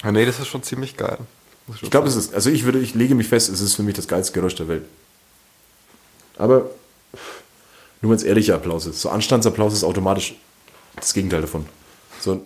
ja, 0.03 0.13
nee, 0.13 0.25
das 0.25 0.39
ist 0.39 0.47
schon 0.49 0.63
ziemlich 0.63 0.97
geil. 0.97 1.19
Muss 1.67 1.83
Ich 1.83 1.91
glaube, 1.91 2.07
es 2.09 2.15
ist, 2.17 2.33
also 2.33 2.49
ich 2.49 2.65
würde, 2.65 2.79
ich 2.79 2.95
lege 2.95 3.15
mich 3.15 3.29
fest, 3.29 3.49
es 3.49 3.61
ist 3.61 3.75
für 3.75 3.83
mich 3.83 3.95
das 3.97 4.07
geilste 4.07 4.33
Geräusch 4.33 4.55
der 4.55 4.69
Welt. 4.69 4.85
Aber 6.39 6.71
nur 8.01 8.11
wenn 8.13 8.17
es 8.17 8.23
ehrlicher 8.23 8.55
Applaus 8.55 8.87
ist. 8.87 9.01
So 9.01 9.09
Anstandsapplaus 9.11 9.73
ist 9.73 9.83
automatisch 9.85 10.37
das 10.95 11.13
Gegenteil 11.13 11.41
davon. 11.41 11.67
So, 12.21 12.45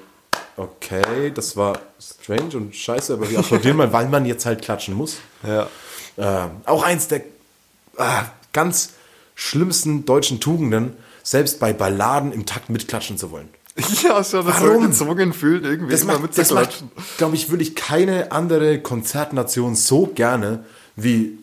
okay, 0.56 1.30
das 1.34 1.56
war 1.56 1.78
strange 2.00 2.56
und 2.56 2.74
scheiße, 2.74 3.14
aber 3.14 3.30
wir 3.30 3.38
applaudieren 3.38 3.76
mal, 3.76 3.92
weil 3.92 4.08
man 4.08 4.26
jetzt 4.26 4.46
halt 4.46 4.62
klatschen 4.62 4.94
muss. 4.94 5.18
Ja. 5.46 5.68
Äh, 6.16 6.48
auch 6.66 6.82
eins 6.82 7.08
der 7.08 7.22
ah, 7.96 8.24
ganz 8.52 8.90
schlimmsten 9.34 10.04
deutschen 10.04 10.40
Tugenden, 10.40 10.94
selbst 11.22 11.60
bei 11.60 11.72
Balladen 11.72 12.32
im 12.32 12.46
Takt 12.46 12.70
mitklatschen 12.70 13.16
zu 13.18 13.30
wollen. 13.30 13.48
Ja, 14.02 14.22
schon, 14.24 14.44
dass 14.44 14.60
Warum? 14.60 14.86
gezwungen 14.88 15.32
fühlen, 15.32 15.64
irgendwie 15.64 15.92
Das 15.92 16.02
immer 16.02 16.18
macht, 16.18 16.30
das 16.30 16.50
mitzuklatschen. 16.50 16.90
glaube 17.18 17.36
ich, 17.36 17.50
wirklich 17.50 17.74
keine 17.76 18.32
andere 18.32 18.80
Konzertnation 18.80 19.74
so 19.76 20.06
gerne 20.06 20.64
wie 20.96 21.38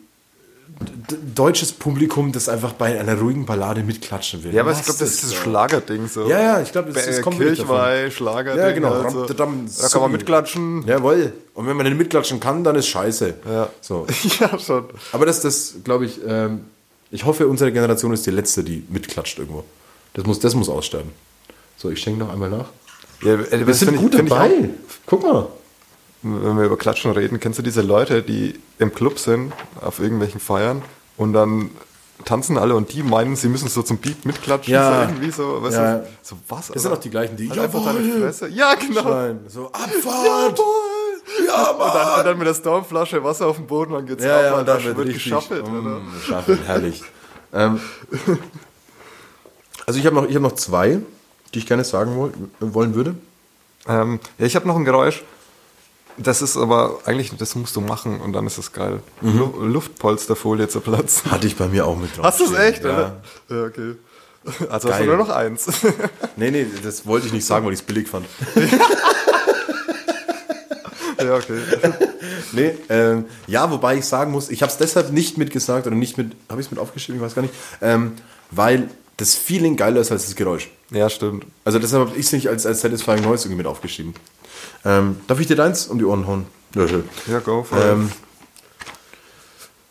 deutsches 1.34 1.72
Publikum, 1.72 2.32
das 2.32 2.48
einfach 2.48 2.72
bei 2.72 2.98
einer 2.98 3.18
ruhigen 3.18 3.46
Ballade 3.46 3.82
mitklatschen 3.82 4.44
will. 4.44 4.54
Ja, 4.54 4.62
aber 4.62 4.72
ich 4.72 4.78
Was 4.78 4.84
glaube, 4.86 5.00
das 5.00 5.10
ist 5.10 5.22
das 5.24 5.30
so? 5.30 5.36
Schlagerding 5.36 6.06
so. 6.08 6.28
Ja, 6.28 6.40
ja, 6.40 6.60
ich 6.60 6.70
glaube, 6.72 6.92
das, 6.92 7.06
das 7.06 7.18
Äh, 7.18 7.22
kommt 7.22 7.40
davon. 7.40 7.54
Kirchweih, 7.54 8.10
Schlagerding. 8.10 8.62
Ja, 8.62 8.72
genau. 8.72 8.92
Also, 8.92 9.24
da 9.26 9.34
kann 9.34 10.00
man 10.02 10.12
mitklatschen. 10.12 10.86
Jawohl. 10.86 11.32
Und 11.54 11.66
wenn 11.66 11.76
man 11.76 11.86
nicht 11.86 11.98
mitklatschen 11.98 12.40
kann, 12.40 12.62
dann 12.64 12.76
ist 12.76 12.88
scheiße. 12.88 13.34
Ja. 13.50 13.68
So. 13.80 14.06
ja, 14.40 14.58
schon. 14.58 14.84
Aber 15.12 15.26
das, 15.26 15.40
das 15.40 15.74
glaube 15.84 16.06
ich, 16.06 16.20
ähm, 16.26 16.60
ich 17.10 17.24
hoffe, 17.24 17.48
unsere 17.48 17.72
Generation 17.72 18.12
ist 18.12 18.26
die 18.26 18.30
letzte, 18.30 18.62
die 18.62 18.84
mitklatscht 18.88 19.38
irgendwo. 19.38 19.64
Das 20.14 20.26
muss, 20.26 20.38
das 20.40 20.54
muss 20.54 20.68
aussterben. 20.68 21.10
So, 21.76 21.90
ich 21.90 22.00
schenke 22.00 22.20
noch 22.20 22.32
einmal 22.32 22.50
nach. 22.50 22.66
Ja, 23.22 23.34
äh, 23.34 23.50
Wir 23.50 23.66
das 23.66 23.80
sind 23.80 23.96
gut 23.96 24.14
ich 24.14 24.20
dabei. 24.28 24.50
Guck 25.06 25.22
mal. 25.22 25.46
Wenn 26.22 26.56
wir 26.56 26.64
über 26.64 26.76
Klatschen 26.76 27.10
reden, 27.12 27.38
kennst 27.40 27.58
du 27.58 27.62
diese 27.62 27.82
Leute, 27.82 28.22
die 28.22 28.58
im 28.78 28.92
Club 28.94 29.18
sind, 29.18 29.52
auf 29.80 30.00
irgendwelchen 30.00 30.40
Feiern 30.40 30.82
und 31.16 31.32
dann 31.32 31.70
tanzen 32.24 32.58
alle 32.58 32.74
und 32.74 32.92
die 32.92 33.04
meinen, 33.04 33.36
sie 33.36 33.48
müssen 33.48 33.68
so 33.68 33.82
zum 33.82 33.98
Beat 33.98 34.24
mitklatschen, 34.24 34.74
Ja. 34.74 34.92
so 34.94 35.00
irgendwie 35.12 35.30
so, 35.30 35.62
weißt 35.62 35.76
Ja. 35.76 35.98
du, 35.98 36.06
so 36.22 36.36
was? 36.48 36.68
Das 36.68 36.82
sind 36.82 36.92
auch 36.92 36.98
die 36.98 37.10
gleichen, 37.10 37.36
die 37.36 37.48
Halt 37.48 37.60
einfach 37.60 37.84
deine. 37.84 38.00
Fresse. 38.20 38.48
Ja, 38.48 38.74
genau. 38.74 39.02
Schreien. 39.02 39.40
So, 39.48 39.66
Abfahrt! 39.66 40.58
Ja, 41.46 41.70
Und 41.70 41.78
dann, 41.94 42.18
und 42.20 42.26
dann 42.26 42.38
mit 42.38 42.46
der 42.48 42.54
Stormflasche 42.54 43.22
Wasser 43.22 43.46
auf 43.46 43.56
dem 43.56 43.66
Boden, 43.66 43.92
dann 43.92 44.06
geht's 44.06 44.24
Ja, 44.24 44.36
ab, 44.38 44.42
ja, 44.44 44.58
und 44.58 44.66
dann 44.66 44.82
wird 44.96 45.12
geschaffelt, 45.12 45.62
oder? 45.62 45.72
Mm, 46.00 46.08
Schaffelt, 46.26 46.60
herrlich. 46.66 47.02
ähm, 47.52 47.78
also 49.86 50.00
ich 50.00 50.06
habe 50.06 50.16
noch, 50.16 50.26
ich 50.28 50.34
hab 50.34 50.42
noch 50.42 50.52
zwei, 50.54 51.00
die 51.54 51.58
ich 51.60 51.66
gerne 51.66 51.84
sagen 51.84 52.16
woll, 52.16 52.32
wollen 52.60 52.94
würde. 52.94 53.14
Ähm, 53.86 54.20
ja, 54.38 54.46
ich 54.46 54.56
habe 54.56 54.66
noch 54.66 54.76
ein 54.76 54.84
Geräusch. 54.84 55.22
Das 56.18 56.42
ist 56.42 56.56
aber 56.56 56.98
eigentlich, 57.04 57.32
das 57.36 57.54
musst 57.54 57.76
du 57.76 57.80
machen 57.80 58.20
und 58.20 58.32
dann 58.32 58.46
ist 58.46 58.58
es 58.58 58.72
geil. 58.72 59.00
Mhm. 59.20 59.38
Lu 59.38 59.64
Luftpolsterfolie 59.64 60.68
zu 60.68 60.80
platzen. 60.80 61.30
Hatte 61.30 61.46
ich 61.46 61.56
bei 61.56 61.68
mir 61.68 61.86
auch 61.86 61.96
mit 61.96 62.16
drauf. 62.16 62.24
Hast 62.26 62.40
du 62.40 62.44
es 62.44 62.58
echt, 62.58 62.84
ja. 62.84 62.90
oder? 62.90 63.16
Ja, 63.48 63.64
okay. 63.64 63.94
Also 64.68 64.88
hast 64.88 64.98
Geil. 64.98 65.06
du 65.06 65.06
nur 65.06 65.16
noch 65.18 65.30
eins. 65.30 65.66
Nee, 66.36 66.52
nee, 66.52 66.66
das 66.84 67.04
wollte 67.04 67.26
ich 67.26 67.32
nicht 67.32 67.44
sagen, 67.44 67.66
weil 67.66 67.72
ich 67.72 67.80
es 67.80 67.84
billig 67.84 68.06
fand. 68.08 68.24
ja, 71.18 71.34
okay. 71.34 71.60
Nee, 72.52 72.74
ähm, 72.88 73.24
ja, 73.48 73.68
wobei 73.72 73.96
ich 73.96 74.04
sagen 74.04 74.30
muss, 74.30 74.48
ich 74.48 74.62
habe 74.62 74.70
es 74.70 74.78
deshalb 74.78 75.10
nicht 75.10 75.36
mitgesagt 75.36 75.88
oder 75.88 75.96
nicht 75.96 76.16
mit, 76.16 76.36
habe 76.48 76.60
ich 76.60 76.68
es 76.68 76.70
mit 76.70 76.78
aufgeschrieben, 76.78 77.20
ich 77.20 77.26
weiß 77.26 77.34
gar 77.34 77.42
nicht, 77.42 77.54
ähm, 77.82 78.12
weil 78.52 78.88
das 79.18 79.34
Feeling 79.34 79.76
geiler 79.76 80.00
ist 80.00 80.10
als 80.10 80.24
das 80.24 80.34
Geräusch. 80.34 80.70
Ja, 80.90 81.10
stimmt. 81.10 81.44
Also 81.64 81.78
deshalb 81.78 82.08
habe 82.08 82.18
ich 82.18 82.26
es 82.26 82.32
nicht 82.32 82.48
als, 82.48 82.64
als 82.64 82.80
Satisfying 82.80 83.22
Noise 83.22 83.44
irgendwie 83.44 83.58
mit 83.58 83.66
aufgeschrieben. 83.66 84.14
Ähm, 84.84 85.20
darf 85.26 85.40
ich 85.40 85.46
dir 85.46 85.56
deins 85.56 85.88
um 85.88 85.98
die 85.98 86.04
Ohren 86.04 86.26
hauen? 86.26 86.46
Ja, 86.74 86.88
schön. 86.88 87.04
Ja, 87.26 87.40
go 87.40 87.64
for 87.64 87.78
it. 87.78 87.84
Ähm, 87.84 88.12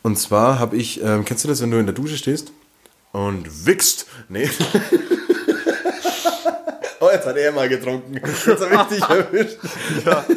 und 0.01 0.17
zwar 0.17 0.59
habe 0.59 0.78
ich, 0.78 1.03
ähm, 1.03 1.25
kennst 1.25 1.43
du 1.43 1.49
das, 1.49 1.61
wenn 1.61 1.69
du 1.69 1.78
in 1.78 1.86
der 1.86 1.93
Dusche 1.93 2.17
stehst 2.17 2.53
und 3.11 3.65
wickst? 3.65 4.07
Nee. 4.30 4.49
oh, 7.01 7.09
jetzt 7.11 7.28
hat 7.28 7.36
er 7.36 7.51
mal 7.51 7.67
getrunken. 7.67 8.15
Jetzt 8.15 8.47
habe 8.47 8.75
ich 8.75 8.97
dich 8.97 9.09
erwischt. 9.09 9.57
Ja. 10.05 10.25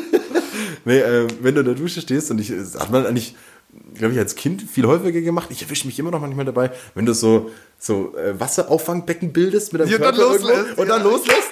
Nee, 0.83 1.01
ähm, 1.01 1.29
wenn 1.43 1.55
du 1.55 1.61
in 1.61 1.67
der 1.67 1.75
Dusche 1.75 2.01
stehst 2.01 2.31
und 2.31 2.41
ich, 2.41 2.49
das 2.49 2.75
hat 2.75 2.91
man 2.91 3.05
eigentlich, 3.05 3.37
glaube 4.01 4.15
ich, 4.15 4.19
als 4.19 4.35
Kind 4.35 4.63
viel 4.63 4.87
häufiger 4.87 5.21
gemacht. 5.21 5.49
Ich 5.51 5.63
erwische 5.63 5.87
mich 5.87 5.99
immer 5.99 6.11
noch 6.11 6.21
manchmal 6.21 6.45
dabei, 6.45 6.73
wenn 6.95 7.07
du 7.07 7.15
so, 7.15 7.51
so 7.79 8.17
äh, 8.17 8.39
Wasserauffangbecken 8.39 9.33
bildest 9.33 9.73
mit 9.73 9.83
deinem 9.83 9.91
Ja, 9.91 9.97
und 9.97 10.03
dann 10.03 10.15
Körper 10.17 10.33
irgendwo 10.33 10.49
loslässt, 10.49 10.79
und 10.79 10.89
dann 10.89 11.03
ja. 11.05 11.11
loslässt. 11.11 11.51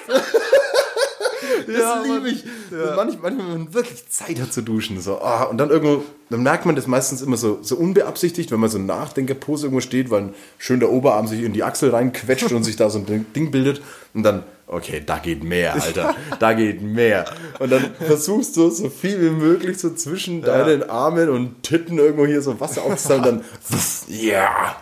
Das 1.73 1.79
Ja, 1.79 2.03
liebe 2.03 2.29
ich. 2.29 2.43
Manchmal, 2.71 3.07
manchmal, 3.31 3.37
wenn 3.53 3.63
man 3.65 3.73
wirklich 3.73 4.07
Zeit 4.09 4.39
hat 4.41 4.51
zu 4.51 4.61
duschen. 4.61 4.99
So. 5.01 5.19
ah, 5.21 5.43
und 5.43 5.57
dann 5.57 5.69
irgendwo, 5.69 6.03
dann 6.29 6.43
merkt 6.43 6.65
man 6.65 6.75
das 6.75 6.87
meistens 6.87 7.21
immer 7.21 7.37
so, 7.37 7.59
so 7.61 7.75
unbeabsichtigt, 7.75 8.51
wenn 8.51 8.59
man 8.59 8.69
so 8.69 8.77
in 8.77 8.85
Nachdenkerpose 8.85 9.67
irgendwo 9.67 9.81
steht, 9.81 10.09
weil 10.09 10.33
schön 10.57 10.79
der 10.79 10.89
Oberarm 10.91 11.27
sich 11.27 11.43
in 11.43 11.53
die 11.53 11.63
Achsel 11.63 11.89
reinquetscht 11.91 12.51
und 12.51 12.63
sich 12.63 12.75
da 12.75 12.89
so 12.89 12.99
ein 12.99 13.25
Ding- 13.35 13.51
bildet. 13.51 13.81
Und 14.13 14.23
dann, 14.23 14.43
okay, 14.67 15.01
da 15.05 15.17
geht 15.19 15.43
mehr, 15.43 15.73
Alter. 15.81 16.15
Da 16.39 16.53
geht 16.53 16.81
mehr. 16.81 17.25
Und 17.59 17.71
dann 17.71 17.85
versuchst 17.99 18.57
du 18.57 18.69
so 18.69 18.89
viel 18.89 19.21
wie 19.21 19.29
möglich 19.29 19.77
so 19.77 19.91
zwischen 19.93 20.41
deinen 20.41 20.89
Armen 20.89 21.29
und 21.29 21.61
Titten 21.63 21.97
irgendwo 21.97 22.25
hier 22.25 22.41
so 22.41 22.59
Wasser 22.59 22.83
aufzusammeln 22.83 23.37
und 23.37 23.43
dann, 23.69 23.79
ja. 24.07 24.75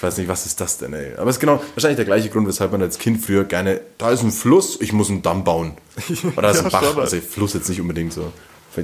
Ich 0.00 0.02
weiß 0.02 0.16
nicht, 0.16 0.28
was 0.28 0.46
ist 0.46 0.58
das 0.62 0.78
denn, 0.78 0.94
ey? 0.94 1.12
Aber 1.18 1.28
es 1.28 1.36
ist 1.36 1.40
genau 1.40 1.60
wahrscheinlich 1.74 1.96
der 1.96 2.06
gleiche 2.06 2.30
Grund, 2.30 2.48
weshalb 2.48 2.72
man 2.72 2.80
als 2.80 2.98
Kind 2.98 3.22
früher 3.22 3.44
gerne, 3.44 3.82
da 3.98 4.10
ist 4.10 4.22
ein 4.22 4.30
Fluss, 4.30 4.80
ich 4.80 4.94
muss 4.94 5.10
einen 5.10 5.20
Damm 5.20 5.44
bauen. 5.44 5.74
Oder 6.38 6.40
da 6.40 6.50
ist 6.52 6.56
Ja, 6.60 6.64
ein 6.64 6.70
Bach. 6.70 6.96
Also 6.96 7.18
Fluss 7.20 7.52
jetzt 7.52 7.68
nicht 7.68 7.82
unbedingt 7.82 8.14
so. 8.14 8.32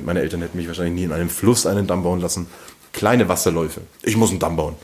Meine 0.05 0.21
Eltern 0.21 0.43
hätten 0.43 0.59
mich 0.59 0.67
wahrscheinlich 0.69 0.93
nie 0.93 1.05
in 1.05 1.13
einem 1.13 1.31
Fluss 1.31 1.65
einen 1.65 1.87
Damm 1.87 2.03
bauen 2.03 2.21
lassen. 2.21 2.49
Kleine 2.93 3.31
Wasserläufe. 3.31 3.81
Ich 4.03 4.19
muss 4.19 4.29
einen 4.29 4.41
Damm 4.41 4.57
bauen. 4.57 4.77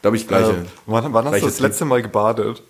Glaube 0.00 0.16
ich, 0.16 0.28
gleiche. 0.28 0.50
Ähm, 0.50 0.66
wann, 0.86 1.12
wann 1.12 1.24
hast 1.24 1.40
du 1.42 1.46
das 1.46 1.58
letzte 1.58 1.86
Mal 1.86 2.02
gebadet? 2.02 2.62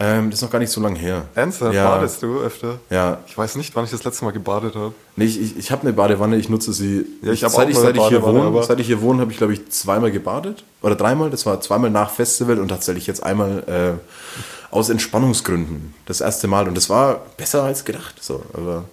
Ähm, 0.00 0.30
das 0.30 0.38
ist 0.38 0.42
noch 0.42 0.50
gar 0.50 0.60
nicht 0.60 0.70
so 0.70 0.80
lange 0.80 0.98
her. 0.98 1.26
Ernsthaft? 1.34 1.74
Ja. 1.74 1.90
Badest 1.90 2.22
du 2.22 2.38
öfter? 2.38 2.78
Ja. 2.88 3.18
Ich 3.26 3.36
weiß 3.36 3.56
nicht, 3.56 3.74
wann 3.74 3.84
ich 3.84 3.90
das 3.90 4.04
letzte 4.04 4.24
Mal 4.24 4.30
gebadet 4.30 4.76
habe. 4.76 4.94
Nee, 5.16 5.24
ich, 5.24 5.40
ich, 5.40 5.56
ich 5.58 5.70
habe 5.72 5.82
eine 5.82 5.92
Badewanne, 5.92 6.36
ich 6.36 6.48
nutze 6.48 6.72
sie. 6.72 7.04
Ja, 7.20 7.32
ich 7.32 7.40
seit 7.40 7.68
ich, 7.68 7.76
seit 7.76 7.96
ich 7.96 8.06
hier 8.06 8.22
wohne, 8.22 8.62
seit 8.62 8.78
ich 8.78 8.86
hier 8.86 9.00
wohne, 9.00 9.22
habe 9.22 9.32
ich 9.32 9.38
glaube 9.38 9.54
ich 9.54 9.68
zweimal 9.70 10.12
gebadet 10.12 10.62
oder 10.82 10.94
dreimal. 10.94 11.30
Das 11.30 11.46
war 11.46 11.60
zweimal 11.60 11.90
nach 11.90 12.10
Festival 12.10 12.60
und 12.60 12.68
tatsächlich 12.68 13.08
jetzt 13.08 13.24
einmal 13.24 13.98
äh, 14.00 14.74
aus 14.74 14.88
Entspannungsgründen. 14.88 15.94
Das 16.06 16.20
erste 16.20 16.46
Mal 16.46 16.68
und 16.68 16.76
das 16.76 16.88
war 16.88 17.26
besser 17.36 17.64
als 17.64 17.84
gedacht. 17.84 18.22
So, 18.22 18.44
aber 18.52 18.84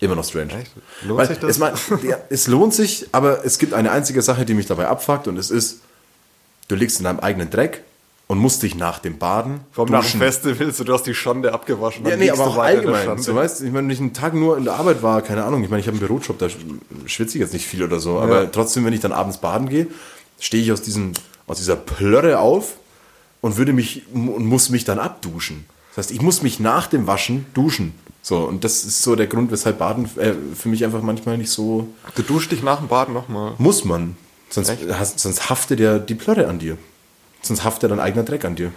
immer 0.00 0.14
noch 0.14 0.24
strange. 0.24 0.54
Echt? 0.58 0.72
Lohnt 1.02 1.20
Weil 1.20 1.28
sich 1.28 1.38
das? 1.40 1.50
Es, 1.50 1.58
mein, 1.58 1.74
ja, 2.02 2.16
es 2.30 2.46
lohnt 2.46 2.72
sich, 2.72 3.08
aber 3.12 3.44
es 3.44 3.58
gibt 3.58 3.74
eine 3.74 3.90
einzige 3.90 4.22
Sache, 4.22 4.46
die 4.46 4.54
mich 4.54 4.66
dabei 4.66 4.88
abfuckt 4.88 5.28
und 5.28 5.36
es 5.36 5.50
ist, 5.50 5.80
du 6.68 6.74
liegst 6.74 6.98
in 7.00 7.04
deinem 7.04 7.20
eigenen 7.20 7.50
Dreck 7.50 7.82
und 8.26 8.38
musst 8.38 8.62
dich 8.62 8.74
nach 8.74 8.98
dem 8.98 9.18
Baden 9.18 9.60
Vom 9.70 9.90
nach 9.90 10.08
dem 10.08 10.20
Festival, 10.20 10.72
so 10.72 10.84
du 10.84 10.94
hast 10.94 11.04
die 11.04 11.14
Schande 11.14 11.52
abgewaschen. 11.52 12.06
ja, 12.06 12.16
nee, 12.16 12.30
aber 12.30 12.46
auch 12.46 12.56
allgemein. 12.58 13.16
Du 13.22 13.34
weißt, 13.34 13.62
ich 13.62 13.70
meine, 13.70 13.86
wenn 13.86 13.90
ich 13.90 14.00
einen 14.00 14.14
Tag 14.14 14.34
nur 14.34 14.56
in 14.56 14.64
der 14.64 14.74
Arbeit 14.74 15.02
war, 15.02 15.20
keine 15.22 15.44
Ahnung, 15.44 15.62
ich 15.62 15.70
meine, 15.70 15.80
ich 15.80 15.86
habe 15.86 15.98
einen 15.98 16.06
Bürojob, 16.06 16.38
da 16.38 16.48
schwitze 17.06 17.36
ich 17.36 17.40
jetzt 17.42 17.52
nicht 17.52 17.66
viel 17.66 17.82
oder 17.82 18.00
so, 18.00 18.18
aber 18.18 18.50
trotzdem, 18.50 18.84
wenn 18.84 18.92
ich 18.92 19.00
dann 19.00 19.12
abends 19.12 19.38
baden 19.38 19.68
gehe, 19.68 19.86
stehe 20.38 20.62
ich 20.62 20.72
aus, 20.72 20.82
diesem, 20.82 21.12
aus 21.46 21.58
dieser 21.58 21.76
Plörre 21.76 22.38
auf 22.38 22.74
und 23.40 23.56
würde 23.56 23.72
mich 23.72 24.02
und 24.12 24.46
muss 24.46 24.70
mich 24.70 24.84
dann 24.84 24.98
abduschen. 24.98 25.66
Das 25.94 26.06
heißt, 26.06 26.10
ich 26.10 26.22
muss 26.22 26.42
mich 26.42 26.58
nach 26.60 26.86
dem 26.86 27.06
Waschen 27.06 27.46
duschen. 27.54 27.94
So, 28.22 28.38
und 28.38 28.64
das 28.64 28.84
ist 28.84 29.02
so 29.02 29.16
der 29.16 29.26
Grund, 29.26 29.50
weshalb 29.50 29.78
Baden 29.78 30.08
äh, 30.16 30.32
für 30.54 30.70
mich 30.70 30.82
einfach 30.82 31.02
manchmal 31.02 31.36
nicht 31.36 31.50
so 31.50 31.88
Du 32.14 32.22
duschst 32.22 32.50
dich 32.50 32.62
nach 32.62 32.78
dem 32.78 32.88
Baden 32.88 33.12
nochmal. 33.12 33.52
muss 33.58 33.84
man. 33.84 34.16
Sonst, 34.48 34.72
hast, 34.92 35.18
sonst 35.20 35.50
haftet 35.50 35.78
ja 35.78 35.98
die 35.98 36.14
Plörre 36.14 36.48
an 36.48 36.58
dir. 36.58 36.78
Sonst 37.44 37.62
haftet 37.62 37.90
dein 37.90 38.00
eigener 38.00 38.24
Dreck 38.24 38.44
an 38.44 38.56
dir. 38.56 38.72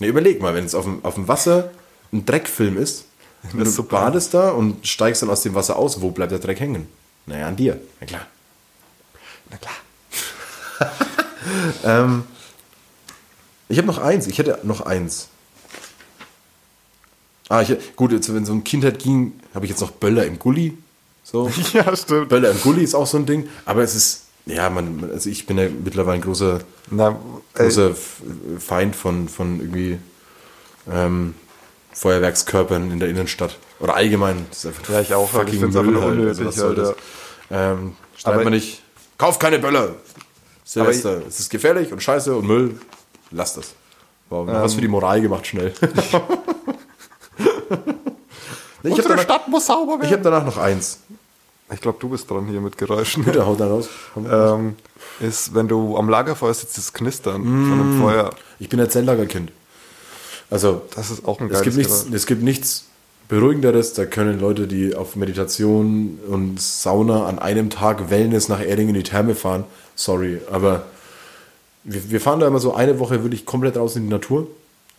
Ne, 0.00 0.08
überleg 0.08 0.40
mal, 0.42 0.54
wenn 0.54 0.64
es 0.64 0.74
auf 0.74 0.84
dem, 0.84 1.04
auf 1.04 1.14
dem 1.14 1.28
Wasser 1.28 1.70
ein 2.12 2.26
Dreckfilm 2.26 2.76
ist, 2.76 3.04
und 3.52 3.60
du 3.60 3.70
super. 3.70 4.00
badest 4.00 4.34
da 4.34 4.50
und 4.50 4.86
steigst 4.86 5.22
dann 5.22 5.30
aus 5.30 5.42
dem 5.42 5.54
Wasser 5.54 5.76
aus, 5.76 6.00
wo 6.00 6.10
bleibt 6.10 6.32
der 6.32 6.40
Dreck 6.40 6.58
hängen? 6.58 6.88
Naja, 7.26 7.46
an 7.46 7.56
dir. 7.56 7.80
Na 8.00 8.06
klar. 8.06 8.26
Na 9.50 9.56
klar. 9.58 10.94
ähm, 12.04 12.24
ich 13.68 13.78
habe 13.78 13.86
noch 13.86 13.98
eins. 13.98 14.26
Ich 14.26 14.38
hätte 14.38 14.58
noch 14.64 14.80
eins. 14.80 15.28
Ah, 17.48 17.62
ich, 17.62 17.76
gut, 17.96 18.12
jetzt, 18.12 18.32
wenn 18.34 18.44
so 18.44 18.52
um 18.52 18.64
Kindheit 18.64 18.98
ging, 18.98 19.38
habe 19.54 19.66
ich 19.66 19.70
jetzt 19.70 19.80
noch 19.80 19.92
Böller 19.92 20.26
im 20.26 20.38
Gully. 20.38 20.76
So. 21.22 21.50
Ja, 21.72 21.94
stimmt. 21.96 22.28
Böller 22.28 22.50
im 22.50 22.60
Gully 22.60 22.82
ist 22.82 22.94
auch 22.94 23.06
so 23.06 23.18
ein 23.18 23.26
Ding, 23.26 23.48
aber 23.64 23.82
es 23.82 23.94
ist, 23.94 24.24
ja, 24.48 24.68
man, 24.70 25.08
also 25.12 25.30
ich 25.30 25.46
bin 25.46 25.56
ja 25.58 25.68
mittlerweile 25.68 26.16
ein 26.16 26.20
großer, 26.22 26.60
Na, 26.90 27.16
ey, 27.54 27.64
großer 27.66 27.92
Feind 28.58 28.96
von, 28.96 29.28
von 29.28 29.60
irgendwie 29.60 29.98
ähm, 30.90 31.34
Feuerwerkskörpern 31.92 32.90
in 32.90 32.98
der 33.00 33.08
Innenstadt. 33.08 33.58
Oder 33.80 33.94
allgemein. 33.94 34.46
Das 34.50 34.58
ist 34.64 34.66
einfach 34.66 34.88
Ja, 34.92 35.00
ich 35.00 35.14
auch, 35.14 35.32
aber 35.32 35.42
ich 35.44 35.46
fucking 35.50 35.60
find's 35.60 35.76
einfach 35.76 36.00
halt. 36.02 36.12
unnötig, 36.12 36.50
soll 36.54 36.74
das? 36.74 36.88
Alter. 36.88 37.00
Ähm, 37.50 37.94
schreibt 38.16 38.34
Aber- 38.34 38.44
man 38.44 38.52
nicht, 38.52 38.82
kauf 39.16 39.38
keine 39.38 39.58
Böller. 39.58 39.94
Silvester, 40.64 41.22
es 41.26 41.40
ist 41.40 41.48
gefährlich 41.50 41.92
und 41.92 42.02
scheiße 42.02 42.34
und 42.36 42.46
Müll. 42.46 42.78
Lass 43.30 43.54
das. 43.54 43.74
Wow, 44.28 44.46
Ähm. 44.48 44.54
was 44.54 44.74
für 44.74 44.80
die 44.82 44.88
Moral 44.88 45.20
gemacht, 45.22 45.46
schnell. 45.46 45.72
ich 45.80 46.12
habe 46.14 47.94
unsere 48.82 49.08
danach, 49.08 49.22
Stadt 49.22 49.48
muss 49.48 49.66
sauber 49.66 49.94
ich 49.94 50.10
werden. 50.10 50.14
hab 50.14 50.22
danach 50.22 50.44
noch 50.44 50.58
eins. 50.58 50.98
Ich 51.72 51.80
glaube, 51.82 51.98
du 52.00 52.08
bist 52.08 52.30
dran 52.30 52.46
hier 52.46 52.60
mit 52.60 52.78
Geräuschen. 52.78 53.24
Bitte, 53.24 53.44
haut 53.46 53.60
da 53.60 53.66
raus. 53.66 53.88
ähm, 54.16 54.74
ist, 55.20 55.54
wenn 55.54 55.68
du 55.68 55.96
am 55.96 56.08
Lagerfeuer 56.08 56.54
sitzt, 56.54 56.78
das 56.78 56.92
Knistern 56.92 57.42
von 57.42 57.68
Mm. 57.68 57.72
einem 57.80 58.00
Feuer. 58.00 58.30
Ich 58.58 58.68
bin 58.68 58.80
ein 58.80 58.88
Zelllagerkind. 58.90 59.52
Also, 60.50 60.82
Das 60.96 61.10
ist 61.10 61.26
auch 61.26 61.40
ein 61.40 61.46
es 61.48 61.52
geiles 61.52 61.64
gibt, 61.64 61.76
nichts, 61.76 62.00
Geräusch. 62.04 62.14
es 62.14 62.26
gibt 62.26 62.42
nichts 62.42 62.84
Beruhigenderes. 63.28 63.92
Da 63.92 64.06
können 64.06 64.40
Leute, 64.40 64.66
die 64.66 64.94
auf 64.94 65.14
Meditation 65.14 66.18
und 66.26 66.58
Sauna 66.60 67.26
an 67.26 67.38
einem 67.38 67.68
Tag 67.68 68.08
Wellness 68.08 68.48
nach 68.48 68.60
Erding 68.64 68.88
in 68.88 68.94
die 68.94 69.02
Therme 69.02 69.34
fahren, 69.34 69.64
sorry, 69.94 70.40
aber 70.50 70.84
wir, 71.84 72.10
wir 72.10 72.20
fahren 72.22 72.40
da 72.40 72.46
immer 72.46 72.60
so 72.60 72.72
eine 72.74 72.98
Woche 72.98 73.22
wirklich 73.22 73.44
komplett 73.44 73.76
raus 73.76 73.94
in 73.96 74.04
die 74.04 74.08
Natur. 74.10 74.46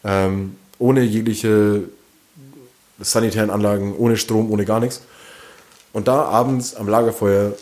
Ähm, 0.04 0.56
ohne 0.78 1.02
jegliche 1.02 1.84
sanitären 3.00 3.50
Anlagen, 3.50 3.96
ohne 3.98 4.18
Strom, 4.18 4.52
ohne 4.52 4.66
gar 4.66 4.80
nichts. 4.80 5.02
Und 5.94 6.08
da 6.08 6.24
abends 6.24 6.76
am 6.76 6.88
Lagerfeuer 6.88 7.54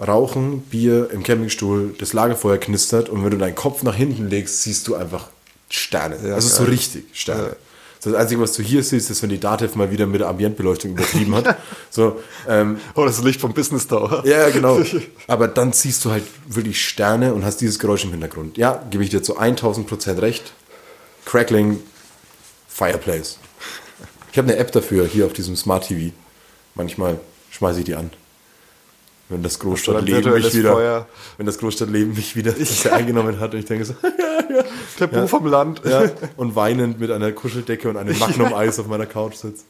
rauchen, 0.00 0.60
Bier 0.62 1.10
im 1.10 1.22
Campingstuhl, 1.22 1.94
das 1.98 2.12
Lagerfeuer 2.12 2.58
knistert 2.58 3.08
und 3.08 3.24
wenn 3.24 3.30
du 3.30 3.38
deinen 3.38 3.54
Kopf 3.54 3.82
nach 3.82 3.94
hinten 3.94 4.28
legst, 4.28 4.62
siehst 4.62 4.88
du 4.88 4.94
einfach 4.94 5.28
Sterne. 5.68 6.16
also 6.34 6.48
so 6.48 6.64
richtig 6.64 7.04
Sterne. 7.12 7.56
Das 8.02 8.14
Einzige, 8.14 8.40
was 8.40 8.52
du 8.54 8.64
hier 8.64 8.82
siehst, 8.82 9.10
ist, 9.10 9.22
wenn 9.22 9.30
die 9.30 9.38
Datev 9.38 9.76
mal 9.76 9.92
wieder 9.92 10.06
mit 10.06 10.20
der 10.20 10.28
Ambientbeleuchtung 10.28 10.90
übertrieben 10.92 11.34
hat. 11.36 11.56
So, 11.90 12.20
ähm, 12.48 12.78
Oh, 12.96 13.04
das 13.04 13.22
Licht 13.22 13.40
vom 13.40 13.52
Business 13.54 13.86
Tower. 13.86 14.22
ja, 14.26 14.48
genau. 14.50 14.80
Aber 15.28 15.46
dann 15.46 15.72
siehst 15.72 16.04
du 16.04 16.10
halt 16.10 16.24
wirklich 16.48 16.84
Sterne 16.84 17.32
und 17.32 17.44
hast 17.44 17.58
dieses 17.60 17.78
Geräusch 17.78 18.02
im 18.04 18.10
Hintergrund. 18.10 18.56
Ja, 18.58 18.82
gebe 18.90 19.04
ich 19.04 19.10
dir 19.10 19.22
zu 19.22 19.36
1000 19.36 19.86
Prozent 19.86 20.20
recht. 20.20 20.52
Crackling 21.26 21.78
Fireplace. 22.66 23.38
Ich 24.32 24.38
habe 24.38 24.48
eine 24.50 24.56
App 24.58 24.72
dafür 24.72 25.06
hier 25.06 25.26
auf 25.26 25.32
diesem 25.32 25.54
Smart 25.54 25.86
TV. 25.86 26.12
Manchmal 26.74 27.20
schmeiße 27.52 27.80
ich 27.80 27.84
die 27.84 27.94
an. 27.94 28.10
Wenn 29.28 29.42
das 29.42 29.58
Großstadtleben 29.58 30.34
mich 30.34 30.54
wieder, 30.54 30.72
Feuer. 30.72 31.06
wenn 31.38 31.46
das 31.46 31.56
Großstadtleben 31.58 32.14
mich 32.14 32.36
wieder 32.36 32.52
das 32.58 32.86
eingenommen 32.86 33.40
hat 33.40 33.54
und 33.54 33.60
ich 33.60 33.66
denke 33.66 33.84
so, 33.84 33.94
Tabu 34.98 35.26
vom 35.26 35.46
Land. 35.46 35.80
ja, 35.84 36.10
und 36.36 36.54
weinend 36.54 37.00
mit 37.00 37.10
einer 37.10 37.32
Kuscheldecke 37.32 37.88
und 37.88 37.96
einem 37.96 38.18
Magnum-Eis 38.18 38.78
auf 38.78 38.88
meiner 38.88 39.06
Couch 39.06 39.36
sitze. 39.36 39.64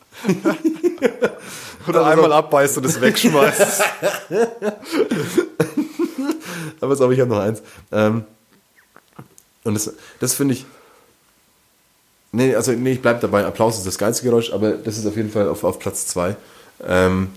Oder 1.86 2.06
einmal 2.06 2.32
abbeißt 2.32 2.78
und 2.78 2.86
es 2.86 3.00
wegschmeißt. 3.00 3.82
Aber 6.80 6.96
so, 6.96 7.10
ich 7.10 7.20
habe 7.20 7.30
noch 7.30 7.40
eins. 7.40 7.62
Ähm, 7.92 8.24
und 9.64 9.74
das, 9.74 9.92
das 10.18 10.34
finde 10.34 10.54
ich. 10.54 10.66
Nee, 12.32 12.54
also 12.54 12.72
nee, 12.72 12.92
ich 12.92 13.02
bleib 13.02 13.20
dabei. 13.20 13.44
Applaus 13.44 13.78
ist 13.78 13.86
das 13.86 13.98
geilste 13.98 14.24
Geräusch, 14.24 14.52
aber 14.52 14.72
das 14.72 14.98
ist 14.98 15.06
auf 15.06 15.16
jeden 15.16 15.30
Fall 15.30 15.48
auf, 15.48 15.62
auf 15.62 15.78
Platz 15.78 16.06
zwei. 16.06 16.34
Ähm, 16.84 17.30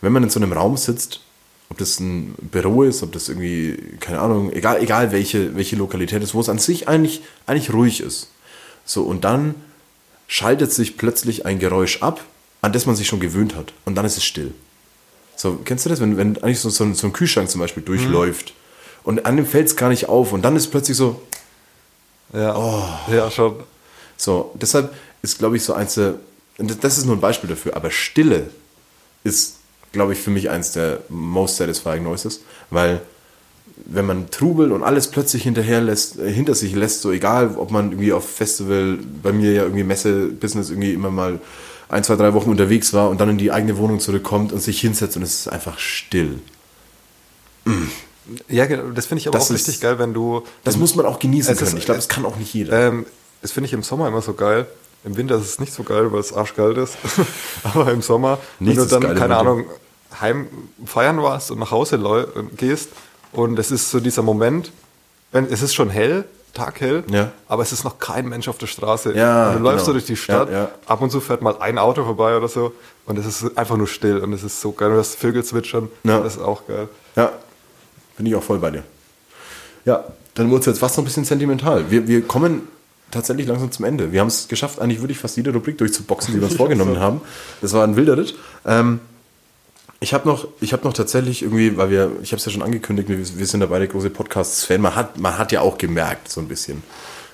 wenn 0.00 0.12
man 0.12 0.22
in 0.22 0.30
so 0.30 0.40
einem 0.40 0.52
Raum 0.52 0.76
sitzt, 0.76 1.20
ob 1.70 1.78
das 1.78 2.00
ein 2.00 2.34
Büro 2.40 2.82
ist, 2.82 3.02
ob 3.02 3.12
das 3.12 3.28
irgendwie, 3.28 3.76
keine 4.00 4.20
Ahnung, 4.20 4.52
egal, 4.52 4.80
egal 4.82 5.12
welche, 5.12 5.54
welche 5.56 5.76
Lokalität 5.76 6.22
ist, 6.22 6.34
wo 6.34 6.40
es 6.40 6.48
an 6.48 6.58
sich 6.58 6.88
eigentlich, 6.88 7.20
eigentlich 7.46 7.72
ruhig 7.72 8.00
ist. 8.00 8.28
So, 8.86 9.02
und 9.02 9.24
dann 9.24 9.54
schaltet 10.28 10.72
sich 10.72 10.96
plötzlich 10.96 11.44
ein 11.46 11.58
Geräusch 11.58 12.02
ab, 12.02 12.24
an 12.62 12.72
das 12.72 12.86
man 12.86 12.96
sich 12.96 13.06
schon 13.06 13.20
gewöhnt 13.20 13.54
hat. 13.54 13.72
Und 13.84 13.96
dann 13.96 14.04
ist 14.06 14.16
es 14.16 14.24
still. 14.24 14.52
So, 15.36 15.58
kennst 15.64 15.84
du 15.84 15.90
das, 15.90 16.00
wenn, 16.00 16.16
wenn 16.16 16.42
eigentlich 16.42 16.60
so, 16.60 16.70
so, 16.70 16.84
ein, 16.84 16.94
so 16.94 17.06
ein 17.06 17.12
Kühlschrank 17.12 17.48
zum 17.50 17.60
Beispiel 17.60 17.82
durchläuft 17.82 18.54
und 19.04 19.24
an 19.26 19.36
dem 19.36 19.46
fällt 19.46 19.68
es 19.68 19.76
gar 19.76 19.88
nicht 19.90 20.08
auf 20.08 20.32
und 20.32 20.42
dann 20.42 20.56
ist 20.56 20.68
plötzlich 20.68 20.96
so, 20.96 21.20
Ja, 22.32 22.56
Oh. 22.56 23.12
ja 23.12 23.30
schon. 23.30 23.56
so, 24.16 24.52
deshalb 24.60 24.92
ist, 25.22 25.38
glaube 25.38 25.56
ich, 25.56 25.62
so 25.62 25.74
eins 25.74 25.94
der, 25.94 26.14
das 26.58 26.98
ist 26.98 27.04
nur 27.04 27.14
ein 27.16 27.20
Beispiel 27.20 27.48
dafür, 27.48 27.76
aber 27.76 27.90
Stille 27.90 28.50
ist, 29.22 29.57
glaube 29.92 30.12
ich, 30.12 30.18
für 30.20 30.30
mich 30.30 30.50
eins 30.50 30.72
der 30.72 31.00
most 31.08 31.56
satisfying 31.56 32.02
noises, 32.02 32.40
weil 32.70 33.00
wenn 33.86 34.06
man 34.06 34.30
Trubel 34.30 34.72
und 34.72 34.82
alles 34.82 35.06
plötzlich 35.08 35.44
hinterher 35.44 35.80
lässt, 35.80 36.18
äh, 36.18 36.30
hinter 36.32 36.54
sich 36.54 36.74
lässt, 36.74 37.00
so 37.02 37.12
egal, 37.12 37.54
ob 37.56 37.70
man 37.70 37.92
irgendwie 37.92 38.12
auf 38.12 38.28
Festival, 38.28 38.98
bei 39.22 39.32
mir 39.32 39.52
ja 39.52 39.62
irgendwie 39.62 39.84
Messe-Business 39.84 40.70
irgendwie 40.70 40.92
immer 40.92 41.10
mal 41.10 41.38
ein, 41.88 42.04
zwei, 42.04 42.16
drei 42.16 42.34
Wochen 42.34 42.50
unterwegs 42.50 42.92
war 42.92 43.08
und 43.08 43.20
dann 43.20 43.30
in 43.30 43.38
die 43.38 43.50
eigene 43.52 43.78
Wohnung 43.78 43.98
zurückkommt 44.00 44.52
und 44.52 44.60
sich 44.60 44.80
hinsetzt 44.80 45.16
und 45.16 45.22
es 45.22 45.34
ist 45.40 45.48
einfach 45.48 45.78
still. 45.78 46.40
Ja, 48.48 48.66
genau, 48.66 48.90
das 48.90 49.06
finde 49.06 49.20
ich 49.20 49.28
aber 49.28 49.38
Das 49.38 49.46
auch 49.50 49.54
ist- 49.54 49.68
richtig 49.68 49.80
geil, 49.80 49.98
wenn 49.98 50.12
du. 50.12 50.42
Das 50.64 50.76
muss 50.76 50.94
man 50.94 51.06
auch 51.06 51.18
genießen 51.18 51.52
Es 51.52 51.60
ist- 51.62 51.68
können. 51.68 51.78
Ich 51.78 51.84
glaube, 51.86 51.98
das 51.98 52.08
kann 52.08 52.24
auch 52.26 52.36
nicht 52.36 52.52
jeder. 52.52 52.88
Ähm, 52.88 53.06
das 53.42 53.52
finde 53.52 53.66
ich 53.68 53.72
im 53.72 53.82
Sommer 53.82 54.08
immer 54.08 54.20
so 54.22 54.34
geil. 54.34 54.66
Im 55.04 55.16
Winter 55.16 55.36
ist 55.36 55.44
es 55.46 55.58
nicht 55.60 55.72
so 55.72 55.82
geil, 55.84 56.12
weil 56.12 56.20
es 56.20 56.32
arschkalt 56.32 56.76
ist. 56.76 56.96
Aber 57.62 57.90
im 57.92 58.02
Sommer, 58.02 58.38
Nichts 58.58 58.90
wenn 58.90 59.00
du 59.00 59.06
dann, 59.08 59.16
keine. 59.16 59.36
Ahnung, 59.36 59.64
heim 60.20 60.48
feiern 60.84 61.22
warst 61.22 61.50
und 61.50 61.58
nach 61.58 61.70
Hause 61.70 61.98
gehst 62.56 62.90
und 63.32 63.58
es 63.58 63.70
ist 63.70 63.90
so 63.90 64.00
dieser 64.00 64.22
Moment, 64.22 64.72
wenn 65.32 65.46
es 65.46 65.62
ist 65.62 65.74
schon 65.74 65.90
hell, 65.90 66.24
taghell, 66.54 67.04
Ja. 67.10 67.30
aber 67.46 67.62
es 67.62 67.72
ist 67.72 67.84
noch 67.84 67.98
kein 67.98 68.26
Mensch 68.28 68.48
auf 68.48 68.58
der 68.58 68.66
Straße. 68.66 69.14
Ja, 69.14 69.52
du 69.52 69.58
läufst 69.60 69.84
so 69.84 69.92
genau. 69.92 69.98
durch 70.00 70.06
die 70.06 70.16
Stadt, 70.16 70.50
Ja, 70.50 70.70
ab 70.86 71.00
und 71.02 71.10
zu 71.10 71.20
fährt 71.20 71.42
mal 71.42 71.56
ein 71.60 71.78
Auto 71.78 72.04
vorbei 72.04 72.36
oder 72.36 72.48
so 72.48 72.72
und 73.06 73.18
es 73.18 73.26
ist 73.26 73.56
einfach 73.58 73.76
nur 73.76 73.86
still 73.86 74.18
und 74.18 74.32
es 74.32 74.42
ist 74.42 74.60
so 74.60 74.72
geil. 74.72 74.90
Du 74.90 74.96
hast 74.98 75.16
Vögel 75.16 75.44
zwitschern, 75.44 75.88
Ja. 76.04 76.20
das 76.20 76.36
ist 76.36 76.42
auch 76.42 76.66
geil. 76.66 76.88
Ja, 77.16 77.32
bin 78.16 78.26
ich 78.26 78.34
auch 78.34 78.42
voll 78.42 78.58
bei 78.58 78.70
dir. 78.70 78.82
Ja, 79.84 80.04
dann 80.34 80.50
wurde 80.50 80.60
es 80.60 80.66
jetzt 80.66 80.78
fast 80.80 80.96
noch 80.96 81.02
ein 81.02 81.06
bisschen 81.06 81.24
sentimental. 81.24 81.90
Wir, 81.90 82.08
wir 82.08 82.22
kommen 82.26 82.66
tatsächlich 83.10 83.46
langsam 83.46 83.70
zum 83.70 83.84
Ende. 83.84 84.12
Wir 84.12 84.20
haben 84.20 84.28
es 84.28 84.48
geschafft, 84.48 84.80
eigentlich 84.80 85.00
wirklich 85.00 85.18
fast 85.18 85.36
jede 85.36 85.52
Rubrik 85.52 85.78
durchzuboxen, 85.78 86.34
die 86.34 86.40
wir 86.40 86.48
uns 86.48 86.56
vorgenommen 86.58 87.00
haben. 87.00 87.20
Das 87.60 87.72
war 87.72 87.84
ein 87.84 87.96
wilder 87.96 88.16
Ritt. 88.16 88.34
Ähm, 88.66 89.00
ich 90.00 90.14
habe 90.14 90.28
noch, 90.28 90.46
ich 90.60 90.72
habe 90.72 90.84
noch 90.84 90.92
tatsächlich 90.92 91.42
irgendwie, 91.42 91.76
weil 91.76 91.90
wir, 91.90 92.12
ich 92.22 92.30
habe 92.30 92.38
es 92.38 92.44
ja 92.44 92.52
schon 92.52 92.62
angekündigt, 92.62 93.08
wir, 93.08 93.18
wir 93.18 93.46
sind 93.46 93.60
da 93.60 93.66
beide 93.66 93.88
große 93.88 94.10
Podcasts-Fan. 94.10 94.80
Man 94.80 94.94
hat, 94.94 95.18
man 95.18 95.38
hat 95.38 95.50
ja 95.50 95.60
auch 95.60 95.76
gemerkt, 95.76 96.30
so 96.30 96.40
ein 96.40 96.48
bisschen, 96.48 96.82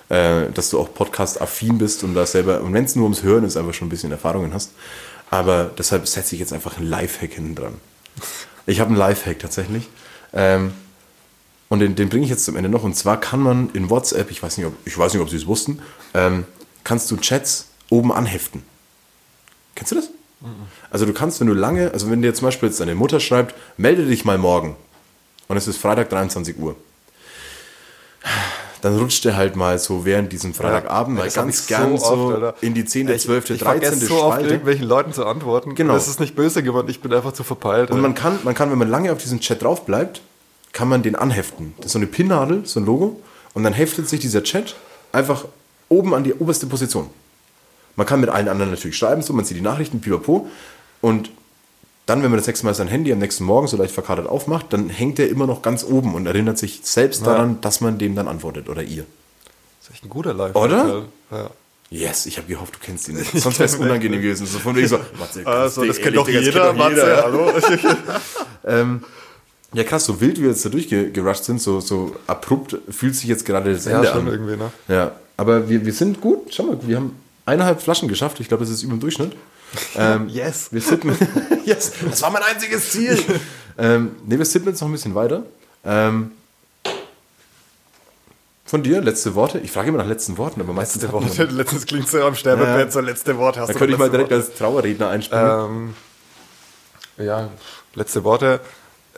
äh, 0.09 0.47
dass 0.55 0.70
du 0.70 0.79
auch 0.81 0.93
Podcast-affin 0.95 1.79
bist 1.79 2.05
und 2.05 2.14
da 2.14 2.25
selber, 2.25 2.62
und 2.62 2.72
wenn 2.72 2.85
es 2.85 2.97
nur 2.97 3.05
ums 3.05 3.22
Hören 3.22 3.45
ist, 3.45 3.57
einfach 3.57 3.75
schon 3.75 3.89
ein 3.89 3.91
bisschen 3.91 4.12
Erfahrungen 4.12 4.55
hast. 4.55 4.72
Aber 5.31 5.70
deshalb 5.77 6.07
setze 6.09 6.35
ich 6.35 6.41
jetzt 6.41 6.53
einfach 6.53 6.79
einen 6.79 6.89
Lifehack 6.89 7.35
hinten 7.35 7.55
dran. 7.55 7.75
Ich 8.66 8.81
habe 8.81 8.89
einen 8.89 8.99
Lifehack 8.99 9.41
tatsächlich. 9.41 9.89
Ähm, 10.33 10.72
und 11.69 11.81
den, 11.81 11.95
den 11.97 12.09
bringe 12.09 12.25
ich 12.25 12.31
jetzt 12.31 12.45
zum 12.45 12.57
Ende 12.57 12.69
noch. 12.69 12.83
Und 12.83 12.95
zwar 12.97 13.19
kann 13.21 13.41
man 13.41 13.71
in 13.73 13.91
WhatsApp, 13.91 14.31
ich 14.31 14.43
weiß 14.43 14.59
nicht, 14.59 14.67
ob, 14.67 14.75
ich 14.85 14.97
weiß 14.97 15.12
nicht, 15.15 15.23
ob 15.23 15.29
Sie 15.31 15.37
es 15.37 15.47
wussten, 15.47 15.81
ähm, 16.15 16.45
kannst 16.85 17.11
du 17.11 17.17
Chats 17.17 17.69
oben 17.91 18.12
anheften. 18.12 18.62
Kennst 19.75 19.93
du 19.93 19.97
das? 19.97 20.11
Also 20.91 21.07
du 21.07 21.15
kannst, 21.15 21.41
wenn 21.41 21.47
du 21.47 21.55
lange, 21.55 21.91
also 21.93 22.11
wenn 22.11 22.21
dir 22.21 22.35
zum 22.35 22.47
Beispiel 22.47 22.69
jetzt 22.69 22.79
deine 22.79 22.95
Mutter 22.95 23.19
schreibt, 23.19 23.55
melde 23.79 24.05
dich 24.05 24.25
mal 24.27 24.37
morgen 24.37 24.77
und 25.49 25.57
es 25.57 25.67
ist 25.67 25.79
Freitag 25.79 26.11
23 26.11 26.59
Uhr, 26.59 26.77
dann 28.83 28.99
rutscht 28.99 29.25
der 29.25 29.37
halt 29.37 29.57
mal 29.57 29.79
so 29.79 30.05
während 30.05 30.33
diesem 30.33 30.53
Freitagabend 30.53 31.17
mal 31.17 31.25
Das 31.25 31.37
hab 31.39 31.45
ganz 31.45 31.62
ich 31.62 31.67
gern 31.67 31.97
so, 31.97 32.05
oft, 32.05 32.62
in 32.62 32.75
die 32.75 32.85
10., 32.85 33.09
Ich- 33.09 33.23
12., 33.23 33.51
ich 33.51 33.62
vergesse 33.62 33.93
13. 33.93 34.09
so 34.09 34.17
oft 34.23 34.35
Spalte. 34.35 34.51
irgendwelchen 34.51 34.87
Leuten 34.87 35.12
zu 35.15 35.25
antworten. 35.25 35.75
Genau. 35.75 35.95
Das 35.95 36.09
ist 36.09 36.21
nicht 36.21 36.37
böse 36.37 36.62
geworden, 36.62 36.89
ich 36.91 37.01
bin 37.01 37.12
einfach 37.15 37.33
zu 37.33 37.43
verpeilt. 37.45 37.91
Und 37.91 38.01
man 38.03 38.15
kann, 38.15 38.39
man 38.45 38.55
kann, 38.55 38.71
wenn 38.71 38.79
man 38.79 38.91
lange 38.91 39.11
auf 39.12 39.19
diesen 39.19 39.41
Chat 39.41 39.62
drauf 39.62 39.87
bleibt, 39.87 40.21
kann 40.75 40.89
man 40.89 41.03
den 41.03 41.16
anheften. 41.16 41.72
Das 41.79 41.87
ist 41.87 41.93
so 41.93 41.99
eine 41.99 42.07
Pinnadel, 42.07 42.66
so 42.66 42.81
ein 42.81 42.85
Logo. 42.85 43.18
Und 43.55 43.62
dann 43.62 43.72
heftet 43.72 44.09
sich 44.09 44.20
dieser 44.20 44.43
Chat 44.43 44.77
einfach 45.12 45.47
oben 45.89 46.12
an 46.14 46.25
die 46.25 46.35
oberste 46.35 46.66
Position. 46.66 47.09
Man 47.97 48.07
kann 48.07 48.20
mit 48.20 48.29
allen 48.29 48.49
anderen 48.49 48.72
natürlich 48.72 48.99
schreiben, 48.99 49.22
so, 49.22 49.33
man 49.33 49.45
sieht 49.45 49.57
die 49.57 49.62
Nachrichten, 49.62 50.01
pipapo. 50.01 50.49
Und 51.01 51.31
dann, 52.07 52.22
wenn 52.22 52.31
man 52.31 52.39
das 52.39 52.49
nächste 52.49 52.66
Mal 52.66 52.75
sein 52.75 52.89
Handy 52.89 53.12
am 53.12 53.20
nächsten 53.20 53.45
Morgen 53.45 53.68
so 53.68 53.77
leicht 53.77 53.95
verkadert 53.95 54.27
aufmacht, 54.27 54.72
dann 54.72 54.91
hängt 54.91 55.18
er 55.20 55.29
immer 55.29 55.47
noch 55.47 55.62
ganz 55.62 55.85
oben 55.85 56.14
und 56.14 56.27
erinnert 56.27 56.59
sich 56.59 56.81
selbst 56.83 57.25
daran, 57.25 57.61
dass 57.61 57.81
man 57.81 57.97
dem 57.99 58.16
dann 58.16 58.27
antwortet 58.29 58.68
oder 58.68 58.83
ihr. 58.83 59.07
Das 59.81 59.89
ist 59.89 59.95
echt 59.95 60.05
ein 60.05 60.11
guter 60.11 60.35
Live. 60.35 60.57
Oder? 60.57 61.05
Ja. 61.31 61.51
Yes, 61.91 62.27
ich 62.27 62.37
habe 62.39 62.49
gehofft, 62.49 62.75
du 62.75 62.79
kennst 62.81 63.09
ihn 63.09 63.14
nicht. 63.16 63.31
Sonst 63.35 63.61
wäre 63.61 63.68
es 63.68 63.77
unangenehm 63.77 64.20
gewesen. 64.20 64.47
So 64.47 64.59
von 64.59 64.75
wegen 64.75 64.89
so, 64.89 64.99
Matze, 65.18 65.47
Also, 65.47 65.85
das 65.85 65.99
kennt 65.99 66.16
ehrlich, 66.16 66.20
doch 66.20 66.29
jeder, 66.29 66.72
kennt 66.72 66.81
doch 66.81 66.89
Matze, 66.89 67.22
hallo? 67.22 67.53
Ja, 69.75 69.85
krass, 69.85 70.05
so 70.05 70.20
wild 70.20 70.39
wie 70.39 70.43
wir 70.43 70.51
jetzt 70.51 70.64
da 70.64 70.68
durchgerusht 70.68 71.45
sind, 71.45 71.61
so, 71.61 71.81
so 71.81 72.14
abrupt 72.27 72.77
fühlt 72.91 73.14
sich 73.16 73.25
jetzt 73.29 73.45
gerade 73.45 73.72
das 73.75 73.85
Ja, 73.85 73.97
Ende 73.99 74.09
schon 74.09 74.20
an. 74.29 74.33
irgendwie, 74.33 74.57
ne? 74.57 74.70
Ja, 74.89 75.12
aber 75.37 75.68
wir, 75.68 75.85
wir 75.85 75.93
sind 75.93 76.20
gut. 76.20 76.55
Schau 76.55 76.62
mal, 76.64 76.79
wir 76.83 76.97
haben 76.97 77.16
eineinhalb 77.45 77.83
Flaschen 77.83 78.09
geschafft. 78.09 78.39
Ich 78.41 78.49
glaube, 78.49 78.62
das 78.64 78.72
ist 78.72 78.83
über 78.85 78.95
dem 78.95 79.01
Durchschnitt. 79.01 79.33
Ähm, 79.97 80.29
Yes. 80.33 80.68
Wir 80.72 80.81
sippen. 80.81 81.16
yes, 81.64 81.93
das 82.09 82.22
war 82.22 82.31
mein 82.31 82.43
einziges 82.45 82.91
Ziel. 82.93 83.18
ähm, 83.79 84.12
ne, 84.27 84.39
wir 84.39 84.45
sippen 84.45 84.68
jetzt 84.68 84.81
noch 84.81 84.89
ein 84.89 84.93
bisschen 84.93 85.14
weiter. 85.16 85.43
Ähm, 85.85 86.31
von 88.64 88.83
dir, 88.83 89.01
letzte 89.03 89.35
Worte. 89.35 89.59
Ich 89.59 89.70
frage 89.72 89.89
immer 89.89 89.99
nach 89.99 90.07
letzten 90.07 90.39
Worten, 90.39 90.61
aber 90.61 90.72
meistens 90.72 91.03
Letzte 91.03 91.12
Worte. 91.12 91.45
Letztens 91.45 91.85
klingt 91.87 92.09
so 92.09 92.22
am 92.25 92.35
Sterbebett, 92.35 92.87
Ja. 92.87 92.91
so 92.91 93.01
letzte 93.01 93.37
Wort 93.37 93.57
hast 93.59 93.68
Da 93.68 93.72
du 93.75 93.79
könnte 93.79 93.93
ich 93.93 93.99
mal 93.99 94.11
direkt 94.11 94.33
als 94.33 94.55
Trauerredner 94.55 95.11
einspringen. 95.11 95.95
Ähm, 97.18 97.25
ja, 97.27 97.51
letzte 97.95 98.25
Worte. 98.25 98.61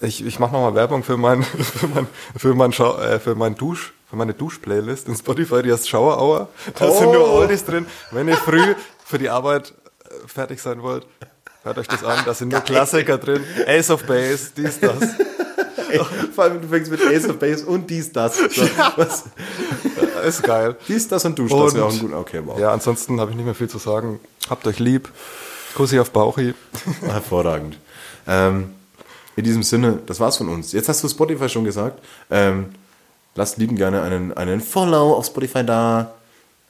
Ich, 0.01 0.24
ich 0.24 0.38
mache 0.38 0.53
nochmal 0.53 0.74
Werbung 0.74 1.03
für 1.03 1.16
mein, 1.16 1.42
für 1.78 1.88
mein, 1.88 2.07
für 2.36 2.55
mein, 2.55 2.72
Schau, 2.72 2.99
äh, 2.99 3.18
für 3.18 3.34
mein 3.34 3.55
Dusch, 3.55 3.94
für 4.11 4.16
meine 4.16 4.34
Dusch-Playlist 4.34 5.09
in 5.09 5.16
Spotify, 5.16 5.62
die 5.62 5.72
heißt 5.72 5.88
Shower 5.88 6.20
Hour. 6.20 6.49
Da 6.78 6.90
sind 6.90 7.12
nur 7.12 7.28
Oldies 7.30 7.64
drin. 7.64 7.86
Wenn 8.11 8.28
ihr 8.28 8.36
früh 8.36 8.74
für 9.05 9.18
die 9.18 9.30
Arbeit 9.30 9.72
äh, 10.05 10.28
fertig 10.28 10.61
sein 10.61 10.82
wollt, 10.82 11.07
hört 11.62 11.78
euch 11.78 11.88
das 11.88 12.05
an. 12.05 12.18
Da 12.26 12.34
sind 12.34 12.51
nur 12.53 12.61
Klassiker 12.61 13.16
drin. 13.18 13.42
Ace 13.66 13.90
of 13.90 14.05
Base, 14.05 14.51
dies, 14.57 14.78
das. 14.80 15.01
Ey, 15.88 16.01
vor 16.34 16.44
allem, 16.44 16.61
du 16.61 16.68
fängst 16.68 16.90
mit 16.90 17.01
Ace 17.01 17.28
of 17.28 17.38
Base 17.38 17.64
und 17.64 17.88
dies, 17.88 18.12
das. 18.12 18.36
So, 18.36 18.68
was? 18.97 19.24
Ist 20.26 20.42
geil. 20.42 20.76
Dies, 20.88 21.07
das 21.09 21.24
und 21.24 21.38
Dusch, 21.38 21.51
das 21.53 21.74
wäre 21.74 21.84
auch 21.84 21.90
ein 21.90 21.94
Und- 21.94 22.01
guter. 22.01 22.18
Okay, 22.20 22.42
wow. 22.44 22.59
Ja, 22.59 22.72
ansonsten 22.72 23.20
habe 23.20 23.30
ich 23.30 23.36
nicht 23.36 23.47
mehr 23.47 23.55
viel 23.55 23.68
zu 23.68 23.78
sagen. 23.78 24.18
Habt 24.51 24.66
euch 24.66 24.78
lieb. 24.78 25.09
Kussi 25.74 26.01
auf 26.01 26.11
Bauchi. 26.11 26.55
Hervorragend. 27.03 27.78
Ähm, 28.26 28.74
in 29.37 29.45
diesem 29.45 29.62
Sinne, 29.62 29.99
das 30.07 30.18
war's 30.18 30.39
von 30.39 30.49
uns. 30.49 30.72
Jetzt 30.72 30.89
hast 30.89 31.05
du 31.05 31.09
Spotify 31.09 31.49
schon 31.49 31.64
gesagt. 31.64 32.03
Ähm, 32.30 32.66
lasst 33.34 33.59
lieben 33.59 33.76
gerne 33.76 34.03
einen, 34.03 34.32
einen 34.32 34.61
Follow 34.61 35.14
auf 35.14 35.26
Spotify 35.26 35.64
da. 35.64 36.14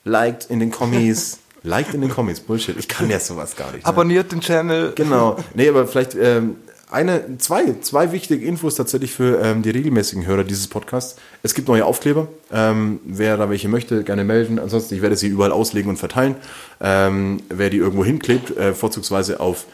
Liked 0.05 0.51
in 0.51 0.61
den 0.61 0.71
Kommis. 0.71 1.39
Liked 1.63 1.95
in 1.95 2.01
den 2.01 2.11
Comments. 2.11 2.39
Bullshit. 2.41 2.77
Ich 2.79 2.89
kann 2.89 3.11
ja 3.11 3.19
sowas 3.19 3.57
gar 3.57 3.73
nicht. 3.73 3.85
Ne? 3.85 3.87
Abonniert 3.87 4.31
den 4.31 4.41
Channel. 4.41 4.93
Genau. 4.95 5.37
Nee, 5.55 5.69
aber 5.69 5.87
vielleicht 5.87 6.15
ähm, 6.15 6.57
eine, 6.91 7.39
zwei, 7.39 7.75
zwei 7.81 8.13
wichtige 8.13 8.47
Infos 8.47 8.77
tatsächlich 8.77 9.13
für 9.13 9.41
ähm, 9.43 9.63
die 9.63 9.71
regelmäßigen 9.71 10.27
Hörer 10.27 10.45
dieses 10.45 10.69
Podcasts. 10.69 11.17
Es 11.43 11.55
gibt 11.55 11.67
neue 11.67 11.85
Aufkleber. 11.85 12.29
Ähm, 12.53 13.01
wer 13.05 13.37
da 13.37 13.51
welche 13.51 13.69
möchte, 13.69 14.05
gerne 14.05 14.23
melden. 14.23 14.59
Ansonsten, 14.59 14.95
ich 14.95 15.03
werde 15.03 15.17
sie 15.17 15.27
überall 15.27 15.51
auslegen 15.53 15.91
und 15.91 15.97
verteilen. 15.97 16.37
Ähm, 16.81 17.43
wer 17.49 17.71
die 17.71 17.79
irgendwo 17.79 18.05
hinklebt, 18.05 18.57
äh, 18.57 18.73
vorzugsweise 18.73 19.41
auf 19.41 19.67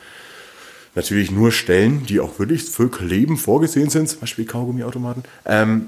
natürlich 0.95 1.31
nur 1.31 1.53
Stellen, 1.53 2.07
die 2.07 2.21
auch 2.21 2.39
wirklich 2.39 2.65
für 2.65 2.89
Kleben 2.89 3.37
vorgesehen 3.37 3.91
sind, 3.91 4.09
zum 4.09 4.21
Beispiel 4.21 4.45
Kaugummiautomaten. 4.45 5.25
Ähm, 5.47 5.87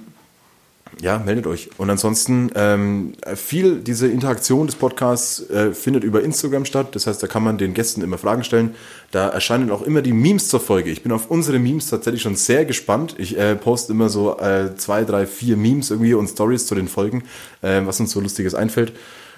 ja, 1.01 1.19
meldet 1.19 1.47
euch. 1.47 1.71
Und 1.77 1.91
ansonsten, 1.91 2.51
ähm, 2.55 3.15
viel 3.35 3.81
diese 3.81 4.07
Interaktion 4.09 4.67
des 4.67 4.77
Podcasts 4.77 5.49
äh, 5.51 5.73
findet 5.73 6.05
über 6.05 6.23
Instagram 6.23 6.65
statt. 6.65 6.95
Das 6.95 7.07
heißt, 7.07 7.23
da 7.23 7.27
kann 7.27 7.43
man 7.43 7.59
den 7.59 7.75
Gästen 7.75 8.03
immer 8.03 8.19
Fragen 8.19 8.45
stellen. 8.45 8.75
Da 9.11 9.29
erscheinen 9.29 9.71
auch 9.71 9.83
immer 9.83 10.03
die 10.03 10.13
Memes 10.13 10.49
zur 10.49 10.61
Folge. 10.61 10.91
Ich 10.91 11.03
bin 11.03 11.13
auf 11.13 11.31
unsere 11.31 11.59
Memes 11.59 11.91
tatsächlich 11.91 12.23
schon 12.23 12.37
sehr 12.37 12.65
gespannt. 12.65 13.17
Ich 13.19 13.37
äh, 13.37 13.57
poste 13.57 13.93
immer 13.93 14.09
so 14.09 14.39
äh, 14.39 14.77
zwei, 14.77 15.05
drei, 15.05 15.27
vier 15.27 15.57
Memes 15.57 15.91
irgendwie 15.91 16.15
und 16.15 16.29
Stories 16.29 16.67
zu 16.67 16.75
den 16.75 16.89
Folgen, 16.89 17.25
äh, 17.63 17.81
was 17.85 17.99
uns 18.01 18.13
so 18.13 18.21
Lustiges 18.21 18.55
einfällt. 18.55 18.93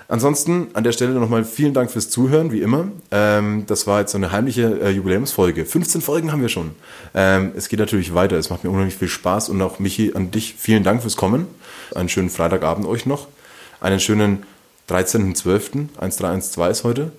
Ansonsten 0.08 0.68
an 0.74 0.84
der 0.84 0.92
Stelle 0.92 1.12
nochmal 1.12 1.44
vielen 1.44 1.74
Dank 1.74 1.90
fürs 1.90 2.08
Zuhören, 2.08 2.52
wie 2.52 2.62
immer. 2.62 2.88
Ähm, 3.10 3.64
das 3.66 3.86
war 3.86 4.00
jetzt 4.00 4.12
so 4.12 4.18
eine 4.18 4.30
heimliche 4.30 4.80
äh, 4.80 4.90
Jubiläumsfolge. 4.90 5.64
15 5.64 6.00
Folgen 6.00 6.30
haben 6.30 6.42
wir 6.42 6.48
schon. 6.48 6.70
Ähm, 7.14 7.52
es 7.56 7.68
geht 7.68 7.80
natürlich 7.80 8.14
weiter. 8.14 8.36
Es 8.36 8.48
macht 8.48 8.62
mir 8.62 8.70
unheimlich 8.70 8.94
viel 8.96 9.08
Spaß 9.08 9.48
und 9.48 9.60
auch 9.62 9.80
Michi, 9.80 10.12
an 10.14 10.30
dich 10.30 10.54
vielen 10.56 10.84
Dank 10.84 11.02
fürs 11.02 11.16
Kommen. 11.16 11.48
Einen 11.94 12.08
schönen 12.08 12.30
Freitagabend 12.30 12.86
euch 12.86 13.04
noch. 13.04 13.26
Einen 13.80 13.98
schönen 13.98 14.44
13.12. 14.88 15.88
1312 15.98 16.70
ist 16.70 16.84
heute. 16.84 17.12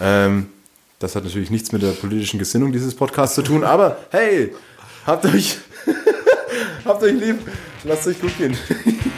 Ähm, 0.00 0.48
das 0.98 1.16
hat 1.16 1.24
natürlich 1.24 1.50
nichts 1.50 1.72
mit 1.72 1.82
der 1.82 1.92
politischen 1.92 2.38
Gesinnung 2.38 2.72
dieses 2.72 2.94
Podcasts 2.94 3.34
zu 3.34 3.42
tun, 3.42 3.64
aber 3.64 3.98
hey, 4.10 4.54
habt 5.06 5.24
euch, 5.26 5.58
habt 6.84 7.02
euch 7.02 7.12
lieb. 7.12 7.38
Lasst 7.84 8.06
euch 8.06 8.20
gut 8.20 8.36
gehen. 8.38 8.56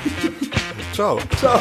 Ciao. 0.93 1.19
Ciao. 1.39 1.61